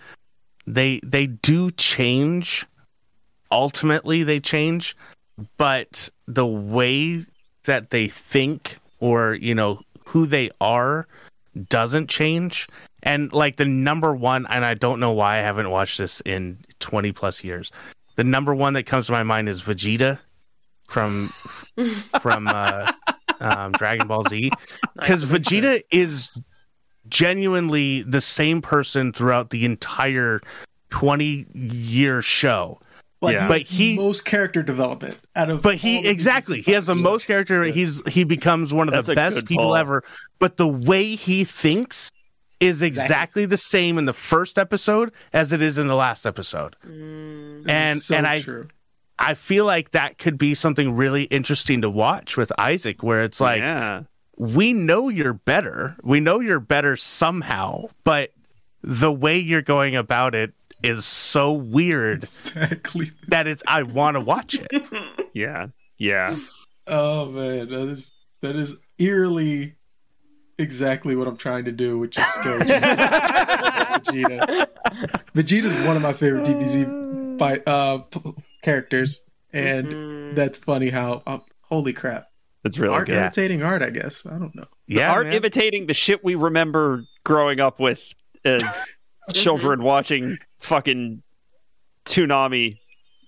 they 0.67 0.99
they 1.03 1.25
do 1.27 1.71
change. 1.71 2.65
Ultimately, 3.51 4.23
they 4.23 4.39
change, 4.39 4.95
but 5.57 6.09
the 6.27 6.45
way 6.45 7.25
that 7.63 7.89
they 7.89 8.07
think 8.07 8.77
or 8.99 9.33
you 9.33 9.55
know 9.55 9.81
who 10.05 10.25
they 10.27 10.49
are 10.61 11.07
doesn't 11.69 12.09
change. 12.09 12.67
And 13.03 13.31
like 13.33 13.55
the 13.57 13.65
number 13.65 14.13
one, 14.13 14.45
and 14.49 14.65
I 14.65 14.73
don't 14.73 14.99
know 14.99 15.11
why 15.13 15.35
I 15.37 15.41
haven't 15.41 15.69
watched 15.69 15.97
this 15.97 16.21
in 16.21 16.59
twenty 16.79 17.11
plus 17.11 17.43
years. 17.43 17.71
The 18.15 18.23
number 18.23 18.53
one 18.53 18.73
that 18.73 18.83
comes 18.83 19.05
to 19.07 19.13
my 19.13 19.23
mind 19.23 19.47
is 19.47 19.61
Vegeta 19.61 20.19
from 20.87 21.27
from 22.21 22.47
uh, 22.47 22.91
um, 23.39 23.71
Dragon 23.73 24.07
Ball 24.07 24.23
Z 24.23 24.51
because 24.99 25.23
Vegeta 25.23 25.81
is 25.91 26.31
genuinely 27.07 28.01
the 28.03 28.21
same 28.21 28.61
person 28.61 29.13
throughout 29.13 29.49
the 29.49 29.65
entire 29.65 30.41
20 30.89 31.45
year 31.53 32.21
show. 32.21 32.79
Like, 33.21 33.33
Yeah. 33.33 33.47
But 33.47 33.61
he- 33.63 33.95
most 33.97 34.25
character 34.25 34.63
development 34.63 35.17
out 35.35 35.49
of 35.49 35.61
But 35.61 35.75
he 35.75 36.07
exactly 36.07 36.61
he 36.61 36.71
has 36.73 36.85
the 36.85 36.95
most 36.95 37.25
character. 37.27 37.63
He's 37.65 38.05
he 38.07 38.23
becomes 38.23 38.73
one 38.73 38.87
of 38.87 38.93
That's 38.93 39.07
the 39.07 39.15
best 39.15 39.45
people 39.45 39.65
pull. 39.65 39.75
ever. 39.75 40.03
But 40.39 40.57
the 40.57 40.67
way 40.67 41.15
he 41.15 41.43
thinks 41.43 42.11
is 42.59 42.81
exactly 42.81 43.45
the 43.45 43.57
same 43.57 43.97
in 43.97 44.05
the 44.05 44.13
first 44.13 44.57
episode 44.57 45.11
as 45.31 45.53
it 45.53 45.61
is 45.61 45.77
in 45.77 45.87
the 45.87 45.95
last 45.95 46.25
episode. 46.25 46.75
Mm. 46.85 47.69
And 47.69 48.01
So 48.01 48.15
and 48.15 48.27
I 48.27 48.41
true. 48.41 48.67
I 49.17 49.33
feel 49.33 49.65
like 49.65 49.91
that 49.91 50.17
could 50.17 50.37
be 50.37 50.53
something 50.53 50.95
really 50.95 51.23
interesting 51.23 51.81
to 51.81 51.89
watch 51.89 52.37
with 52.37 52.51
Isaac, 52.57 53.03
where 53.03 53.23
it's 53.23 53.41
like 53.41 53.61
yeah. 53.61 54.03
we 54.37 54.71
know 54.73 55.09
you're 55.09 55.33
better. 55.33 55.97
We 56.01 56.21
know 56.21 56.39
you're 56.39 56.61
better 56.61 56.95
somehow, 56.95 57.89
but 58.05 58.31
the 58.81 59.11
way 59.11 59.37
you're 59.37 59.61
going 59.61 59.97
about 59.97 60.35
it 60.35 60.53
is 60.81 61.03
so 61.03 61.51
weird 61.51 62.23
exactly. 62.23 63.11
that 63.27 63.45
it's 63.45 63.61
I 63.67 63.83
want 63.83 64.15
to 64.15 64.21
watch 64.21 64.55
it. 64.55 64.69
Yeah. 65.31 65.67
Yeah. 65.99 66.37
Oh 66.87 67.27
man, 67.27 67.69
that 67.69 67.87
is 67.87 68.11
that 68.41 68.55
is 68.55 68.75
eerily 68.97 69.75
exactly 70.59 71.15
what 71.15 71.27
I'm 71.27 71.37
trying 71.37 71.65
to 71.65 71.71
do, 71.71 71.97
which 71.97 72.17
is 72.19 72.25
scary. 72.27 72.59
Vegeta. 73.99 74.67
Vegeta's 75.35 75.85
one 75.87 75.95
of 75.95 76.01
my 76.01 76.13
favorite 76.13 76.45
DBZ 76.45 77.39
fight 77.39 77.67
uh 77.67 77.99
p- 77.99 78.33
characters, 78.63 79.21
and 79.53 79.87
Mm. 79.87 80.35
that's 80.35 80.57
funny 80.59 80.89
how 80.89 81.21
uh, 81.25 81.39
holy 81.69 81.93
crap 81.93 82.25
That's 82.63 82.77
really 82.77 82.93
art 82.93 83.07
good. 83.07 83.17
imitating 83.17 83.63
art. 83.63 83.81
I 83.81 83.89
guess 83.89 84.25
I 84.25 84.37
don't 84.37 84.55
know. 84.55 84.65
Yeah, 84.87 85.11
Art 85.11 85.27
man. 85.27 85.35
imitating 85.35 85.87
the 85.87 85.93
shit 85.93 86.23
we 86.23 86.35
remember 86.35 87.03
growing 87.23 87.59
up 87.59 87.79
with 87.79 88.03
as 88.45 88.85
children 89.33 89.83
watching 89.83 90.37
fucking 90.61 91.21
Toonami 92.05 92.77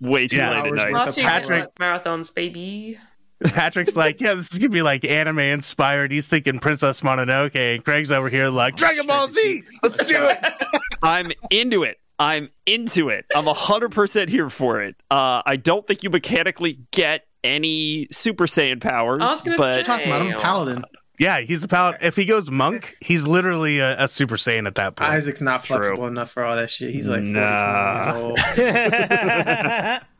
way 0.01 0.27
too 0.27 0.37
Yeah. 0.37 0.49
late 0.63 0.67
at 0.67 0.73
night. 0.73 0.91
worth 0.91 1.07
Watching 1.07 1.23
Patrick- 1.25 1.75
marathons, 1.79 2.33
baby. 2.33 2.97
Patrick's 3.53 3.95
like, 3.95 4.21
yeah, 4.21 4.33
this 4.35 4.51
is 4.51 4.59
gonna 4.59 4.69
be 4.69 4.81
like 4.81 5.03
anime 5.05 5.39
inspired. 5.39 6.11
He's 6.11 6.27
thinking 6.27 6.59
Princess 6.59 7.01
Mononoke, 7.01 7.55
and 7.55 7.83
Craig's 7.83 8.11
over 8.11 8.29
here 8.29 8.49
like 8.49 8.75
Dragon 8.75 9.07
Ball 9.07 9.27
Z. 9.29 9.63
Let's 9.83 10.05
do 10.07 10.15
it. 10.17 10.39
I'm 11.03 11.31
into 11.49 11.83
it. 11.83 11.97
I'm 12.19 12.49
into 12.67 13.09
it. 13.09 13.25
I'm 13.35 13.45
100% 13.45 14.29
here 14.29 14.49
for 14.51 14.81
it. 14.83 14.95
Uh, 15.09 15.41
I 15.43 15.55
don't 15.55 15.87
think 15.87 16.03
you 16.03 16.11
mechanically 16.11 16.77
get 16.91 17.25
any 17.43 18.07
Super 18.11 18.45
Saiyan 18.45 18.79
powers, 18.79 19.21
I 19.23 19.31
was 19.31 19.41
gonna 19.41 19.57
but 19.57 19.73
say- 19.77 19.83
Talking 19.83 20.05
about 20.07 20.21
him, 20.27 20.39
Paladin. 20.39 20.83
Yeah, 21.17 21.39
he's 21.41 21.63
a 21.63 21.67
pal. 21.67 21.93
If 22.01 22.15
he 22.15 22.25
goes 22.25 22.49
monk, 22.49 22.95
he's 22.99 23.27
literally 23.27 23.77
a, 23.79 24.03
a 24.03 24.07
Super 24.07 24.37
Saiyan 24.37 24.65
at 24.65 24.73
that 24.75 24.95
point. 24.95 25.11
Isaac's 25.11 25.41
not 25.41 25.63
True. 25.63 25.77
flexible 25.77 26.07
enough 26.07 26.31
for 26.31 26.43
all 26.43 26.55
that 26.55 26.69
shit. 26.71 26.91
He's 26.91 27.05
like 27.07 27.19
40 27.19 27.31
Nah. 27.33 28.05
years 28.05 28.23
old. 28.23 30.01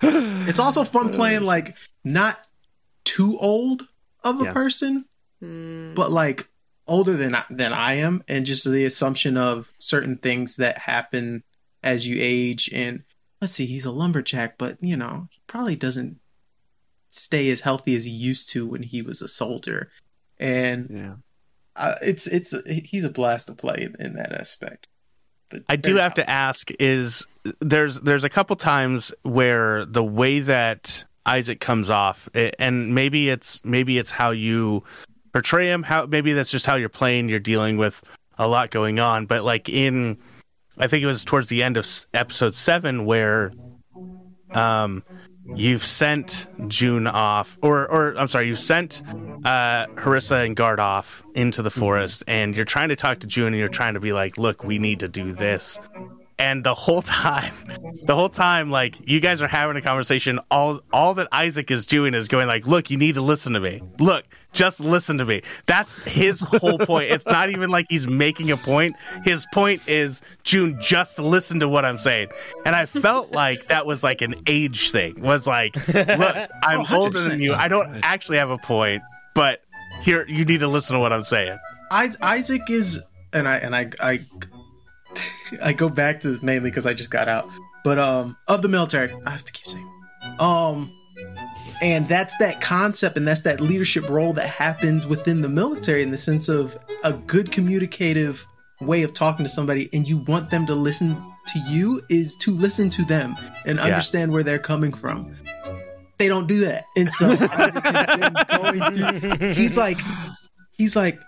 It's 0.00 0.60
also 0.60 0.84
fun 0.84 1.10
playing 1.12 1.42
like 1.42 1.74
not 2.12 2.46
too 3.04 3.38
old 3.38 3.88
of 4.24 4.40
a 4.40 4.44
Yeah. 4.44 4.52
person, 4.52 5.04
Mm. 5.42 5.94
but 5.94 6.10
like 6.10 6.48
older 6.86 7.12
than 7.16 7.36
than 7.50 7.72
I 7.72 7.94
am, 7.94 8.24
and 8.28 8.44
just 8.46 8.64
the 8.64 8.84
assumption 8.84 9.36
of 9.36 9.72
certain 9.78 10.16
things 10.16 10.56
that 10.56 10.78
happen 10.78 11.44
as 11.82 12.06
you 12.06 12.16
age. 12.18 12.68
And 12.72 13.04
let's 13.40 13.54
see, 13.54 13.66
he's 13.66 13.84
a 13.84 13.92
lumberjack, 13.92 14.58
but 14.58 14.78
you 14.82 14.96
know, 14.96 15.28
he 15.30 15.40
probably 15.46 15.76
doesn't 15.76 16.18
stay 17.10 17.50
as 17.50 17.60
healthy 17.62 17.94
as 17.94 18.04
he 18.04 18.10
used 18.10 18.48
to 18.50 18.66
when 18.66 18.82
he 18.82 19.00
was 19.02 19.22
a 19.22 19.28
soldier. 19.28 19.90
And 20.38 20.88
yeah. 20.90 21.14
uh, 21.76 21.94
it's 22.02 22.26
it's 22.26 22.54
he's 22.66 23.04
a 23.04 23.10
blast 23.10 23.46
to 23.48 23.54
play 23.54 23.76
in, 23.80 23.94
in 24.04 24.14
that 24.14 24.32
aspect. 24.32 24.88
But 25.50 25.62
I 25.68 25.76
do 25.76 25.92
very 25.94 26.02
have 26.02 26.14
to 26.14 26.28
ask: 26.28 26.70
is 26.80 27.26
there's 27.60 28.00
there's 28.00 28.24
a 28.24 28.28
couple 28.28 28.56
times 28.56 29.12
where 29.22 29.84
the 29.84 30.04
way 30.04 30.40
that 30.40 31.04
Isaac 31.28 31.60
comes 31.60 31.90
off, 31.90 32.28
and 32.34 32.94
maybe 32.94 33.28
it's 33.28 33.62
maybe 33.64 33.98
it's 33.98 34.10
how 34.10 34.30
you 34.30 34.82
portray 35.32 35.68
him. 35.70 35.82
How 35.82 36.06
maybe 36.06 36.32
that's 36.32 36.50
just 36.50 36.64
how 36.66 36.76
you're 36.76 36.88
playing. 36.88 37.28
You're 37.28 37.38
dealing 37.38 37.76
with 37.76 38.02
a 38.38 38.48
lot 38.48 38.70
going 38.70 38.98
on, 38.98 39.26
but 39.26 39.44
like 39.44 39.68
in, 39.68 40.16
I 40.78 40.86
think 40.86 41.02
it 41.02 41.06
was 41.06 41.24
towards 41.24 41.48
the 41.48 41.62
end 41.62 41.76
of 41.76 41.86
episode 42.14 42.54
seven 42.54 43.04
where, 43.04 43.50
um, 44.52 45.02
you've 45.54 45.84
sent 45.84 46.46
June 46.66 47.06
off, 47.06 47.58
or 47.62 47.86
or 47.90 48.14
I'm 48.16 48.28
sorry, 48.28 48.48
you've 48.48 48.58
sent 48.58 49.02
uh, 49.44 49.86
Harissa 49.96 50.46
and 50.46 50.56
Guard 50.56 50.80
off 50.80 51.22
into 51.34 51.60
the 51.60 51.70
forest, 51.70 52.24
and 52.26 52.56
you're 52.56 52.64
trying 52.64 52.88
to 52.88 52.96
talk 52.96 53.20
to 53.20 53.26
June, 53.26 53.48
and 53.48 53.56
you're 53.56 53.68
trying 53.68 53.94
to 53.94 54.00
be 54.00 54.12
like, 54.12 54.38
"Look, 54.38 54.64
we 54.64 54.78
need 54.78 55.00
to 55.00 55.08
do 55.08 55.32
this." 55.32 55.78
And 56.40 56.62
the 56.62 56.74
whole 56.74 57.02
time, 57.22 57.52
the 58.04 58.14
whole 58.14 58.28
time, 58.28 58.70
like 58.70 58.96
you 59.08 59.18
guys 59.18 59.42
are 59.42 59.48
having 59.48 59.76
a 59.76 59.80
conversation. 59.82 60.38
All 60.50 60.80
all 60.92 61.14
that 61.14 61.26
Isaac 61.32 61.70
is 61.70 61.84
doing 61.84 62.14
is 62.14 62.28
going 62.28 62.46
like, 62.46 62.64
"Look, 62.66 62.90
you 62.90 62.96
need 62.96 63.16
to 63.16 63.20
listen 63.22 63.54
to 63.54 63.60
me. 63.60 63.82
Look, 63.98 64.24
just 64.52 64.78
listen 64.78 65.18
to 65.18 65.24
me." 65.24 65.42
That's 65.66 66.00
his 66.02 66.40
whole 66.40 66.78
point. 66.78 67.10
It's 67.10 67.26
not 67.26 67.50
even 67.54 67.70
like 67.70 67.86
he's 67.88 68.06
making 68.06 68.52
a 68.52 68.56
point. 68.56 68.94
His 69.24 69.46
point 69.52 69.82
is, 69.88 70.22
June, 70.44 70.78
just 70.80 71.18
listen 71.18 71.58
to 71.58 71.68
what 71.68 71.84
I'm 71.84 71.98
saying. 71.98 72.28
And 72.64 72.76
I 72.76 72.86
felt 72.86 73.32
like 73.32 73.66
that 73.66 73.84
was 73.84 74.04
like 74.04 74.22
an 74.22 74.36
age 74.46 74.92
thing. 74.92 75.20
Was 75.20 75.44
like, 75.44 75.74
look, 75.88 76.36
I'm 76.62 76.86
Oh, 76.88 76.96
older 76.98 77.18
than 77.20 77.40
you. 77.40 77.54
I 77.54 77.66
don't 77.66 77.98
actually 78.04 78.38
have 78.38 78.50
a 78.50 78.58
point, 78.58 79.02
but 79.34 79.60
here 80.02 80.24
you 80.28 80.44
need 80.44 80.60
to 80.60 80.68
listen 80.68 80.94
to 80.94 81.00
what 81.00 81.12
I'm 81.12 81.24
saying. 81.24 81.58
I- 81.90 82.10
Isaac 82.22 82.62
is, 82.70 83.00
and 83.32 83.48
I 83.48 83.56
and 83.56 83.74
I 83.74 83.90
I 84.00 84.20
I 85.62 85.72
go 85.72 85.88
back 85.88 86.20
to 86.20 86.30
this 86.30 86.42
mainly 86.42 86.70
because 86.70 86.86
I 86.86 86.94
just 86.94 87.10
got 87.10 87.28
out, 87.28 87.48
but 87.84 87.98
um, 87.98 88.36
of 88.46 88.62
the 88.62 88.68
military, 88.68 89.14
I 89.26 89.30
have 89.30 89.44
to 89.44 89.52
keep 89.52 89.66
saying, 89.66 89.90
um, 90.38 90.92
and 91.80 92.08
that's 92.08 92.36
that 92.38 92.60
concept, 92.60 93.16
and 93.16 93.26
that's 93.26 93.42
that 93.42 93.60
leadership 93.60 94.08
role 94.08 94.32
that 94.34 94.48
happens 94.48 95.06
within 95.06 95.42
the 95.42 95.48
military 95.48 96.02
in 96.02 96.10
the 96.10 96.18
sense 96.18 96.48
of 96.48 96.76
a 97.04 97.12
good 97.12 97.52
communicative 97.52 98.46
way 98.80 99.02
of 99.02 99.12
talking 99.14 99.44
to 99.44 99.48
somebody, 99.48 99.88
and 99.92 100.08
you 100.08 100.18
want 100.18 100.50
them 100.50 100.66
to 100.66 100.74
listen 100.74 101.16
to 101.46 101.58
you 101.60 102.02
is 102.10 102.36
to 102.36 102.52
listen 102.52 102.90
to 102.90 103.04
them 103.04 103.34
and 103.64 103.78
understand 103.78 104.32
where 104.32 104.42
they're 104.42 104.58
coming 104.58 104.92
from. 104.92 105.34
They 106.18 106.28
don't 106.28 106.46
do 106.46 106.58
that, 106.60 106.84
and 106.96 107.08
so 107.08 107.30
Isaac 107.30 107.50
has 107.84 108.16
been 108.16 108.80
going 108.80 109.28
through 109.38 109.52
he's 109.52 109.76
like 109.76 110.00
he's 110.72 110.96
like 110.96 111.20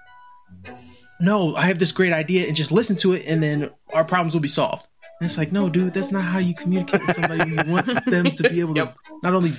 no 1.21 1.55
i 1.57 1.67
have 1.67 1.79
this 1.79 1.93
great 1.93 2.13
idea 2.13 2.47
and 2.47 2.57
just 2.57 2.73
listen 2.73 2.97
to 2.97 3.13
it 3.13 3.25
and 3.27 3.43
then 3.43 3.69
our 3.93 4.05
problems 4.05 4.35
will 4.35 4.41
be 4.41 4.49
solved 4.49 4.87
and 5.21 5.29
it's 5.29 5.37
like 5.39 5.53
no 5.53 5.69
dude 5.69 5.93
that's 5.95 6.13
not 6.13 6.23
how 6.25 6.39
you 6.39 6.55
communicate 6.55 7.01
with 7.07 7.17
somebody 7.17 7.51
you 7.51 7.57
want 7.73 8.05
them 8.07 8.31
to 8.33 8.49
be 8.49 8.61
able 8.61 8.75
to 8.75 8.81
Yep. 8.81 8.97
not 9.23 9.35
only 9.35 9.53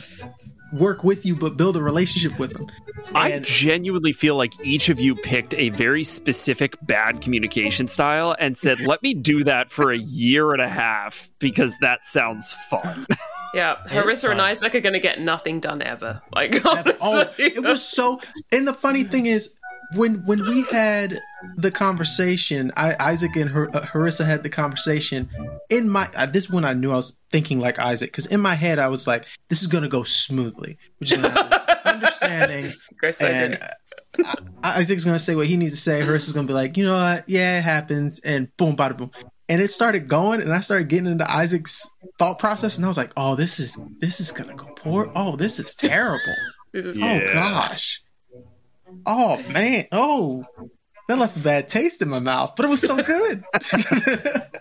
work 0.74 1.04
with 1.04 1.26
you 1.26 1.36
but 1.36 1.58
build 1.58 1.76
a 1.76 1.82
relationship 1.84 2.38
with 2.40 2.54
them 2.54 2.68
I 3.14 3.40
genuinely 3.40 4.14
feel 4.14 4.36
like 4.36 4.54
each 4.64 4.88
of 4.90 5.00
you 5.00 5.16
picked 5.16 5.54
a 5.56 5.70
very 5.70 6.04
specific 6.04 6.76
bad 6.84 7.20
communication 7.20 7.88
style 7.90 8.36
and 8.40 8.56
said, 8.56 8.80
let 8.80 9.02
me 9.04 9.14
do 9.14 9.44
that 9.44 9.70
for 9.72 9.92
a 9.92 9.98
year 9.98 10.54
and 10.54 10.62
a 10.62 10.70
half 10.70 11.30
because 11.40 11.76
that 11.82 12.06
sounds 12.06 12.54
fun. 12.70 13.06
Yeah, 13.54 13.84
is 13.84 13.92
Harissa 13.92 14.22
fun. 14.22 14.32
and 14.32 14.42
Isaac 14.42 14.74
are 14.76 14.80
going 14.80 14.94
to 14.94 15.00
get 15.02 15.20
nothing 15.20 15.60
done 15.60 15.82
ever. 15.82 16.22
Like, 16.34 16.66
oh 16.66 16.88
honestly. 17.02 17.46
it 17.48 17.62
was 17.62 17.84
so 17.86 18.22
and 18.50 18.66
the 18.66 18.74
funny 18.74 19.04
thing 19.04 19.26
is 19.26 19.54
when 19.96 20.26
when 20.26 20.42
we 20.48 20.64
had 20.64 21.20
the 21.58 21.72
conversation 21.72 22.72
I, 22.78 22.96
isaac 23.00 23.36
and 23.36 23.50
Har- 23.50 23.70
uh, 23.76 23.82
harissa 23.82 24.26
had 24.26 24.44
the 24.44 24.50
conversation 24.50 25.30
in 25.70 25.90
my 25.90 26.10
uh, 26.16 26.26
this 26.26 26.50
one 26.50 26.64
i 26.66 26.74
knew 26.74 26.92
i 26.92 26.96
was 26.96 27.16
thinking 27.32 27.60
like 27.60 27.78
isaac 27.80 28.10
because 28.12 28.26
in 28.28 28.40
my 28.42 28.56
head 28.56 28.80
i 28.80 28.88
was 28.88 29.08
like 29.08 29.26
this 29.50 29.62
is 29.62 29.68
gonna 29.68 29.90
go 29.90 30.04
smoothly 30.04 30.78
which 31.00 31.12
is 31.12 31.24
understanding 31.86 32.72
Chris, 33.00 33.22
and 33.22 33.56
uh, 33.62 33.68
I- 34.64 34.80
Isaac's 34.80 35.04
gonna 35.06 35.20
say 35.20 35.36
what 35.36 35.48
he 35.48 35.58
needs 35.58 35.72
to 35.74 35.80
say. 35.80 36.02
Harissa's 36.02 36.34
gonna 36.34 36.48
be 36.48 36.54
like, 36.54 36.76
you 36.78 36.86
know 36.86 36.94
what? 36.98 37.28
Yeah, 37.28 37.60
it 37.60 37.64
happens, 37.64 38.20
and 38.20 38.56
boom, 38.58 38.76
bada 38.76 38.96
boom. 38.98 39.12
And 39.50 39.62
it 39.62 39.72
started 39.72 40.08
going, 40.08 40.42
and 40.42 40.54
I 40.54 40.60
started 40.60 40.90
getting 40.90 41.08
into 41.12 41.30
Isaac's 41.30 41.90
thought 42.20 42.38
process, 42.38 42.76
and 42.78 42.86
I 42.86 42.88
was 42.88 42.98
like, 42.98 43.12
oh, 43.18 43.36
this 43.36 43.60
is 43.60 43.78
this 44.00 44.20
is 44.20 44.32
gonna 44.32 44.54
go 44.56 44.66
poor. 44.76 45.12
Oh, 45.16 45.36
this 45.36 45.60
is 45.60 45.76
terrible. 45.76 46.20
This 46.74 46.86
is 46.86 46.98
Yeah. 46.98 47.20
Oh 47.30 47.34
gosh. 47.34 48.02
Oh 49.06 49.38
man. 49.50 49.88
Oh, 49.92 50.44
that 51.08 51.18
left 51.18 51.38
a 51.38 51.40
bad 51.40 51.70
taste 51.70 52.02
in 52.02 52.10
my 52.10 52.20
mouth, 52.20 52.54
but 52.56 52.66
it 52.66 52.70
was 52.70 52.82
so 52.82 53.02
good. 53.02 53.44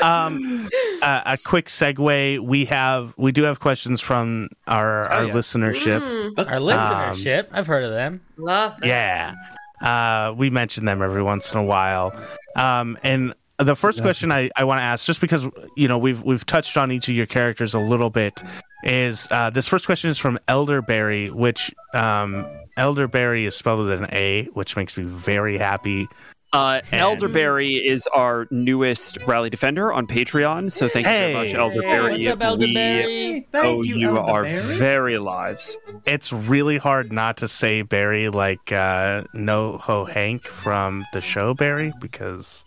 um, 0.00 0.68
uh, 1.02 1.22
a 1.24 1.38
quick 1.38 1.66
segue. 1.66 2.40
We 2.40 2.64
have 2.66 3.14
we 3.16 3.32
do 3.32 3.44
have 3.44 3.60
questions 3.60 4.00
from 4.00 4.48
our 4.66 5.04
our 5.04 5.24
yeah. 5.26 5.32
listenership. 5.32 6.02
Mm, 6.02 6.50
Our 6.50 6.58
listenership, 6.58 7.48
I've 7.52 7.66
heard 7.66 7.84
of 7.84 7.92
them. 7.92 8.22
love 8.36 8.78
that. 8.80 8.86
Yeah. 8.86 9.34
Uh, 9.80 10.32
we 10.32 10.50
mention 10.50 10.84
them 10.86 11.02
every 11.02 11.22
once 11.22 11.52
in 11.52 11.58
a 11.58 11.64
while. 11.64 12.18
Um, 12.56 12.98
and 13.02 13.34
the 13.58 13.74
first 13.76 14.02
question 14.02 14.30
I, 14.32 14.50
I 14.56 14.64
want 14.64 14.78
to 14.78 14.82
ask, 14.82 15.06
just 15.06 15.20
because 15.20 15.46
you 15.76 15.88
know 15.88 15.98
we've 15.98 16.22
we've 16.22 16.44
touched 16.46 16.76
on 16.76 16.92
each 16.92 17.08
of 17.08 17.14
your 17.14 17.26
characters 17.26 17.74
a 17.74 17.78
little 17.80 18.10
bit, 18.10 18.42
is 18.84 19.26
uh, 19.30 19.50
this 19.50 19.66
first 19.68 19.86
question 19.86 20.10
is 20.10 20.18
from 20.18 20.38
Elderberry, 20.48 21.30
which 21.30 21.74
um, 21.94 22.46
Elderberry 22.76 23.46
is 23.46 23.56
spelled 23.56 23.86
with 23.86 23.92
an 24.02 24.08
A, 24.12 24.44
which 24.54 24.76
makes 24.76 24.96
me 24.96 25.04
very 25.04 25.58
happy. 25.58 26.06
Uh, 26.52 26.80
And- 26.92 27.00
Elderberry 27.02 27.74
is 27.74 28.06
our 28.14 28.46
newest 28.52 29.18
rally 29.26 29.50
defender 29.50 29.92
on 29.92 30.06
Patreon, 30.06 30.70
so 30.70 30.88
thank 30.88 31.04
you 31.04 31.12
very 31.12 31.34
much, 31.34 31.48
Hey. 31.48 31.54
Elderberry. 31.54 32.12
What's 32.12 32.26
up, 32.26 32.38
We 32.38 32.44
Elderberry? 32.46 33.48
owe 33.52 33.82
you, 33.82 33.96
you 33.96 34.18
our 34.18 34.44
very 34.44 35.18
lives. 35.18 35.76
It's 36.06 36.32
really 36.32 36.78
hard 36.78 37.12
not 37.12 37.38
to 37.38 37.48
say 37.48 37.82
Barry 37.82 38.28
like 38.28 38.70
uh, 38.72 39.24
NoHo 39.34 40.08
Hank 40.08 40.46
from 40.46 41.04
the 41.12 41.20
show 41.20 41.52
Barry 41.52 41.92
because 42.00 42.64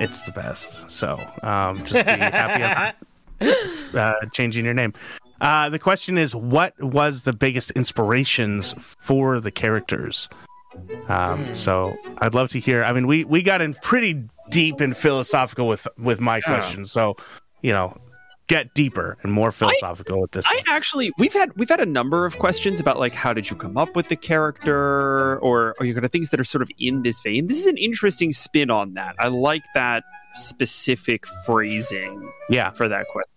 it's 0.00 0.22
the 0.22 0.32
best. 0.32 0.90
So 0.90 1.18
um, 1.42 1.78
just 1.84 2.04
be 2.04 2.10
happy 2.10 2.96
uh, 3.94 4.14
changing 4.32 4.64
your 4.64 4.74
name. 4.74 4.92
Uh, 5.40 5.68
the 5.68 5.78
question 5.78 6.18
is, 6.18 6.34
what 6.34 6.80
was 6.80 7.22
the 7.22 7.32
biggest 7.32 7.72
inspirations 7.72 8.74
for 8.78 9.40
the 9.40 9.50
characters? 9.50 10.28
Um, 11.08 11.54
so 11.54 11.96
I'd 12.18 12.34
love 12.34 12.48
to 12.50 12.60
hear. 12.60 12.84
I 12.84 12.92
mean, 12.92 13.06
we 13.06 13.24
we 13.24 13.42
got 13.42 13.60
in 13.60 13.74
pretty 13.82 14.24
deep 14.50 14.80
and 14.80 14.96
philosophical 14.96 15.66
with 15.66 15.86
with 15.98 16.20
my 16.20 16.40
question. 16.40 16.84
So 16.84 17.16
you 17.62 17.72
know, 17.72 17.96
get 18.48 18.74
deeper 18.74 19.16
and 19.22 19.32
more 19.32 19.52
philosophical 19.52 20.20
with 20.20 20.32
this. 20.32 20.46
I 20.48 20.62
actually 20.66 21.12
we've 21.18 21.32
had 21.32 21.56
we've 21.56 21.68
had 21.68 21.80
a 21.80 21.86
number 21.86 22.26
of 22.26 22.38
questions 22.38 22.80
about 22.80 22.98
like 22.98 23.14
how 23.14 23.32
did 23.32 23.50
you 23.50 23.56
come 23.56 23.76
up 23.76 23.96
with 23.96 24.08
the 24.08 24.16
character 24.16 25.38
or 25.38 25.74
are 25.78 25.86
you 25.86 25.94
kind 25.94 26.04
of 26.04 26.12
things 26.12 26.30
that 26.30 26.40
are 26.40 26.44
sort 26.44 26.62
of 26.62 26.70
in 26.78 27.00
this 27.02 27.20
vein. 27.20 27.46
This 27.46 27.58
is 27.58 27.66
an 27.66 27.78
interesting 27.78 28.32
spin 28.32 28.70
on 28.70 28.94
that. 28.94 29.14
I 29.18 29.28
like 29.28 29.62
that 29.74 30.04
specific 30.34 31.24
phrasing 31.46 32.30
yeah, 32.48 32.70
for 32.70 32.88
that 32.88 33.06
question. 33.08 33.28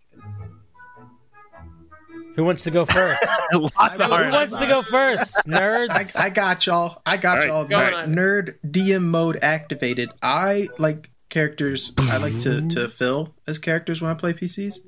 Who 2.36 2.44
wants 2.44 2.64
to 2.64 2.72
go 2.72 2.86
first? 2.86 3.26
lots 3.54 4.00
of 4.00 4.08
Who 4.08 4.14
hard. 4.14 4.32
wants 4.32 4.58
to 4.60 4.68
go 4.68 4.82
first? 4.82 5.34
Nerds. 5.48 6.18
I, 6.18 6.26
I 6.26 6.30
got 6.30 6.66
y'all. 6.66 7.02
I 7.06 7.16
got 7.16 7.38
All 7.38 7.40
right, 7.40 7.48
y'all. 7.48 7.66
go 7.66 7.78
Nerd, 7.78 8.08
nerd 8.14 8.56
DM 8.70 9.04
mode 9.04 9.40
activated. 9.42 10.10
I 10.22 10.68
like 10.78 11.12
characters. 11.30 11.94
I 11.98 12.18
like 12.18 12.38
to 12.42 12.68
to 12.70 12.90
fill 12.90 13.34
as 13.48 13.58
characters 13.58 14.02
when 14.02 14.12
I 14.12 14.16
play 14.16 14.34
PCs, 14.34 14.80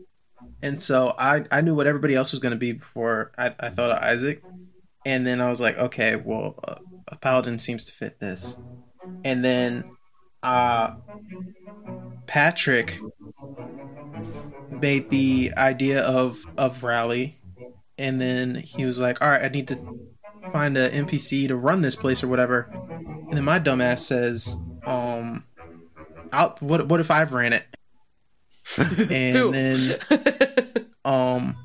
and 0.62 0.82
so 0.82 1.14
I 1.18 1.46
I 1.52 1.62
knew 1.62 1.76
what 1.76 1.88
everybody 1.88 2.16
else 2.16 2.32
was 2.32 2.40
going 2.40 2.54
to 2.54 2.58
be 2.60 2.74
before 2.74 3.32
I, 3.38 3.54
I 3.60 3.70
thought 3.70 3.92
of 3.92 4.02
Isaac, 4.02 4.44
and 5.06 5.26
then 5.26 5.42
I 5.42 5.50
was 5.50 5.62
like, 5.62 5.78
okay, 5.78 6.16
well, 6.16 6.56
uh, 6.68 6.76
a 7.08 7.16
paladin 7.16 7.60
seems 7.60 7.86
to 7.86 7.92
fit 7.92 8.20
this, 8.20 8.58
and 9.24 9.44
then 9.44 9.90
uh 10.44 10.92
Patrick 12.28 13.00
made 14.70 15.10
the 15.10 15.54
idea 15.58 16.02
of 16.02 16.46
of 16.58 16.84
rally, 16.84 17.40
and 17.98 18.20
then 18.20 18.56
he 18.56 18.86
was 18.86 19.00
like, 19.00 19.22
all 19.22 19.30
right, 19.30 19.44
I 19.44 19.48
need 19.50 19.68
to 19.70 19.80
find 20.52 20.78
a 20.78 20.90
NPC 20.90 21.48
to 21.48 21.56
run 21.56 21.82
this 21.82 21.96
place 21.96 22.24
or 22.24 22.28
whatever. 22.28 22.70
And 22.74 23.34
then 23.38 23.44
my 23.46 23.60
dumbass 23.60 24.00
says, 24.00 24.56
um, 24.86 25.46
I'll, 26.32 26.56
what 26.60 26.88
what 26.88 27.00
if 27.00 27.12
I've 27.12 27.34
ran 27.34 27.54
it? 27.54 27.66
and 28.78 29.54
then 29.54 30.00
um 31.06 31.56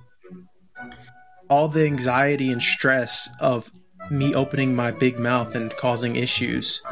all 1.48 1.68
the 1.68 1.84
anxiety 1.84 2.50
and 2.50 2.62
stress 2.62 3.28
of 3.40 3.70
me 4.10 4.34
opening 4.34 4.74
my 4.74 4.90
big 4.90 5.18
mouth 5.18 5.54
and 5.54 5.74
causing 5.76 6.16
issues 6.16 6.82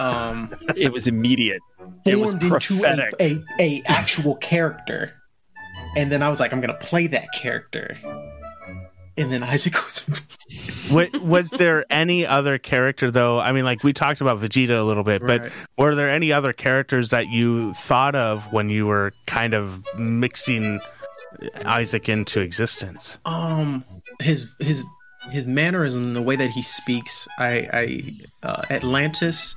um 0.00 0.50
It 0.76 0.92
was 0.92 1.06
immediate. 1.06 1.60
It 2.04 2.16
was 2.18 2.34
formed 2.34 2.70
into 2.70 2.84
a, 2.84 3.10
a, 3.20 3.42
a 3.60 3.82
actual 3.86 4.36
character. 4.36 5.14
And 5.96 6.10
then 6.10 6.22
i 6.22 6.28
was 6.28 6.40
like 6.40 6.52
i'm 6.52 6.60
gonna 6.60 6.74
play 6.74 7.06
that 7.08 7.28
character 7.34 7.96
and 9.16 9.32
then 9.32 9.42
isaac 9.42 9.74
was 9.84 10.04
Wa- 10.90 11.18
was 11.20 11.50
there 11.50 11.84
any 11.90 12.26
other 12.26 12.58
character 12.58 13.10
though? 13.10 13.40
I 13.40 13.52
mean, 13.52 13.64
like 13.64 13.82
we 13.82 13.92
talked 13.92 14.20
about 14.20 14.38
Vegeta 14.40 14.78
a 14.78 14.82
little 14.82 15.02
bit, 15.04 15.22
but 15.26 15.50
were 15.78 15.94
there 15.94 16.10
any 16.10 16.32
other 16.32 16.52
characters 16.52 17.10
that 17.10 17.28
you 17.28 17.72
thought 17.74 18.14
of 18.14 18.52
when 18.52 18.68
you 18.68 18.86
were 18.86 19.12
kind 19.26 19.54
of 19.54 19.82
mixing 19.98 20.80
Isaac 21.64 22.08
into 22.08 22.40
existence? 22.40 23.18
um 23.24 23.84
his 24.20 24.50
his 24.60 24.84
his 25.30 25.46
mannerism 25.46 26.14
the 26.14 26.22
way 26.22 26.36
that 26.36 26.50
he 26.50 26.62
speaks 26.62 27.26
i 27.38 27.66
i 27.72 28.14
uh, 28.46 28.62
atlantis 28.70 29.56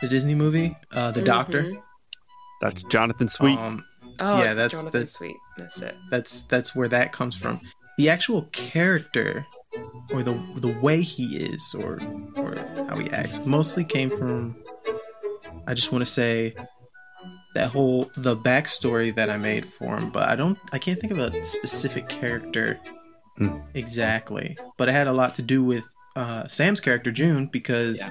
the 0.00 0.08
disney 0.08 0.34
movie 0.34 0.76
uh 0.92 1.10
the 1.12 1.22
doctor 1.22 1.62
Mhm. 1.62 1.82
That's 2.60 2.82
Jonathan 2.84 3.28
Sweet. 3.28 3.58
um 3.58 3.84
Oh, 4.18 4.42
Yeah, 4.42 4.52
that's- 4.52 4.72
Jonathan 4.72 4.90
that's- 5.00 5.12
Sweet. 5.12 5.36
That's 5.56 5.80
it. 5.80 5.96
that's 6.10 6.42
that's 6.42 6.74
where 6.74 6.88
that 6.88 7.12
comes 7.12 7.34
from 7.36 7.60
the 8.00 8.08
actual 8.08 8.42
character 8.52 9.44
or 10.12 10.22
the 10.22 10.32
the 10.56 10.72
way 10.80 11.02
he 11.02 11.36
is 11.36 11.74
or 11.78 12.00
or 12.36 12.54
how 12.88 12.96
he 12.98 13.10
acts 13.10 13.44
mostly 13.44 13.84
came 13.84 14.10
from 14.18 14.56
i 15.66 15.74
just 15.74 15.92
want 15.92 16.00
to 16.04 16.10
say 16.10 16.54
that 17.54 17.68
whole 17.70 18.10
the 18.16 18.34
backstory 18.36 19.14
that 19.14 19.28
i 19.28 19.36
made 19.36 19.64
for 19.66 19.96
him 19.98 20.10
but 20.10 20.28
i 20.30 20.34
don't 20.34 20.58
i 20.72 20.78
can't 20.78 20.98
think 21.00 21.12
of 21.12 21.18
a 21.18 21.44
specific 21.44 22.08
character 22.08 22.78
Hmm. 23.38 23.58
exactly 23.74 24.56
but 24.76 24.88
it 24.88 24.92
had 24.92 25.06
a 25.06 25.12
lot 25.12 25.34
to 25.36 25.42
do 25.42 25.62
with 25.64 25.84
uh 26.16 26.46
sam's 26.48 26.80
character 26.80 27.10
june 27.12 27.46
because 27.46 27.98
Yeah. 28.00 28.10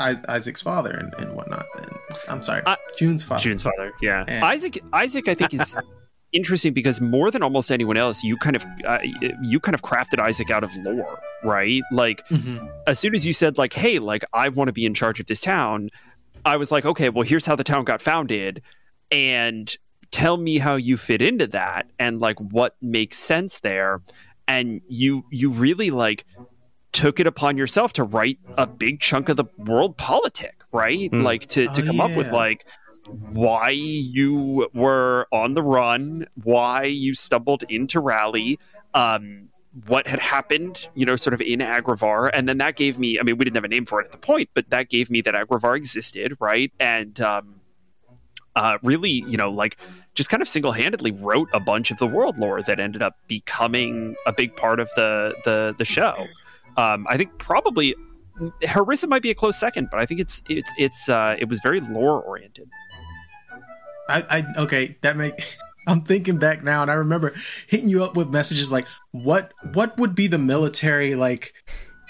I, 0.00 0.18
isaac's 0.36 0.62
father 0.62 0.90
and, 0.92 1.12
and 1.18 1.36
whatnot 1.36 1.66
and, 1.78 1.90
i'm 2.28 2.42
sorry 2.42 2.62
I- 2.66 2.76
june's 2.98 3.22
father 3.24 3.42
June's 3.44 3.62
father. 3.62 3.92
Yeah. 4.02 4.24
Yeah. 4.28 4.44
Isaac. 4.44 4.78
Isaac. 4.92 5.28
I 5.28 5.34
think 5.34 5.54
is 5.54 5.76
interesting 6.36 6.72
because 6.72 7.00
more 7.00 7.30
than 7.30 7.42
almost 7.42 7.70
anyone 7.70 7.96
else, 7.96 8.22
you 8.22 8.36
kind 8.36 8.56
of 8.56 8.64
uh, 8.86 8.98
you 9.42 9.58
kind 9.60 9.74
of 9.74 9.82
crafted 9.82 10.18
Isaac 10.20 10.50
out 10.50 10.62
of 10.62 10.70
lore, 10.76 11.18
right? 11.42 11.82
Like 11.90 12.26
Mhm. 12.28 12.68
as 12.86 12.98
soon 12.98 13.14
as 13.14 13.26
you 13.26 13.32
said 13.32 13.58
like, 13.58 13.72
"Hey, 13.72 13.98
like 13.98 14.24
I 14.32 14.48
want 14.50 14.68
to 14.68 14.72
be 14.72 14.84
in 14.84 14.94
charge 14.94 15.18
of 15.20 15.26
this 15.26 15.40
town," 15.40 15.90
I 16.44 16.56
was 16.56 16.70
like, 16.70 16.84
"Okay, 16.84 17.08
well, 17.08 17.24
here's 17.26 17.46
how 17.46 17.56
the 17.56 17.64
town 17.64 17.84
got 17.84 18.00
founded, 18.02 18.62
and 19.10 19.74
tell 20.12 20.36
me 20.36 20.58
how 20.58 20.76
you 20.76 20.96
fit 20.96 21.20
into 21.22 21.46
that, 21.48 21.86
and 21.98 22.20
like 22.20 22.38
what 22.38 22.76
makes 22.80 23.16
sense 23.18 23.58
there." 23.60 24.02
And 24.48 24.80
you 24.88 25.24
you 25.30 25.50
really 25.50 25.90
like 25.90 26.24
took 26.92 27.18
it 27.20 27.26
upon 27.26 27.58
yourself 27.58 27.92
to 27.94 28.04
write 28.04 28.38
a 28.56 28.66
big 28.66 29.00
chunk 29.00 29.28
of 29.28 29.36
the 29.36 29.44
world 29.58 29.96
politic, 29.98 30.54
right? 30.72 31.10
Hmm. 31.10 31.22
Like 31.22 31.46
to 31.48 31.66
to 31.68 31.82
Oh, 31.82 31.86
come 31.86 32.00
up 32.00 32.16
with 32.16 32.30
like 32.30 32.64
why 33.06 33.70
you 33.70 34.68
were 34.74 35.26
on 35.32 35.54
the 35.54 35.62
run, 35.62 36.26
why 36.42 36.84
you 36.84 37.14
stumbled 37.14 37.64
into 37.68 38.00
rally, 38.00 38.58
um, 38.94 39.48
what 39.86 40.06
had 40.06 40.20
happened, 40.20 40.88
you 40.94 41.04
know, 41.04 41.16
sort 41.16 41.34
of 41.34 41.40
in 41.40 41.60
Agrivar, 41.60 42.30
and 42.32 42.48
then 42.48 42.58
that 42.58 42.76
gave 42.76 42.98
me. 42.98 43.18
I 43.18 43.22
mean, 43.22 43.36
we 43.36 43.44
didn't 43.44 43.56
have 43.56 43.64
a 43.64 43.68
name 43.68 43.84
for 43.84 44.00
it 44.00 44.06
at 44.06 44.12
the 44.12 44.18
point, 44.18 44.48
but 44.54 44.70
that 44.70 44.88
gave 44.88 45.10
me 45.10 45.20
that 45.22 45.34
Agrivar 45.34 45.76
existed, 45.76 46.36
right? 46.40 46.72
And 46.80 47.20
um, 47.20 47.60
uh, 48.54 48.78
really, 48.82 49.10
you 49.10 49.36
know, 49.36 49.50
like 49.50 49.76
just 50.14 50.30
kind 50.30 50.40
of 50.40 50.48
single-handedly 50.48 51.10
wrote 51.12 51.48
a 51.52 51.60
bunch 51.60 51.90
of 51.90 51.98
the 51.98 52.06
world 52.06 52.38
lore 52.38 52.62
that 52.62 52.80
ended 52.80 53.02
up 53.02 53.16
becoming 53.28 54.16
a 54.26 54.32
big 54.32 54.56
part 54.56 54.80
of 54.80 54.88
the 54.96 55.34
the 55.44 55.74
the 55.76 55.84
show. 55.84 56.26
Um, 56.78 57.06
I 57.08 57.18
think 57.18 57.38
probably 57.38 57.94
Harissa 58.62 59.08
might 59.08 59.22
be 59.22 59.30
a 59.30 59.34
close 59.34 59.58
second, 59.58 59.88
but 59.90 60.00
I 60.00 60.06
think 60.06 60.20
it's 60.20 60.42
it's 60.48 60.70
it's 60.78 61.08
uh, 61.08 61.36
it 61.38 61.48
was 61.48 61.60
very 61.60 61.80
lore 61.80 62.22
oriented. 62.22 62.70
I, 64.08 64.22
I 64.56 64.62
okay, 64.62 64.96
that 65.02 65.16
make 65.16 65.56
I'm 65.86 66.02
thinking 66.02 66.38
back 66.38 66.62
now 66.64 66.82
and 66.82 66.90
I 66.90 66.94
remember 66.94 67.34
hitting 67.68 67.88
you 67.88 68.02
up 68.04 68.16
with 68.16 68.28
messages 68.28 68.70
like 68.72 68.86
what 69.12 69.52
what 69.72 69.96
would 69.98 70.14
be 70.14 70.26
the 70.26 70.38
military 70.38 71.14
like 71.14 71.52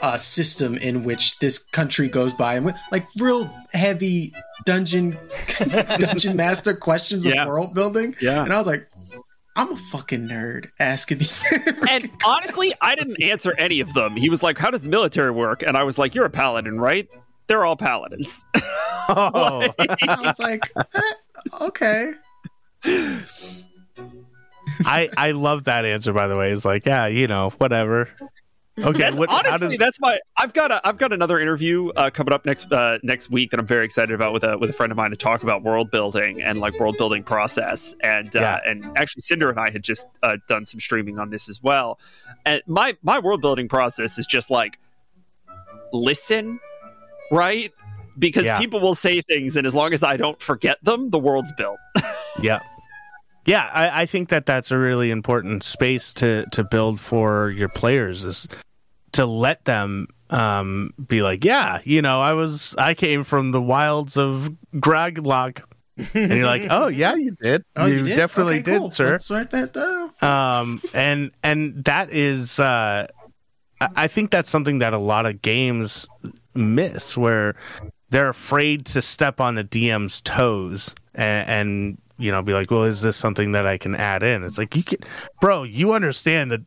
uh 0.02 0.16
system 0.16 0.76
in 0.76 1.04
which 1.04 1.38
this 1.38 1.58
country 1.58 2.08
goes 2.08 2.32
by 2.34 2.54
and 2.54 2.66
with, 2.66 2.76
like 2.92 3.06
real 3.18 3.50
heavy 3.72 4.34
dungeon 4.64 5.18
dungeon 5.98 6.36
master 6.36 6.74
questions 6.74 7.24
Yeah. 7.26 7.42
of 7.42 7.48
world 7.48 7.74
building. 7.74 8.14
Yeah. 8.20 8.42
And 8.42 8.52
I 8.52 8.58
was 8.58 8.66
like, 8.66 8.88
I'm 9.56 9.72
a 9.72 9.76
fucking 9.76 10.28
nerd 10.28 10.66
asking 10.78 11.18
these 11.18 11.42
And 11.88 12.10
honestly, 12.26 12.74
I 12.82 12.94
didn't 12.94 13.22
answer 13.22 13.54
any 13.58 13.80
of 13.80 13.94
them. 13.94 14.14
He 14.16 14.28
was 14.28 14.42
like, 14.42 14.58
"How 14.58 14.70
does 14.70 14.82
the 14.82 14.90
military 14.90 15.30
work?" 15.30 15.62
And 15.62 15.78
I 15.78 15.82
was 15.84 15.96
like, 15.96 16.14
"You're 16.14 16.26
a 16.26 16.30
paladin, 16.30 16.78
right?" 16.78 17.08
They're 17.46 17.64
all 17.64 17.76
paladins. 17.76 18.44
Oh, 19.08 19.72
I 19.78 20.16
was 20.20 20.38
like, 20.38 20.70
okay. 21.60 22.12
I 24.84 25.08
I 25.16 25.30
love 25.32 25.64
that 25.64 25.84
answer. 25.84 26.12
By 26.12 26.26
the 26.28 26.36
way, 26.36 26.52
it's 26.52 26.64
like, 26.64 26.86
yeah, 26.86 27.06
you 27.06 27.26
know, 27.26 27.50
whatever. 27.58 28.08
Okay, 28.78 28.98
That's, 28.98 29.18
what, 29.18 29.30
honestly, 29.30 29.68
does 29.68 29.78
that's 29.78 30.00
my. 30.00 30.18
I've 30.36 30.52
got 30.52 30.70
a. 30.70 30.86
I've 30.86 30.98
got 30.98 31.10
another 31.10 31.40
interview 31.40 31.88
uh, 31.96 32.10
coming 32.10 32.34
up 32.34 32.44
next 32.44 32.70
uh, 32.70 32.98
next 33.02 33.30
week 33.30 33.50
that 33.52 33.60
I'm 33.60 33.64
very 33.64 33.86
excited 33.86 34.12
about 34.14 34.34
with 34.34 34.44
a 34.44 34.58
with 34.58 34.68
a 34.68 34.72
friend 34.74 34.92
of 34.92 34.98
mine 34.98 35.08
to 35.10 35.16
talk 35.16 35.42
about 35.42 35.62
world 35.62 35.90
building 35.90 36.42
and 36.42 36.60
like 36.60 36.78
world 36.78 36.98
building 36.98 37.22
process. 37.22 37.94
And 38.02 38.36
uh, 38.36 38.40
Yeah. 38.40 38.70
and 38.70 38.84
actually, 38.98 39.22
Cinder 39.22 39.48
and 39.48 39.58
I 39.58 39.70
had 39.70 39.82
just 39.82 40.04
uh, 40.22 40.36
done 40.46 40.66
some 40.66 40.78
streaming 40.78 41.18
on 41.18 41.30
this 41.30 41.48
as 41.48 41.62
well. 41.62 41.98
And 42.44 42.60
my 42.66 42.98
my 43.02 43.18
world 43.18 43.40
building 43.40 43.66
process 43.66 44.18
is 44.18 44.26
just 44.26 44.50
like 44.50 44.78
listen, 45.94 46.60
right? 47.30 47.72
Because 48.18 48.46
Yeah. 48.46 48.58
people 48.58 48.80
will 48.80 48.94
say 48.94 49.20
things, 49.22 49.56
and 49.56 49.66
as 49.66 49.74
long 49.74 49.92
as 49.92 50.02
I 50.02 50.16
don't 50.16 50.40
forget 50.40 50.78
them, 50.82 51.10
the 51.10 51.18
world's 51.18 51.52
built. 51.56 51.78
Yeah. 52.42 52.60
Yeah, 53.46 53.70
I, 53.72 54.02
I 54.02 54.06
think 54.06 54.28
that 54.28 54.44
that's 54.44 54.70
a 54.70 54.76
really 54.78 55.10
important 55.10 55.62
space 55.62 56.12
to 56.14 56.44
to 56.52 56.64
build 56.64 57.00
for 57.00 57.48
your 57.50 57.68
players 57.70 58.24
is 58.24 58.48
to 59.12 59.24
let 59.24 59.64
them 59.64 60.08
um, 60.30 60.92
be 61.08 61.22
like, 61.22 61.44
yeah, 61.44 61.80
you 61.84 62.02
know, 62.02 62.20
I 62.20 62.32
was 62.34 62.74
I 62.76 62.92
came 62.94 63.24
from 63.24 63.52
the 63.52 63.62
wilds 63.62 64.16
of 64.18 64.52
Graglog, 64.74 65.62
and 66.12 66.32
you're 66.32 66.44
like, 66.44 66.66
oh 66.68 66.88
yeah, 66.88 67.14
you 67.14 67.30
did, 67.40 67.62
Oh, 67.76 67.86
you, 67.86 68.02
did? 68.02 68.16
definitely 68.16 68.56
Okay, 68.56 68.72
did, 68.72 68.78
cool. 68.80 68.90
sir. 68.90 69.12
Let's 69.12 69.30
write 69.30 69.50
that 69.52 69.72
down. 69.72 70.10
um 70.20 70.82
and 70.92 71.30
and 71.42 71.84
that 71.84 72.10
is 72.12 72.58
uh 72.60 73.06
I- 73.80 73.88
i 73.96 74.08
think 74.08 74.30
that's 74.30 74.48
something 74.50 74.78
that 74.80 74.92
a 74.92 74.98
lot 74.98 75.24
of 75.26 75.40
games 75.42 76.06
miss 76.54 77.16
where 77.16 77.54
they're 78.10 78.28
afraid 78.28 78.84
to 78.86 79.02
step 79.02 79.40
on 79.40 79.54
the 79.56 79.64
dm's 79.64 80.20
toes 80.20 80.94
and, 81.14 81.48
and 81.48 81.98
you 82.18 82.30
know 82.30 82.42
be 82.42 82.52
like 82.52 82.70
well 82.70 82.84
is 82.84 83.02
this 83.02 83.16
something 83.16 83.52
that 83.52 83.66
i 83.66 83.76
can 83.76 83.94
add 83.94 84.22
in 84.22 84.42
it's 84.44 84.58
like 84.58 84.74
you 84.76 84.82
can 84.82 84.98
bro 85.40 85.62
you 85.64 85.92
understand 85.92 86.50
that 86.50 86.62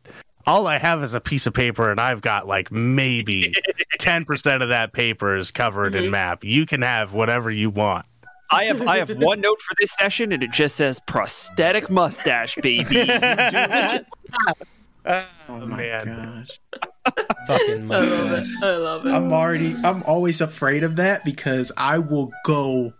all 0.46 0.66
i 0.66 0.78
have 0.78 1.02
is 1.02 1.14
a 1.14 1.20
piece 1.20 1.46
of 1.46 1.54
paper 1.54 1.90
and 1.90 2.00
i've 2.00 2.20
got 2.20 2.46
like 2.46 2.70
maybe 2.70 3.54
10% 4.00 4.62
of 4.62 4.68
that 4.70 4.92
paper 4.92 5.36
is 5.36 5.50
covered 5.50 5.94
in 5.94 6.04
Mhm. 6.04 6.10
map 6.10 6.44
you 6.44 6.64
can 6.66 6.82
have 6.82 7.12
whatever 7.12 7.50
you 7.50 7.70
want 7.70 8.06
I 8.52 8.64
have 8.64 8.82
I 8.82 8.98
have 8.98 9.10
one 9.10 9.40
note 9.40 9.60
for 9.62 9.76
this 9.80 9.92
session, 9.92 10.32
and 10.32 10.42
it 10.42 10.50
just 10.50 10.74
says 10.74 10.98
prosthetic 11.06 11.88
mustache, 11.88 12.56
baby. 12.56 12.96
You 15.10 15.56
do 15.58 15.62
it. 15.62 15.62
Oh 15.62 15.66
my 15.66 15.76
man. 15.76 16.06
gosh. 16.46 16.60
Fucking 17.46 17.90
I 17.90 17.98
love 17.98 18.32
it. 18.32 18.46
I 18.62 18.76
love 18.76 19.06
it. 19.06 19.10
I'm 19.12 19.32
already 19.32 19.74
I'm 19.84 20.02
always 20.04 20.40
afraid 20.40 20.84
of 20.84 20.96
that 20.96 21.24
because 21.24 21.72
I 21.76 21.98
will 21.98 22.30
go 22.44 22.92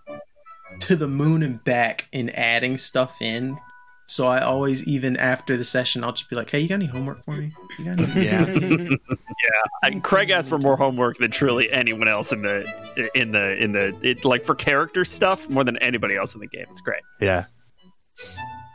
to 0.81 0.97
the 0.97 1.09
moon 1.09 1.43
and 1.43 1.63
back 1.65 2.09
in 2.13 2.31
adding 2.31 2.79
stuff 2.79 3.21
in. 3.21 3.59
So 4.07 4.27
I 4.27 4.41
always 4.41 4.83
even 4.89 5.17
after 5.19 5.57
the 5.57 5.65
session 5.65 6.03
I'll 6.03 6.13
just 6.13 6.29
be 6.29 6.35
like, 6.35 6.51
"Hey, 6.51 6.59
you 6.61 6.69
got 6.69 6.77
any 6.77 6.87
homework 6.87 7.25
for 7.25 7.33
me?" 7.33 7.53
You 7.79 7.85
got 7.85 8.01
any- 8.01 8.27
Yeah. 8.27 8.97
I, 9.85 9.91
Craig 10.01 10.31
asked 10.31 10.49
for 10.49 10.59
more 10.59 10.77
homework 10.77 11.19
than 11.19 11.31
truly 11.31 11.71
anyone 11.71 12.09
else 12.09 12.33
in 12.33 12.43
the 12.43 13.11
in 13.15 13.31
the 13.31 13.63
in 13.63 13.71
the 13.73 13.97
it, 14.03 14.25
like 14.25 14.45
for 14.45 14.55
character 14.57 15.05
stuff 15.05 15.49
more 15.49 15.63
than 15.63 15.77
anybody 15.79 16.17
else 16.17 16.35
in 16.35 16.41
the 16.41 16.49
game. 16.49 16.67
It's 16.71 16.81
great. 16.81 17.03
Yeah. 17.21 17.45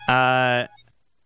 Uh, 0.07 0.67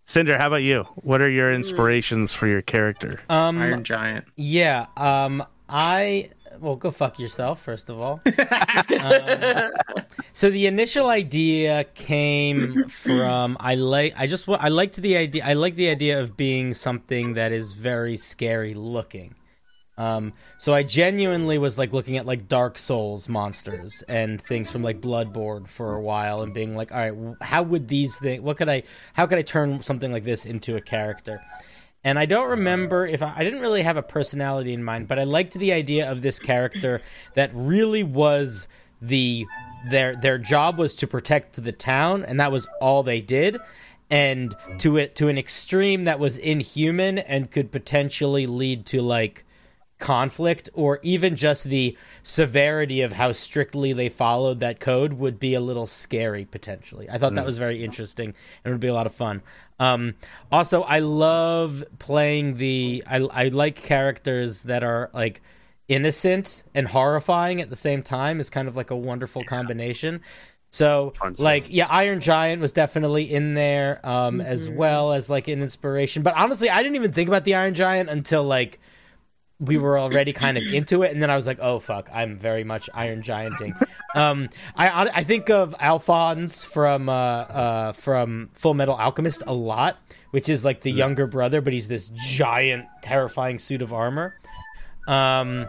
Cinder, 0.09 0.39
how 0.39 0.47
about 0.47 0.63
you? 0.63 0.85
What 0.95 1.21
are 1.21 1.29
your 1.29 1.53
inspirations 1.53 2.33
for 2.33 2.47
your 2.47 2.63
character? 2.63 3.21
Um, 3.29 3.59
Iron 3.59 3.83
Giant. 3.83 4.25
yeah. 4.35 4.87
Um, 4.97 5.43
I 5.69 6.31
well, 6.59 6.75
go 6.75 6.89
fuck 6.89 7.19
yourself 7.19 7.61
first 7.61 7.91
of 7.91 8.01
all. 8.01 8.19
Um, 8.99 9.71
so 10.33 10.49
the 10.49 10.65
initial 10.65 11.09
idea 11.09 11.83
came 11.93 12.87
from 12.89 13.55
I 13.59 13.75
like 13.75 14.15
I 14.17 14.25
just 14.25 14.49
I 14.49 14.69
liked 14.69 14.95
the 14.95 15.15
idea 15.15 15.45
I 15.45 15.53
like 15.53 15.75
the 15.75 15.89
idea 15.89 16.19
of 16.19 16.35
being 16.35 16.73
something 16.73 17.35
that 17.35 17.51
is 17.51 17.73
very 17.73 18.17
scary 18.17 18.73
looking. 18.73 19.35
Um, 19.99 20.31
so 20.57 20.73
I 20.73 20.83
genuinely 20.83 21.57
was 21.57 21.77
like 21.77 21.91
looking 21.91 22.15
at 22.15 22.25
like 22.25 22.47
Dark 22.47 22.77
Souls 22.77 23.27
monsters 23.27 24.01
and 24.07 24.41
things 24.41 24.71
from 24.71 24.81
like 24.81 25.01
Bloodborne 25.01 25.67
for 25.67 25.93
a 25.93 26.01
while 26.01 26.41
and 26.41 26.53
being 26.53 26.73
like, 26.73 26.93
all 26.93 26.97
right, 26.97 27.35
how 27.41 27.63
would 27.63 27.89
these 27.89 28.17
things? 28.17 28.41
What 28.41 28.55
could 28.55 28.69
I? 28.69 28.83
How 29.13 29.27
could 29.27 29.37
I 29.37 29.41
turn 29.41 29.81
something 29.83 30.09
like 30.09 30.23
this 30.23 30.45
into 30.45 30.77
a 30.77 30.81
character? 30.81 31.41
And 32.05 32.17
I 32.17 32.25
don't 32.25 32.49
remember 32.49 33.05
if 33.05 33.21
I, 33.21 33.33
I 33.35 33.43
didn't 33.43 33.59
really 33.59 33.81
have 33.81 33.97
a 33.97 34.01
personality 34.01 34.73
in 34.73 34.85
mind, 34.85 35.09
but 35.09 35.19
I 35.19 35.25
liked 35.25 35.55
the 35.55 35.73
idea 35.73 36.09
of 36.09 36.21
this 36.21 36.39
character 36.39 37.01
that 37.35 37.51
really 37.53 38.03
was 38.03 38.69
the 39.01 39.45
their 39.89 40.15
their 40.15 40.37
job 40.37 40.77
was 40.77 40.95
to 40.95 41.07
protect 41.07 41.61
the 41.61 41.73
town, 41.73 42.23
and 42.23 42.39
that 42.39 42.53
was 42.53 42.67
all 42.79 43.03
they 43.03 43.19
did. 43.19 43.57
And 44.09 44.55
to 44.79 44.95
it 44.95 45.17
to 45.17 45.27
an 45.27 45.37
extreme 45.37 46.05
that 46.05 46.19
was 46.19 46.37
inhuman 46.37 47.19
and 47.19 47.51
could 47.51 47.69
potentially 47.69 48.47
lead 48.47 48.85
to 48.87 49.01
like 49.01 49.43
conflict 49.99 50.69
or 50.73 50.99
even 51.03 51.35
just 51.35 51.65
the 51.65 51.95
severity 52.23 53.01
of 53.01 53.11
how 53.11 53.31
strictly 53.31 53.93
they 53.93 54.09
followed 54.09 54.61
that 54.61 54.79
code 54.79 55.13
would 55.13 55.39
be 55.39 55.53
a 55.53 55.61
little 55.61 55.85
scary 55.85 56.45
potentially. 56.45 57.09
I 57.09 57.17
thought 57.17 57.35
that 57.35 57.45
was 57.45 57.57
very 57.57 57.83
interesting 57.83 58.33
and 58.63 58.73
would 58.73 58.81
be 58.81 58.87
a 58.87 58.93
lot 58.93 59.05
of 59.05 59.13
fun. 59.13 59.41
Um, 59.79 60.15
also, 60.51 60.81
I 60.83 60.99
love 60.99 61.83
playing 61.99 62.57
the. 62.57 63.03
I, 63.07 63.17
I 63.17 63.47
like 63.49 63.75
characters 63.75 64.63
that 64.63 64.83
are 64.83 65.09
like 65.13 65.41
innocent 65.87 66.63
and 66.73 66.87
horrifying 66.87 67.61
at 67.61 67.69
the 67.69 67.75
same 67.75 68.03
time. 68.03 68.39
Is 68.39 68.49
kind 68.49 68.67
of 68.67 68.75
like 68.75 68.91
a 68.91 68.97
wonderful 68.97 69.43
combination. 69.43 70.21
So, 70.71 71.13
like, 71.39 71.65
yeah, 71.69 71.87
Iron 71.89 72.19
Giant 72.19 72.61
was 72.61 72.71
definitely 72.71 73.23
in 73.23 73.55
there, 73.55 74.05
um, 74.07 74.39
as 74.39 74.69
well 74.69 75.13
as 75.13 75.27
like 75.27 75.47
an 75.47 75.63
inspiration. 75.63 76.21
But 76.21 76.35
honestly, 76.35 76.69
I 76.69 76.83
didn't 76.83 76.95
even 76.95 77.11
think 77.11 77.27
about 77.27 77.43
the 77.43 77.55
Iron 77.55 77.73
Giant 77.73 78.07
until 78.07 78.43
like 78.43 78.79
we 79.59 79.77
were 79.77 79.99
already 79.99 80.31
kind 80.31 80.57
of 80.57 80.63
into 80.63 81.03
it, 81.03 81.11
and 81.11 81.21
then 81.21 81.29
I 81.29 81.35
was 81.35 81.45
like, 81.45 81.59
"Oh 81.59 81.79
fuck, 81.79 82.09
I'm 82.13 82.37
very 82.37 82.63
much 82.63 82.89
Iron 82.93 83.21
Gianting." 83.21 83.75
um, 84.15 84.49
I 84.75 85.09
I 85.13 85.23
think 85.23 85.49
of 85.49 85.75
Alphonse 85.79 86.63
from 86.63 87.09
uh, 87.09 87.13
uh, 87.13 87.93
from 87.93 88.49
Fullmetal 88.59 88.97
Alchemist 88.97 89.43
a 89.45 89.53
lot, 89.53 89.97
which 90.31 90.47
is 90.47 90.63
like 90.63 90.81
the 90.81 90.91
younger 90.91 91.27
brother, 91.27 91.61
but 91.61 91.73
he's 91.73 91.87
this 91.87 92.09
giant, 92.15 92.85
terrifying 93.01 93.59
suit 93.59 93.81
of 93.81 93.93
armor. 93.93 94.35
Um, 95.07 95.67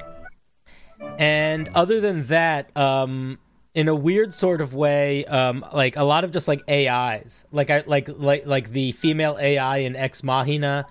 and 1.18 1.68
other 1.74 2.00
than 2.00 2.26
that, 2.26 2.76
um, 2.76 3.38
in 3.74 3.88
a 3.88 3.94
weird 3.94 4.34
sort 4.34 4.60
of 4.60 4.74
way, 4.74 5.24
um, 5.26 5.64
like 5.72 5.96
a 5.96 6.04
lot 6.04 6.24
of 6.24 6.30
just 6.30 6.46
like 6.46 6.62
AIs, 6.68 7.44
like 7.50 7.70
I 7.70 7.82
like 7.86 8.08
like 8.08 8.46
like 8.46 8.70
the 8.70 8.92
female 8.92 9.36
AI 9.40 9.78
in 9.78 9.96
Ex 9.96 10.22
Machina. 10.22 10.86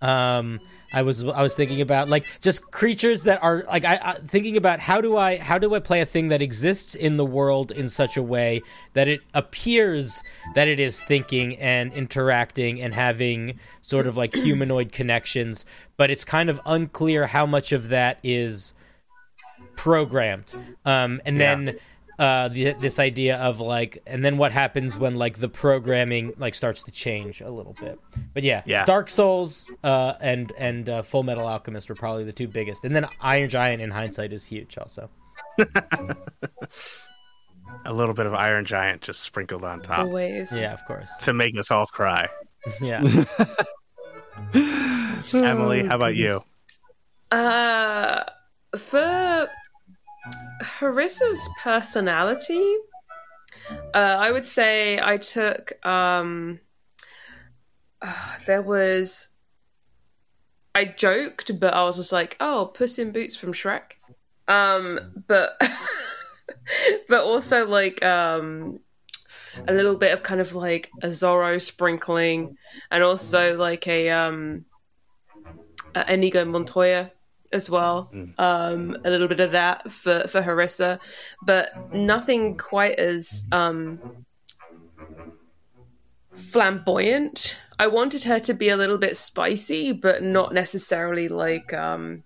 Um, 0.00 0.60
I 0.94 1.02
was 1.02 1.24
I 1.24 1.42
was 1.42 1.54
thinking 1.54 1.80
about 1.80 2.08
like 2.08 2.24
just 2.40 2.70
creatures 2.70 3.24
that 3.24 3.42
are 3.42 3.64
like 3.66 3.84
I, 3.84 3.98
I 4.02 4.12
thinking 4.14 4.56
about 4.56 4.78
how 4.80 5.00
do 5.00 5.16
I 5.16 5.38
how 5.38 5.58
do 5.58 5.74
I 5.74 5.80
play 5.80 6.00
a 6.00 6.06
thing 6.06 6.28
that 6.28 6.40
exists 6.40 6.94
in 6.94 7.16
the 7.16 7.24
world 7.24 7.72
in 7.72 7.88
such 7.88 8.16
a 8.16 8.22
way 8.22 8.62
that 8.92 9.08
it 9.08 9.20
appears 9.34 10.22
that 10.54 10.68
it 10.68 10.78
is 10.78 11.02
thinking 11.02 11.56
and 11.58 11.92
interacting 11.92 12.80
and 12.80 12.94
having 12.94 13.58
sort 13.82 14.06
of 14.06 14.16
like 14.16 14.34
humanoid 14.34 14.92
connections, 14.92 15.64
but 15.96 16.10
it's 16.10 16.24
kind 16.24 16.48
of 16.48 16.60
unclear 16.64 17.26
how 17.26 17.44
much 17.44 17.72
of 17.72 17.88
that 17.88 18.18
is 18.22 18.72
programmed. 19.76 20.52
Um, 20.84 21.20
and 21.24 21.36
Yeah. 21.36 21.56
then 21.56 21.78
uh, 22.18 22.48
the, 22.48 22.72
this 22.74 22.98
idea 22.98 23.36
of 23.38 23.60
like, 23.60 24.02
and 24.06 24.24
then 24.24 24.36
what 24.36 24.52
happens 24.52 24.96
when 24.98 25.14
like 25.16 25.38
the 25.38 25.48
programming 25.48 26.32
like 26.38 26.54
starts 26.54 26.82
to 26.84 26.90
change 26.90 27.40
a 27.40 27.50
little 27.50 27.74
bit. 27.80 27.98
But 28.32 28.42
yeah, 28.42 28.62
Yeah. 28.66 28.84
Dark 28.84 29.10
Souls 29.10 29.66
uh, 29.82 30.14
and 30.20 30.52
and 30.58 30.88
uh, 30.88 31.02
Fullmetal 31.02 31.44
Alchemist 31.44 31.88
were 31.88 31.94
probably 31.94 32.24
the 32.24 32.32
two 32.32 32.48
biggest, 32.48 32.84
and 32.84 32.94
then 32.94 33.06
Iron 33.20 33.48
Giant 33.48 33.82
in 33.82 33.90
hindsight 33.90 34.32
is 34.32 34.44
huge 34.44 34.78
also. 34.78 35.08
A 37.86 37.92
little 37.92 38.14
bit 38.14 38.24
of 38.26 38.32
Iron 38.34 38.64
Giant 38.64 39.02
just 39.02 39.20
sprinkled 39.22 39.62
on 39.64 39.80
top 39.82 40.00
Always. 40.06 40.50
Yeah, 40.52 40.72
of 40.72 40.84
course. 40.86 41.10
to 41.22 41.32
make 41.34 41.58
us 41.58 41.70
all 41.70 41.86
cry. 41.86 42.28
Yeah. 42.80 43.02
Emily, 45.34 45.84
how 45.84 45.96
about 45.96 46.14
you? 46.14 46.40
Uh, 47.30 48.24
for 48.76 49.46
Harissa's 50.62 51.48
personality, 51.62 52.76
uh, 53.94 54.16
I 54.18 54.30
would 54.30 54.44
say 54.44 54.98
I 55.02 55.16
took. 55.18 55.84
Um, 55.86 56.60
uh, 58.00 58.36
there 58.46 58.62
was. 58.62 59.28
I 60.74 60.86
joked, 60.86 61.60
but 61.60 61.72
I 61.72 61.84
was 61.84 61.96
just 61.96 62.12
like, 62.12 62.36
"Oh, 62.40 62.72
Puss 62.74 62.98
in 62.98 63.12
Boots 63.12 63.36
from 63.36 63.52
Shrek," 63.52 63.92
um, 64.48 65.22
but 65.26 65.50
but 67.08 67.24
also 67.24 67.66
like 67.66 68.04
um, 68.04 68.80
a 69.68 69.72
little 69.72 69.96
bit 69.96 70.12
of 70.12 70.22
kind 70.22 70.40
of 70.40 70.54
like 70.54 70.90
a 71.02 71.08
Zorro 71.08 71.60
sprinkling, 71.62 72.56
and 72.90 73.02
also 73.02 73.56
like 73.56 73.86
a 73.86 74.10
um, 74.10 74.64
a 75.94 76.12
Inigo 76.12 76.44
Montoya 76.44 77.12
as 77.54 77.70
well. 77.70 78.10
Mm. 78.12 78.34
Um, 78.38 78.96
a 79.04 79.10
little 79.10 79.28
bit 79.28 79.40
of 79.40 79.52
that 79.52 79.90
for 79.90 80.26
for 80.28 80.42
Harissa, 80.42 80.98
but 81.46 81.94
nothing 81.94 82.56
quite 82.56 82.98
as 82.98 83.44
um, 83.52 83.98
flamboyant. 86.34 87.56
I 87.78 87.86
wanted 87.86 88.24
her 88.24 88.40
to 88.40 88.54
be 88.54 88.68
a 88.68 88.76
little 88.76 88.98
bit 88.98 89.16
spicy, 89.16 89.92
but 89.92 90.22
not 90.22 90.52
necessarily 90.52 91.28
like 91.28 91.72
um 91.72 92.24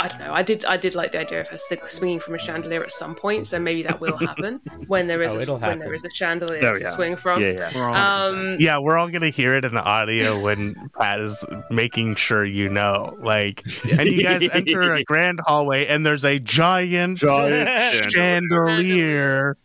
I 0.00 0.08
don't 0.08 0.18
know. 0.20 0.32
I 0.32 0.42
did. 0.42 0.64
I 0.64 0.76
did 0.76 0.94
like 0.94 1.12
the 1.12 1.20
idea 1.20 1.40
of 1.42 1.48
her 1.48 1.58
swinging 1.86 2.20
from 2.20 2.34
a 2.34 2.38
chandelier 2.38 2.82
at 2.82 2.90
some 2.90 3.14
point. 3.14 3.46
So 3.46 3.58
maybe 3.58 3.82
that 3.82 4.00
will 4.00 4.16
happen 4.16 4.60
when 4.86 5.06
there 5.06 5.22
is 5.22 5.32
Oh, 5.48 5.56
a, 5.56 5.58
when 5.58 5.78
there 5.78 5.92
is 5.92 6.02
a 6.04 6.10
chandelier 6.10 6.70
Oh, 6.70 6.74
to 6.74 6.80
yeah. 6.82 6.88
swing 6.90 7.16
from. 7.16 7.42
Yeah, 7.42 7.52
yeah. 7.52 7.70
We're 7.74 7.88
all 7.88 7.96
Um, 8.32 8.56
Yeah, 8.58 8.78
we're 8.78 8.96
all 8.96 9.08
gonna 9.08 9.28
hear 9.28 9.54
it 9.56 9.64
in 9.64 9.74
the 9.74 9.82
audio 9.82 10.40
when 10.40 10.74
Pat 10.98 11.20
is 11.20 11.44
making 11.70 12.14
sure 12.14 12.44
you 12.44 12.68
know. 12.70 13.14
Like, 13.20 13.62
and 13.90 14.08
you 14.10 14.22
guys 14.22 14.48
enter 14.52 14.92
a 14.94 15.04
grand 15.04 15.40
hallway, 15.44 15.86
and 15.86 16.04
there's 16.06 16.24
a 16.24 16.38
giant, 16.38 17.18
Giant 17.18 18.10
chandelier, 18.10 19.56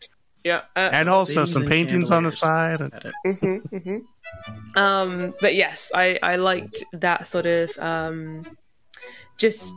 yeah. 0.44 0.62
Uh, 0.76 0.90
and 0.92 1.10
also 1.10 1.46
some 1.46 1.66
paintings 1.66 2.12
on 2.12 2.24
the 2.24 2.32
chandeliers. 2.32 2.92
side. 2.92 3.14
hmm 3.24 3.58
hmm 3.78 3.98
Um, 4.76 5.34
but 5.40 5.56
yes, 5.56 5.92
I, 5.96 6.20
I 6.22 6.36
liked 6.36 6.84
that 6.94 7.26
sort 7.26 7.46
of 7.46 7.72
um, 7.80 8.46
just 9.38 9.72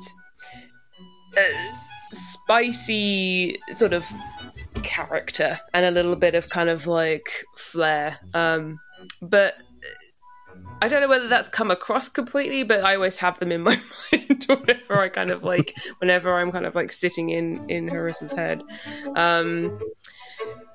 spicy 2.10 3.58
sort 3.72 3.92
of 3.92 4.04
character 4.82 5.58
and 5.74 5.84
a 5.84 5.90
little 5.90 6.16
bit 6.16 6.34
of 6.34 6.48
kind 6.48 6.68
of 6.68 6.86
like 6.86 7.44
flair. 7.56 8.18
Um, 8.34 8.78
but 9.22 9.54
I 10.80 10.88
don't 10.88 11.00
know 11.00 11.08
whether 11.08 11.28
that's 11.28 11.48
come 11.48 11.70
across 11.70 12.08
completely, 12.08 12.62
but 12.62 12.84
I 12.84 12.94
always 12.94 13.16
have 13.18 13.38
them 13.38 13.52
in 13.52 13.62
my 13.62 13.80
mind 14.12 14.46
whenever 14.48 15.00
I 15.00 15.08
kind 15.08 15.30
of 15.30 15.42
like 15.42 15.76
whenever 15.98 16.34
I'm 16.34 16.52
kind 16.52 16.66
of 16.66 16.74
like 16.74 16.92
sitting 16.92 17.30
in 17.30 17.68
in 17.68 17.88
Harissa's 17.88 18.32
head. 18.32 18.62
Um, 19.16 19.78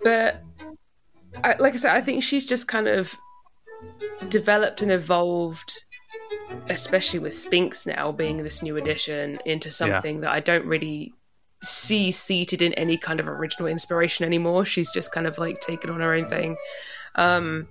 but 0.03 0.44
I, 1.44 1.56
like 1.60 1.73
I 1.73 1.77
said, 1.77 1.95
I 1.95 2.02
think 2.02 2.23
she's 2.23 2.45
just 2.45 2.68
kind 2.68 2.88
of 2.88 3.15
developed 4.30 4.81
and 4.81 4.91
evolved, 4.91 5.81
especially 6.69 7.19
with 7.19 7.34
Spinks 7.34 7.85
now 7.85 8.11
being 8.11 8.38
this 8.44 8.61
new 8.61 8.77
addition 8.77 9.40
into 9.45 9.72
something 9.72 10.22
that 10.22 10.31
I 10.31 10.40
don't 10.40 10.65
really 10.65 11.14
see 11.61 12.11
seated 12.11 12.61
in 12.61 12.73
any 12.73 12.98
kind 12.98 13.19
of 13.19 13.27
original 13.27 13.68
inspiration 13.68 14.26
anymore. 14.26 14.65
She's 14.65 14.91
just 14.91 15.11
kind 15.11 15.27
of 15.27 15.38
like 15.38 15.61
taken 15.61 15.90
on 15.90 15.99
her 16.02 16.14
own 16.14 16.27
thing. 16.27 16.57
Um, 17.15 17.68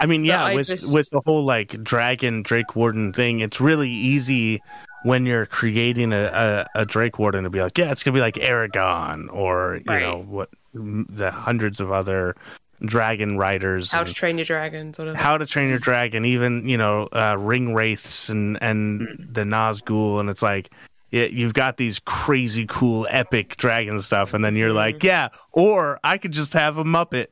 I 0.00 0.06
mean, 0.06 0.24
yeah, 0.24 0.44
I 0.44 0.54
with 0.54 0.66
just- 0.66 0.92
with 0.92 1.08
the 1.10 1.20
whole 1.24 1.44
like 1.44 1.82
dragon 1.82 2.42
Drakewarden 2.44 3.14
thing, 3.14 3.40
it's 3.40 3.60
really 3.60 3.90
easy 3.90 4.60
when 5.04 5.24
you're 5.24 5.46
creating 5.46 6.12
a, 6.12 6.66
a, 6.74 6.80
a 6.82 6.86
Drakewarden 6.86 7.44
to 7.44 7.50
be 7.50 7.60
like, 7.60 7.78
yeah, 7.78 7.92
it's 7.92 8.02
gonna 8.02 8.14
be 8.14 8.20
like 8.20 8.34
Eragon 8.34 9.32
or 9.32 9.76
you 9.76 9.82
Right. 9.86 10.02
know 10.02 10.18
what 10.22 10.50
the 10.74 11.30
hundreds 11.30 11.80
of 11.80 11.90
other 11.90 12.34
dragon 12.82 13.38
riders. 13.38 13.90
how 13.92 14.04
to 14.04 14.12
Train 14.12 14.38
Your 14.38 14.44
Dragon, 14.44 14.92
sort 14.94 15.08
of. 15.08 15.16
how 15.16 15.38
to 15.38 15.46
train 15.46 15.68
your 15.68 15.78
dragon, 15.78 16.24
even 16.24 16.68
you 16.68 16.76
know 16.76 17.08
uh, 17.12 17.36
ring 17.38 17.74
wraiths 17.74 18.28
and 18.28 18.58
and 18.62 19.00
Mm. 19.00 19.34
the 19.34 19.42
Nazgul, 19.42 20.20
and 20.20 20.28
it's 20.30 20.42
like. 20.42 20.70
It, 21.12 21.30
you've 21.30 21.54
got 21.54 21.76
these 21.76 22.00
crazy 22.00 22.66
cool 22.66 23.06
epic 23.08 23.56
dragon 23.56 24.02
stuff 24.02 24.34
and 24.34 24.44
then 24.44 24.56
you're 24.56 24.70
Mm. 24.72 24.74
like 24.74 25.04
yeah 25.04 25.28
or 25.52 26.00
i 26.02 26.18
could 26.18 26.32
just 26.32 26.52
have 26.54 26.78
a 26.78 26.84
muppet 26.84 27.28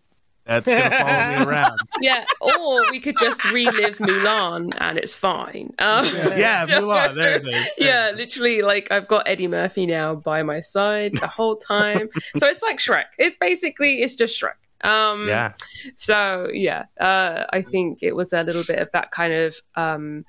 that's 0.47 0.71
gonna 0.71 0.91
follow 0.91 1.45
me 1.45 1.45
around 1.51 1.79
yeah, 2.01 2.25
or 2.41 2.89
we 2.93 3.01
could 3.01 3.17
just 3.19 3.45
relive 3.47 3.99
Mulan 3.99 4.73
and 4.79 4.97
it's 4.97 5.17
fine. 5.17 5.75
Um, 5.81 6.05
yeah 6.37 6.65
so- 6.67 6.83
Mulan, 6.83 7.17
there 7.17 7.35
it 7.35 7.49
is 7.49 7.67
yeah, 7.79 8.13
literally, 8.15 8.63
like 8.63 8.93
I've 8.93 9.09
got 9.09 9.27
Eddie 9.27 9.49
Murphy 9.49 9.87
now 9.87 10.15
by 10.15 10.43
my 10.45 10.61
side 10.61 11.17
the 11.19 11.27
whole 11.27 11.57
time. 11.57 12.09
so 12.37 12.47
it's 12.47 12.63
like 12.63 12.79
Shrek. 12.79 13.07
It's 13.19 13.35
basically 13.37 14.03
it's 14.03 14.15
just 14.15 14.41
Shrek. 14.41 14.53
Um, 14.85 15.27
yeah 15.27 15.55
So 15.95 16.51
yeah, 16.53 16.85
uh, 17.01 17.45
I 17.53 17.63
think 17.63 18.03
it 18.03 18.15
was 18.15 18.33
a 18.33 18.43
little 18.43 18.65
bit 18.65 18.79
of 18.79 18.91
that 18.93 19.11
kind 19.11 19.33
of 19.33 19.57
um, 19.75 20.25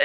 uh, 0.00 0.04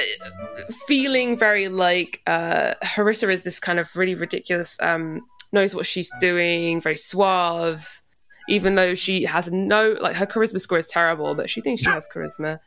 feeling, 0.86 1.38
very 1.38 1.68
like 1.68 2.20
uh, 2.26 2.74
Harissa 2.82 3.32
is 3.32 3.42
this 3.42 3.60
kind 3.60 3.78
of 3.78 3.94
really 3.96 4.14
ridiculous, 4.14 4.76
um, 4.80 5.22
knows 5.52 5.74
what 5.74 5.86
she's 5.86 6.10
doing, 6.20 6.80
very 6.80 6.96
suave. 6.96 8.02
Even 8.46 8.74
though 8.74 8.94
she 8.94 9.24
has 9.24 9.50
no 9.50 9.96
like 10.00 10.16
her 10.16 10.26
charisma 10.26 10.60
score 10.60 10.78
is 10.78 10.86
terrible, 10.86 11.34
but 11.34 11.48
she 11.48 11.62
thinks 11.62 11.82
she 11.82 11.90
has 11.98 12.06
charisma. 12.12 12.58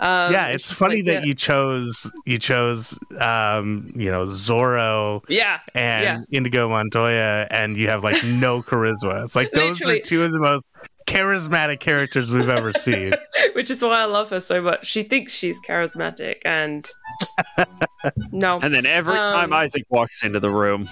Um, 0.00 0.30
yeah 0.32 0.48
it's 0.48 0.70
funny 0.70 0.96
like 0.96 1.04
that 1.06 1.20
the- 1.22 1.28
you 1.28 1.34
chose 1.34 2.12
you 2.26 2.38
chose 2.38 2.98
um 3.18 3.90
you 3.96 4.10
know 4.10 4.26
zorro 4.26 5.22
yeah 5.28 5.60
and 5.74 6.02
Yeah. 6.04 6.38
inigo 6.38 6.68
montoya 6.68 7.46
and 7.50 7.76
you 7.76 7.88
have 7.88 8.04
like 8.04 8.22
no 8.24 8.62
charisma. 8.68 9.24
It's 9.24 9.34
like 9.36 9.52
those 9.52 9.80
are 9.86 9.98
two 10.00 10.22
of 10.22 10.32
the 10.32 10.40
most 10.40 10.66
charismatic 11.06 11.78
characters 11.80 12.30
we've 12.32 12.48
ever 12.48 12.72
seen. 12.72 13.12
Which 13.54 13.70
is 13.70 13.80
why 13.80 14.00
I 14.00 14.04
love 14.06 14.28
her 14.30 14.40
so 14.40 14.60
much. 14.60 14.86
She 14.86 15.02
thinks 15.04 15.32
she's 15.32 15.58
charismatic, 15.62 16.38
and 16.44 16.86
no, 18.32 18.58
And 18.60 18.74
then 18.74 18.84
every 18.86 19.16
Um, 19.16 19.32
time 19.32 19.52
Isaac 19.52 19.84
walks 19.88 20.22
into 20.24 20.40
the 20.40 20.50
room, 20.50 20.88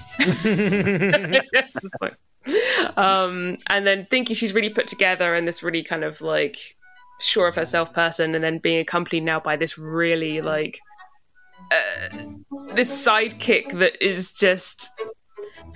um, 2.97 3.59
and 3.69 3.87
then 3.87 4.07
thinking 4.11 4.37
she's 4.37 4.53
really 4.55 4.71
put 4.71 4.87
together 4.87 5.35
and 5.35 5.47
this 5.49 5.63
really 5.63 5.83
kind 5.83 6.05
of 6.05 6.21
like 6.21 6.77
sure 7.21 7.49
of 7.49 7.55
herself 7.55 7.93
person, 7.93 8.35
and 8.35 8.43
then 8.45 8.59
being 8.59 8.79
accompanied 8.79 9.25
now 9.25 9.41
by 9.41 9.57
this 9.57 9.79
really 9.79 10.41
like 10.41 10.79
uh, 11.73 12.19
this 12.75 12.91
sidekick 13.07 13.73
that 13.79 14.03
is 14.05 14.33
just 14.33 14.91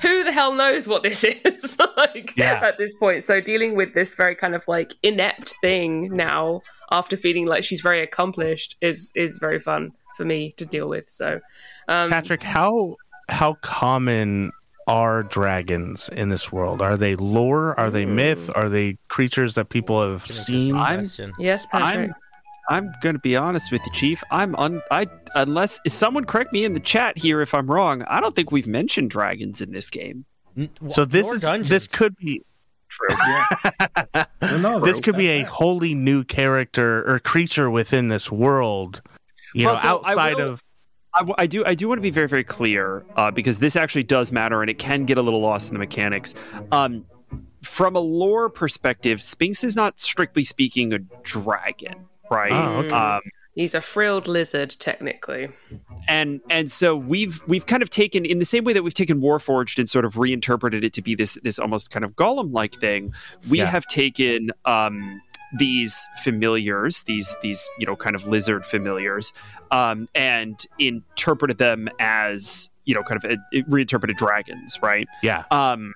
who 0.00 0.22
the 0.24 0.32
hell 0.32 0.52
knows 0.52 0.86
what 0.86 1.02
this 1.02 1.24
is 1.44 1.78
like 1.96 2.34
Yeah. 2.36 2.60
at 2.62 2.78
this 2.78 2.94
point. 2.94 3.24
So 3.24 3.40
dealing 3.40 3.74
with 3.76 3.94
this 3.94 4.14
very 4.14 4.34
kind 4.34 4.54
of 4.54 4.62
like 4.68 4.92
inept 5.02 5.54
thing 5.60 6.14
now 6.14 6.60
after 6.90 7.16
feeling 7.16 7.46
like 7.46 7.64
she's 7.64 7.80
very 7.80 8.00
accomplished 8.02 8.76
is 8.80 9.12
is 9.14 9.38
very 9.38 9.58
fun 9.58 9.90
for 10.16 10.24
me 10.24 10.52
to 10.56 10.64
deal 10.66 10.88
with. 10.88 11.08
So 11.08 11.40
um, 11.88 12.10
patrick 12.10 12.42
how 12.42 12.96
how 13.28 13.54
common 13.62 14.52
are 14.88 15.22
dragons 15.22 16.08
in 16.08 16.28
this 16.30 16.50
world 16.50 16.80
are 16.82 16.96
they 16.96 17.14
lore 17.14 17.78
are 17.78 17.90
they 17.90 18.06
myth 18.06 18.50
are 18.54 18.68
they 18.68 18.96
creatures 19.08 19.54
that 19.54 19.68
people 19.68 20.00
have 20.02 20.26
seen 20.26 20.74
I'm- 20.74 21.06
yes, 21.38 21.66
Patrick. 21.66 22.10
I'm 22.10 22.14
I'm 22.70 22.92
going 23.02 23.14
to 23.14 23.20
be 23.20 23.34
honest 23.34 23.72
with 23.72 23.80
you, 23.86 23.92
Chief. 23.92 24.22
I'm 24.30 24.54
un 24.56 24.82
I 24.90 25.06
unless 25.34 25.80
is 25.86 25.94
someone 25.94 26.24
correct 26.26 26.52
me 26.52 26.66
in 26.66 26.74
the 26.74 26.80
chat 26.80 27.16
here 27.16 27.40
if 27.40 27.54
I'm 27.54 27.66
wrong. 27.66 28.02
I 28.08 28.20
don't 28.20 28.36
think 28.36 28.52
we've 28.52 28.66
mentioned 28.66 29.08
dragons 29.10 29.62
in 29.62 29.72
this 29.72 29.88
game. 29.88 30.26
So 30.88 31.06
this 31.06 31.26
is 31.28 31.40
dungeons. 31.42 31.68
this 31.70 31.86
could 31.86 32.14
be 32.16 32.42
True. 32.90 33.16
Well, 34.42 34.58
no, 34.60 34.80
this 34.80 35.00
could 35.00 35.16
be 35.16 35.28
a 35.28 35.42
wholly 35.44 35.94
new 35.94 36.24
character 36.24 37.10
or 37.10 37.18
creature 37.18 37.70
within 37.70 38.08
this 38.08 38.30
world 38.30 39.00
you 39.54 39.64
know 39.64 39.72
Well, 39.72 39.80
so 39.82 39.88
I 39.88 39.92
outside 39.92 40.36
will- 40.36 40.52
of 40.52 40.62
I, 41.14 41.20
w- 41.20 41.34
I 41.38 41.46
do 41.46 41.64
I 41.64 41.74
do 41.74 41.88
want 41.88 41.98
to 41.98 42.02
be 42.02 42.10
very 42.10 42.28
very 42.28 42.44
clear 42.44 43.04
uh, 43.16 43.30
because 43.30 43.58
this 43.58 43.76
actually 43.76 44.04
does 44.04 44.30
matter 44.32 44.60
and 44.60 44.70
it 44.70 44.78
can 44.78 45.04
get 45.04 45.18
a 45.18 45.22
little 45.22 45.40
lost 45.40 45.68
in 45.68 45.74
the 45.74 45.78
mechanics. 45.80 46.34
Um, 46.70 47.06
from 47.62 47.96
a 47.96 48.00
lore 48.00 48.48
perspective, 48.50 49.20
Spinks 49.20 49.64
is 49.64 49.74
not 49.74 49.98
strictly 49.98 50.44
speaking 50.44 50.92
a 50.92 50.98
dragon, 50.98 52.06
right? 52.30 52.52
Oh, 52.52 52.76
okay. 52.80 52.90
Um, 52.90 53.20
He's 53.54 53.74
a 53.74 53.80
frilled 53.80 54.28
lizard, 54.28 54.70
technically. 54.78 55.48
and 56.06 56.40
and 56.48 56.70
so 56.70 56.94
we've 56.94 57.42
we've 57.48 57.66
kind 57.66 57.82
of 57.82 57.90
taken 57.90 58.24
in 58.24 58.38
the 58.38 58.44
same 58.44 58.62
way 58.62 58.72
that 58.72 58.84
we've 58.84 58.94
taken 58.94 59.20
Warforged 59.20 59.80
and 59.80 59.90
sort 59.90 60.04
of 60.04 60.16
reinterpreted 60.16 60.84
it 60.84 60.92
to 60.92 61.02
be 61.02 61.16
this 61.16 61.36
this 61.42 61.58
almost 61.58 61.90
kind 61.90 62.04
of 62.04 62.12
golem 62.14 62.52
like 62.52 62.74
thing. 62.76 63.12
We 63.50 63.58
Yeah. 63.58 63.64
have 63.66 63.84
taken 63.86 64.50
um, 64.64 65.20
these 65.58 66.08
familiars, 66.22 67.02
these 67.06 67.34
these 67.42 67.68
you 67.78 67.86
know 67.86 67.96
kind 67.96 68.16
of 68.16 68.26
lizard 68.26 68.64
familiars, 68.66 69.32
um, 69.70 70.08
and 70.14 70.66
interpreted 70.78 71.58
them 71.58 71.88
as 71.98 72.70
you 72.84 72.94
know 72.94 73.02
kind 73.02 73.22
of 73.24 73.30
uh, 73.30 73.62
reinterpreted 73.68 74.16
dragons, 74.16 74.78
right? 74.82 75.06
yeah 75.22 75.44
um 75.50 75.92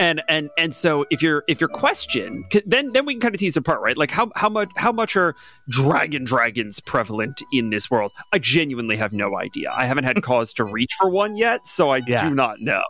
and 0.00 0.22
and 0.28 0.48
and 0.56 0.74
so 0.74 1.04
if 1.10 1.20
your 1.22 1.42
if 1.48 1.60
your 1.60 1.68
question 1.68 2.44
then 2.66 2.92
then 2.92 3.04
we 3.04 3.14
can 3.14 3.20
kind 3.20 3.34
of 3.34 3.40
tease 3.40 3.56
apart 3.56 3.80
right 3.80 3.96
like 3.96 4.12
how 4.12 4.30
how 4.36 4.48
much 4.48 4.68
how 4.76 4.92
much 4.92 5.16
are 5.16 5.34
dragon 5.68 6.22
dragons 6.22 6.78
prevalent 6.78 7.42
in 7.52 7.70
this 7.70 7.90
world 7.90 8.12
i 8.32 8.38
genuinely 8.38 8.96
have 8.96 9.12
no 9.12 9.36
idea 9.36 9.68
i 9.76 9.86
haven't 9.86 10.04
had 10.04 10.22
cause 10.22 10.52
to 10.52 10.62
reach 10.64 10.92
for 10.96 11.10
one 11.10 11.36
yet 11.36 11.66
so 11.66 11.90
i 11.90 11.96
Yeah. 12.06 12.28
do 12.28 12.32
not 12.34 12.60
know 12.60 12.82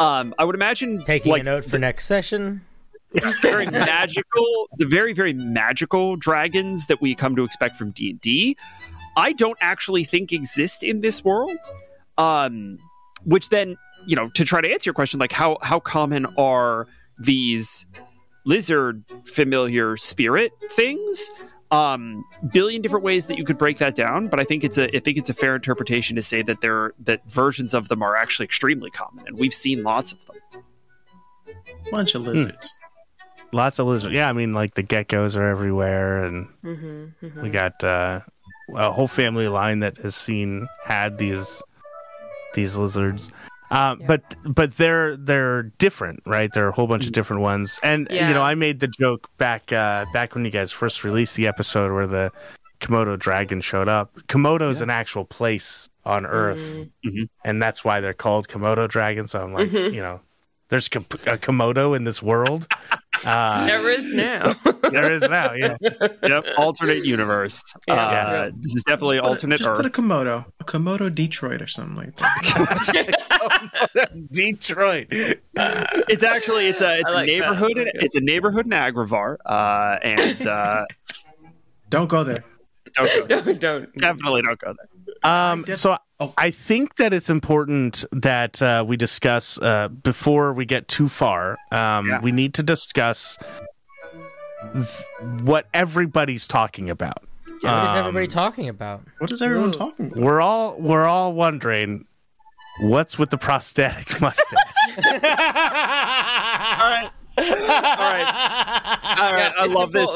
um 0.00 0.34
i 0.40 0.44
would 0.44 0.56
imagine 0.56 1.04
Taking 1.04 1.30
like 1.30 1.42
a 1.42 1.44
note 1.44 1.64
for 1.64 1.78
next 1.78 2.06
session. 2.06 2.62
Very 3.42 3.66
magical 3.70 4.68
the 4.78 4.86
very 4.86 5.12
very 5.12 5.32
magical 5.32 6.16
dragons 6.16 6.86
that 6.86 7.00
we 7.00 7.14
come 7.14 7.34
to 7.34 7.42
expect 7.42 7.76
from 7.76 7.90
d&d 7.90 8.56
i 9.16 9.32
don't 9.32 9.58
actually 9.60 10.04
think 10.04 10.32
exist 10.32 10.82
in 10.82 11.00
this 11.00 11.24
world. 11.24 11.52
Um 12.18 12.78
which 13.24 13.48
then 13.48 13.76
you 14.06 14.16
know 14.16 14.28
to 14.30 14.44
try 14.44 14.60
to 14.60 14.70
answer 14.70 14.88
your 14.88 14.94
question 14.94 15.18
like 15.18 15.32
how 15.32 15.58
how 15.62 15.80
common 15.80 16.26
are 16.38 16.86
these 17.18 17.86
lizard 18.46 19.04
familiar 19.24 19.96
spirit 19.96 20.52
things? 20.72 21.30
Um 21.70 22.24
billion 22.52 22.82
different 22.82 23.04
ways 23.04 23.26
that 23.26 23.38
you 23.38 23.44
could 23.44 23.58
break 23.58 23.78
that 23.78 23.94
down 23.94 24.28
but 24.28 24.40
i 24.40 24.44
think 24.44 24.64
it's 24.64 24.78
a 24.78 24.94
i 24.96 25.00
think 25.00 25.18
it's 25.18 25.30
a 25.30 25.34
fair 25.34 25.54
interpretation 25.54 26.16
to 26.16 26.22
say 26.22 26.42
that 26.42 26.60
there 26.60 26.94
that 27.00 27.24
versions 27.28 27.74
of 27.74 27.88
them 27.88 28.02
are 28.02 28.16
actually 28.16 28.44
extremely 28.44 28.90
common 28.90 29.26
and 29.26 29.38
we've 29.38 29.54
seen 29.54 29.82
lots 29.82 30.12
of 30.12 30.24
them. 30.26 30.36
Bunch 31.90 32.14
of 32.14 32.22
lizards. 32.22 32.72
Lots 33.52 33.78
of 33.78 33.86
lizards. 33.86 34.14
Yeah, 34.14 34.28
I 34.28 34.32
mean, 34.32 34.52
like 34.52 34.74
the 34.74 34.82
geckos 34.82 35.36
are 35.36 35.48
everywhere, 35.48 36.24
and 36.24 36.48
Mm-hmm, 36.64 37.42
we 37.42 37.50
got 37.50 37.82
uh, 37.84 38.20
a 38.74 38.90
whole 38.92 39.08
family 39.08 39.48
line 39.48 39.80
that 39.80 39.96
has 39.98 40.14
seen 40.14 40.68
had 40.84 41.18
these 41.18 41.62
these 42.54 42.76
lizards. 42.76 43.30
Uh, 43.70 43.94
Yeah. 44.00 44.06
But 44.06 44.22
but 44.44 44.76
they're 44.76 45.16
they're 45.16 45.62
different, 45.78 46.22
right? 46.26 46.52
There 46.52 46.64
are 46.66 46.70
a 46.70 46.72
whole 46.72 46.88
bunch 46.88 47.06
of 47.06 47.12
different 47.12 47.42
ones, 47.42 47.78
and 47.82 48.08
Yeah. 48.10 48.28
you 48.28 48.34
know, 48.34 48.42
I 48.42 48.54
made 48.54 48.80
the 48.80 48.88
joke 48.88 49.28
back 49.38 49.72
uh, 49.72 50.06
back 50.12 50.34
when 50.34 50.44
you 50.44 50.50
guys 50.50 50.72
first 50.72 51.04
released 51.04 51.36
the 51.36 51.46
episode 51.46 51.92
where 51.92 52.06
the 52.08 52.32
Komodo 52.80 53.16
dragon 53.18 53.60
showed 53.60 53.88
up. 53.88 54.14
Komodo 54.26 54.70
is 54.70 54.80
an 54.80 54.90
actual 54.90 55.24
place 55.24 55.88
on 56.04 56.26
Earth, 56.26 56.58
Mm-hmm. 57.06 57.24
and 57.44 57.62
that's 57.62 57.84
why 57.84 58.00
they're 58.00 58.14
called 58.14 58.48
Komodo 58.48 58.88
dragons. 58.88 59.30
So 59.32 59.42
I'm 59.42 59.52
like, 59.52 59.68
Mhm. 59.70 59.92
you 59.92 60.00
know, 60.00 60.20
there's 60.70 60.86
a 60.86 60.90
Komodo 61.38 61.94
in 61.96 62.04
this 62.04 62.22
world. 62.22 62.66
Uh, 63.24 63.66
There 63.70 63.90
is 63.90 64.12
now. 64.14 64.54
there 64.90 65.12
is 65.12 65.20
now, 65.22 65.52
yeah. 65.52 65.76
Yep, 66.22 66.46
alternate 66.56 67.04
universe. 67.04 67.62
Yeah. 67.86 67.94
Uh, 67.94 68.12
Yeah. 68.12 68.50
This 68.58 68.74
is 68.76 68.84
definitely 68.84 69.16
Just 69.18 69.24
put 69.24 69.28
a- 69.28 69.30
alternate 69.30 69.58
just 69.60 69.76
put 69.76 69.84
a 69.86 69.90
Komodo, 69.90 70.46
a 70.60 70.64
Komodo 70.64 71.14
Detroit 71.14 71.60
or 71.60 71.66
something 71.66 71.96
like 71.96 72.16
that. 72.16 74.10
Detroit. 74.32 75.06
It's 75.10 76.24
actually 76.24 76.68
it's 76.68 76.80
a 76.80 76.98
it's 77.00 77.10
I 77.10 77.12
a 77.12 77.14
like 77.14 77.26
that. 77.26 77.32
neighborhood. 77.32 77.72
in, 77.72 77.78
Okay. 77.88 77.90
it's 77.94 78.14
a 78.14 78.20
neighborhood 78.20 78.66
in 78.66 78.72
Agrivar, 78.72 79.36
uh, 79.44 79.98
and 80.02 80.46
uh, 80.46 80.84
Don't 81.88 82.08
go 82.08 82.24
there. 82.24 82.44
don't 82.94 83.28
go, 83.28 83.36
don't, 83.42 83.60
don't. 83.60 83.94
definitely 83.96 84.42
don't 84.42 84.58
go 84.58 84.74
there. 84.74 85.30
Um, 85.32 85.62
def- 85.64 85.76
so 85.76 85.96
Oh. 86.22 86.34
I 86.36 86.50
think 86.50 86.96
that 86.96 87.12
it's 87.14 87.30
important 87.30 88.04
that 88.12 88.60
uh, 88.60 88.84
we 88.86 88.96
discuss 88.98 89.56
uh, 89.58 89.88
before 89.88 90.52
we 90.52 90.66
get 90.66 90.86
too 90.86 91.08
far. 91.08 91.56
Um, 91.72 92.08
Yeah. 92.08 92.20
We 92.20 92.30
need 92.30 92.52
to 92.54 92.62
discuss 92.62 93.38
th- 94.74 94.86
what 95.42 95.66
everybody's 95.72 96.46
talking 96.46 96.90
about. 96.90 97.22
What 97.46 97.56
is 97.58 97.64
Um, 97.64 97.96
everybody 97.96 98.26
talking 98.26 98.68
about? 98.68 99.02
What 99.18 99.32
is 99.32 99.40
everyone 99.42 99.72
Whoa. 99.72 99.78
talking 99.78 100.06
about? 100.06 100.18
We're 100.18 100.40
all 100.40 100.78
we're 100.80 101.06
all 101.06 101.32
wondering 101.32 102.06
what's 102.82 103.18
with 103.18 103.30
the 103.30 103.38
prosthetic 103.38 104.20
mustache. 104.20 104.58
All 104.96 105.04
right, 106.90 107.10
all 107.38 107.44
right, 107.44 107.94
all 109.18 109.32
right. 109.34 109.38
Yeah, 109.38 109.52
I 109.56 109.64
it's 109.64 109.74
love 109.74 109.92
this. 109.92 110.08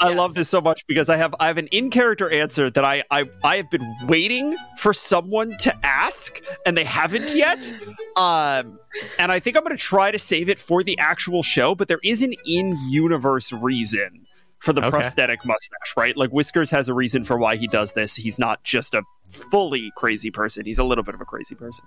I 0.00 0.08
Yes. 0.08 0.16
love 0.16 0.34
this 0.34 0.48
so 0.48 0.60
much 0.60 0.86
because 0.86 1.08
I 1.08 1.16
have 1.16 1.34
I 1.40 1.46
have 1.48 1.58
an 1.58 1.66
in 1.68 1.90
character 1.90 2.30
answer 2.32 2.70
that 2.70 2.84
I, 2.84 3.02
I 3.10 3.24
I 3.44 3.56
have 3.56 3.70
been 3.70 3.94
waiting 4.06 4.56
for 4.78 4.92
someone 4.94 5.56
to 5.60 5.86
ask 5.86 6.40
and 6.64 6.76
they 6.76 6.84
haven't 6.84 7.34
yet. 7.34 7.72
Um, 8.16 8.78
and 9.18 9.30
I 9.30 9.40
think 9.40 9.56
I'm 9.56 9.62
going 9.64 9.76
to 9.76 9.82
try 9.82 10.10
to 10.10 10.18
save 10.18 10.48
it 10.48 10.58
for 10.58 10.82
the 10.82 10.98
actual 10.98 11.42
show. 11.42 11.74
But 11.74 11.88
there 11.88 12.00
is 12.02 12.22
an 12.22 12.32
in 12.46 12.76
universe 12.88 13.52
reason 13.52 14.26
for 14.58 14.72
the 14.72 14.80
Okay. 14.82 14.90
prosthetic 14.90 15.44
mustache, 15.44 15.94
right? 15.96 16.16
Like 16.16 16.30
Whiskers 16.30 16.70
has 16.70 16.88
a 16.88 16.94
reason 16.94 17.24
for 17.24 17.36
why 17.38 17.56
he 17.56 17.66
does 17.66 17.92
this. 17.94 18.16
He's 18.16 18.38
not 18.38 18.62
just 18.62 18.94
a 18.94 19.02
fully 19.28 19.90
crazy 19.96 20.30
person. 20.30 20.66
He's 20.66 20.78
a 20.78 20.84
little 20.84 21.04
bit 21.04 21.14
of 21.14 21.20
a 21.20 21.24
crazy 21.24 21.54
person. 21.54 21.84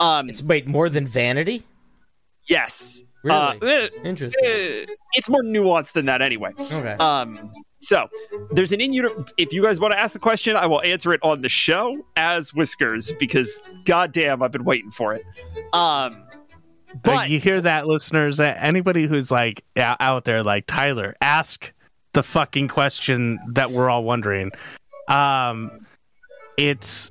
Um, 0.00 0.28
It's 0.30 0.42
wait 0.42 0.66
more 0.66 0.88
than 0.88 1.06
vanity. 1.06 1.64
yes. 2.48 3.02
Really 3.22 3.36
Uh, 3.38 3.54
eh, 3.66 3.88
interesting. 4.04 4.44
eh, 4.44 4.84
it's 5.14 5.28
more 5.28 5.42
nuanced 5.42 5.92
than 5.92 6.06
that 6.06 6.22
anyway. 6.22 6.50
Okay. 6.58 6.92
Um, 7.00 7.52
so 7.80 8.08
there's 8.52 8.72
an 8.72 8.80
in 8.80 8.92
unit. 8.92 9.12
If 9.36 9.52
you 9.52 9.62
guys 9.62 9.80
want 9.80 9.92
to 9.92 10.00
ask 10.00 10.12
the 10.12 10.18
question, 10.18 10.56
I 10.56 10.66
will 10.66 10.82
answer 10.82 11.12
it 11.12 11.20
on 11.22 11.40
the 11.42 11.48
show 11.48 11.98
as 12.16 12.54
Whiskers 12.54 13.12
because 13.18 13.60
goddamn, 13.84 14.42
I've 14.42 14.52
been 14.52 14.64
waiting 14.64 14.90
for 14.90 15.14
it. 15.14 15.22
Um, 15.72 16.22
Uh, 16.88 16.98
but 17.02 17.30
you 17.30 17.38
hear 17.40 17.60
that, 17.60 17.86
listeners? 17.86 18.40
Uh, 18.40 18.54
Anybody 18.58 19.06
who's 19.06 19.30
like 19.30 19.62
out 19.76 20.24
there, 20.24 20.42
like 20.42 20.64
Tyler, 20.66 21.14
ask 21.20 21.72
the 22.14 22.22
fucking 22.22 22.68
question 22.68 23.38
that 23.48 23.70
we're 23.72 23.90
all 23.90 24.04
wondering. 24.04 24.50
Um, 25.08 25.86
it's 26.56 27.10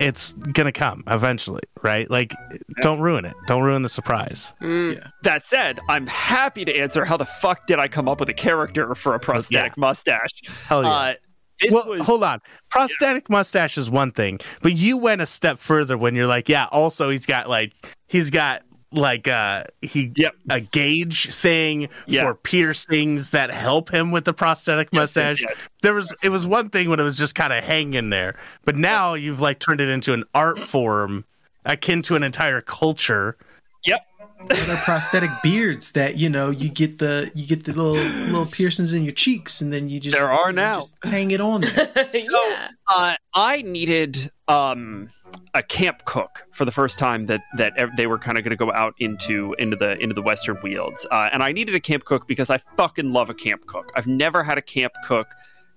it's 0.00 0.32
gonna 0.32 0.72
come 0.72 1.02
eventually, 1.06 1.62
right? 1.82 2.10
Like, 2.10 2.34
don't 2.82 3.00
ruin 3.00 3.24
it. 3.24 3.34
Don't 3.46 3.62
ruin 3.62 3.82
the 3.82 3.88
surprise. 3.88 4.52
Mm. 4.60 5.02
that 5.22 5.44
said, 5.44 5.78
I'm 5.88 6.06
happy 6.06 6.64
to 6.64 6.76
answer 6.76 7.04
how 7.04 7.16
the 7.16 7.24
fuck 7.24 7.66
did 7.66 7.78
I 7.78 7.88
come 7.88 8.08
up 8.08 8.20
with 8.20 8.28
a 8.28 8.34
character 8.34 8.94
for 8.94 9.14
a 9.14 9.20
prosthetic 9.20 9.76
mustache? 9.76 10.42
Hell 10.66 10.82
yeah. 10.82 10.90
Uh, 10.90 11.14
this 11.60 11.72
well, 11.72 11.88
was 11.88 12.06
hold 12.06 12.22
on. 12.22 12.40
Prosthetic 12.68 13.30
mustache 13.30 13.78
is 13.78 13.90
one 13.90 14.12
thing, 14.12 14.40
but 14.60 14.74
you 14.74 14.96
went 14.98 15.22
a 15.22 15.26
step 15.26 15.58
further 15.58 15.96
when 15.96 16.14
you're 16.14 16.26
like, 16.26 16.48
yeah. 16.48 16.66
Also, 16.70 17.08
he's 17.08 17.24
got 17.24 17.48
like 17.48 17.72
he's 18.06 18.30
got 18.30 18.62
like 18.96 19.28
uh 19.28 19.64
he 19.82 20.12
Yep. 20.16 20.34
a 20.50 20.60
gauge 20.60 21.32
thing 21.34 21.88
Yeah. 22.06 22.22
for 22.24 22.34
piercings 22.34 23.30
that 23.30 23.50
help 23.50 23.90
him 23.92 24.10
with 24.10 24.24
the 24.24 24.32
prosthetic 24.32 24.88
Yes, 24.92 24.98
mustache. 25.00 25.40
yes, 25.40 25.50
yes. 25.56 25.68
There 25.82 25.94
was 25.94 26.14
it 26.24 26.30
was 26.30 26.46
one 26.46 26.70
thing 26.70 26.88
when 26.90 26.98
it 27.00 27.04
was 27.04 27.18
just 27.18 27.34
kind 27.34 27.52
of 27.52 27.62
hanging 27.64 28.10
there, 28.10 28.34
but 28.64 28.76
now 28.76 29.14
you've 29.14 29.40
like 29.40 29.58
turned 29.58 29.80
it 29.80 29.88
into 29.88 30.12
an 30.12 30.24
art 30.34 30.60
form 30.60 31.24
akin 31.64 32.02
to 32.02 32.16
an 32.16 32.22
entire 32.22 32.60
culture. 32.60 33.36
Yep. 33.84 34.00
They're 34.48 34.76
prosthetic 34.76 35.30
beards 35.42 35.92
that 35.92 36.16
you 36.18 36.28
know 36.28 36.50
you 36.50 36.68
get 36.68 36.98
the 36.98 37.30
you 37.34 37.46
get 37.46 37.64
the 37.64 37.72
little 37.72 37.94
little 37.94 38.44
piercings 38.46 38.92
in 38.92 39.02
your 39.02 39.14
cheeks 39.14 39.60
and 39.62 39.72
then 39.72 39.88
you 39.88 39.98
just 39.98 40.16
There 40.18 40.30
are 40.30 40.52
now. 40.52 40.80
just 40.80 40.94
hang 41.04 41.30
it 41.30 41.40
on 41.40 41.62
there. 41.62 41.90
So- 42.12 42.48
yeah. 42.48 42.68
uh, 42.94 43.14
I 43.34 43.62
needed 43.62 44.30
um, 44.46 45.10
a 45.54 45.62
camp 45.62 46.04
cook 46.04 46.44
for 46.50 46.64
the 46.64 46.72
first 46.72 46.98
time 46.98 47.26
that 47.26 47.40
that 47.56 47.72
they 47.96 48.06
were 48.06 48.18
kind 48.18 48.36
of 48.38 48.44
going 48.44 48.50
to 48.50 48.56
go 48.56 48.70
out 48.72 48.94
into 48.98 49.54
into 49.58 49.76
the 49.76 49.96
into 50.02 50.14
the 50.14 50.22
western 50.22 50.56
fields, 50.58 51.06
uh, 51.10 51.30
and 51.32 51.42
I 51.42 51.52
needed 51.52 51.74
a 51.74 51.80
camp 51.80 52.04
cook 52.04 52.26
because 52.28 52.50
I 52.50 52.58
fucking 52.76 53.12
love 53.12 53.30
a 53.30 53.34
camp 53.34 53.66
cook. 53.66 53.90
I've 53.96 54.06
never 54.06 54.42
had 54.42 54.58
a 54.58 54.62
camp 54.62 54.92
cook 55.04 55.28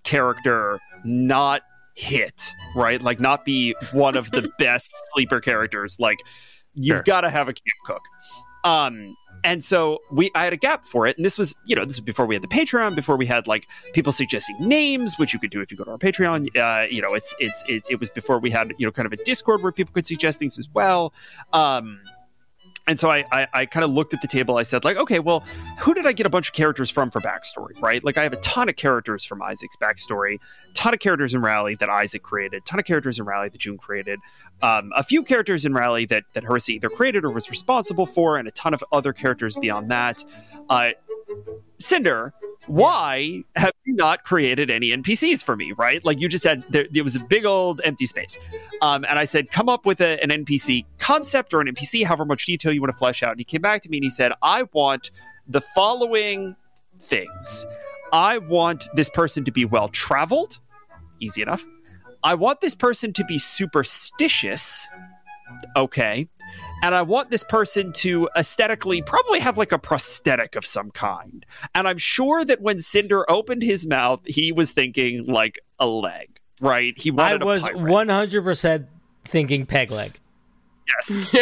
character 0.03 0.80
not 1.03 1.61
hit 1.95 2.53
right, 2.76 3.01
like 3.01 3.19
not 3.19 3.45
be 3.45 3.76
one 3.91 4.15
of 4.17 4.31
the 4.31 4.49
best 4.59 4.93
sleeper 5.13 5.39
characters. 5.39 5.97
Like 5.99 6.17
you've 6.73 6.97
Sure. 6.97 7.03
got 7.03 7.21
to 7.21 7.30
have 7.30 7.47
a 7.49 7.53
camp 7.53 7.80
cook. 7.85 8.01
Um, 8.63 9.15
and 9.43 9.63
so 9.63 9.99
we, 10.11 10.31
I 10.35 10.43
had 10.43 10.53
a 10.53 10.57
gap 10.57 10.85
for 10.85 11.07
it, 11.07 11.17
and 11.17 11.25
this 11.25 11.37
was, 11.37 11.55
you 11.65 11.75
know, 11.75 11.85
this 11.85 11.97
was 11.97 12.01
before 12.01 12.25
we 12.25 12.35
had 12.35 12.43
the 12.43 12.47
Patreon, 12.47 12.95
before 12.95 13.15
we 13.15 13.25
had 13.25 13.47
like 13.47 13.67
people 13.93 14.11
suggesting 14.11 14.55
names, 14.59 15.17
which 15.17 15.33
you 15.33 15.39
could 15.39 15.51
do 15.51 15.61
if 15.61 15.71
you 15.71 15.77
go 15.77 15.83
to 15.83 15.91
our 15.91 15.97
Patreon. 15.97 16.55
Uh, 16.57 16.87
you 16.89 17.01
know, 17.01 17.13
it's 17.13 17.33
it's 17.39 17.63
it, 17.67 17.83
it 17.89 17.99
was 17.99 18.09
before 18.09 18.39
we 18.39 18.51
had 18.51 18.73
you 18.77 18.85
know 18.85 18.91
kind 18.91 19.05
of 19.05 19.13
a 19.13 19.23
Discord 19.23 19.61
where 19.61 19.71
people 19.71 19.93
could 19.93 20.05
suggest 20.05 20.39
things 20.39 20.57
as 20.57 20.67
well. 20.73 21.13
Um, 21.53 22.01
and 22.89 22.99
so 22.99 23.11
I, 23.11 23.23
I, 23.31 23.47
I 23.53 23.65
kind 23.67 23.83
of 23.83 23.91
looked 23.91 24.15
at 24.15 24.21
the 24.21 24.27
table. 24.27 24.57
I 24.57 24.63
said, 24.63 24.83
like, 24.83 24.97
okay, 24.97 25.19
well, 25.19 25.41
who 25.77 25.93
did 25.93 26.07
I 26.07 26.11
get 26.11 26.25
a 26.25 26.29
bunch 26.29 26.47
of 26.47 26.53
characters 26.53 26.89
from 26.89 27.11
for 27.11 27.21
backstory, 27.21 27.79
right? 27.79 28.03
Like, 28.03 28.17
I 28.17 28.23
have 28.23 28.33
a 28.33 28.37
ton 28.37 28.67
of 28.67 28.77
characters 28.77 29.23
from 29.23 29.43
Isaac's 29.43 29.75
backstory, 29.77 30.39
ton 30.73 30.95
of 30.95 30.99
characters 30.99 31.35
in 31.35 31.43
Rally 31.43 31.75
that 31.75 31.87
Isaac 31.87 32.23
created, 32.23 32.65
ton 32.65 32.79
of 32.79 32.85
characters 32.85 33.19
in 33.19 33.25
Rally 33.25 33.49
that 33.49 33.59
June 33.59 33.77
created, 33.77 34.19
um, 34.63 34.91
a 34.95 35.03
few 35.03 35.21
characters 35.21 35.65
in 35.65 35.73
Rally 35.73 36.05
that 36.07 36.23
that 36.33 36.43
Harissa 36.45 36.69
either 36.69 36.89
created 36.89 37.23
or 37.23 37.29
was 37.29 37.47
responsible 37.47 38.07
for, 38.07 38.37
and 38.37 38.47
a 38.47 38.51
ton 38.51 38.73
of 38.73 38.83
other 38.91 39.13
characters 39.13 39.55
beyond 39.55 39.91
that. 39.91 40.25
Uh, 40.67 40.89
Cinder, 41.80 42.34
why 42.68 43.44
have 43.56 43.72
you 43.86 43.95
not 43.95 44.23
created 44.23 44.69
any 44.69 44.90
NPCs 44.91 45.44
for 45.44 45.56
me? 45.56 45.72
Right, 45.72 46.03
like 46.03 46.19
you 46.19 46.27
just 46.27 46.44
said, 46.44 46.64
there, 46.69 46.88
there 46.91 47.03
was 47.03 47.15
a 47.15 47.19
big 47.19 47.45
old 47.45 47.81
empty 47.84 48.06
space, 48.06 48.38
um, 48.81 49.06
and 49.07 49.18
I 49.18 49.23
said, 49.23 49.52
come 49.52 49.69
up 49.69 49.86
with 49.86 50.02
a, 50.02 50.22
an 50.22 50.30
NPC 50.30 50.86
concept 50.98 51.53
or 51.53 51.61
an 51.61 51.68
NPC, 51.68 52.06
however 52.06 52.26
much 52.26 52.45
detail 52.45 52.72
you 52.73 52.81
want 52.81 52.91
to 52.91 52.98
flesh 52.98 53.23
out. 53.23 53.31
And 53.31 53.40
he 53.40 53.44
came 53.44 53.61
back 53.61 53.81
to 53.84 53.90
me 53.90 53.98
and 53.98 54.03
he 54.03 54.10
said, 54.10 54.34
I 54.41 54.64
want 54.73 55.11
the 55.48 55.61
following 55.61 56.56
things. 57.02 57.65
I 58.11 58.38
want 58.40 58.88
this 58.95 59.10
person 59.10 59.44
to 59.45 59.52
be 59.52 59.65
well 59.65 59.88
traveled, 59.90 60.60
easy 61.19 61.41
enough. 61.41 61.65
I 62.23 62.36
want 62.36 62.61
this 62.61 62.76
person 62.76 63.14
to 63.14 63.23
be 63.23 63.40
superstitious, 63.40 64.88
okay. 65.76 66.27
And 66.81 66.95
I 66.95 67.01
want 67.01 67.30
this 67.30 67.43
person 67.43 67.91
to 67.93 68.30
aesthetically 68.38 69.01
probably 69.01 69.39
have 69.39 69.57
like 69.57 69.72
a 69.72 69.80
prosthetic 69.80 70.56
of 70.56 70.65
some 70.65 70.91
kind. 70.91 71.45
And 71.76 71.88
I'm 71.88 71.97
sure 71.97 72.45
that 72.45 72.61
when 72.61 72.80
Cinder 72.80 73.30
opened 73.30 73.64
his 73.64 73.85
mouth, 73.85 74.22
he 74.26 74.51
was 74.51 74.72
thinking 74.72 75.26
like 75.26 75.60
a 75.77 75.88
leg, 75.88 76.39
right? 76.61 76.93
He 76.97 77.11
wanted 77.11 77.41
I 77.41 77.45
was 77.45 77.64
a 77.64 77.77
one 77.77 78.10
hundred 78.10 78.43
percent 78.43 78.88
thinking 79.26 79.65
peg 79.65 79.91
leg. 79.91 80.19
Yes. 80.88 81.35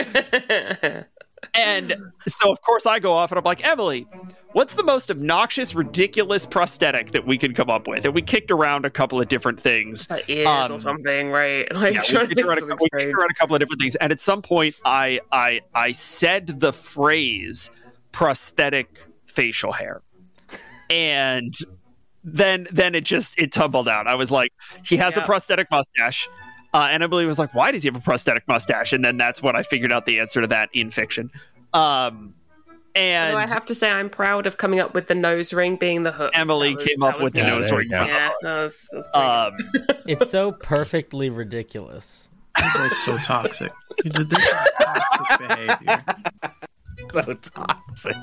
And 1.53 1.95
so, 2.27 2.51
of 2.51 2.61
course, 2.61 2.85
I 2.85 2.99
go 2.99 3.14
off 3.14 3.31
and 3.31 3.38
I'm 3.39 3.43
like, 3.43 3.65
Emily, 3.65 4.07
what's 4.53 4.73
the 4.73 4.84
most 4.84 5.11
obnoxious, 5.11 5.76
ridiculous 5.76 6.45
prosthetic 6.45 7.11
that 7.11 7.26
we 7.26 7.38
can 7.38 7.53
come 7.53 7.69
up 7.69 7.88
with? 7.88 8.05
And 8.05 8.14
we 8.14 8.22
kicked 8.22 8.51
around 8.51 8.85
a 8.85 8.89
couple 8.89 9.22
of 9.22 9.27
different 9.27 9.59
things. 9.59 10.09
Like 10.09 10.27
ears 10.30 10.47
Um, 10.47 10.72
or 10.72 10.80
something, 10.80 11.31
right? 11.31 11.68
Like 11.76 11.93
Yeah, 11.93 12.22
we, 12.22 12.27
kicked 12.27 12.41
around 12.41 12.59
a, 12.59 12.65
we 12.65 12.89
kicked 12.99 13.14
around 13.14 13.31
a 13.31 13.35
couple 13.35 13.55
of 13.55 13.59
different 13.59 13.81
things. 13.81 13.95
And 13.95 14.11
at 14.11 14.19
some 14.19 14.41
point, 14.41 14.76
I 14.85 15.19
I 15.31 15.61
I 15.73 15.91
said 15.91 16.59
the 16.59 16.73
phrase 16.73 17.69
prosthetic 18.11 18.99
facial 19.26 19.73
hair, 19.73 20.01
and 20.89 21.53
then 22.23 22.68
then 22.72 22.95
it 22.95 23.03
just 23.03 23.38
it 23.38 23.51
tumbled 23.51 23.88
out. 23.88 24.07
I 24.07 24.15
was 24.15 24.31
like, 24.31 24.51
he 24.84 24.97
has 24.97 25.18
a 25.18 25.22
prosthetic 25.22 25.69
mustache. 25.69 26.27
Uh, 26.77 26.87
and 26.91 27.01
Emily 27.01 27.25
was 27.25 27.39
like, 27.39 27.55
"Why 27.55 27.71
does 27.71 27.81
he 27.81 27.87
have 27.87 27.95
a 27.95 27.99
prosthetic 27.99 28.47
mustache?" 28.47 28.93
And 28.93 29.03
then 29.03 29.17
that's 29.17 29.41
when 29.41 29.55
I 29.55 29.63
figured 29.63 29.91
out 29.91 30.05
the 30.05 30.19
answer 30.19 30.41
to 30.41 30.47
that 30.47 30.69
in 30.73 30.91
fiction. 30.91 31.31
Um, 31.73 32.35
and 32.95 33.29
Although 33.35 33.39
I 33.43 33.49
have 33.49 33.65
to 33.67 33.75
say, 33.75 33.89
I'm 33.89 34.09
proud 34.11 34.45
of 34.45 34.57
coming 34.57 34.79
up 34.79 34.93
with 34.93 35.07
the 35.07 35.15
nose 35.15 35.53
ring 35.53 35.75
being 35.77 36.03
the 36.03 36.11
hook. 36.11 36.31
Emily 36.35 36.75
was- 36.75 36.83
came 36.83 37.01
up 37.01 37.19
with 37.19 37.33
the 37.33 37.41
nose 37.43 37.71
ring. 37.71 37.89
you. 37.89 37.95
Yeah, 37.95 38.31
that 38.41 38.63
was, 38.63 38.87
that 38.91 39.05
was. 39.13 39.53
Um, 39.83 39.97
It's 40.07 40.29
so 40.29 40.51
perfectly 40.51 41.29
ridiculous. 41.29 42.29
You're 42.59 42.71
both 42.89 42.97
so 42.97 43.17
toxic. 43.17 43.71
You 44.03 44.11
did- 44.11 44.29
This 44.29 44.39
is 44.47 44.69
toxic 44.79 45.47
behavior. 45.47 46.03
so 47.13 47.34
toxic. 47.34 48.15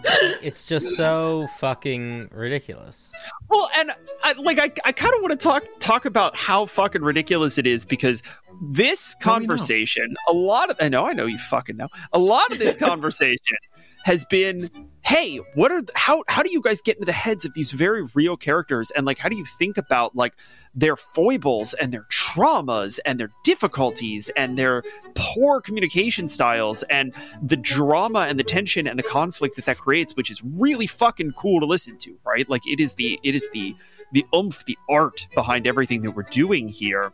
It's 0.43 0.67
just 0.67 0.97
so 0.97 1.49
fucking 1.59 2.29
ridiculous. 2.33 3.13
Well, 3.49 3.69
and 3.77 3.93
I, 4.23 4.33
like 4.35 4.59
I, 4.59 4.73
I 4.85 4.93
kind 4.93 5.15
of 5.15 5.23
want 5.23 5.33
to 5.33 5.37
talk 5.37 5.65
talk 5.81 6.05
about 6.05 6.37
how 6.37 6.67
fucking 6.67 7.03
ridiculous 7.03 7.59
it 7.59 7.67
is 7.67 7.85
because 7.85 8.23
this 8.63 9.15
Let 9.15 9.27
me 9.27 9.47
know. 9.47 9.55
conversation, 9.55 10.15
a 10.29 10.33
lot 10.33 10.71
of 10.71 10.77
I 10.81 10.89
know, 10.89 11.07
I 11.07 11.13
know 11.13 11.27
you 11.27 11.39
fucking 11.39 11.77
know, 11.77 11.89
a 12.13 12.19
lot 12.19 12.53
of 12.53 12.59
this 12.59 12.77
conversation 12.79 13.57
has 14.05 14.27
been, 14.27 14.71
hey, 15.01 15.39
what 15.55 15.73
are 15.73 15.83
how 15.95 16.25
how 16.29 16.43
do 16.43 16.51
you 16.53 16.61
guys 16.61 16.83
get 16.83 16.97
into 16.97 17.07
the 17.07 17.13
heads 17.13 17.47
of 17.47 17.55
these 17.55 17.73
very 17.73 18.03
real 18.15 18.37
characters? 18.37 18.91
And 18.91 19.07
like 19.07 19.19
how 19.19 19.31
do 19.31 19.37
you 19.37 19.47
think 19.47 19.79
about 19.79 20.15
like 20.15 20.35
their 20.75 20.95
foibles 20.95 21.73
and 21.73 21.91
their 21.91 22.07
traumas 22.13 23.01
and 23.07 23.19
their 23.19 23.31
difficulties 23.45 24.31
and 24.37 24.59
their 24.59 24.83
poor 25.15 25.63
communication 25.63 26.29
styles 26.29 26.83
and 26.85 27.15
the 27.43 27.57
drama 27.57 28.27
and 28.29 28.39
the 28.39 28.45
tension 28.45 28.87
and 28.87 28.99
the 28.99 29.03
conflict 29.03 29.57
that 29.57 29.65
that 29.65 29.79
creates 29.79 30.15
which 30.17 30.31
is 30.31 30.43
really 30.45 30.87
fucking 30.87 31.33
cool 31.33 31.59
to 31.61 31.67
listen 31.67 31.97
to 31.97 32.15
right? 32.27 32.49
Like 32.49 32.67
it 32.67 32.81
is 32.81 32.95
the 32.95 33.19
it 33.23 33.35
is 33.35 33.49
the 33.55 33.75
the 34.13 34.27
oomph 34.35 34.67
the 34.67 34.77
art 34.91 35.27
behind 35.35 35.67
everything 35.67 36.03
that 36.03 36.11
we're 36.11 36.25
doing 36.25 36.69
here. 36.69 37.11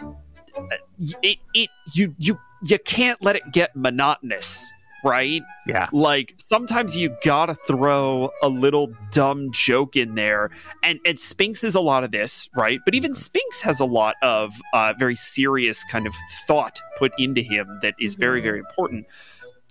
Uh, 0.00 0.76
it, 1.22 1.38
it 1.54 1.70
you 1.94 2.16
you 2.18 2.36
you 2.64 2.80
can't 2.80 3.22
let 3.22 3.36
it 3.36 3.42
get 3.52 3.76
monotonous 3.76 4.72
right? 5.04 5.42
Yeah. 5.66 5.88
like 5.92 6.34
sometimes 6.38 6.96
you 6.96 7.16
gotta 7.24 7.54
throw 7.66 8.30
a 8.42 8.48
little 8.48 8.90
dumb 9.10 9.50
joke 9.52 9.96
in 9.96 10.14
there 10.14 10.50
and 10.82 10.98
and 11.06 11.18
spinks 11.18 11.62
is 11.64 11.74
a 11.74 11.80
lot 11.80 12.04
of 12.04 12.10
this 12.12 12.48
right? 12.56 12.80
But 12.84 12.94
even 12.94 13.14
spinks 13.14 13.60
has 13.62 13.80
a 13.80 13.84
lot 13.84 14.16
of 14.22 14.52
uh, 14.74 14.94
very 14.98 15.14
serious 15.16 15.84
kind 15.84 16.06
of 16.06 16.14
thought 16.46 16.80
put 16.98 17.12
into 17.18 17.42
him 17.42 17.78
that 17.82 17.94
is 18.00 18.14
very 18.14 18.40
very 18.40 18.58
important. 18.58 19.06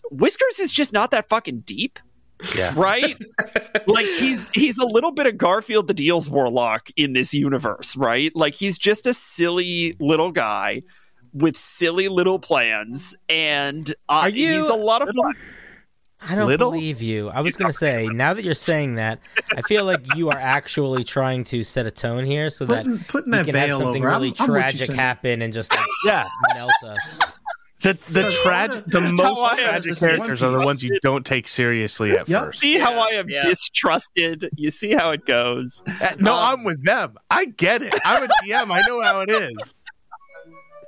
Whiskers 0.10 0.60
is 0.60 0.72
just 0.72 0.92
not 0.94 1.12
that 1.12 1.30
fucking 1.30 1.62
deep 1.62 2.00
Yeah. 2.58 2.74
right? 2.76 3.18
Like 3.88 4.06
he's 4.06 4.50
he's 4.52 4.78
a 4.78 4.86
little 4.86 5.12
bit 5.12 5.26
of 5.26 5.38
garfield 5.38 5.88
the 5.88 5.94
deals 5.94 6.30
warlock 6.30 6.90
in 6.96 7.14
this 7.14 7.34
universe 7.34 7.96
right? 7.96 8.32
Like 8.36 8.54
he's 8.56 8.78
just 8.78 9.06
a 9.08 9.14
silly 9.14 9.96
little 10.00 10.32
guy 10.32 10.84
with 11.34 11.56
silly 11.58 12.08
little 12.08 12.40
plans 12.40 13.16
and 13.30 13.90
uh, 14.10 14.14
Are 14.24 14.30
you 14.30 14.54
he's 14.60 14.68
a 14.70 14.74
lot 14.76 15.02
of 15.08 15.16
fun 15.16 15.34
I 16.24 16.36
don't 16.36 16.46
Little? 16.46 16.70
believe 16.70 17.02
you. 17.02 17.30
I 17.30 17.42
was 17.42 17.58
going 17.58 17.72
to 17.72 17.76
say, 17.78 18.06
now 18.06 18.36
that 18.36 18.44
you're 18.46 18.54
saying 18.54 18.94
that, 18.96 19.18
I 19.58 19.62
feel 19.64 19.86
like 19.86 20.02
you 20.16 20.30
are 20.30 20.38
actually 20.38 21.04
trying 21.04 21.44
to 21.46 21.64
set 21.64 21.88
a 21.88 21.92
tone 21.92 22.26
here 22.26 22.52
so 22.52 22.64
that 22.66 22.86
Putting, 22.86 23.00
putting 23.06 23.32
we 23.32 23.38
that 23.38 23.46
can 23.48 23.56
have 23.56 23.70
something 23.80 24.06
over. 24.06 24.14
really 24.14 24.28
I'm, 24.38 24.44
I'm 24.44 24.48
tragic 24.48 24.82
Cindy. 24.82 25.02
happen 25.02 25.42
and 25.42 25.52
just 25.52 25.72
like 25.76 25.84
Yeah. 26.06 26.26
melt 26.54 26.70
us. 26.84 27.20
The 27.82 27.94
the 27.94 28.30
So- 28.30 28.44
tragic 28.44 28.86
the 28.86 29.02
most 29.02 29.40
tragic 29.58 29.84
this 29.84 30.02
in 30.04 30.10
One 30.10 30.16
characters 30.18 30.44
are 30.44 30.52
the 30.52 30.64
ones 30.64 30.84
you 30.84 31.00
don't 31.02 31.26
take 31.26 31.48
seriously 31.48 32.12
at 32.12 32.30
Yep. 32.30 32.40
first. 32.44 32.60
see 32.60 32.78
how 32.78 32.94
I 33.00 33.14
am 33.16 33.28
Yeah. 33.28 33.42
distrusted. 33.42 34.48
You 34.56 34.70
see 34.70 34.92
how 34.94 35.10
it 35.10 35.26
goes. 35.26 35.82
Uh, 35.88 36.10
No, 36.20 36.34
Um, 36.36 36.60
I'm 36.60 36.64
with 36.64 36.86
them. 36.86 37.16
I 37.32 37.46
get 37.46 37.82
it. 37.82 37.96
I'm 38.06 38.24
a 38.26 38.28
DM. 38.46 38.72
I 38.72 38.84
know 38.88 39.02
how 39.02 39.22
it 39.22 39.32
is. 39.32 39.76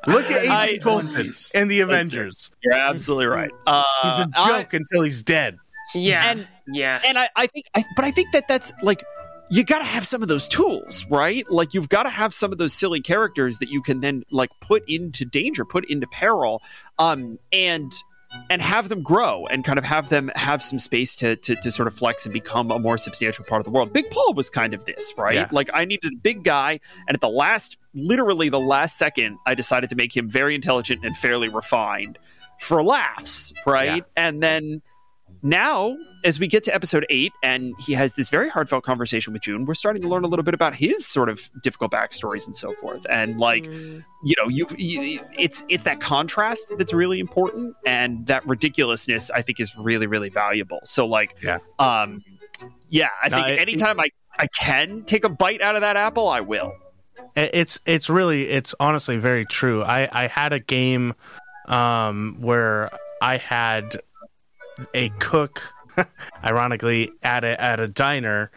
Look 0.08 0.30
at 0.30 0.50
I- 0.50 0.68
Agent 0.68 0.86
One 0.86 1.04
Coulson 1.06 1.24
Piece. 1.26 1.52
and 1.52 1.70
the 1.72 1.80
Avengers. 1.82 2.52
You're 2.62 2.74
absolutely 2.74 3.28
right. 3.28 3.52
Uh, 3.66 3.84
He's 4.04 4.20
a 4.20 4.30
joke 4.48 4.74
until 4.74 5.04
he's 5.04 5.24
dead. 5.24 5.58
yeah, 5.96 6.26
and- 6.32 6.48
yeah. 6.68 7.02
and 7.06 7.18
I, 7.18 7.30
I 7.36 7.48
think, 7.48 7.66
I, 7.76 7.84
but 7.96 8.06
I 8.06 8.12
think 8.12 8.32
that 8.34 8.48
that's 8.48 8.72
like 8.82 9.04
you 9.50 9.64
got 9.64 9.80
to 9.80 9.86
have 9.86 10.08
some 10.08 10.22
of 10.22 10.28
those 10.30 10.48
tools, 10.48 11.06
right? 11.10 11.46
Like 11.50 11.74
you've 11.74 11.90
got 11.90 12.04
to 12.04 12.10
have 12.10 12.34
some 12.34 12.52
of 12.52 12.58
those 12.58 12.74
silly 12.74 13.02
characters 13.02 13.60
that 13.60 13.70
you 13.70 13.82
can 13.84 14.00
then 14.00 14.24
like 14.32 14.50
put 14.62 14.84
into 14.88 15.26
danger, 15.26 15.64
put 15.66 15.86
into 15.90 16.08
peril, 16.08 16.62
um, 16.98 17.38
and 17.52 17.92
and 18.50 18.62
have 18.62 18.90
them 18.90 19.02
grow 19.02 19.46
and 19.48 19.64
kind 19.64 19.78
of 19.78 19.86
have 19.86 20.10
them 20.10 20.32
have 20.36 20.64
some 20.64 20.80
space 20.80 21.16
to, 21.18 21.36
to 21.38 21.56
to 21.56 21.72
sort 21.72 21.88
of 21.88 21.94
flex 21.94 22.26
and 22.26 22.34
become 22.34 22.72
a 22.72 22.80
more 22.80 22.98
substantial 22.98 23.46
part 23.46 23.60
of 23.60 23.66
the 23.66 23.72
world. 23.72 23.94
Big 23.94 24.10
Paul 24.10 24.34
was 24.34 24.50
kind 24.50 24.74
of 24.74 24.86
this, 24.86 25.14
right? 25.18 25.36
Yeah. 25.36 25.50
Like 25.52 25.70
I 25.74 25.86
needed 25.86 26.14
a 26.14 26.18
big 26.18 26.44
guy, 26.44 26.80
and 27.08 27.16
at 27.16 27.22
the 27.22 27.30
last, 27.30 27.78
literally 27.94 28.50
the 28.50 28.60
last 28.60 28.98
second, 28.98 29.38
I 29.46 29.56
decided 29.56 29.90
to 29.90 29.96
make 29.96 30.16
him 30.16 30.30
very 30.30 30.56
intelligent 30.56 31.06
and 31.06 31.18
fairly 31.18 31.50
refined 31.50 32.18
for 32.60 32.84
laughs, 32.84 33.54
right? 33.66 34.04
And 34.16 34.42
then 34.42 34.82
now, 35.44 35.98
as 36.24 36.40
we 36.40 36.48
get 36.48 36.64
to 36.64 36.74
episode 36.74 37.06
eight, 37.10 37.34
and 37.44 37.74
he 37.80 37.94
has 37.94 38.14
this 38.14 38.30
very 38.30 38.50
heartfelt 38.50 38.84
conversation 38.86 39.34
with 39.34 39.42
June, 39.42 39.66
we're 39.66 39.74
starting 39.74 40.02
to 40.02 40.08
learn 40.08 40.24
a 40.24 40.28
little 40.28 40.44
bit 40.44 40.54
about 40.54 40.74
his 40.74 41.06
sort 41.06 41.28
of 41.30 41.50
difficult 41.62 41.92
backstories 41.92 42.46
and 42.48 42.56
so 42.56 42.74
forth. 42.76 43.06
And 43.10 43.38
like, 43.40 43.66
Mm. 43.66 44.04
you 44.24 44.36
know, 44.38 44.48
you've 44.48 44.74
you, 44.80 45.20
it's 45.38 45.64
it's 45.68 45.84
that 45.84 46.00
contrast 46.00 46.74
that's 46.78 46.94
really 46.94 47.20
important, 47.20 47.76
and 47.86 48.26
that 48.28 48.48
ridiculousness 48.48 49.30
I 49.32 49.42
think 49.42 49.60
is 49.60 49.76
really 49.78 50.08
really 50.08 50.30
valuable. 50.30 50.80
So 50.86 51.06
like, 51.06 51.36
Yeah. 51.42 51.58
um, 51.78 52.24
yeah, 52.90 53.10
I 53.22 53.28
No, 53.30 53.36
think 53.38 53.50
it- 53.50 53.60
anytime 53.60 54.00
I 54.00 54.08
I 54.40 54.48
can 54.58 55.04
take 55.04 55.26
a 55.26 55.30
bite 55.30 55.62
out 55.62 55.76
of 55.76 55.82
that 55.82 55.98
apple, 55.98 56.28
I 56.30 56.40
will. 56.40 56.72
It's 57.36 57.80
it's 57.86 58.10
really 58.10 58.48
it's 58.50 58.74
honestly 58.80 59.18
very 59.18 59.46
true. 59.46 59.84
I 59.84 60.08
I 60.12 60.28
had 60.28 60.54
a 60.54 60.60
game 60.60 61.16
um 61.68 62.38
where 62.40 62.90
I 63.22 63.38
had 63.38 64.02
a 64.94 65.10
cook 65.20 65.62
ironically 66.44 67.10
at 67.22 67.44
a 67.44 67.62
at 67.62 67.80
a 67.80 67.88
diner 67.88 68.52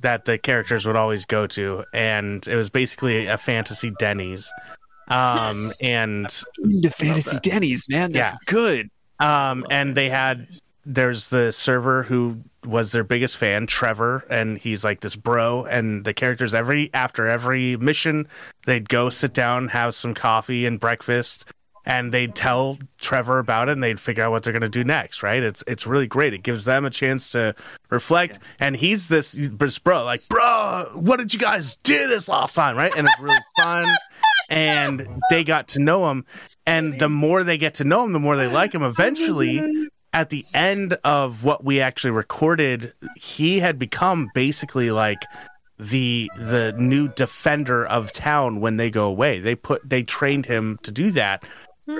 that 0.00 0.24
the 0.24 0.38
characters 0.38 0.86
would 0.86 0.96
always 0.96 1.26
go 1.26 1.46
to 1.46 1.84
and 1.92 2.46
it 2.48 2.56
was 2.56 2.70
basically 2.70 3.26
a 3.26 3.36
fantasy 3.38 3.90
Denny's. 3.98 4.50
Um 5.08 5.72
and 5.82 6.26
The 6.58 6.92
fantasy 6.96 7.38
Denny's, 7.40 7.84
man, 7.88 8.12
that's 8.12 8.32
Yeah. 8.32 8.38
good. 8.46 8.90
Um, 9.18 9.66
and 9.70 9.94
they 9.94 10.08
had 10.08 10.48
there's 10.86 11.28
the 11.28 11.52
server 11.52 12.02
who 12.04 12.38
was 12.64 12.92
their 12.92 13.04
biggest 13.04 13.36
fan, 13.36 13.66
Trevor, 13.66 14.24
and 14.30 14.56
he's 14.56 14.82
like 14.82 15.00
this 15.00 15.14
bro. 15.14 15.66
And 15.66 16.04
the 16.06 16.14
characters 16.14 16.54
every 16.54 16.88
after 16.94 17.26
every 17.28 17.76
mission, 17.76 18.26
they'd 18.64 18.88
go 18.88 19.10
sit 19.10 19.34
down, 19.34 19.68
have 19.68 19.94
some 19.94 20.14
coffee 20.14 20.64
and 20.64 20.80
breakfast, 20.80 21.44
and 21.84 22.12
they'd 22.12 22.34
tell 22.34 22.78
Trevor 22.98 23.38
about 23.38 23.68
it, 23.68 23.72
and 23.72 23.82
they'd 23.82 24.00
figure 24.00 24.24
out 24.24 24.30
what 24.30 24.42
they're 24.42 24.52
gonna 24.52 24.68
do 24.68 24.84
next. 24.84 25.22
Right? 25.22 25.42
It's 25.42 25.62
it's 25.66 25.86
really 25.86 26.06
great. 26.06 26.34
It 26.34 26.42
gives 26.42 26.64
them 26.64 26.84
a 26.84 26.90
chance 26.90 27.30
to 27.30 27.54
reflect. 27.90 28.38
And 28.58 28.76
he's 28.76 29.08
this, 29.08 29.32
this 29.38 29.78
bro, 29.78 30.04
like 30.04 30.26
bro, 30.28 30.90
what 30.94 31.18
did 31.18 31.32
you 31.32 31.38
guys 31.38 31.76
do 31.76 32.06
this 32.06 32.28
last 32.28 32.54
time? 32.54 32.76
Right? 32.76 32.92
And 32.96 33.06
it's 33.06 33.20
really 33.20 33.38
fun. 33.56 33.88
And 34.48 35.06
they 35.30 35.44
got 35.44 35.68
to 35.68 35.78
know 35.78 36.10
him, 36.10 36.24
and 36.66 36.98
the 36.98 37.08
more 37.08 37.44
they 37.44 37.56
get 37.56 37.74
to 37.74 37.84
know 37.84 38.04
him, 38.04 38.12
the 38.12 38.18
more 38.18 38.36
they 38.36 38.48
like 38.48 38.74
him. 38.74 38.82
Eventually, 38.82 39.88
at 40.12 40.30
the 40.30 40.44
end 40.52 40.94
of 41.04 41.44
what 41.44 41.64
we 41.64 41.80
actually 41.80 42.10
recorded, 42.10 42.92
he 43.16 43.60
had 43.60 43.78
become 43.78 44.28
basically 44.34 44.90
like 44.90 45.22
the 45.78 46.30
the 46.36 46.74
new 46.78 47.08
defender 47.08 47.86
of 47.86 48.12
town 48.12 48.60
when 48.60 48.76
they 48.76 48.90
go 48.90 49.06
away. 49.06 49.40
They 49.40 49.54
put 49.54 49.88
they 49.88 50.02
trained 50.02 50.46
him 50.46 50.78
to 50.82 50.92
do 50.92 51.10
that. 51.12 51.44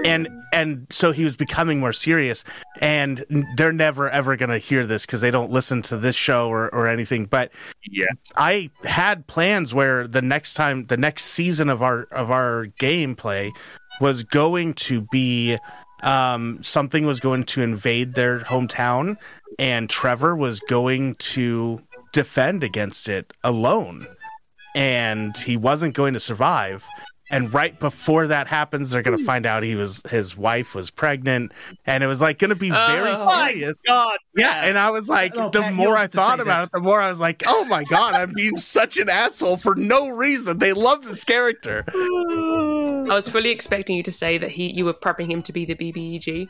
And 0.05 0.29
and 0.53 0.87
so 0.91 1.13
he 1.13 1.25
was 1.25 1.37
becoming 1.37 1.81
more 1.81 1.93
serious. 1.93 2.45
And 2.81 3.25
they're 3.57 3.73
never 3.73 4.09
ever 4.11 4.37
going 4.37 4.51
to 4.51 4.59
hear 4.59 4.87
this 4.87 5.07
cuz 5.07 5.21
they 5.21 5.31
don't 5.31 5.51
listen 5.51 5.83
to 5.83 5.97
this 5.97 6.17
show 6.17 6.49
or 6.49 6.73
or 6.75 6.89
anything. 6.89 7.27
But 7.27 7.53
Yeah. 7.83 8.07
I 8.37 8.71
had 8.85 9.27
plans 9.27 9.75
where 9.75 10.07
the 10.07 10.23
next 10.23 10.55
time 10.55 10.87
the 10.87 10.97
next 10.97 11.25
season 11.25 11.69
of 11.69 11.83
our 11.83 12.09
of 12.11 12.31
our 12.31 12.67
gameplay 12.81 13.51
was 14.01 14.25
going 14.25 14.75
to 14.75 15.07
be 15.13 15.59
um 16.03 16.63
something 16.63 17.07
was 17.07 17.21
going 17.21 17.45
to 17.45 17.63
invade 17.63 18.15
their 18.15 18.41
hometown 18.41 19.17
and 19.59 19.91
Trevor 19.91 20.35
was 20.35 20.61
going 20.61 21.15
to 21.17 21.81
defend 22.13 22.65
against 22.65 23.09
it 23.09 23.33
alone. 23.45 24.07
And 24.75 25.37
he 25.37 25.57
wasn't 25.57 25.95
going 25.95 26.15
to 26.15 26.21
survive 26.21 26.87
and 27.31 27.53
right 27.55 27.79
before 27.79 28.27
that 28.27 28.47
happens 28.47 28.91
they're 28.91 29.03
going 29.03 29.17
to 29.17 29.25
find 29.25 29.47
out 29.47 29.63
he 29.63 29.75
was 29.75 30.03
his 30.11 30.37
wife 30.37 30.75
was 30.75 30.91
pregnant 30.91 31.53
and 31.87 32.03
it 32.05 32.07
was 32.07 32.21
like 32.21 32.39
going 32.39 32.49
to 32.51 32.55
be 32.57 32.71
very 32.71 33.11
Oh. 33.17 33.45
serious 33.47 33.77
God, 33.87 34.19
yeah, 34.37 34.65
and 34.65 34.77
I 34.79 34.91
was 34.91 35.09
like, 35.09 35.35
No, 35.35 35.51
the 35.51 35.63
Pat, 35.63 35.75
more 35.75 35.97
I 35.97 36.07
thought 36.07 36.41
about 36.41 36.61
this. 36.61 36.67
it, 36.69 36.73
the 36.73 36.81
more 36.81 37.01
I 37.01 37.09
was 37.09 37.19
like, 37.19 37.43
oh 37.47 37.65
my 37.67 37.85
god, 37.85 38.15
I'm 38.15 38.33
being 38.33 38.57
such 38.77 38.97
an 38.99 39.09
asshole 39.09 39.57
for 39.57 39.75
no 39.75 40.09
reason. 40.11 40.59
They 40.59 40.73
love 40.73 41.05
this 41.05 41.25
character. 41.25 41.85
I 41.95 43.15
was 43.15 43.29
fully 43.29 43.51
expecting 43.51 43.97
you 43.97 44.03
to 44.05 44.13
say 44.13 44.39
that 44.39 44.51
he 44.51 44.73
you 44.73 44.85
were 44.85 44.95
prepping 44.95 45.31
him 45.31 45.43
to 45.43 45.53
be 45.53 45.65
the 45.65 45.75
BBEG. 45.75 46.49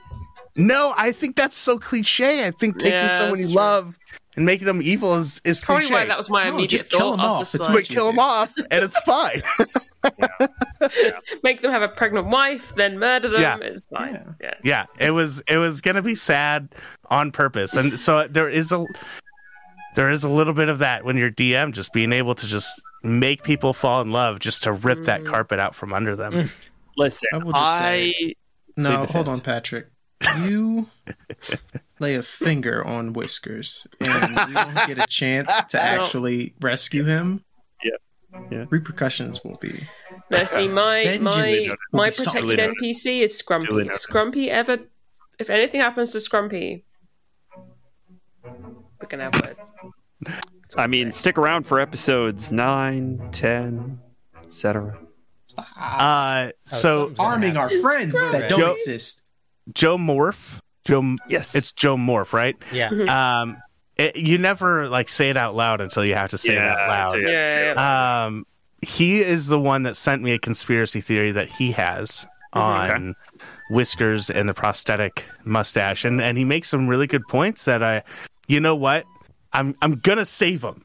No, 0.57 0.93
I 0.97 1.13
think 1.13 1.37
that's 1.37 1.57
so 1.57 1.79
cliche. 1.79 2.47
I 2.47 2.51
think 2.51 2.79
taking 2.79 2.99
Yeah, 2.99 3.11
someone 3.11 3.39
you 3.39 3.47
true. 3.47 3.55
love 3.55 3.97
and 4.37 4.45
making 4.45 4.67
them 4.67 4.81
evil 4.83 5.15
is 5.17 5.41
is 5.45 5.61
Probably 5.61 5.83
cliche. 5.87 5.95
why 5.95 6.05
that 6.07 6.19
was 6.19 6.29
my 6.31 6.45
No, 6.45 6.51
immediate 6.51 6.71
just 6.71 6.91
kill 6.91 7.01
thought. 7.01 7.15
him 7.15 7.21
off. 7.21 7.55
It's 7.55 7.65
like, 7.69 7.73
but 7.75 7.85
kill 7.85 8.07
them 8.09 8.19
off, 8.19 8.53
and 8.57 8.85
it's 8.85 8.99
fine. 9.01 9.43
make 11.43 11.63
them 11.63 11.71
have 11.71 11.83
a 11.83 11.89
pregnant 11.89 12.27
wife, 12.29 12.75
then 12.75 12.99
murder 12.99 13.29
them. 13.29 13.41
Yeah. 13.43 13.59
It's 13.59 13.83
fine. 13.95 14.35
Yes. 14.41 14.57
yeah 14.65 14.87
it 14.99 15.11
was 15.11 15.43
it 15.49 15.57
was 15.59 15.81
gonna 15.81 16.03
be 16.03 16.15
sad 16.15 16.69
on 17.11 17.31
purpose 17.33 17.77
and 17.77 17.99
so 18.01 18.27
there 18.27 18.49
is 18.49 18.73
a 18.73 18.85
there 19.95 20.11
is 20.11 20.25
a 20.25 20.29
little 20.29 20.55
bit 20.55 20.69
of 20.69 20.79
that 20.79 21.05
when 21.05 21.17
you're 21.17 21.31
dm 21.31 21.73
just 21.73 21.93
being 21.93 22.13
able 22.13 22.35
to 22.35 22.47
just 22.47 22.81
make 23.03 23.43
people 23.43 23.73
fall 23.73 24.01
in 24.01 24.11
love 24.13 24.39
just 24.41 24.63
to 24.63 24.73
rip 24.73 25.03
that 25.03 25.23
Mm. 25.23 25.27
carpet 25.27 25.59
out 25.59 25.75
from 25.75 25.93
under 25.93 26.17
them 26.17 26.49
Listen, 26.97 27.29
I 27.33 27.39
will 27.39 27.53
just 27.53 27.63
I 27.65 27.81
say- 28.19 28.35
No, 28.77 28.97
hold 28.99 29.09
fifth. 29.11 29.29
on, 29.29 29.41
Patrick. 29.41 29.87
You 30.41 30.87
lay 31.99 32.15
a 32.15 32.23
finger 32.23 32.85
on 32.87 33.13
Whiskers, 33.15 33.87
and 34.01 34.09
we 34.49 34.55
don't 34.55 34.87
get 34.87 34.99
a 34.99 35.07
chance 35.09 35.65
to 35.67 35.81
actually 35.83 36.55
rescue 36.61 37.05
him. 37.05 37.45
Yeah. 37.83 38.43
Yeah. 38.51 38.65
Repercussions 38.71 39.43
will 39.43 39.57
be. 39.61 39.73
No, 40.31 40.45
see, 40.45 40.69
my 40.69 41.05
Vengeance 41.05 41.25
my 41.25 41.77
my 41.93 42.11
protected 42.11 42.59
noted. 42.59 42.77
NPC 42.81 43.23
is 43.23 43.43
Duly 43.43 43.87
Scrumpy. 43.87 44.07
Scrumpy 44.07 44.49
ever, 44.49 44.79
if 45.39 45.51
anything 45.51 45.81
happens 45.81 46.13
to 46.13 46.19
Scrumpy, 46.19 46.83
we're 48.45 49.09
gonna 49.09 49.31
have 49.31 49.43
words. 49.43 49.73
I 50.77 50.87
mean, 50.87 51.13
stick 51.13 51.39
around 51.39 51.67
for 51.67 51.81
episodes 51.81 52.53
9, 52.53 53.31
10, 53.33 54.01
etc. 54.45 54.99
uh 55.77 56.51
so 56.65 57.07
something's 57.07 57.19
Arming 57.19 57.57
our 57.57 57.71
friends 57.81 58.13
that 58.13 58.49
don't 58.49 58.79
exist. 58.79 59.20
Joe 59.75 59.97
morph 59.97 60.61
joe 60.85 61.17
Yes. 61.29 61.55
it's 61.55 61.73
joe 61.73 61.97
morph 61.97 62.33
right 62.33 62.57
Yeah. 62.73 62.89
um 63.43 63.57
it, 63.97 64.17
you 64.17 64.39
never 64.39 64.89
like 64.89 65.09
say 65.09 65.29
it 65.31 65.37
out 65.37 65.55
loud 65.55 65.81
until 65.81 66.05
you 66.05 66.15
have 66.15 66.31
to 66.31 66.39
say 66.39 66.55
it 66.55 66.59
out 66.59 66.89
loud 66.89 67.21
Yeah, 67.21 67.29
Yeah, 67.29 67.73
yeah. 67.75 68.25
Um, 68.27 68.47
he 68.83 69.19
is 69.19 69.47
the 69.49 69.61
one 69.61 69.83
that 69.83 69.95
sent 69.97 70.23
me 70.23 70.33
a 70.33 70.39
conspiracy 70.39 71.01
theory 71.03 71.33
that 71.33 71.49
he 71.51 71.73
has 71.73 72.27
on 72.55 73.15
whiskers 73.71 74.31
and 74.31 74.49
the 74.49 74.55
prosthetic 74.55 75.25
mustache, 75.45 76.05
and 76.05 76.21
and 76.21 76.39
he 76.39 76.45
makes 76.45 76.69
some 76.69 76.89
really 76.89 77.07
good 77.07 77.23
points 77.29 77.65
that 77.67 77.83
I, 77.83 78.03
you 78.49 78.59
know 78.59 78.75
what, 78.75 79.05
I'm 79.53 79.77
I'm 79.83 79.97
gonna 79.97 80.25
save 80.25 80.63
him. 80.65 80.83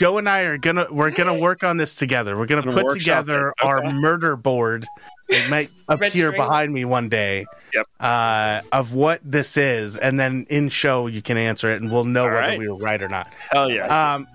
Joe 0.00 0.18
and 0.18 0.28
I 0.28 0.40
are 0.40 0.58
gonna 0.58 0.86
we're 0.90 1.10
gonna 1.12 1.38
work 1.38 1.62
on 1.64 1.76
this 1.76 1.94
together. 1.94 2.36
We're 2.36 2.46
gonna, 2.46 2.62
Gonna 2.62 2.82
put 2.82 2.98
together. 2.98 3.50
Okay. 3.62 3.68
our 3.68 3.92
murder 3.92 4.36
board. 4.36 4.84
It 5.28 5.50
might 5.50 5.70
appear 5.88 6.32
behind 6.32 6.72
me 6.72 6.84
one 6.84 7.08
day. 7.08 7.46
Yep. 7.74 7.86
Uh, 7.98 8.60
of 8.72 8.92
what 8.92 9.20
this 9.24 9.56
is, 9.56 9.96
and 9.96 10.18
then 10.18 10.46
in 10.48 10.68
show 10.68 11.06
you 11.06 11.22
can 11.22 11.36
answer 11.36 11.72
it, 11.72 11.82
and 11.82 11.90
we'll 11.90 12.04
know 12.04 12.24
All 12.24 12.30
whether 12.30 12.40
right. 12.40 12.58
we 12.58 12.68
were 12.68 12.76
right 12.76 13.02
or 13.02 13.08
not. 13.08 13.32
Hell 13.50 13.70
yeah. 13.70 14.14
Um, 14.14 14.26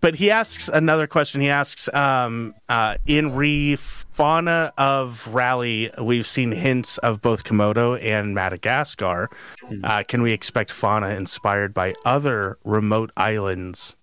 but 0.00 0.14
he 0.14 0.30
asks 0.30 0.68
another 0.68 1.06
question. 1.06 1.42
He 1.42 1.50
asks, 1.50 1.92
um, 1.92 2.54
uh, 2.68 2.96
in 3.06 3.34
re 3.34 3.76
fauna 3.76 4.72
of 4.78 5.28
Rally, 5.28 5.90
we've 6.00 6.26
seen 6.26 6.52
hints 6.52 6.96
of 6.98 7.20
both 7.20 7.44
Komodo 7.44 8.02
and 8.02 8.34
Madagascar. 8.34 9.28
Hmm. 9.62 9.84
Uh, 9.84 10.02
can 10.08 10.22
we 10.22 10.32
expect 10.32 10.70
fauna 10.70 11.10
inspired 11.10 11.74
by 11.74 11.94
other 12.04 12.58
remote 12.64 13.10
islands? 13.16 13.96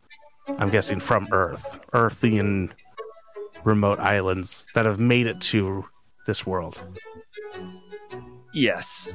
I'm 0.60 0.70
guessing 0.70 1.00
from 1.00 1.28
Earth, 1.32 1.80
Earthian 1.94 2.72
remote 3.64 4.00
islands 4.00 4.66
that 4.76 4.86
have 4.86 5.00
made 5.00 5.28
it 5.28 5.42
to 5.42 5.86
this 6.28 6.46
world. 6.46 6.80
yes. 8.54 9.10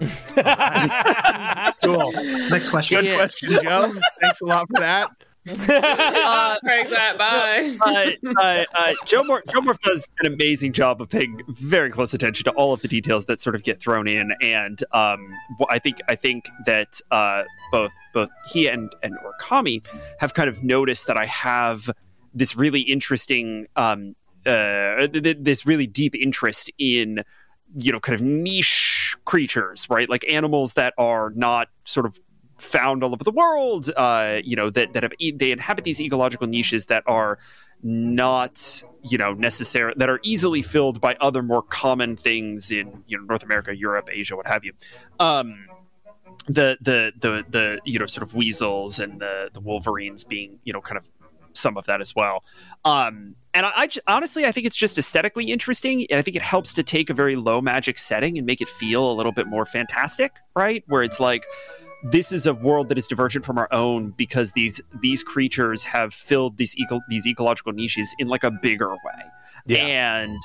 Cool. 1.82 2.12
Next 2.50 2.70
question. 2.70 2.96
Good 2.96 3.06
Yeah. 3.06 3.14
question, 3.16 3.48
Joe. 3.62 3.92
Thanks 4.20 4.40
a 4.40 4.46
lot 4.46 4.66
for 4.74 4.80
that. 4.80 5.10
Uh, 5.46 6.56
Craig, 6.64 6.88
that 6.88 7.18
bye. 7.18 7.76
uh, 7.86 8.30
uh, 8.40 8.64
uh, 8.74 8.94
Joe 9.04 9.22
Moore, 9.22 9.42
Joe 9.52 9.60
Morph 9.60 9.78
does 9.80 10.08
an 10.20 10.32
amazing 10.32 10.72
job 10.72 11.02
of 11.02 11.10
paying 11.10 11.42
very 11.48 11.90
close 11.90 12.14
attention 12.14 12.44
to 12.44 12.50
all 12.52 12.72
of 12.72 12.80
the 12.80 12.88
details 12.88 13.26
that 13.26 13.40
sort 13.40 13.54
of 13.54 13.62
get 13.62 13.78
thrown 13.78 14.08
in, 14.08 14.32
and 14.40 14.82
um, 14.92 15.28
I 15.68 15.78
think 15.78 15.98
I 16.08 16.14
think 16.16 16.46
that 16.64 16.98
uh, 17.10 17.42
both 17.70 17.92
both 18.14 18.30
he 18.50 18.68
and 18.68 18.90
and 19.02 19.14
Origami 19.18 19.84
have 20.18 20.32
kind 20.32 20.48
of 20.48 20.62
noticed 20.64 21.06
that 21.08 21.18
I 21.18 21.26
have 21.26 21.90
this 22.32 22.56
really 22.56 22.80
interesting, 22.80 23.66
um, 23.76 24.16
uh, 24.46 25.06
th- 25.06 25.22
th- 25.22 25.38
this 25.40 25.66
really 25.66 25.86
deep 25.86 26.14
interest 26.14 26.70
in 26.78 27.22
you 27.76 27.92
know 27.92 28.00
kind 28.00 28.14
of 28.14 28.20
niche 28.20 29.16
creatures, 29.24 29.88
right? 29.90 30.08
Like 30.08 30.24
animals 30.30 30.74
that 30.74 30.94
are 30.98 31.32
not 31.34 31.68
sort 31.84 32.06
of 32.06 32.18
found 32.58 33.02
all 33.02 33.12
over 33.12 33.24
the 33.24 33.32
world. 33.32 33.90
Uh, 33.96 34.40
you 34.44 34.56
know 34.56 34.70
that 34.70 34.92
that 34.92 35.02
have 35.02 35.12
e- 35.18 35.32
they 35.32 35.50
inhabit 35.50 35.84
these 35.84 36.00
ecological 36.00 36.46
niches 36.46 36.86
that 36.86 37.02
are 37.06 37.38
not 37.82 38.82
you 39.02 39.18
know 39.18 39.34
necessary 39.34 39.92
that 39.96 40.08
are 40.08 40.20
easily 40.22 40.62
filled 40.62 41.00
by 41.00 41.16
other 41.20 41.42
more 41.42 41.62
common 41.62 42.16
things 42.16 42.72
in 42.72 43.02
you 43.06 43.18
know 43.18 43.24
North 43.24 43.42
America, 43.42 43.76
Europe, 43.76 44.08
Asia, 44.12 44.36
what 44.36 44.46
have 44.46 44.64
you. 44.64 44.72
Um, 45.20 45.66
the 46.46 46.76
the 46.80 47.12
the 47.18 47.44
the 47.48 47.80
you 47.84 47.98
know 47.98 48.06
sort 48.06 48.22
of 48.22 48.34
weasels 48.34 48.98
and 48.98 49.20
the 49.20 49.50
the 49.52 49.60
wolverines 49.60 50.24
being 50.24 50.58
you 50.64 50.72
know 50.72 50.80
kind 50.80 50.98
of 50.98 51.08
some 51.54 51.76
of 51.76 51.86
that 51.86 52.00
as 52.00 52.14
well. 52.14 52.44
Um, 52.84 53.36
and 53.54 53.66
I, 53.66 53.72
I 53.76 53.86
j- 53.86 54.00
honestly, 54.06 54.44
I 54.44 54.52
think 54.52 54.66
it's 54.66 54.76
just 54.76 54.98
aesthetically 54.98 55.46
interesting, 55.50 56.06
and 56.10 56.18
I 56.18 56.22
think 56.22 56.36
it 56.36 56.42
helps 56.42 56.72
to 56.74 56.82
take 56.82 57.08
a 57.10 57.14
very 57.14 57.36
low 57.36 57.60
magic 57.60 57.98
setting 57.98 58.36
and 58.36 58.46
make 58.46 58.60
it 58.60 58.68
feel 58.68 59.10
a 59.10 59.14
little 59.14 59.32
bit 59.32 59.46
more 59.46 59.64
fantastic, 59.64 60.32
right? 60.56 60.82
Where 60.88 61.02
it's 61.02 61.20
like 61.20 61.44
this 62.10 62.32
is 62.32 62.46
a 62.46 62.52
world 62.52 62.88
that 62.90 62.98
is 62.98 63.06
divergent 63.08 63.46
from 63.46 63.56
our 63.56 63.68
own 63.72 64.10
because 64.18 64.52
these 64.52 64.80
these 65.00 65.22
creatures 65.22 65.84
have 65.84 66.12
filled 66.12 66.58
these 66.58 66.76
eco- 66.76 67.00
these 67.08 67.26
ecological 67.26 67.72
niches 67.72 68.14
in 68.18 68.28
like 68.28 68.44
a 68.44 68.50
bigger 68.50 68.90
way, 68.90 69.22
Yeah. 69.66 70.16
and 70.18 70.36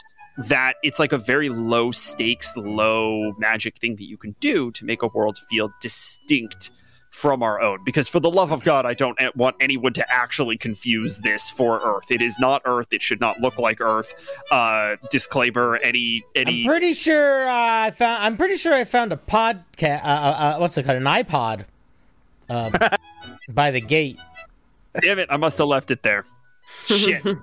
that 0.47 0.75
it's 0.83 0.99
like 0.99 1.11
a 1.11 1.17
very 1.17 1.49
low 1.49 1.91
stakes, 1.91 2.55
low 2.55 3.33
magic 3.39 3.77
thing 3.77 3.95
that 3.97 4.05
you 4.07 4.15
can 4.17 4.35
do 4.39 4.71
to 4.71 4.85
make 4.85 5.01
a 5.01 5.07
world 5.07 5.37
feel 5.49 5.69
distinct 5.81 6.71
from 7.09 7.43
our 7.43 7.59
own. 7.61 7.83
Because 7.83 8.07
for 8.07 8.19
the 8.19 8.29
love 8.29 8.51
of 8.51 8.63
God, 8.63 8.85
I 8.85 8.93
don't 8.93 9.17
want 9.35 9.55
anyone 9.59 9.93
to 9.93 10.13
actually 10.13 10.57
confuse 10.57 11.19
this 11.19 11.49
for 11.49 11.79
Earth. 11.83 12.11
It 12.11 12.21
is 12.21 12.39
not 12.39 12.61
Earth. 12.65 12.87
It 12.91 13.01
should 13.01 13.19
not 13.19 13.39
look 13.39 13.57
like 13.57 13.81
Earth. 13.81 14.13
Uh, 14.51 14.95
disclaimer: 15.09 15.77
any 15.77 16.23
any. 16.35 16.43
I'm 16.43 16.47
any 16.47 16.65
pretty 16.65 16.93
sure 16.93 17.47
uh, 17.47 17.53
I 17.85 17.91
found. 17.91 18.23
I'm 18.23 18.37
pretty 18.37 18.57
sure 18.57 18.73
I 18.73 18.83
found 18.83 19.11
a 19.11 19.17
podcast. 19.17 20.03
Uh, 20.03 20.07
uh, 20.07 20.11
uh, 20.11 20.57
what's 20.57 20.77
it 20.77 20.83
called? 20.83 20.97
An 20.97 21.03
iPod. 21.03 21.65
Um, 22.49 22.73
by 23.49 23.71
the 23.71 23.81
gate. 23.81 24.17
damn 25.01 25.19
it, 25.19 25.27
I 25.29 25.37
must 25.37 25.57
have 25.57 25.67
left 25.67 25.91
it 25.91 26.03
there. 26.03 26.25
Shit. 26.85 27.23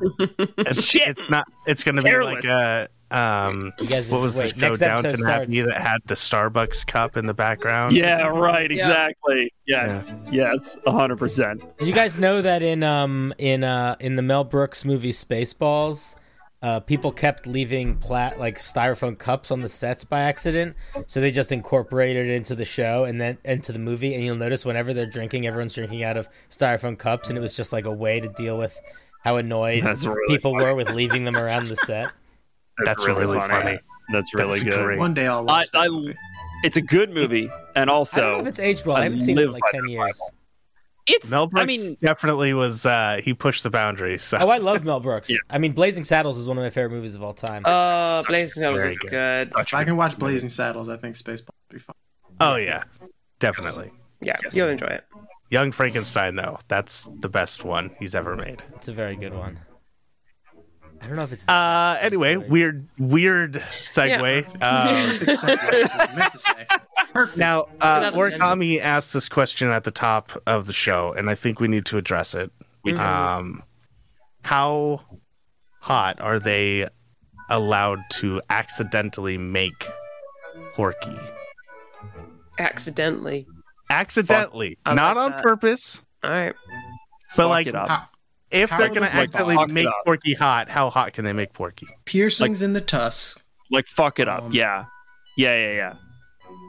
It's, 0.59 0.83
Shit. 0.83 1.07
it's 1.07 1.31
not. 1.31 1.47
It's 1.67 1.85
going 1.85 1.97
to 1.97 2.03
be 2.03 2.17
like 2.17 2.45
a. 2.45 2.89
Um, 3.11 3.73
You 3.79 3.87
guys 3.87 4.11
what 4.11 4.21
was 4.21 4.35
wait, 4.35 4.55
the 4.55 4.61
show 4.61 4.67
next 4.69 4.83
episode 4.83 5.03
Downton 5.19 5.27
Abbey 5.29 5.61
that 5.61 5.81
had 5.83 5.99
the 6.07 6.15
Starbucks 6.15 6.87
cup 6.87 7.17
in 7.17 7.27
the 7.27 7.35
background? 7.35 7.95
Yeah, 7.95 8.27
right, 8.29 8.71
Yeah. 8.71 8.77
exactly. 8.79 9.53
Yes, 9.67 10.11
yes, 10.31 10.77
hundred 10.87 11.19
percent. 11.19 11.63
Did 11.79 11.87
you 11.89 11.95
guys 11.95 12.19
know 12.19 12.43
that 12.43 12.63
in 12.63 12.83
um 12.83 13.33
in 13.39 13.63
uh 13.65 13.97
in 14.01 14.17
the 14.17 14.23
Mel 14.23 14.45
Brooks 14.45 14.85
movie 14.85 15.13
Spaceballs, 15.13 16.15
uh, 16.63 16.81
people 16.81 17.13
kept 17.13 17.47
leaving 17.47 17.97
plat 17.97 18.41
like 18.41 18.59
styrofoam 18.59 19.17
cups 19.17 19.51
on 19.51 19.61
the 19.61 19.69
sets 19.69 20.05
by 20.05 20.21
accident, 20.23 20.75
so 21.07 21.21
they 21.21 21.31
just 21.31 21.53
incorporated 21.53 22.27
it 22.29 22.35
into 22.35 22.55
the 22.57 22.65
show 22.65 23.05
and 23.05 23.21
then 23.21 23.39
into 23.45 23.73
the 23.73 23.79
movie. 23.79 24.15
And 24.15 24.25
you'll 24.25 24.37
notice 24.37 24.65
whenever 24.65 24.93
they're 24.95 25.07
drinking, 25.07 25.47
everyone's 25.47 25.75
drinking 25.75 26.03
out 26.03 26.17
of 26.17 26.29
styrofoam 26.51 26.99
cups, 26.99 27.29
and 27.29 27.39
it 27.39 27.41
was 27.41 27.53
just 27.53 27.73
like 27.73 27.85
a 27.85 27.93
way 27.93 28.19
to 28.21 28.29
deal 28.31 28.59
with 28.59 28.77
how 29.23 29.37
annoyed 29.37 29.83
That's 29.85 30.07
really 30.07 30.35
people 30.37 30.53
funny. 30.53 30.65
were 30.65 30.75
with 30.75 30.91
leaving 30.91 31.25
them 31.25 31.37
around 31.37 31.67
the 31.67 31.77
set. 31.77 32.11
That's 32.85 33.07
really 33.07 33.39
funny. 33.39 33.79
That's 34.11 34.33
really 34.35 34.61
That's 34.61 34.77
good. 34.77 34.85
great. 34.85 34.99
One 34.99 35.15
day 35.15 35.27
I'll 35.27 35.45
watch. 35.45 35.71
that 35.73 35.79
I, 35.91 36.15
it's 36.65 36.77
a 36.77 36.83
good 36.83 37.11
movie, 37.11 37.51
and 37.75 37.91
I 37.91 37.93
also 37.93 38.21
don't 38.21 38.33
know 38.35 38.41
if 38.41 38.47
it's 38.47 38.59
aged 38.61 38.87
well. 38.87 38.97
I, 38.97 39.01
I 39.01 39.03
haven't 39.05 39.21
seen 39.21 39.39
it 39.39 39.43
in 39.45 39.51
like 39.51 39.63
ten 39.73 39.83
that 39.83 39.91
years. 39.91 40.21
it's. 41.07 41.31
Mel 41.31 41.47
Brooks 41.49 41.63
I 41.63 41.67
mean, 41.67 41.97
definitely 42.01 42.55
was. 42.55 42.87
Uh, 42.87 43.21
he 43.23 43.35
pushed 43.35 43.63
the 43.63 43.71
boundaries. 43.71 44.23
So. 44.25 44.39
Oh, 44.39 44.49
I 44.49 44.59
love 44.59 44.85
Mel 44.85 45.01
Brooks. 45.01 45.29
Yeah. 45.29 45.39
I 45.51 45.59
mean, 45.59 45.73
Blazing 45.73 46.05
Saddles 46.05 46.39
is 46.39 46.47
one 46.47 46.57
of 46.59 46.63
my 46.65 46.71
favorite 46.71 46.93
movies 46.97 47.15
of 47.15 47.23
all 47.23 47.35
time. 47.35 47.63
Oh, 47.65 48.19
Such 48.19 48.27
Blazing 48.29 48.63
Saddles 48.63 48.83
is 48.83 48.99
good. 48.99 49.11
good. 49.11 49.47
such 49.49 49.69
If 49.69 49.73
a 49.73 49.77
I 49.77 49.85
can 49.85 49.97
watch. 49.97 50.19
Blazing 50.19 50.49
Saddles, 50.51 50.89
I 50.89 50.97
think 50.97 51.17
Spaceball 51.17 51.49
would 51.71 51.75
be 51.75 51.79
fun. 51.79 51.97
oh 52.41 52.57
yeah, 52.57 52.85
definitely. 53.39 53.91
Yeah, 54.21 54.37
Yes. 54.43 54.55
you'll 54.55 54.69
enjoy 54.69 54.87
it. 54.87 55.05
Young 55.51 55.71
Frankenstein 55.73 56.37
though, 56.37 56.59
that's 56.69 57.09
the 57.21 57.29
best 57.29 57.65
one 57.65 57.95
he's 58.01 58.15
ever 58.15 58.35
made. 58.35 58.63
It's 58.77 58.89
a 58.89 58.93
very 58.93 59.15
good 59.17 59.35
one. 59.35 59.61
I 61.07 61.09
don't 61.09 61.19
know 61.19 61.23
if 61.23 61.33
it's. 61.33 61.47
Uh, 61.47 61.99
anyway, 62.01 62.35
weird, 62.37 62.89
weird 62.99 63.53
segue. 63.81 64.45
Uh, 64.61 65.07
Perfect 65.19 65.41
segue, 65.41 65.79
is 65.79 65.89
what 65.89 66.11
I 66.11 66.17
meant 66.17 66.33
to 66.33 66.39
say. 66.41 66.67
Perfect. 67.13 67.39
now, 67.39 67.61
uh, 67.81 68.11
Another 68.13 68.19
Origami 68.33 68.81
asked 68.81 69.13
this 69.13 69.29
question 69.29 69.69
at 69.71 69.85
the 69.85 69.93
top 69.93 70.33
of 70.49 70.67
the 70.67 70.73
show, 70.73 71.13
and 71.13 71.31
I 71.31 71.37
think 71.37 71.61
we 71.61 71.69
need 71.69 71.87
to 71.87 71.97
address 71.97 72.35
it. 72.35 72.51
We 72.83 72.91
do. 72.91 72.99
Um, 72.99 73.63
how 74.43 75.03
hot 75.81 76.21
are 76.21 76.41
they 76.41 76.89
allowed 77.51 78.01
to 78.15 78.43
accidentally 78.51 79.39
make 79.39 79.89
Porki? 80.75 81.17
Accidentally. 82.59 83.47
Accidentally, 83.91 84.77
I 84.85 84.95
not 84.95 85.17
like 85.17 85.25
on 85.25 85.31
that. 85.31 85.43
purpose, 85.45 86.03
All 86.25 86.31
right. 86.31 86.55
but 87.37 87.43
Fuck 87.45 87.49
like 87.49 87.67
it. 88.51 88.69
How, 88.71 88.77
if 88.77 88.79
they're 88.79 88.89
gonna 88.89 89.07
Powerlift, 89.07 89.15
like, 89.15 89.23
accidentally 89.23 89.73
make. 89.73 89.89
Porki 90.07 90.37
hot, 90.37 90.69
how 90.69 90.91
hot 90.91 91.13
can 91.13 91.25
they 91.25 91.33
make 91.33 91.53
Porki? 91.53 91.87
Piercings 92.05 92.63
in 92.63 92.73
the 92.73 92.81
tusk. 92.81 93.45
Like 93.71 93.87
fuck 93.89 94.19
it 94.21 94.29
up. 94.29 94.45
Um, 94.45 94.53
yeah. 94.53 94.85
Yeah, 95.37 95.55
yeah, 95.57 95.73
yeah. 95.75 95.95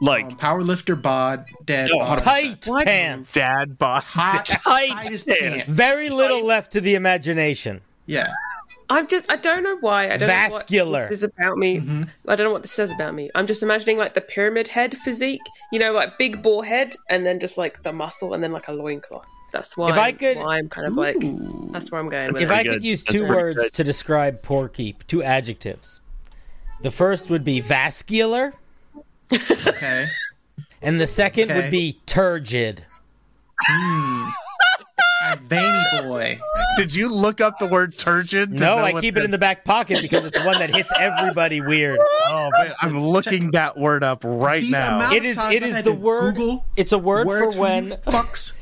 Like 0.00 0.24
um, 0.26 0.36
powerlifter 0.36 1.00
bod, 1.00 1.44
dead. 1.64 1.90
No, 1.92 1.98
bod. 2.00 2.18
Tight 2.18 2.66
What? 2.66 2.86
pants. 2.86 3.32
Dad 3.32 3.78
bod. 3.78 4.02
Hot, 4.04 4.44
Tight 4.46 4.88
tightest 4.90 5.26
pants. 5.26 5.40
pants. 5.40 5.64
Very 5.72 6.08
little 6.08 6.44
left 6.44 6.72
to 6.72 6.80
the 6.80 6.94
imagination. 6.94 7.80
Yeah. 8.06 8.32
I'm 8.90 9.06
just 9.06 9.30
I 9.30 9.36
don't 9.36 9.62
know 9.62 9.76
why. 9.80 10.06
I 10.10 10.16
don't 10.16 10.28
Vascular. 10.28 10.90
know 10.92 11.02
what 11.04 11.10
this 11.10 11.18
is 11.18 11.24
about 11.24 11.58
me. 11.58 11.78
Mhm. 11.78 12.08
I 12.26 12.36
don't 12.36 12.46
know 12.46 12.52
what 12.52 12.62
this 12.62 12.72
says 12.72 12.90
about 12.90 13.14
me. 13.14 13.30
I'm 13.34 13.46
just 13.46 13.62
imagining 13.62 13.98
like 13.98 14.14
the 14.14 14.20
pyramid 14.22 14.66
head 14.68 14.96
physique, 14.98 15.42
you 15.72 15.78
know, 15.78 15.92
like 15.92 16.16
big 16.18 16.42
ball 16.42 16.62
head 16.62 16.96
and 17.10 17.26
then 17.26 17.38
just 17.38 17.58
like 17.58 17.82
the 17.82 17.92
muscle 17.92 18.32
and 18.34 18.42
then 18.42 18.50
like 18.52 18.66
a 18.68 18.72
loincloth. 18.72 19.26
That's 19.52 19.76
why, 19.76 19.90
If 19.90 19.96
I 19.96 20.08
I'm, 20.08 20.16
could- 20.16 20.36
why 20.36 20.58
I'm 20.58 20.68
kind 20.68 20.86
of 20.86 20.96
like 20.96 21.16
Ooh. 21.24 21.70
that's 21.72 21.90
where 21.90 22.00
I'm 22.00 22.08
going 22.08 22.32
with 22.32 22.42
If. 22.42 22.50
I 22.50 22.56
pretty 22.56 22.68
could 22.68 22.74
good. 22.82 22.84
use 22.84 23.02
That's 23.04 23.18
two 23.18 23.26
words 23.26 23.58
good. 23.62 23.72
to 23.74 23.84
describe 23.84 24.42
Porki, 24.42 24.94
two 25.06 25.22
adjectives. 25.22 26.00
The 26.82 26.90
first 26.90 27.30
would 27.30 27.44
be 27.44 27.60
vascular, 27.60 28.52
Okay. 29.32 30.08
and 30.82 31.00
the 31.00 31.06
second 31.06 31.50
Okay. 31.50 31.60
would 31.62 31.70
be 31.70 31.98
turgid. 32.06 32.84
Hmm. 33.66 34.28
Nice 35.20 35.38
Veiny 35.40 36.08
boy. 36.08 36.38
Did 36.76 36.94
you 36.94 37.12
look 37.12 37.40
up 37.40 37.58
the 37.58 37.66
word 37.66 37.98
turgid? 37.98 38.56
to 38.56 38.62
No, 38.64 38.76
know 38.76 38.84
I 38.84 39.00
keep 39.00 39.16
it 39.16 39.24
in 39.24 39.30
the 39.32 39.38
back 39.38 39.64
pocket 39.64 40.00
because 40.00 40.24
it's 40.24 40.38
the 40.38 40.44
one 40.44 40.58
that 40.60 40.72
hits 40.74 40.92
everybody 40.98 41.60
weird. 41.60 41.98
Oh 42.26 42.48
man, 42.56 42.72
I'm 42.80 43.00
looking 43.04 43.50
that 43.50 43.76
word 43.76 44.04
up 44.04 44.22
right 44.24 44.62
The 44.62 44.70
now. 44.70 44.96
amount 44.96 45.12
It 45.14 45.18
of 45.18 45.24
is 45.24 45.36
times 45.36 45.54
it 45.56 45.62
I've 45.64 45.68
is 45.70 45.74
had 45.76 45.84
the 45.84 45.94
word 45.94 46.36
Google 46.36 46.64
it's 46.76 46.92
a 46.92 46.98
word 46.98 47.26
for 47.26 47.58
when 47.58 47.90
fucks. 48.06 48.52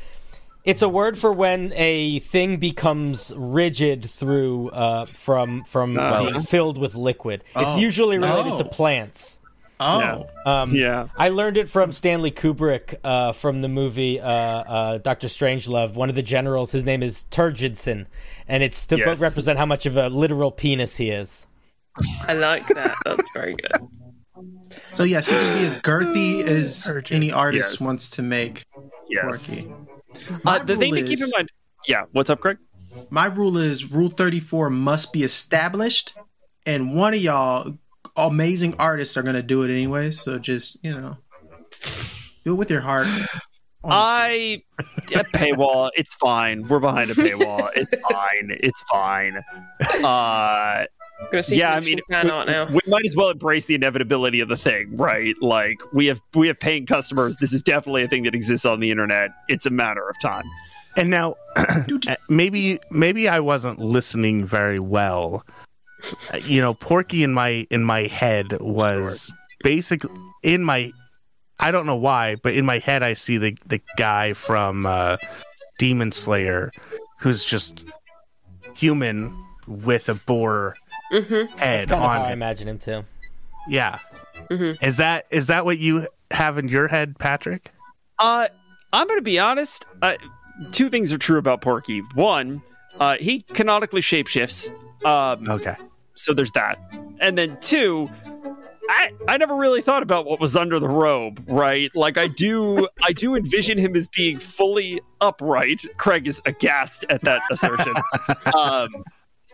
It's 0.67 0.81
a 0.83 0.89
word 0.89 1.17
for 1.17 1.31
when 1.33 1.71
a 1.75 2.19
thing 2.19 2.57
becomes 2.57 3.31
rigid 3.35 4.07
through 4.09 4.69
uh 4.69 5.05
from 5.05 5.63
from 5.63 5.97
Oh. 5.97 6.29
being 6.29 6.41
filled 6.41 6.77
with 6.77 6.93
liquid. 6.95 7.43
It's 7.55 7.71
Oh. 7.71 7.77
usually 7.77 8.17
related 8.19 8.57
to 8.57 8.65
Oh. 8.65 8.69
plants. 8.69 9.39
Oh. 9.79 10.25
Um, 10.45 10.71
yeah. 10.75 11.07
I 11.15 11.29
learned 11.29 11.55
it 11.57 11.69
from 11.69 11.91
Stanley 11.91 12.31
Kubrick 12.31 12.95
uh, 13.03 13.31
from 13.31 13.61
the 13.61 13.67
movie 13.67 14.19
uh, 14.19 14.27
uh, 14.27 14.97
Doctor 14.97 15.27
Strangelove. 15.27 15.93
One 15.93 16.09
of 16.09 16.15
the 16.15 16.23
generals, 16.23 16.71
his 16.71 16.83
name 16.83 17.03
is 17.03 17.25
Turgidson, 17.29 18.07
and 18.47 18.63
it's 18.63 18.87
to 18.87 18.97
Yes. 18.97 19.19
represent 19.19 19.59
how 19.59 19.67
much 19.67 19.85
of 19.85 19.95
a 19.95 20.09
literal 20.09 20.51
penis 20.51 20.97
he 20.97 21.11
is. 21.11 21.45
I 22.27 22.33
like 22.33 22.67
that. 22.69 22.95
That's 23.05 23.29
very 23.35 23.53
good. 23.55 23.87
So 24.93 25.03
yes, 25.03 25.27
he 25.27 25.35
can 25.37 25.57
be 25.59 25.65
as 25.67 25.75
girthy 25.77 26.43
as 26.43 26.91
any 27.11 27.31
artist 27.31 27.73
Yes. 27.79 27.81
wants 27.87 28.09
to 28.11 28.21
make 28.23 28.65
Yes. 29.09 29.65
Uh, 30.45 30.63
the 30.63 30.77
thing 30.77 30.95
to 30.95 31.03
keep 31.03 31.19
in 31.21 31.29
mind. 31.35 31.51
Yeah. 31.87 32.03
What's 32.11 32.29
up, 32.29 32.39
Craig? 32.39 32.57
My 33.09 33.27
rule 33.27 33.57
is 33.57 33.91
Rule 33.91 34.09
34 34.09 34.69
must 34.69 35.13
be 35.13 35.23
established, 35.23 36.13
and 36.65 36.95
one 36.95 37.13
of 37.13 37.21
y'all 37.21 37.77
amazing 38.15 38.75
artists 38.79 39.15
are 39.15 39.23
going 39.23 39.35
to 39.35 39.43
do 39.43 39.63
it 39.63 39.71
anyway. 39.71 40.11
So 40.11 40.39
just, 40.39 40.77
you 40.83 40.97
know, 40.97 41.17
do 42.43 42.53
it 42.53 42.55
with 42.55 42.69
your 42.69 42.81
heart. 42.81 43.07
I 43.83 44.63
a 44.79 45.23
paywall. 45.23 45.91
It's 45.95 46.15
fine. 46.15 46.67
We're 46.67 46.79
behind 46.79 47.11
a 47.11 47.13
paywall. 47.13 47.69
It's 47.75 47.93
fine. 48.11 48.57
It's 48.59 48.81
fine. 48.83 49.41
Uh, 50.03 50.85
I'm 51.19 51.27
gonna 51.31 51.43
see 51.43 51.57
yeah, 51.57 51.73
I 51.73 51.79
mean, 51.79 51.99
we, 52.09 52.15
art 52.15 52.47
now. 52.47 52.67
we 52.67 52.79
might 52.87 53.05
as 53.05 53.15
well 53.15 53.29
embrace 53.29 53.65
the 53.65 53.75
inevitability 53.75 54.39
of 54.39 54.49
the 54.49 54.57
thing, 54.57 54.95
right? 54.95 55.35
Like 55.41 55.77
we 55.93 56.05
have 56.07 56.21
we 56.35 56.47
have 56.47 56.59
paying 56.59 56.85
customers. 56.85 57.37
This 57.37 57.53
is 57.53 57.63
definitely 57.63 58.03
a 58.03 58.07
thing 58.07 58.23
that 58.23 58.35
exists 58.35 58.65
on 58.65 58.79
the 58.79 58.91
internet. 58.91 59.31
It's 59.49 59.65
a 59.65 59.71
matter 59.71 60.07
of 60.07 60.15
time. 60.21 60.45
And 60.95 61.09
now, 61.09 61.35
uh, 61.55 62.15
maybe 62.29 62.79
maybe 62.91 63.27
I 63.27 63.39
wasn't 63.39 63.79
listening 63.79 64.45
very 64.45 64.79
well. 64.79 65.43
Uh, 66.33 66.37
You 66.37 66.61
know, 66.61 66.73
Porki 66.73 67.23
in 67.23 67.33
my 67.33 67.67
in 67.71 67.83
my 67.83 68.07
head 68.07 68.59
was 68.61 69.33
basically 69.63 70.11
in 70.43 70.63
my. 70.63 70.91
I 71.59 71.71
don't 71.71 71.87
know 71.87 71.95
why, 71.95 72.35
but 72.43 72.53
in 72.53 72.65
my 72.65 72.77
head 72.77 73.01
I 73.01 73.13
see 73.13 73.37
the 73.37 73.57
the 73.65 73.81
guy 73.97 74.33
from 74.33 74.85
uh, 74.85 75.17
Demon 75.79 76.11
Slayer, 76.11 76.71
who's 77.19 77.43
just 77.43 77.85
human 78.75 79.35
with 79.67 80.07
a 80.09 80.13
boar 80.15 80.75
Mm-hmm. 81.11 81.57
head 81.57 81.87
That's 81.87 81.91
kind 81.91 82.01
how 82.03 82.09
on 82.09 82.21
I 82.27 82.31
imagine 82.33 82.67
him 82.67 82.79
too. 82.79 83.03
Yeah, 83.67 83.99
Mhm. 84.49 84.81
is 84.81 84.97
that 84.97 85.25
is 85.29 85.47
that 85.47 85.65
what 85.65 85.77
you 85.77 86.07
have 86.31 86.57
in 86.57 86.67
your 86.67 86.87
head, 86.87 87.17
Patrick? 87.19 87.71
Uh, 88.19 88.47
I'm 88.93 89.07
going 89.07 89.19
to 89.19 89.23
be 89.23 89.39
honest. 89.39 89.85
Uh, 90.01 90.15
two 90.71 90.89
things 90.89 91.11
are 91.13 91.17
true 91.17 91.37
about 91.37 91.61
Porki. 91.61 92.01
One, 92.15 92.61
uh, 92.99 93.17
he 93.19 93.41
canonically 93.41 94.01
shapeshifts. 94.01 94.69
Um, 95.05 95.47
Okay. 95.49 95.75
so 96.15 96.33
there's 96.33 96.51
that. 96.53 96.79
And 97.19 97.37
then 97.37 97.57
two, 97.61 98.09
I 98.89 99.11
I 99.27 99.37
never 99.37 99.55
really 99.55 99.81
thought 99.81 100.01
about 100.03 100.25
what 100.25 100.39
was 100.39 100.55
under 100.55 100.79
the 100.79 100.87
robe, 100.89 101.43
right? 101.47 101.91
Like 101.95 102.17
I 102.17 102.27
do 102.27 102.87
I 103.03 103.11
do 103.13 103.35
envision 103.35 103.77
him 103.77 103.95
as 103.95 104.07
being 104.07 104.39
fully 104.39 105.01
upright. 105.21 105.81
Craig 105.97 106.27
is 106.27 106.41
aghast 106.45 107.03
at 107.09 107.21
that 107.23 107.41
assertion. 107.51 107.93
um 108.55 108.89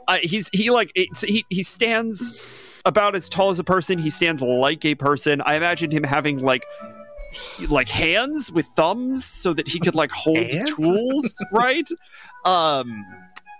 uh, 0.07 0.17
he's 0.21 0.49
he 0.53 0.69
like 0.71 0.91
it's, 0.95 1.21
he 1.21 1.45
he 1.49 1.63
stands 1.63 2.41
about 2.85 3.15
as 3.15 3.29
tall 3.29 3.49
as 3.49 3.59
a 3.59 3.63
person. 3.63 3.97
He 3.99 4.09
stands 4.09 4.41
like 4.41 4.83
a 4.85 4.95
person. 4.95 5.41
I 5.45 5.55
imagine 5.55 5.91
him 5.91 6.03
having 6.03 6.39
like 6.39 6.63
he- 7.57 7.67
like 7.67 7.89
hands 7.89 8.51
with 8.51 8.65
thumbs 8.75 9.25
so 9.25 9.53
that 9.53 9.67
he 9.67 9.79
could 9.79 9.95
like 9.95 10.11
hold 10.11 10.37
Hands? 10.37 10.69
tools, 10.75 11.35
right? 11.51 11.87
Um 12.45 13.05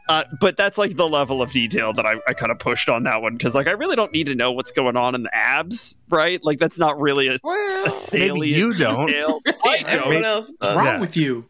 uh, 0.10 0.26
but 0.42 0.58
that's 0.58 0.78
like 0.78 0.98
the 0.98 1.08
level 1.08 1.42
of 1.42 1.54
detail 1.54 1.94
that 1.94 2.06
I, 2.06 2.16
I 2.28 2.34
kind 2.34 2.52
of 2.52 2.60
pushed 2.60 2.90
on 2.90 3.04
that 3.04 3.22
one 3.22 3.38
because 3.38 3.56
like 3.56 3.68
I 3.68 3.72
really 3.72 3.96
don't 3.96 4.12
need 4.12 4.26
to 4.28 4.36
know 4.36 4.52
what's 4.52 4.74
going 4.74 4.98
on 4.98 5.16
in 5.16 5.24
the 5.24 5.34
abs, 5.34 5.96
right? 6.10 6.44
Like 6.44 6.60
that's 6.60 6.78
not 6.78 7.00
really 7.00 7.30
a, 7.30 7.38
Well, 7.42 7.86
a 7.86 7.90
salient 7.90 8.40
Maybe 8.40 8.50
you 8.50 8.74
don't. 8.74 9.08
detail. 9.08 9.40
I 9.66 9.78
don't. 9.84 9.92
everyone 9.94 10.26
else 10.26 10.48
what's 10.50 10.60
does. 10.60 10.76
wrong 10.76 10.86
Yeah. 10.86 11.00
with 11.00 11.16
you? 11.16 11.46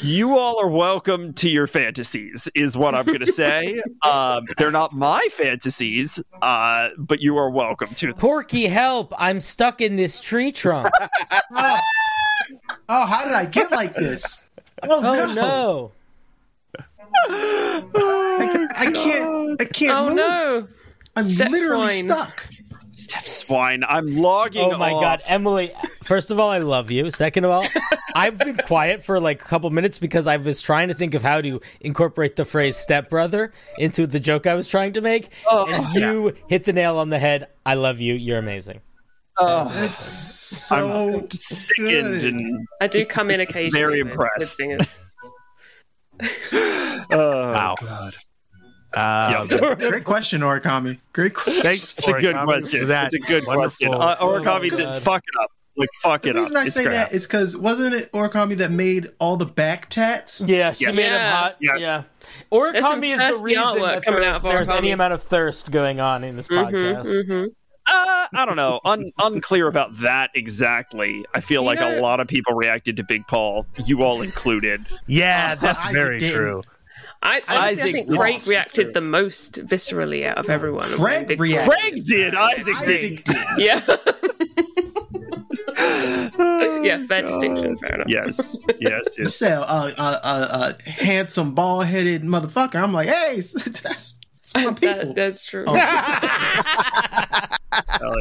You 0.00 0.38
all 0.38 0.60
are 0.60 0.68
welcome 0.68 1.32
to 1.34 1.48
your 1.48 1.66
fantasies, 1.66 2.48
is 2.54 2.76
what 2.76 2.94
I'm 2.94 3.06
gonna 3.06 3.26
say. 3.26 3.82
um, 4.04 4.44
they're 4.56 4.70
not 4.70 4.92
my 4.92 5.26
fantasies, 5.32 6.22
uh, 6.42 6.90
but 6.96 7.20
you 7.20 7.36
are 7.38 7.50
welcome 7.50 7.88
to 7.94 8.06
them. 8.06 8.14
Porki, 8.14 8.68
help! 8.68 9.12
I'm 9.18 9.40
stuck 9.40 9.80
in 9.80 9.96
this 9.96 10.20
tree 10.20 10.52
trunk. 10.52 10.90
Oh, 11.56 11.78
oh 12.88 13.06
how 13.06 13.24
did 13.24 13.32
I 13.32 13.46
get 13.46 13.70
like 13.72 13.94
this? 13.94 14.42
Oh, 14.84 14.98
Oh 15.04 15.26
no. 15.26 15.34
no! 15.34 15.92
I, 17.28 18.66
I 18.76 18.90
can't. 18.92 19.60
I 19.60 19.64
can't 19.64 19.98
Oh 19.98 20.06
move. 20.08 20.16
no! 20.16 20.68
I'm 21.16 21.24
Step 21.28 21.50
literally 21.50 21.90
swine. 21.90 22.04
stuck. 22.08 22.46
Step 22.96 23.24
swine. 23.24 23.82
I'm 23.88 24.16
logging. 24.16 24.62
Oh 24.72 24.78
my 24.78 24.92
off. 24.92 25.00
god, 25.02 25.22
Emily! 25.26 25.72
First 26.02 26.30
of 26.30 26.38
all, 26.38 26.48
I 26.50 26.58
love 26.58 26.90
you. 26.90 27.10
Second 27.10 27.44
of 27.44 27.50
all, 27.50 27.66
I've 28.14 28.38
been 28.38 28.56
quiet 28.56 29.02
for 29.02 29.18
like 29.18 29.40
a 29.42 29.44
couple 29.44 29.68
minutes 29.70 29.98
because 29.98 30.26
I 30.28 30.36
was 30.36 30.62
trying 30.62 30.88
to 30.88 30.94
think 30.94 31.14
of 31.14 31.22
how 31.22 31.40
to 31.40 31.60
incorporate 31.80 32.36
the 32.36 32.44
phrase 32.44 32.76
"stepbrother" 32.76 33.52
into 33.78 34.06
the 34.06 34.20
joke 34.20 34.46
I 34.46 34.54
was 34.54 34.68
trying 34.68 34.92
to 34.92 35.00
make, 35.00 35.30
Oh, 35.50 35.66
and 35.66 35.94
you 35.94 36.34
hit 36.48 36.64
the 36.64 36.72
nail 36.72 36.98
on 36.98 37.10
the 37.10 37.18
head. 37.18 37.48
I 37.66 37.74
love 37.74 38.00
you. 38.00 38.14
You're 38.14 38.38
amazing. 38.38 38.80
Oh, 39.38 39.68
It's 39.84 40.04
so 40.04 41.18
I'm 41.18 41.28
sickened 41.32 42.22
and 42.22 42.66
I 42.80 42.86
do 42.86 43.04
come 43.04 43.30
in 43.32 43.40
occasionally. 43.40 43.80
Very 43.80 44.02
with- 44.04 44.12
impressed. 44.12 44.38
With 44.38 44.48
singers. 44.50 44.94
oh, 47.10 47.52
Wow. 47.52 47.74
God. 47.80 48.14
Um, 48.96 49.46
Great 49.78 50.04
question, 50.04 50.40
Origami. 50.42 50.98
Great 51.12 51.34
question. 51.34 51.62
Thanks. 51.62 51.94
It's 51.98 52.08
a 52.08 52.12
good 52.14 52.36
question. 52.36 52.80
for 52.82 52.86
that. 52.86 53.06
It's 53.12 53.14
a 53.24 53.28
good 53.28 53.46
Wonderful. 53.46 53.88
question. 53.88 53.94
Uh, 53.94 54.16
Origami 54.16 54.72
Oh, 54.72 54.76
did 54.76 54.84
God. 54.84 55.02
fuck 55.02 55.22
it 55.26 55.42
up. 55.42 55.50
Like 55.76 55.88
fuck 56.02 56.22
The 56.22 56.28
it 56.28 56.30
up. 56.30 56.34
The 56.36 56.40
reason 56.42 56.56
I 56.56 56.64
It's 56.66 56.74
say 56.74 56.84
crap. 56.84 57.10
that 57.10 57.12
is 57.16 57.26
because 57.26 57.56
wasn't 57.56 57.94
it 57.96 58.12
Origami 58.12 58.56
that 58.58 58.70
made 58.70 59.08
all 59.18 59.36
the 59.36 59.46
back 59.46 59.90
tats? 59.90 60.40
Yeah, 60.40 60.72
she 60.72 60.84
Yes. 60.84 60.96
made 60.96 61.06
him 61.06 61.12
Yeah. 61.14 61.32
hot. 61.32 61.56
Yes. 61.60 61.80
Yeah. 61.80 62.02
There's 62.52 62.84
some 62.84 63.00
Origami 63.02 63.12
is 63.14 63.18
the 63.20 63.26
thirsty 63.30 63.44
reason 63.44 63.62
artwork 63.64 63.80
that 63.94 64.04
coming 64.04 64.20
there's, 64.20 64.30
out 64.30 64.36
of 64.36 64.42
there's 64.44 64.70
any 64.70 64.90
amount 64.92 65.14
of 65.14 65.22
thirst 65.24 65.70
going 65.72 65.98
on 66.00 66.22
in 66.22 66.36
this 66.36 66.46
Mm-hmm, 66.46 66.76
podcast. 66.76 67.48
Uh, 67.86 68.26
I 68.32 68.46
don't 68.46 68.56
know. 68.56 68.80
Un- 68.84 69.10
unclear 69.18 69.66
about 69.66 69.98
that 70.00 70.30
exactly. 70.34 71.24
I 71.34 71.40
feel 71.40 71.60
You 71.62 71.66
like 71.66 71.80
know- 71.80 71.98
a 71.98 72.00
lot 72.00 72.20
of 72.20 72.28
people 72.28 72.54
reacted 72.54 72.96
to 72.98 73.02
Big 73.04 73.26
Paul, 73.26 73.66
you 73.84 74.02
all 74.04 74.22
included. 74.22 74.86
Yeah, 75.06 75.50
Uh, 75.52 75.54
that's 75.60 75.80
Isaac 75.82 75.92
very 75.92 76.18
didn't. 76.18 76.36
true. 76.38 76.62
I, 77.24 77.40
I, 77.48 77.68
Isaac 77.70 77.92
think 77.92 78.14
Craig 78.14 78.42
reacted 78.46 78.92
the 78.92 79.00
most 79.00 79.54
viscerally 79.66 80.26
out 80.26 80.36
of 80.38 80.50
everyone. 80.50 80.84
Craig 80.84 81.26
Big- 81.26 81.40
reacted. 81.40 81.72
Craig 81.78 82.04
did. 82.04 82.34
Isaac, 82.34 82.74
Isaac 82.76 82.86
did. 82.86 83.24
did. 83.24 83.36
Yeah. 83.56 83.80
yeah, 85.76 87.04
fair 87.06 87.22
distinction. 87.22 87.76
Fair 87.78 87.94
enough. 87.94 88.06
Yes. 88.08 88.56
Yes. 88.78 89.18
You 89.18 89.24
Yes. 89.24 89.36
said 89.36 89.58
a 89.58 89.62
uh, 89.62 89.90
uh, 89.98 90.18
uh, 90.22 90.48
uh, 90.52 90.72
handsome, 90.90 91.54
bald 91.54 91.86
headed 91.86 92.22
motherfucker. 92.22 92.76
I'm 92.76 92.92
like, 92.92 93.08
hey, 93.08 93.36
that's, 93.36 93.52
that's 93.82 94.18
my 94.54 94.70
That, 94.72 95.14
that's 95.14 95.44
true. 95.44 95.64
Oh. 95.66 95.74
Hell 95.74 95.82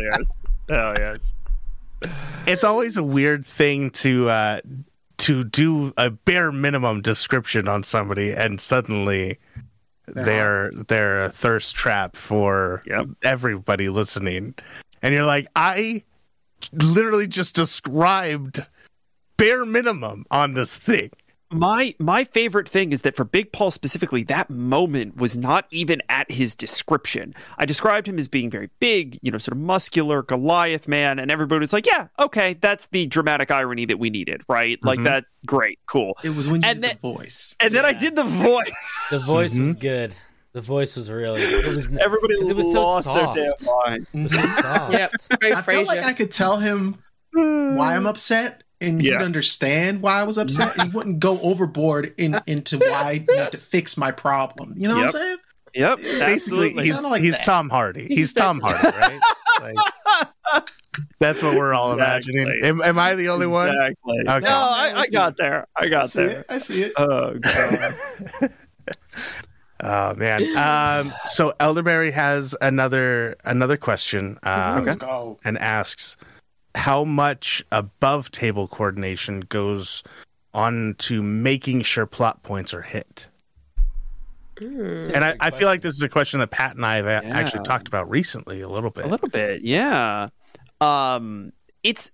yes. 0.01 0.27
Hell 0.69 0.93
yes. 0.97 1.33
It's 2.47 2.63
always 2.63 2.97
a 2.97 3.03
weird 3.03 3.45
thing 3.45 3.91
to 3.91 4.29
uh, 4.29 4.61
to 5.19 5.43
do 5.43 5.93
a 5.97 6.09
bare 6.09 6.51
minimum 6.51 7.01
description 7.01 7.67
on 7.67 7.83
somebody, 7.83 8.31
and 8.31 8.59
suddenly 8.59 9.37
they're 10.07 10.71
they're 10.87 11.23
a 11.25 11.29
thirst 11.29 11.75
trap 11.75 12.15
for 12.15 12.83
Yep. 12.85 13.07
everybody 13.23 13.89
listening. 13.89 14.55
And 15.01 15.13
you're 15.13 15.25
like, 15.25 15.47
I 15.55 16.03
literally 16.71 17.27
just 17.27 17.55
described 17.55 18.65
bare 19.37 19.65
minimum 19.65 20.25
on 20.31 20.53
this 20.53 20.75
thing. 20.75 21.09
My 21.53 21.95
my 21.99 22.23
favorite 22.25 22.67
thing 22.67 22.91
is 22.91 23.03
that 23.03 23.15
for 23.15 23.23
Big 23.23 23.51
Paul 23.51 23.71
specifically, 23.71 24.23
that 24.23 24.49
moment 24.49 25.17
was 25.17 25.37
not 25.37 25.65
even 25.71 26.01
at 26.09 26.29
his 26.31 26.55
description. 26.55 27.33
I 27.57 27.65
described 27.65 28.07
him 28.07 28.17
as 28.19 28.27
being 28.27 28.49
very 28.49 28.69
big, 28.79 29.17
you 29.21 29.31
know, 29.31 29.37
sort 29.37 29.57
of 29.57 29.61
muscular 29.63 30.23
Goliath 30.23 30.87
man, 30.87 31.19
and 31.19 31.29
everybody 31.31 31.59
was 31.59 31.73
like, 31.73 31.85
"Yeah, 31.85 32.07
okay, 32.19 32.55
that's 32.61 32.87
the 32.87 33.05
dramatic 33.07 33.51
irony 33.51 33.85
that 33.85 33.99
we 33.99 34.09
needed, 34.09 34.41
right? 34.49 34.77
Like 34.83 34.99
Mhm. 34.99 35.03
that, 35.05 35.25
great, 35.45 35.79
cool." 35.87 36.17
It 36.23 36.35
was 36.35 36.47
when 36.47 36.61
you 36.61 36.67
And 36.69 36.81
did 36.81 36.89
then- 36.91 36.97
the 37.01 37.13
voice. 37.13 37.55
And 37.59 37.75
then 37.75 37.85
I 37.85 37.93
did 37.93 38.15
the 38.15 38.23
voice. 38.23 38.71
The 39.11 39.19
voice 39.19 39.53
was 39.53 39.75
Mhm. 39.75 39.79
good. 39.79 40.15
The 40.53 40.61
voice 40.61 40.95
was 40.95 41.09
really. 41.09 41.41
It 41.41 41.65
was. 41.75 41.85
Everybody 41.99 42.37
'Cause 42.39 42.49
it 42.49 42.55
was 42.55 42.71
so 42.71 42.81
lost 42.83 43.07
their 43.07 43.23
soft. 43.25 43.35
damn 43.37 43.75
mind. 43.85 44.07
it 44.13 44.23
was 44.23 44.33
so 44.35 44.61
soft. 44.61 44.93
Yep. 44.93 45.11
I 45.55 45.61
feel 45.63 45.83
like 45.85 46.03
I 46.05 46.13
could 46.13 46.31
tell 46.31 46.57
him 46.57 46.97
why 47.31 47.95
I'm 47.95 48.05
upset, 48.05 48.61
and 48.83 49.01
Yeah. 49.01 49.13
he'd 49.17 49.23
understand 49.23 50.01
why 50.01 50.19
I 50.19 50.23
was 50.23 50.37
upset. 50.37 50.77
and 50.77 50.91
he 50.91 50.95
wouldn't 50.95 51.19
go 51.19 51.39
overboard 51.41 52.13
in, 52.17 52.39
into 52.45 52.77
why 52.77 53.23
I 53.29 53.35
need 53.37 53.51
to 53.53 53.57
fix 53.57 53.97
my 53.97 54.11
problem. 54.11 54.73
You 54.77 54.87
know 54.89 54.95
Yep. 54.97 55.05
what 55.05 55.15
I'm 55.15 55.21
saying? 55.21 55.37
Yep, 55.75 55.97
Basically, 55.97 56.21
absolutely. 56.33 56.83
he's 56.85 57.03
like 57.03 57.21
he's 57.23 57.35
that. 57.37 57.43
Tom 57.45 57.69
Hardy. 57.69 58.07
He's 58.07 58.17
He's, 58.19 58.33
Tom 58.33 58.59
Hardy, 58.59 58.95
right? 58.97 59.19
Like, 59.61 59.75
that's 61.19 61.41
what 61.41 61.55
we're 61.55 61.73
all 61.73 61.93
Exactly. 61.93 62.33
imagining. 62.41 62.63
Am, 62.65 62.81
am 62.81 62.99
I 62.99 63.15
the 63.15 63.29
only 63.29 63.47
one? 63.47 63.69
Exactly. 63.69 64.19
Okay. 64.27 64.39
No, 64.45 64.51
I, 64.51 64.93
I 64.95 65.07
got 65.07 65.37
there. 65.37 65.67
I 65.75 65.85
I 65.85 65.89
got 65.89 66.09
see 66.11 66.25
there. 66.25 66.39
it. 66.41 66.45
I 66.49 66.57
see 66.59 66.81
it. 66.83 66.93
Oh 66.97 67.33
god. 67.39 68.51
Oh 69.85 70.15
man. 70.15 70.55
Um, 70.55 71.13
so 71.25 71.53
Elderberry 71.59 72.11
has 72.11 72.55
another 72.61 73.35
another 73.43 73.75
question 73.75 74.39
um, 74.43 74.85
Let's 74.85 74.95
go. 74.95 75.39
and 75.43 75.57
asks 75.57 76.15
how 76.75 77.03
much 77.03 77.63
above 77.71 78.31
table 78.31 78.67
coordination 78.67 79.41
goes 79.41 80.03
on 80.53 80.95
to 80.99 81.21
making 81.21 81.81
sure 81.81 82.05
plot 82.05 82.43
points 82.43 82.73
are 82.73 82.81
hit. 82.81 83.27
Mm. 84.57 85.11
And 85.13 85.25
I, 85.25 85.35
I 85.39 85.49
feel 85.49 85.67
like 85.67 85.81
this 85.81 85.95
is 85.95 86.01
a 86.01 86.09
question 86.09 86.39
that 86.39 86.51
Pat 86.51 86.75
and 86.75 86.85
I 86.85 86.97
have 86.97 87.05
Yeah. 87.05 87.29
actually 87.31 87.63
talked 87.63 87.87
about 87.87 88.09
recently 88.09 88.61
a 88.61 88.69
little 88.69 88.91
bit. 88.91 89.05
A 89.05 89.07
little 89.07 89.29
bit, 89.29 89.63
yeah. 89.63 90.29
Um, 90.79 91.53
it's. 91.81 92.11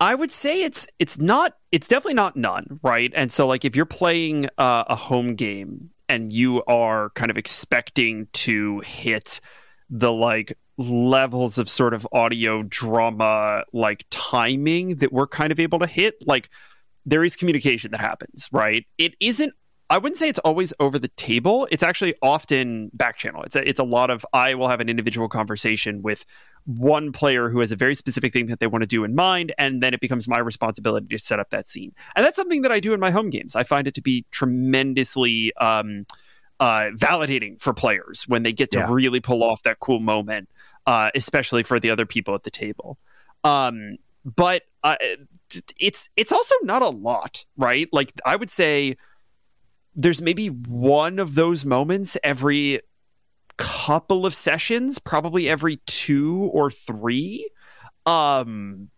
I 0.00 0.14
would 0.14 0.32
say 0.32 0.62
it's 0.64 0.86
it's 0.98 1.18
not 1.18 1.56
it's 1.70 1.88
definitely 1.88 2.14
not 2.14 2.36
none, 2.36 2.80
right? 2.82 3.12
And 3.14 3.32
so 3.32 3.46
like 3.46 3.64
if 3.64 3.76
you're 3.76 3.86
playing 3.86 4.46
uh, 4.58 4.84
a 4.88 4.96
home 4.96 5.34
game 5.34 5.90
and 6.08 6.32
you 6.32 6.62
are 6.64 7.10
kind 7.10 7.30
of 7.30 7.38
expecting 7.38 8.26
to 8.32 8.80
hit 8.80 9.40
the 9.88 10.12
like 10.12 10.58
levels 10.76 11.58
of 11.58 11.70
sort 11.70 11.94
of 11.94 12.06
audio 12.12 12.62
drama 12.62 13.64
like 13.72 14.04
timing 14.10 14.96
that 14.96 15.12
we're 15.12 15.26
kind 15.26 15.52
of 15.52 15.60
able 15.60 15.78
to 15.78 15.86
hit, 15.86 16.16
like 16.26 16.50
there 17.06 17.24
is 17.24 17.36
communication 17.36 17.90
that 17.92 18.00
happens, 18.00 18.48
right? 18.52 18.86
It 18.98 19.14
isn't 19.20 19.52
I 19.90 19.98
wouldn't 19.98 20.16
say 20.16 20.28
it's 20.30 20.38
always 20.38 20.72
over 20.80 20.98
the 20.98 21.08
table. 21.08 21.68
It's 21.70 21.82
actually 21.82 22.14
often 22.22 22.90
back 22.94 23.18
channel. 23.18 23.42
It's 23.42 23.54
a, 23.54 23.68
it's 23.68 23.78
a 23.78 23.84
lot 23.84 24.10
of 24.10 24.24
I 24.32 24.54
will 24.54 24.68
have 24.68 24.80
an 24.80 24.88
individual 24.88 25.28
conversation 25.28 26.00
with 26.00 26.24
one 26.64 27.12
player 27.12 27.50
who 27.50 27.60
has 27.60 27.70
a 27.70 27.76
very 27.76 27.94
specific 27.94 28.32
thing 28.32 28.46
that 28.46 28.60
they 28.60 28.66
want 28.66 28.82
to 28.82 28.86
do 28.86 29.04
in 29.04 29.14
mind, 29.14 29.54
and 29.58 29.82
then 29.82 29.92
it 29.92 30.00
becomes 30.00 30.26
my 30.26 30.38
responsibility 30.38 31.06
to 31.08 31.18
set 31.18 31.38
up 31.38 31.50
that 31.50 31.68
scene. 31.68 31.92
And 32.16 32.24
that's 32.24 32.36
something 32.36 32.62
that 32.62 32.72
I 32.72 32.80
do 32.80 32.94
in 32.94 33.00
my 33.00 33.10
home 33.10 33.28
games. 33.28 33.54
I 33.54 33.62
find 33.62 33.86
it 33.86 33.94
to 33.94 34.00
be 34.00 34.24
tremendously 34.30 35.52
um, 35.60 36.06
uh, 36.60 36.90
validating 36.96 37.60
for 37.60 37.72
players 37.74 38.24
when 38.28 38.42
they 38.42 38.52
get 38.52 38.70
to 38.72 38.78
Yeah. 38.78 38.86
really 38.90 39.20
pull 39.20 39.42
off 39.42 39.62
that 39.64 39.80
cool 39.80 40.00
moment, 40.00 40.48
uh, 40.86 41.10
especially 41.14 41.62
for 41.62 41.80
the 41.80 41.90
other 41.90 42.06
people 42.06 42.34
at 42.34 42.42
the 42.44 42.50
table. 42.50 42.98
Um, 43.42 43.96
but 44.24 44.62
uh, 44.82 44.96
it's 45.78 46.08
it's 46.16 46.32
also 46.32 46.54
not 46.62 46.82
a 46.82 46.88
lot, 46.88 47.44
right? 47.56 47.88
Like 47.92 48.12
I 48.24 48.36
would 48.36 48.50
say 48.50 48.96
there's 49.94 50.22
maybe 50.22 50.48
one 50.48 51.18
of 51.18 51.34
those 51.34 51.64
moments 51.64 52.16
every 52.24 52.80
couple 53.56 54.26
of 54.26 54.34
sessions, 54.34 54.98
probably 54.98 55.48
every 55.48 55.76
two 55.86 56.50
or 56.52 56.70
three. 56.70 57.48
Um, 58.06 58.88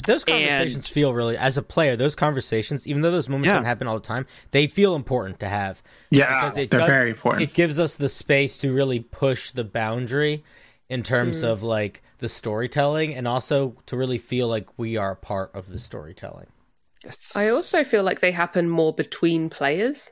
But 0.00 0.06
those 0.06 0.24
And- 0.24 0.48
conversations 0.48 0.88
feel 0.88 1.12
really, 1.12 1.36
as 1.36 1.58
a 1.58 1.62
player, 1.62 1.94
those 1.94 2.14
conversations, 2.14 2.86
even 2.86 3.02
though 3.02 3.10
those 3.10 3.28
moments 3.28 3.48
Yeah. 3.48 3.54
don't 3.56 3.64
happen 3.64 3.86
all 3.86 3.96
the 4.00 4.06
time, 4.06 4.26
they 4.50 4.66
feel 4.66 4.94
important 4.94 5.38
to 5.40 5.48
have. 5.48 5.82
Yes, 6.10 6.42
Because 6.42 6.56
it 6.56 6.70
they're 6.70 6.80
does- 6.80 6.88
very 6.88 7.10
important. 7.10 7.42
It 7.42 7.52
gives 7.54 7.78
us 7.78 7.96
the 7.96 8.08
space 8.08 8.56
to 8.58 8.72
really 8.72 9.00
push 9.00 9.50
the 9.50 9.64
boundary 9.64 10.42
in 10.88 11.02
terms 11.02 11.42
Mm. 11.42 11.48
of 11.52 11.62
like 11.62 12.02
the 12.18 12.28
storytelling 12.30 13.14
and 13.14 13.28
also 13.28 13.76
to 13.86 13.96
really 13.96 14.18
feel 14.18 14.48
like 14.48 14.66
we 14.78 14.96
are 14.96 15.14
part 15.14 15.50
of 15.54 15.68
the 15.68 15.78
storytelling. 15.78 16.46
yes. 17.04 17.34
I 17.36 17.48
also 17.48 17.82
feel 17.84 18.02
like 18.02 18.20
they 18.20 18.30
happen 18.32 18.68
more 18.68 18.94
between 18.94 19.48
players. 19.50 20.10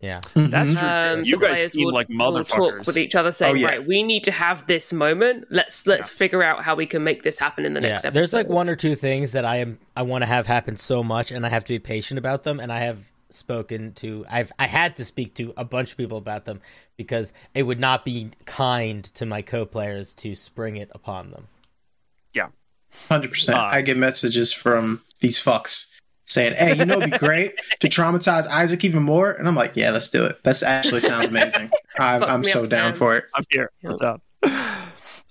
Yeah. 0.00 0.20
That's 0.34 0.72
Mhm. 0.74 0.78
true. 0.78 0.88
Um, 1.20 1.24
you 1.24 1.38
guys 1.38 1.72
seem 1.72 1.84
will- 1.84 1.92
like 1.92 2.08
will 2.08 2.42
talk 2.42 2.46
motherfuckers. 2.58 2.86
with 2.86 2.96
each 2.96 3.14
other, 3.14 3.32
saying, 3.32 3.56
Oh, 3.56 3.58
yeah. 3.58 3.66
"Right, 3.66 3.86
we 3.86 4.02
need 4.02 4.24
to 4.24 4.30
have 4.30 4.66
this 4.66 4.92
moment. 4.94 5.46
Let's 5.50 5.86
let's 5.86 6.08
figure 6.08 6.42
out 6.42 6.64
how 6.64 6.74
we 6.74 6.86
can 6.86 7.04
make 7.04 7.22
this 7.22 7.38
happen 7.38 7.66
in 7.66 7.74
the 7.74 7.80
next 7.82 8.02
yeah. 8.04 8.08
episode." 8.08 8.14
There's 8.18 8.32
like 8.32 8.48
one 8.48 8.70
or 8.70 8.76
two 8.76 8.96
things 8.96 9.32
that 9.32 9.44
I 9.44 9.56
am 9.56 9.78
I 9.94 10.02
want 10.02 10.22
to 10.22 10.26
have 10.26 10.46
happen 10.46 10.76
so 10.78 11.02
much 11.04 11.30
and 11.30 11.44
I 11.44 11.50
have 11.50 11.64
to 11.66 11.72
be 11.74 11.78
patient 11.78 12.16
about 12.18 12.44
them 12.44 12.60
and 12.60 12.72
I 12.72 12.80
have 12.80 12.98
spoken 13.28 13.92
to 13.92 14.24
I've 14.30 14.50
I 14.58 14.66
had 14.66 14.96
to 14.96 15.04
speak 15.04 15.34
to 15.34 15.52
a 15.58 15.64
bunch 15.64 15.92
of 15.92 15.96
people 15.98 16.16
about 16.18 16.46
them 16.46 16.60
because 16.96 17.32
it 17.54 17.64
would 17.64 17.78
not 17.78 18.04
be 18.04 18.30
kind 18.46 19.04
to 19.14 19.26
my 19.26 19.42
co-players 19.42 20.14
to 20.14 20.34
spring 20.34 20.76
it 20.76 20.90
upon 20.94 21.30
them. 21.30 21.46
Yeah, 22.32 22.48
Hundred 23.08 23.32
percent. 23.32 23.58
Uh, 23.58 23.68
I 23.70 23.82
get 23.82 23.96
messages 23.98 24.52
from 24.52 25.02
these 25.20 25.38
fucks 25.38 25.86
saying, 26.30 26.54
"Hey, 26.54 26.76
you 26.76 26.84
know, 26.84 26.98
it'd 26.98 27.10
be 27.10 27.18
great 27.18 27.54
to 27.80 27.88
traumatize 27.88 28.46
Isaac 28.46 28.84
even 28.84 29.02
more." 29.02 29.32
And 29.32 29.48
I'm 29.48 29.54
like, 29.56 29.76
"Yeah, 29.76 29.90
let's 29.90 30.10
do 30.10 30.24
it. 30.24 30.42
That 30.44 30.62
actually 30.62 31.00
sounds 31.00 31.28
amazing. 31.28 31.70
I'm, 31.98 32.22
I'm 32.22 32.44
so 32.44 32.64
up, 32.64 32.70
down 32.70 32.90
man. 32.90 32.94
for 32.94 33.16
it." 33.16 33.24
I'm 33.34 33.44
here. 33.50 33.70
Yep. 33.82 34.20
I'm. 34.42 34.76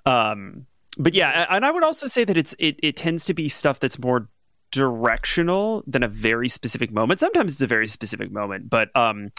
Um, 0.05 0.65
but 0.97 1.13
yeah, 1.13 1.45
and 1.49 1.65
I 1.65 1.71
would 1.71 1.83
also 1.83 2.07
say 2.07 2.23
that 2.23 2.35
it's 2.35 2.55
it, 2.57 2.79
it 2.81 2.95
tends 2.95 3.25
to 3.25 3.33
be 3.33 3.47
stuff 3.47 3.79
that's 3.79 3.99
more 3.99 4.27
directional 4.71 5.83
than 5.85 6.03
a 6.03 6.07
very 6.07 6.49
specific 6.49 6.91
moment. 6.91 7.19
Sometimes 7.19 7.51
it's 7.51 7.61
a 7.61 7.67
very 7.67 7.87
specific 7.87 8.31
moment, 8.31 8.69
but 8.69 8.95
um, 8.95 9.31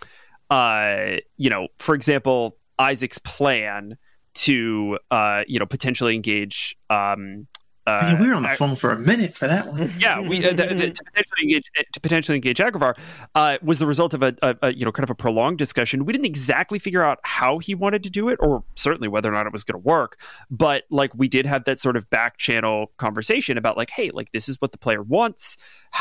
uh, 0.49 1.16
you 1.39 1.51
know, 1.51 1.69
for 1.78 1.95
example, 1.95 2.57
Isaac's 2.78 3.19
plan 3.19 3.97
to 4.35 4.99
uh, 5.11 5.43
you 5.49 5.59
know, 5.59 5.66
potentially 5.66 6.15
engage 6.15 6.77
um. 6.89 7.47
Uh, 7.90 8.00
yeah, 8.12 8.20
we 8.20 8.28
were 8.28 8.34
on 8.34 8.42
the 8.42 8.50
Ag- 8.50 8.58
phone 8.58 8.76
for 8.76 8.92
a 8.92 8.98
minute 8.98 9.34
for 9.34 9.46
that 9.46 9.66
one. 9.66 9.92
yeah, 9.98 10.20
we 10.20 10.44
uh, 10.44 10.50
the, 10.50 10.74
the, 10.74 10.90
to 10.90 11.04
potentially 11.04 11.42
engage 11.42 11.70
to 11.92 12.00
potentially 12.00 12.36
engage 12.36 12.58
Agravar 12.58 12.96
uh, 13.34 13.58
was 13.62 13.78
the 13.78 13.86
result 13.86 14.14
of 14.14 14.22
a, 14.22 14.34
a, 14.42 14.56
a 14.62 14.74
you 14.74 14.84
know 14.84 14.92
kind 14.92 15.04
of 15.04 15.10
a 15.10 15.14
prolonged 15.14 15.58
discussion. 15.58 16.04
We 16.04 16.12
didn't 16.12 16.26
exactly 16.26 16.78
figure 16.78 17.02
out 17.02 17.18
how 17.24 17.58
he 17.58 17.74
wanted 17.74 18.04
to 18.04 18.10
do 18.10 18.28
it, 18.28 18.38
or 18.40 18.62
certainly 18.76 19.08
whether 19.08 19.28
or 19.28 19.32
not 19.32 19.46
it 19.46 19.52
was 19.52 19.64
going 19.64 19.80
to 19.80 19.86
work. 19.86 20.20
But 20.50 20.84
like 20.90 21.12
we 21.14 21.28
did 21.28 21.46
have 21.46 21.64
that 21.64 21.80
sort 21.80 21.96
of 21.96 22.08
back 22.10 22.38
channel 22.38 22.92
conversation 22.96 23.58
about 23.58 23.76
like, 23.76 23.90
hey, 23.90 24.10
like 24.10 24.32
this 24.32 24.48
is 24.48 24.60
what 24.60 24.72
the 24.72 24.78
player 24.78 25.02
wants. 25.02 25.56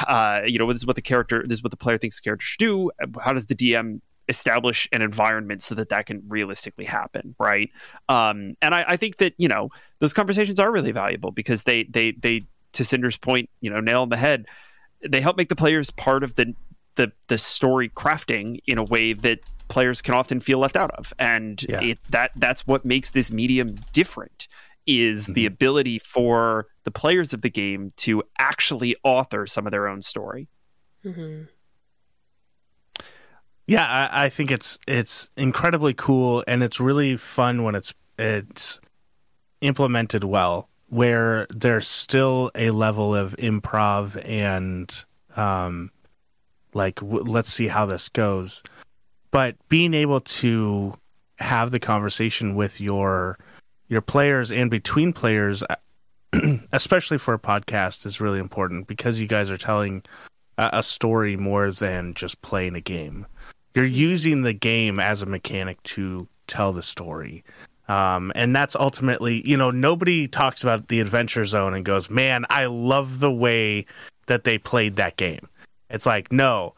Uh, 0.07 0.41
you 0.45 0.59
know, 0.59 0.71
this 0.71 0.81
is 0.81 0.85
what 0.85 0.95
the 0.95 1.01
character, 1.01 1.43
this 1.47 1.59
is 1.59 1.63
what 1.63 1.71
the 1.71 1.77
player 1.77 1.97
thinks 1.97 2.17
the 2.17 2.21
character 2.21 2.45
should 2.45 2.59
do. 2.59 2.91
How 3.19 3.33
does 3.33 3.47
the 3.47 3.55
DM 3.55 4.01
establish 4.30 4.88
an 4.93 5.01
environment 5.01 5.61
so 5.64 5.76
that 5.76 5.89
that 5.89 6.06
can 6.06 6.22
realistically 6.30 6.85
happen, 6.85 7.35
right? 7.39 7.69
Um, 8.07 8.56
and 8.61 8.73
I, 8.73 8.85
I 8.89 8.95
think 8.97 9.18
that 9.18 9.34
you 9.38 9.47
know 9.49 9.69
those 9.99 10.14
conversations 10.14 10.60
are 10.60 10.72
really 10.72 10.91
valuable 10.93 11.31
because 11.31 11.64
they 11.64 11.84
they 11.84 12.11
they 12.11 12.43
to 12.73 12.85
Cinder's 12.85 13.18
point, 13.18 13.49
you 13.60 13.69
know, 13.69 13.80
nail 13.81 14.01
on 14.03 14.10
the 14.10 14.18
head. 14.18 14.45
They 15.07 15.22
help 15.22 15.35
make 15.38 15.49
the 15.49 15.56
players 15.56 15.89
part 15.91 16.23
of 16.23 16.35
the 16.35 16.53
the 16.95 17.11
the 17.27 17.38
story 17.38 17.89
crafting 17.89 18.60
in 18.68 18.77
a 18.77 18.84
way 18.84 19.14
that 19.14 19.39
players 19.69 20.01
can 20.01 20.14
often 20.15 20.39
feel 20.39 20.60
left 20.60 20.76
out 20.77 20.91
of, 20.91 21.14
and 21.19 21.64
Yeah. 21.68 21.81
it 21.81 21.99
that 22.10 22.31
that's 22.35 22.65
what 22.68 22.85
makes 22.85 23.11
this 23.11 23.31
medium 23.31 23.80
different. 23.93 24.47
Is 24.85 25.27
the 25.27 25.45
ability 25.45 25.99
for 25.99 26.65
the 26.84 26.89
players 26.89 27.31
of 27.31 27.41
the 27.41 27.49
game 27.49 27.91
to 27.97 28.23
actually 28.39 28.95
author 29.03 29.45
some 29.45 29.68
of 29.68 29.72
their 29.72 29.88
own 29.88 30.01
story. 30.01 30.47
Mhm. 31.06 31.47
Yeah, 33.69 33.85
I, 33.85 34.25
I 34.25 34.29
think 34.29 34.49
it's 34.49 34.79
it's 34.87 35.29
incredibly 35.37 35.93
cool, 35.93 36.43
and 36.47 36.63
it's 36.63 36.79
really 36.79 37.17
fun 37.17 37.61
when 37.61 37.75
it's 37.75 37.93
it's 38.17 38.81
implemented 39.61 40.23
well, 40.23 40.67
where 40.87 41.45
there's 41.51 41.87
still 41.87 42.49
a 42.55 42.71
level 42.71 43.15
of 43.15 43.35
improv 43.37 44.19
and 44.27 44.91
um, 45.37 45.91
like 46.73 46.95
w- 46.95 47.23
let's 47.23 47.53
see 47.53 47.67
how 47.67 47.85
this 47.85 48.09
goes, 48.09 48.63
but 49.29 49.55
being 49.67 49.93
able 49.93 50.21
to 50.21 50.95
have 51.37 51.69
the 51.69 51.79
conversation 51.79 52.55
with 52.55 52.81
your 52.81 53.37
your 53.87 54.01
players 54.01 54.51
and 54.51 54.71
between 54.71 55.13
players, 55.13 55.63
especially 56.71 57.19
for 57.19 57.35
a 57.35 57.39
podcast, 57.39 58.07
is 58.07 58.19
really 58.19 58.39
important 58.39 58.87
because 58.87 59.19
you 59.19 59.27
guys 59.27 59.51
are 59.51 59.57
telling 59.57 60.01
a, 60.57 60.71
a 60.73 60.81
story 60.81 61.37
more 61.37 61.69
than 61.69 62.15
just 62.15 62.41
playing 62.41 62.73
a 62.73 62.81
game 62.81 63.27
you're 63.75 63.85
using 63.85 64.41
the 64.41 64.53
game 64.53 64.99
as 64.99 65.21
a 65.21 65.25
mechanic 65.25 65.81
to 65.83 66.27
tell 66.47 66.73
the 66.73 66.83
story. 66.83 67.43
Um, 67.87 68.31
and 68.35 68.55
that's 68.55 68.75
ultimately, 68.75 69.47
you 69.49 69.57
know, 69.57 69.71
nobody 69.71 70.27
talks 70.27 70.63
about 70.63 70.89
the 70.89 70.99
Adventure 70.99 71.45
Zone 71.45 71.73
and 71.73 71.83
goes, 71.83 72.09
"Man, 72.09 72.45
I 72.49 72.65
love 72.67 73.19
the 73.19 73.31
way 73.31 73.85
that 74.27 74.43
they 74.43 74.57
played 74.59 74.95
that 74.97 75.17
game." 75.17 75.47
It's 75.89 76.05
like, 76.05 76.31
no, 76.31 76.75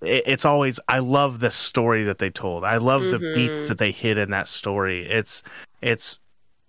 it, 0.00 0.24
it's 0.26 0.44
always 0.44 0.80
I 0.88 0.98
love 0.98 1.40
the 1.40 1.50
story 1.50 2.04
that 2.04 2.18
they 2.18 2.30
told. 2.30 2.64
I 2.64 2.78
love 2.78 3.02
the 3.04 3.18
beats 3.18 3.68
that 3.68 3.78
they 3.78 3.92
hit 3.92 4.18
in 4.18 4.30
that 4.30 4.48
story. 4.48 5.06
It's 5.06 5.42
it's 5.80 6.18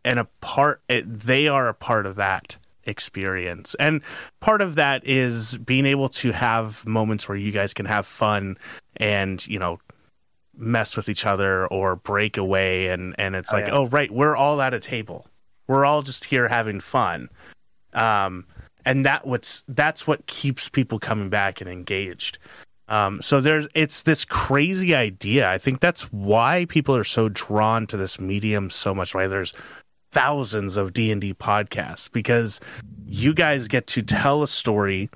and 0.06 0.20
a 0.20 0.26
part 0.42 0.82
it, 0.88 1.22
they 1.22 1.48
are 1.48 1.68
a 1.68 1.74
part 1.74 2.06
of 2.06 2.16
that 2.18 2.58
experience. 2.86 3.76
And 3.80 4.02
part 4.40 4.62
of 4.62 4.76
that 4.76 5.06
is 5.06 5.58
being 5.58 5.86
able 5.86 6.10
to 6.10 6.32
have 6.32 6.86
moments 6.86 7.28
where 7.28 7.38
you 7.38 7.52
guys 7.52 7.74
can 7.74 7.86
have 7.86 8.06
fun 8.06 8.58
and 8.98 9.46
you 9.48 9.60
know 9.60 9.80
mess 10.56 10.96
with 10.96 11.10
each 11.10 11.26
other 11.26 11.66
or 11.68 11.96
break 11.96 12.38
away. 12.38 12.88
And 12.90 13.16
and 13.18 13.36
it's 13.36 13.52
Oh, 13.52 13.56
like 13.58 13.68
yeah. 13.68 13.74
oh 13.74 13.88
right 13.88 14.12
we're 14.12 14.36
all 14.36 14.62
at 14.62 14.74
a 14.74 14.80
table. 14.80 15.26
We're 15.68 15.86
all 15.86 16.02
just 16.02 16.26
here 16.26 16.48
having 16.48 16.80
fun. 16.80 17.30
Um 17.94 18.46
and 18.86 19.06
that 19.06 19.26
what's 19.26 19.64
that's 19.68 20.06
what 20.06 20.26
keeps 20.28 20.70
people 20.70 21.00
coming 21.00 21.30
back 21.30 21.62
and 21.62 21.70
engaged. 21.70 22.38
Um 22.88 23.22
so 23.22 23.40
there's 23.42 23.68
it's 23.74 24.02
this 24.04 24.26
crazy 24.26 24.94
idea. 24.94 25.50
I 25.50 25.58
think 25.58 25.80
that's 25.80 26.04
why 26.12 26.66
people 26.70 26.96
are 26.96 27.04
so 27.06 27.30
drawn 27.30 27.88
to 27.88 27.98
this 27.98 28.20
medium 28.20 28.70
so 28.70 28.94
much 28.94 29.16
why 29.16 29.28
there's 29.28 29.54
thousands 30.14 30.78
of 30.78 30.94
d&d 30.94 31.34
podcasts 31.34 32.10
because 32.12 32.60
you 33.06 33.34
guys 33.34 33.68
get 33.68 33.88
to 33.88 34.02
tell 34.02 34.44
a 34.44 34.48
story 34.48 35.10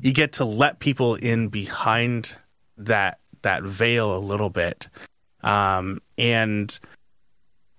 you 0.00 0.12
get 0.12 0.32
to 0.32 0.44
let 0.44 0.78
people 0.78 1.16
in 1.16 1.48
behind 1.48 2.36
that 2.78 3.18
that 3.42 3.62
veil 3.62 4.16
a 4.16 4.18
little 4.20 4.50
bit 4.50 4.88
um 5.42 6.00
and 6.16 6.78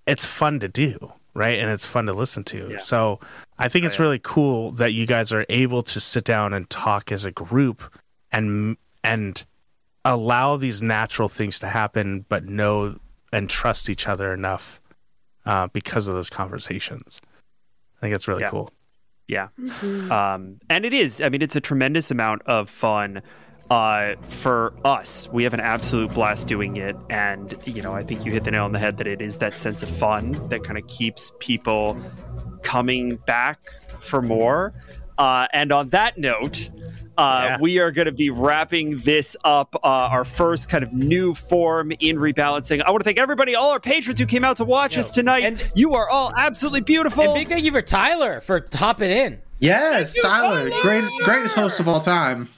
it's 0.06 0.24
fun 0.24 0.60
to 0.60 0.68
do 0.68 1.12
right 1.34 1.58
and 1.58 1.70
it's 1.70 1.86
fun 1.86 2.06
to 2.06 2.12
listen 2.12 2.44
to 2.44 2.68
Yeah. 2.72 2.76
so 2.78 3.20
i 3.58 3.68
think 3.68 3.84
it's 3.86 3.96
yeah. 3.98 4.02
really 4.02 4.20
cool 4.22 4.72
that 4.72 4.92
you 4.92 5.06
guys 5.06 5.32
are 5.32 5.46
able 5.48 5.82
to 5.84 6.00
sit 6.00 6.24
down 6.24 6.52
and 6.52 6.68
talk 6.68 7.10
as 7.10 7.24
a 7.24 7.30
group 7.30 7.82
and 8.30 8.76
and 9.02 9.44
allow 10.04 10.56
these 10.56 10.82
natural 10.82 11.28
things 11.28 11.58
to 11.60 11.68
happen 11.68 12.26
but 12.28 12.44
know 12.44 12.96
and 13.32 13.48
trust 13.48 13.88
each 13.88 14.06
other 14.08 14.34
enough 14.34 14.80
uh, 15.46 15.66
because 15.72 16.06
of 16.06 16.14
those 16.14 16.30
conversations 16.30 17.20
i 17.98 18.00
think 18.00 18.14
it's 18.14 18.28
really 18.28 18.42
Yeah. 18.42 18.50
cool 18.50 18.70
Yeah. 19.28 19.48
Um, 20.10 20.58
and 20.68 20.84
it 20.84 20.92
is. 20.92 21.20
I 21.22 21.28
mean, 21.30 21.40
it's 21.40 21.56
a 21.56 21.60
tremendous 21.60 22.10
amount 22.10 22.42
of 22.42 22.68
fun 22.68 23.22
uh, 23.70 24.16
for 24.28 24.74
us. 24.84 25.26
We 25.32 25.44
have 25.44 25.54
an 25.54 25.60
absolute 25.60 26.12
blast 26.12 26.48
doing 26.48 26.76
it. 26.76 26.96
And, 27.08 27.54
you 27.64 27.80
know, 27.80 27.94
I 27.94 28.02
think 28.02 28.26
you 28.26 28.32
hit 28.32 28.44
the 28.44 28.50
nail 28.50 28.64
on 28.64 28.72
the 28.72 28.78
head 28.78 28.98
that 28.98 29.06
it 29.06 29.22
is 29.22 29.38
that 29.38 29.54
sense 29.54 29.82
of 29.82 29.88
fun 29.88 30.32
that 30.50 30.64
kind 30.64 30.76
of 30.76 30.86
keeps 30.88 31.32
people 31.38 31.96
coming 32.62 33.16
back 33.24 33.60
for 33.88 34.20
more. 34.20 34.74
Uh, 35.16 35.46
and 35.54 35.72
on 35.72 35.88
that 35.90 36.18
note, 36.18 36.68
uh, 37.22 37.42
Yeah. 37.44 37.56
we 37.60 37.78
are 37.78 37.90
going 37.90 38.06
to 38.06 38.12
be 38.12 38.30
wrapping 38.30 38.98
this 38.98 39.36
up, 39.44 39.74
uh, 39.76 39.78
our 39.86 40.24
first 40.24 40.68
kind 40.68 40.82
of 40.84 40.92
new 40.92 41.34
form 41.34 41.92
in 42.00 42.16
rebalancing. 42.16 42.82
I 42.84 42.90
want 42.90 43.00
to 43.02 43.04
thank 43.04 43.18
everybody, 43.18 43.54
all 43.54 43.70
our 43.70 43.80
patrons 43.80 44.18
who 44.20 44.26
came 44.26 44.44
out 44.44 44.56
to 44.58 44.64
watch 44.64 44.94
Yo, 44.96 45.00
us 45.00 45.10
tonight. 45.10 45.44
and- 45.44 45.62
you 45.74 45.94
are 45.94 46.08
all 46.08 46.32
absolutely 46.36 46.80
beautiful. 46.80 47.22
And 47.24 47.34
big 47.34 47.48
thank 47.48 47.64
you 47.64 47.70
for 47.72 47.82
Tyler 47.82 48.40
for 48.40 48.66
hopping 48.74 49.10
in. 49.10 49.40
Yes, 49.60 50.16
Tyler, 50.20 50.68
great, 50.82 51.04
greatest 51.22 51.54
host 51.54 51.78
of 51.78 51.86
all 51.86 52.00
time. 52.00 52.48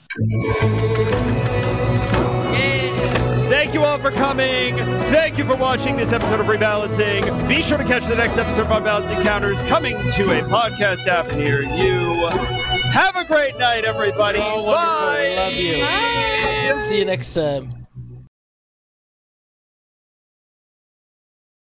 Thank 3.47 3.73
you 3.75 3.83
all 3.83 3.99
for 3.99 4.09
coming. 4.11 4.75
Thank 4.75 5.37
you 5.37 5.45
for 5.45 5.55
watching 5.55 5.95
this 5.97 6.11
episode 6.11 6.39
of 6.39 6.47
Rebalancing. 6.47 7.47
Be 7.47 7.61
sure 7.61 7.77
to 7.77 7.83
catch 7.83 8.05
the 8.05 8.15
next 8.15 8.37
episode 8.37 8.63
of 8.65 8.71
Unbalanced 8.71 9.13
Encounters 9.13 9.61
coming 9.63 9.95
to 10.11 10.31
a 10.31 10.41
podcast 10.49 11.05
app 11.07 11.31
near 11.35 11.61
you. 11.61 12.74
Have 12.95 13.17
a 13.17 13.25
great 13.25 13.57
night, 13.57 13.83
everybody. 13.83 14.39
Oh. 14.41 14.65
Bye. 14.67 15.33
Love 15.35 15.53
you. 15.53 15.81
Bye. 15.81 16.79
See 16.87 16.97
you 16.99 17.03
next 17.03 17.35
uh, 17.35 17.65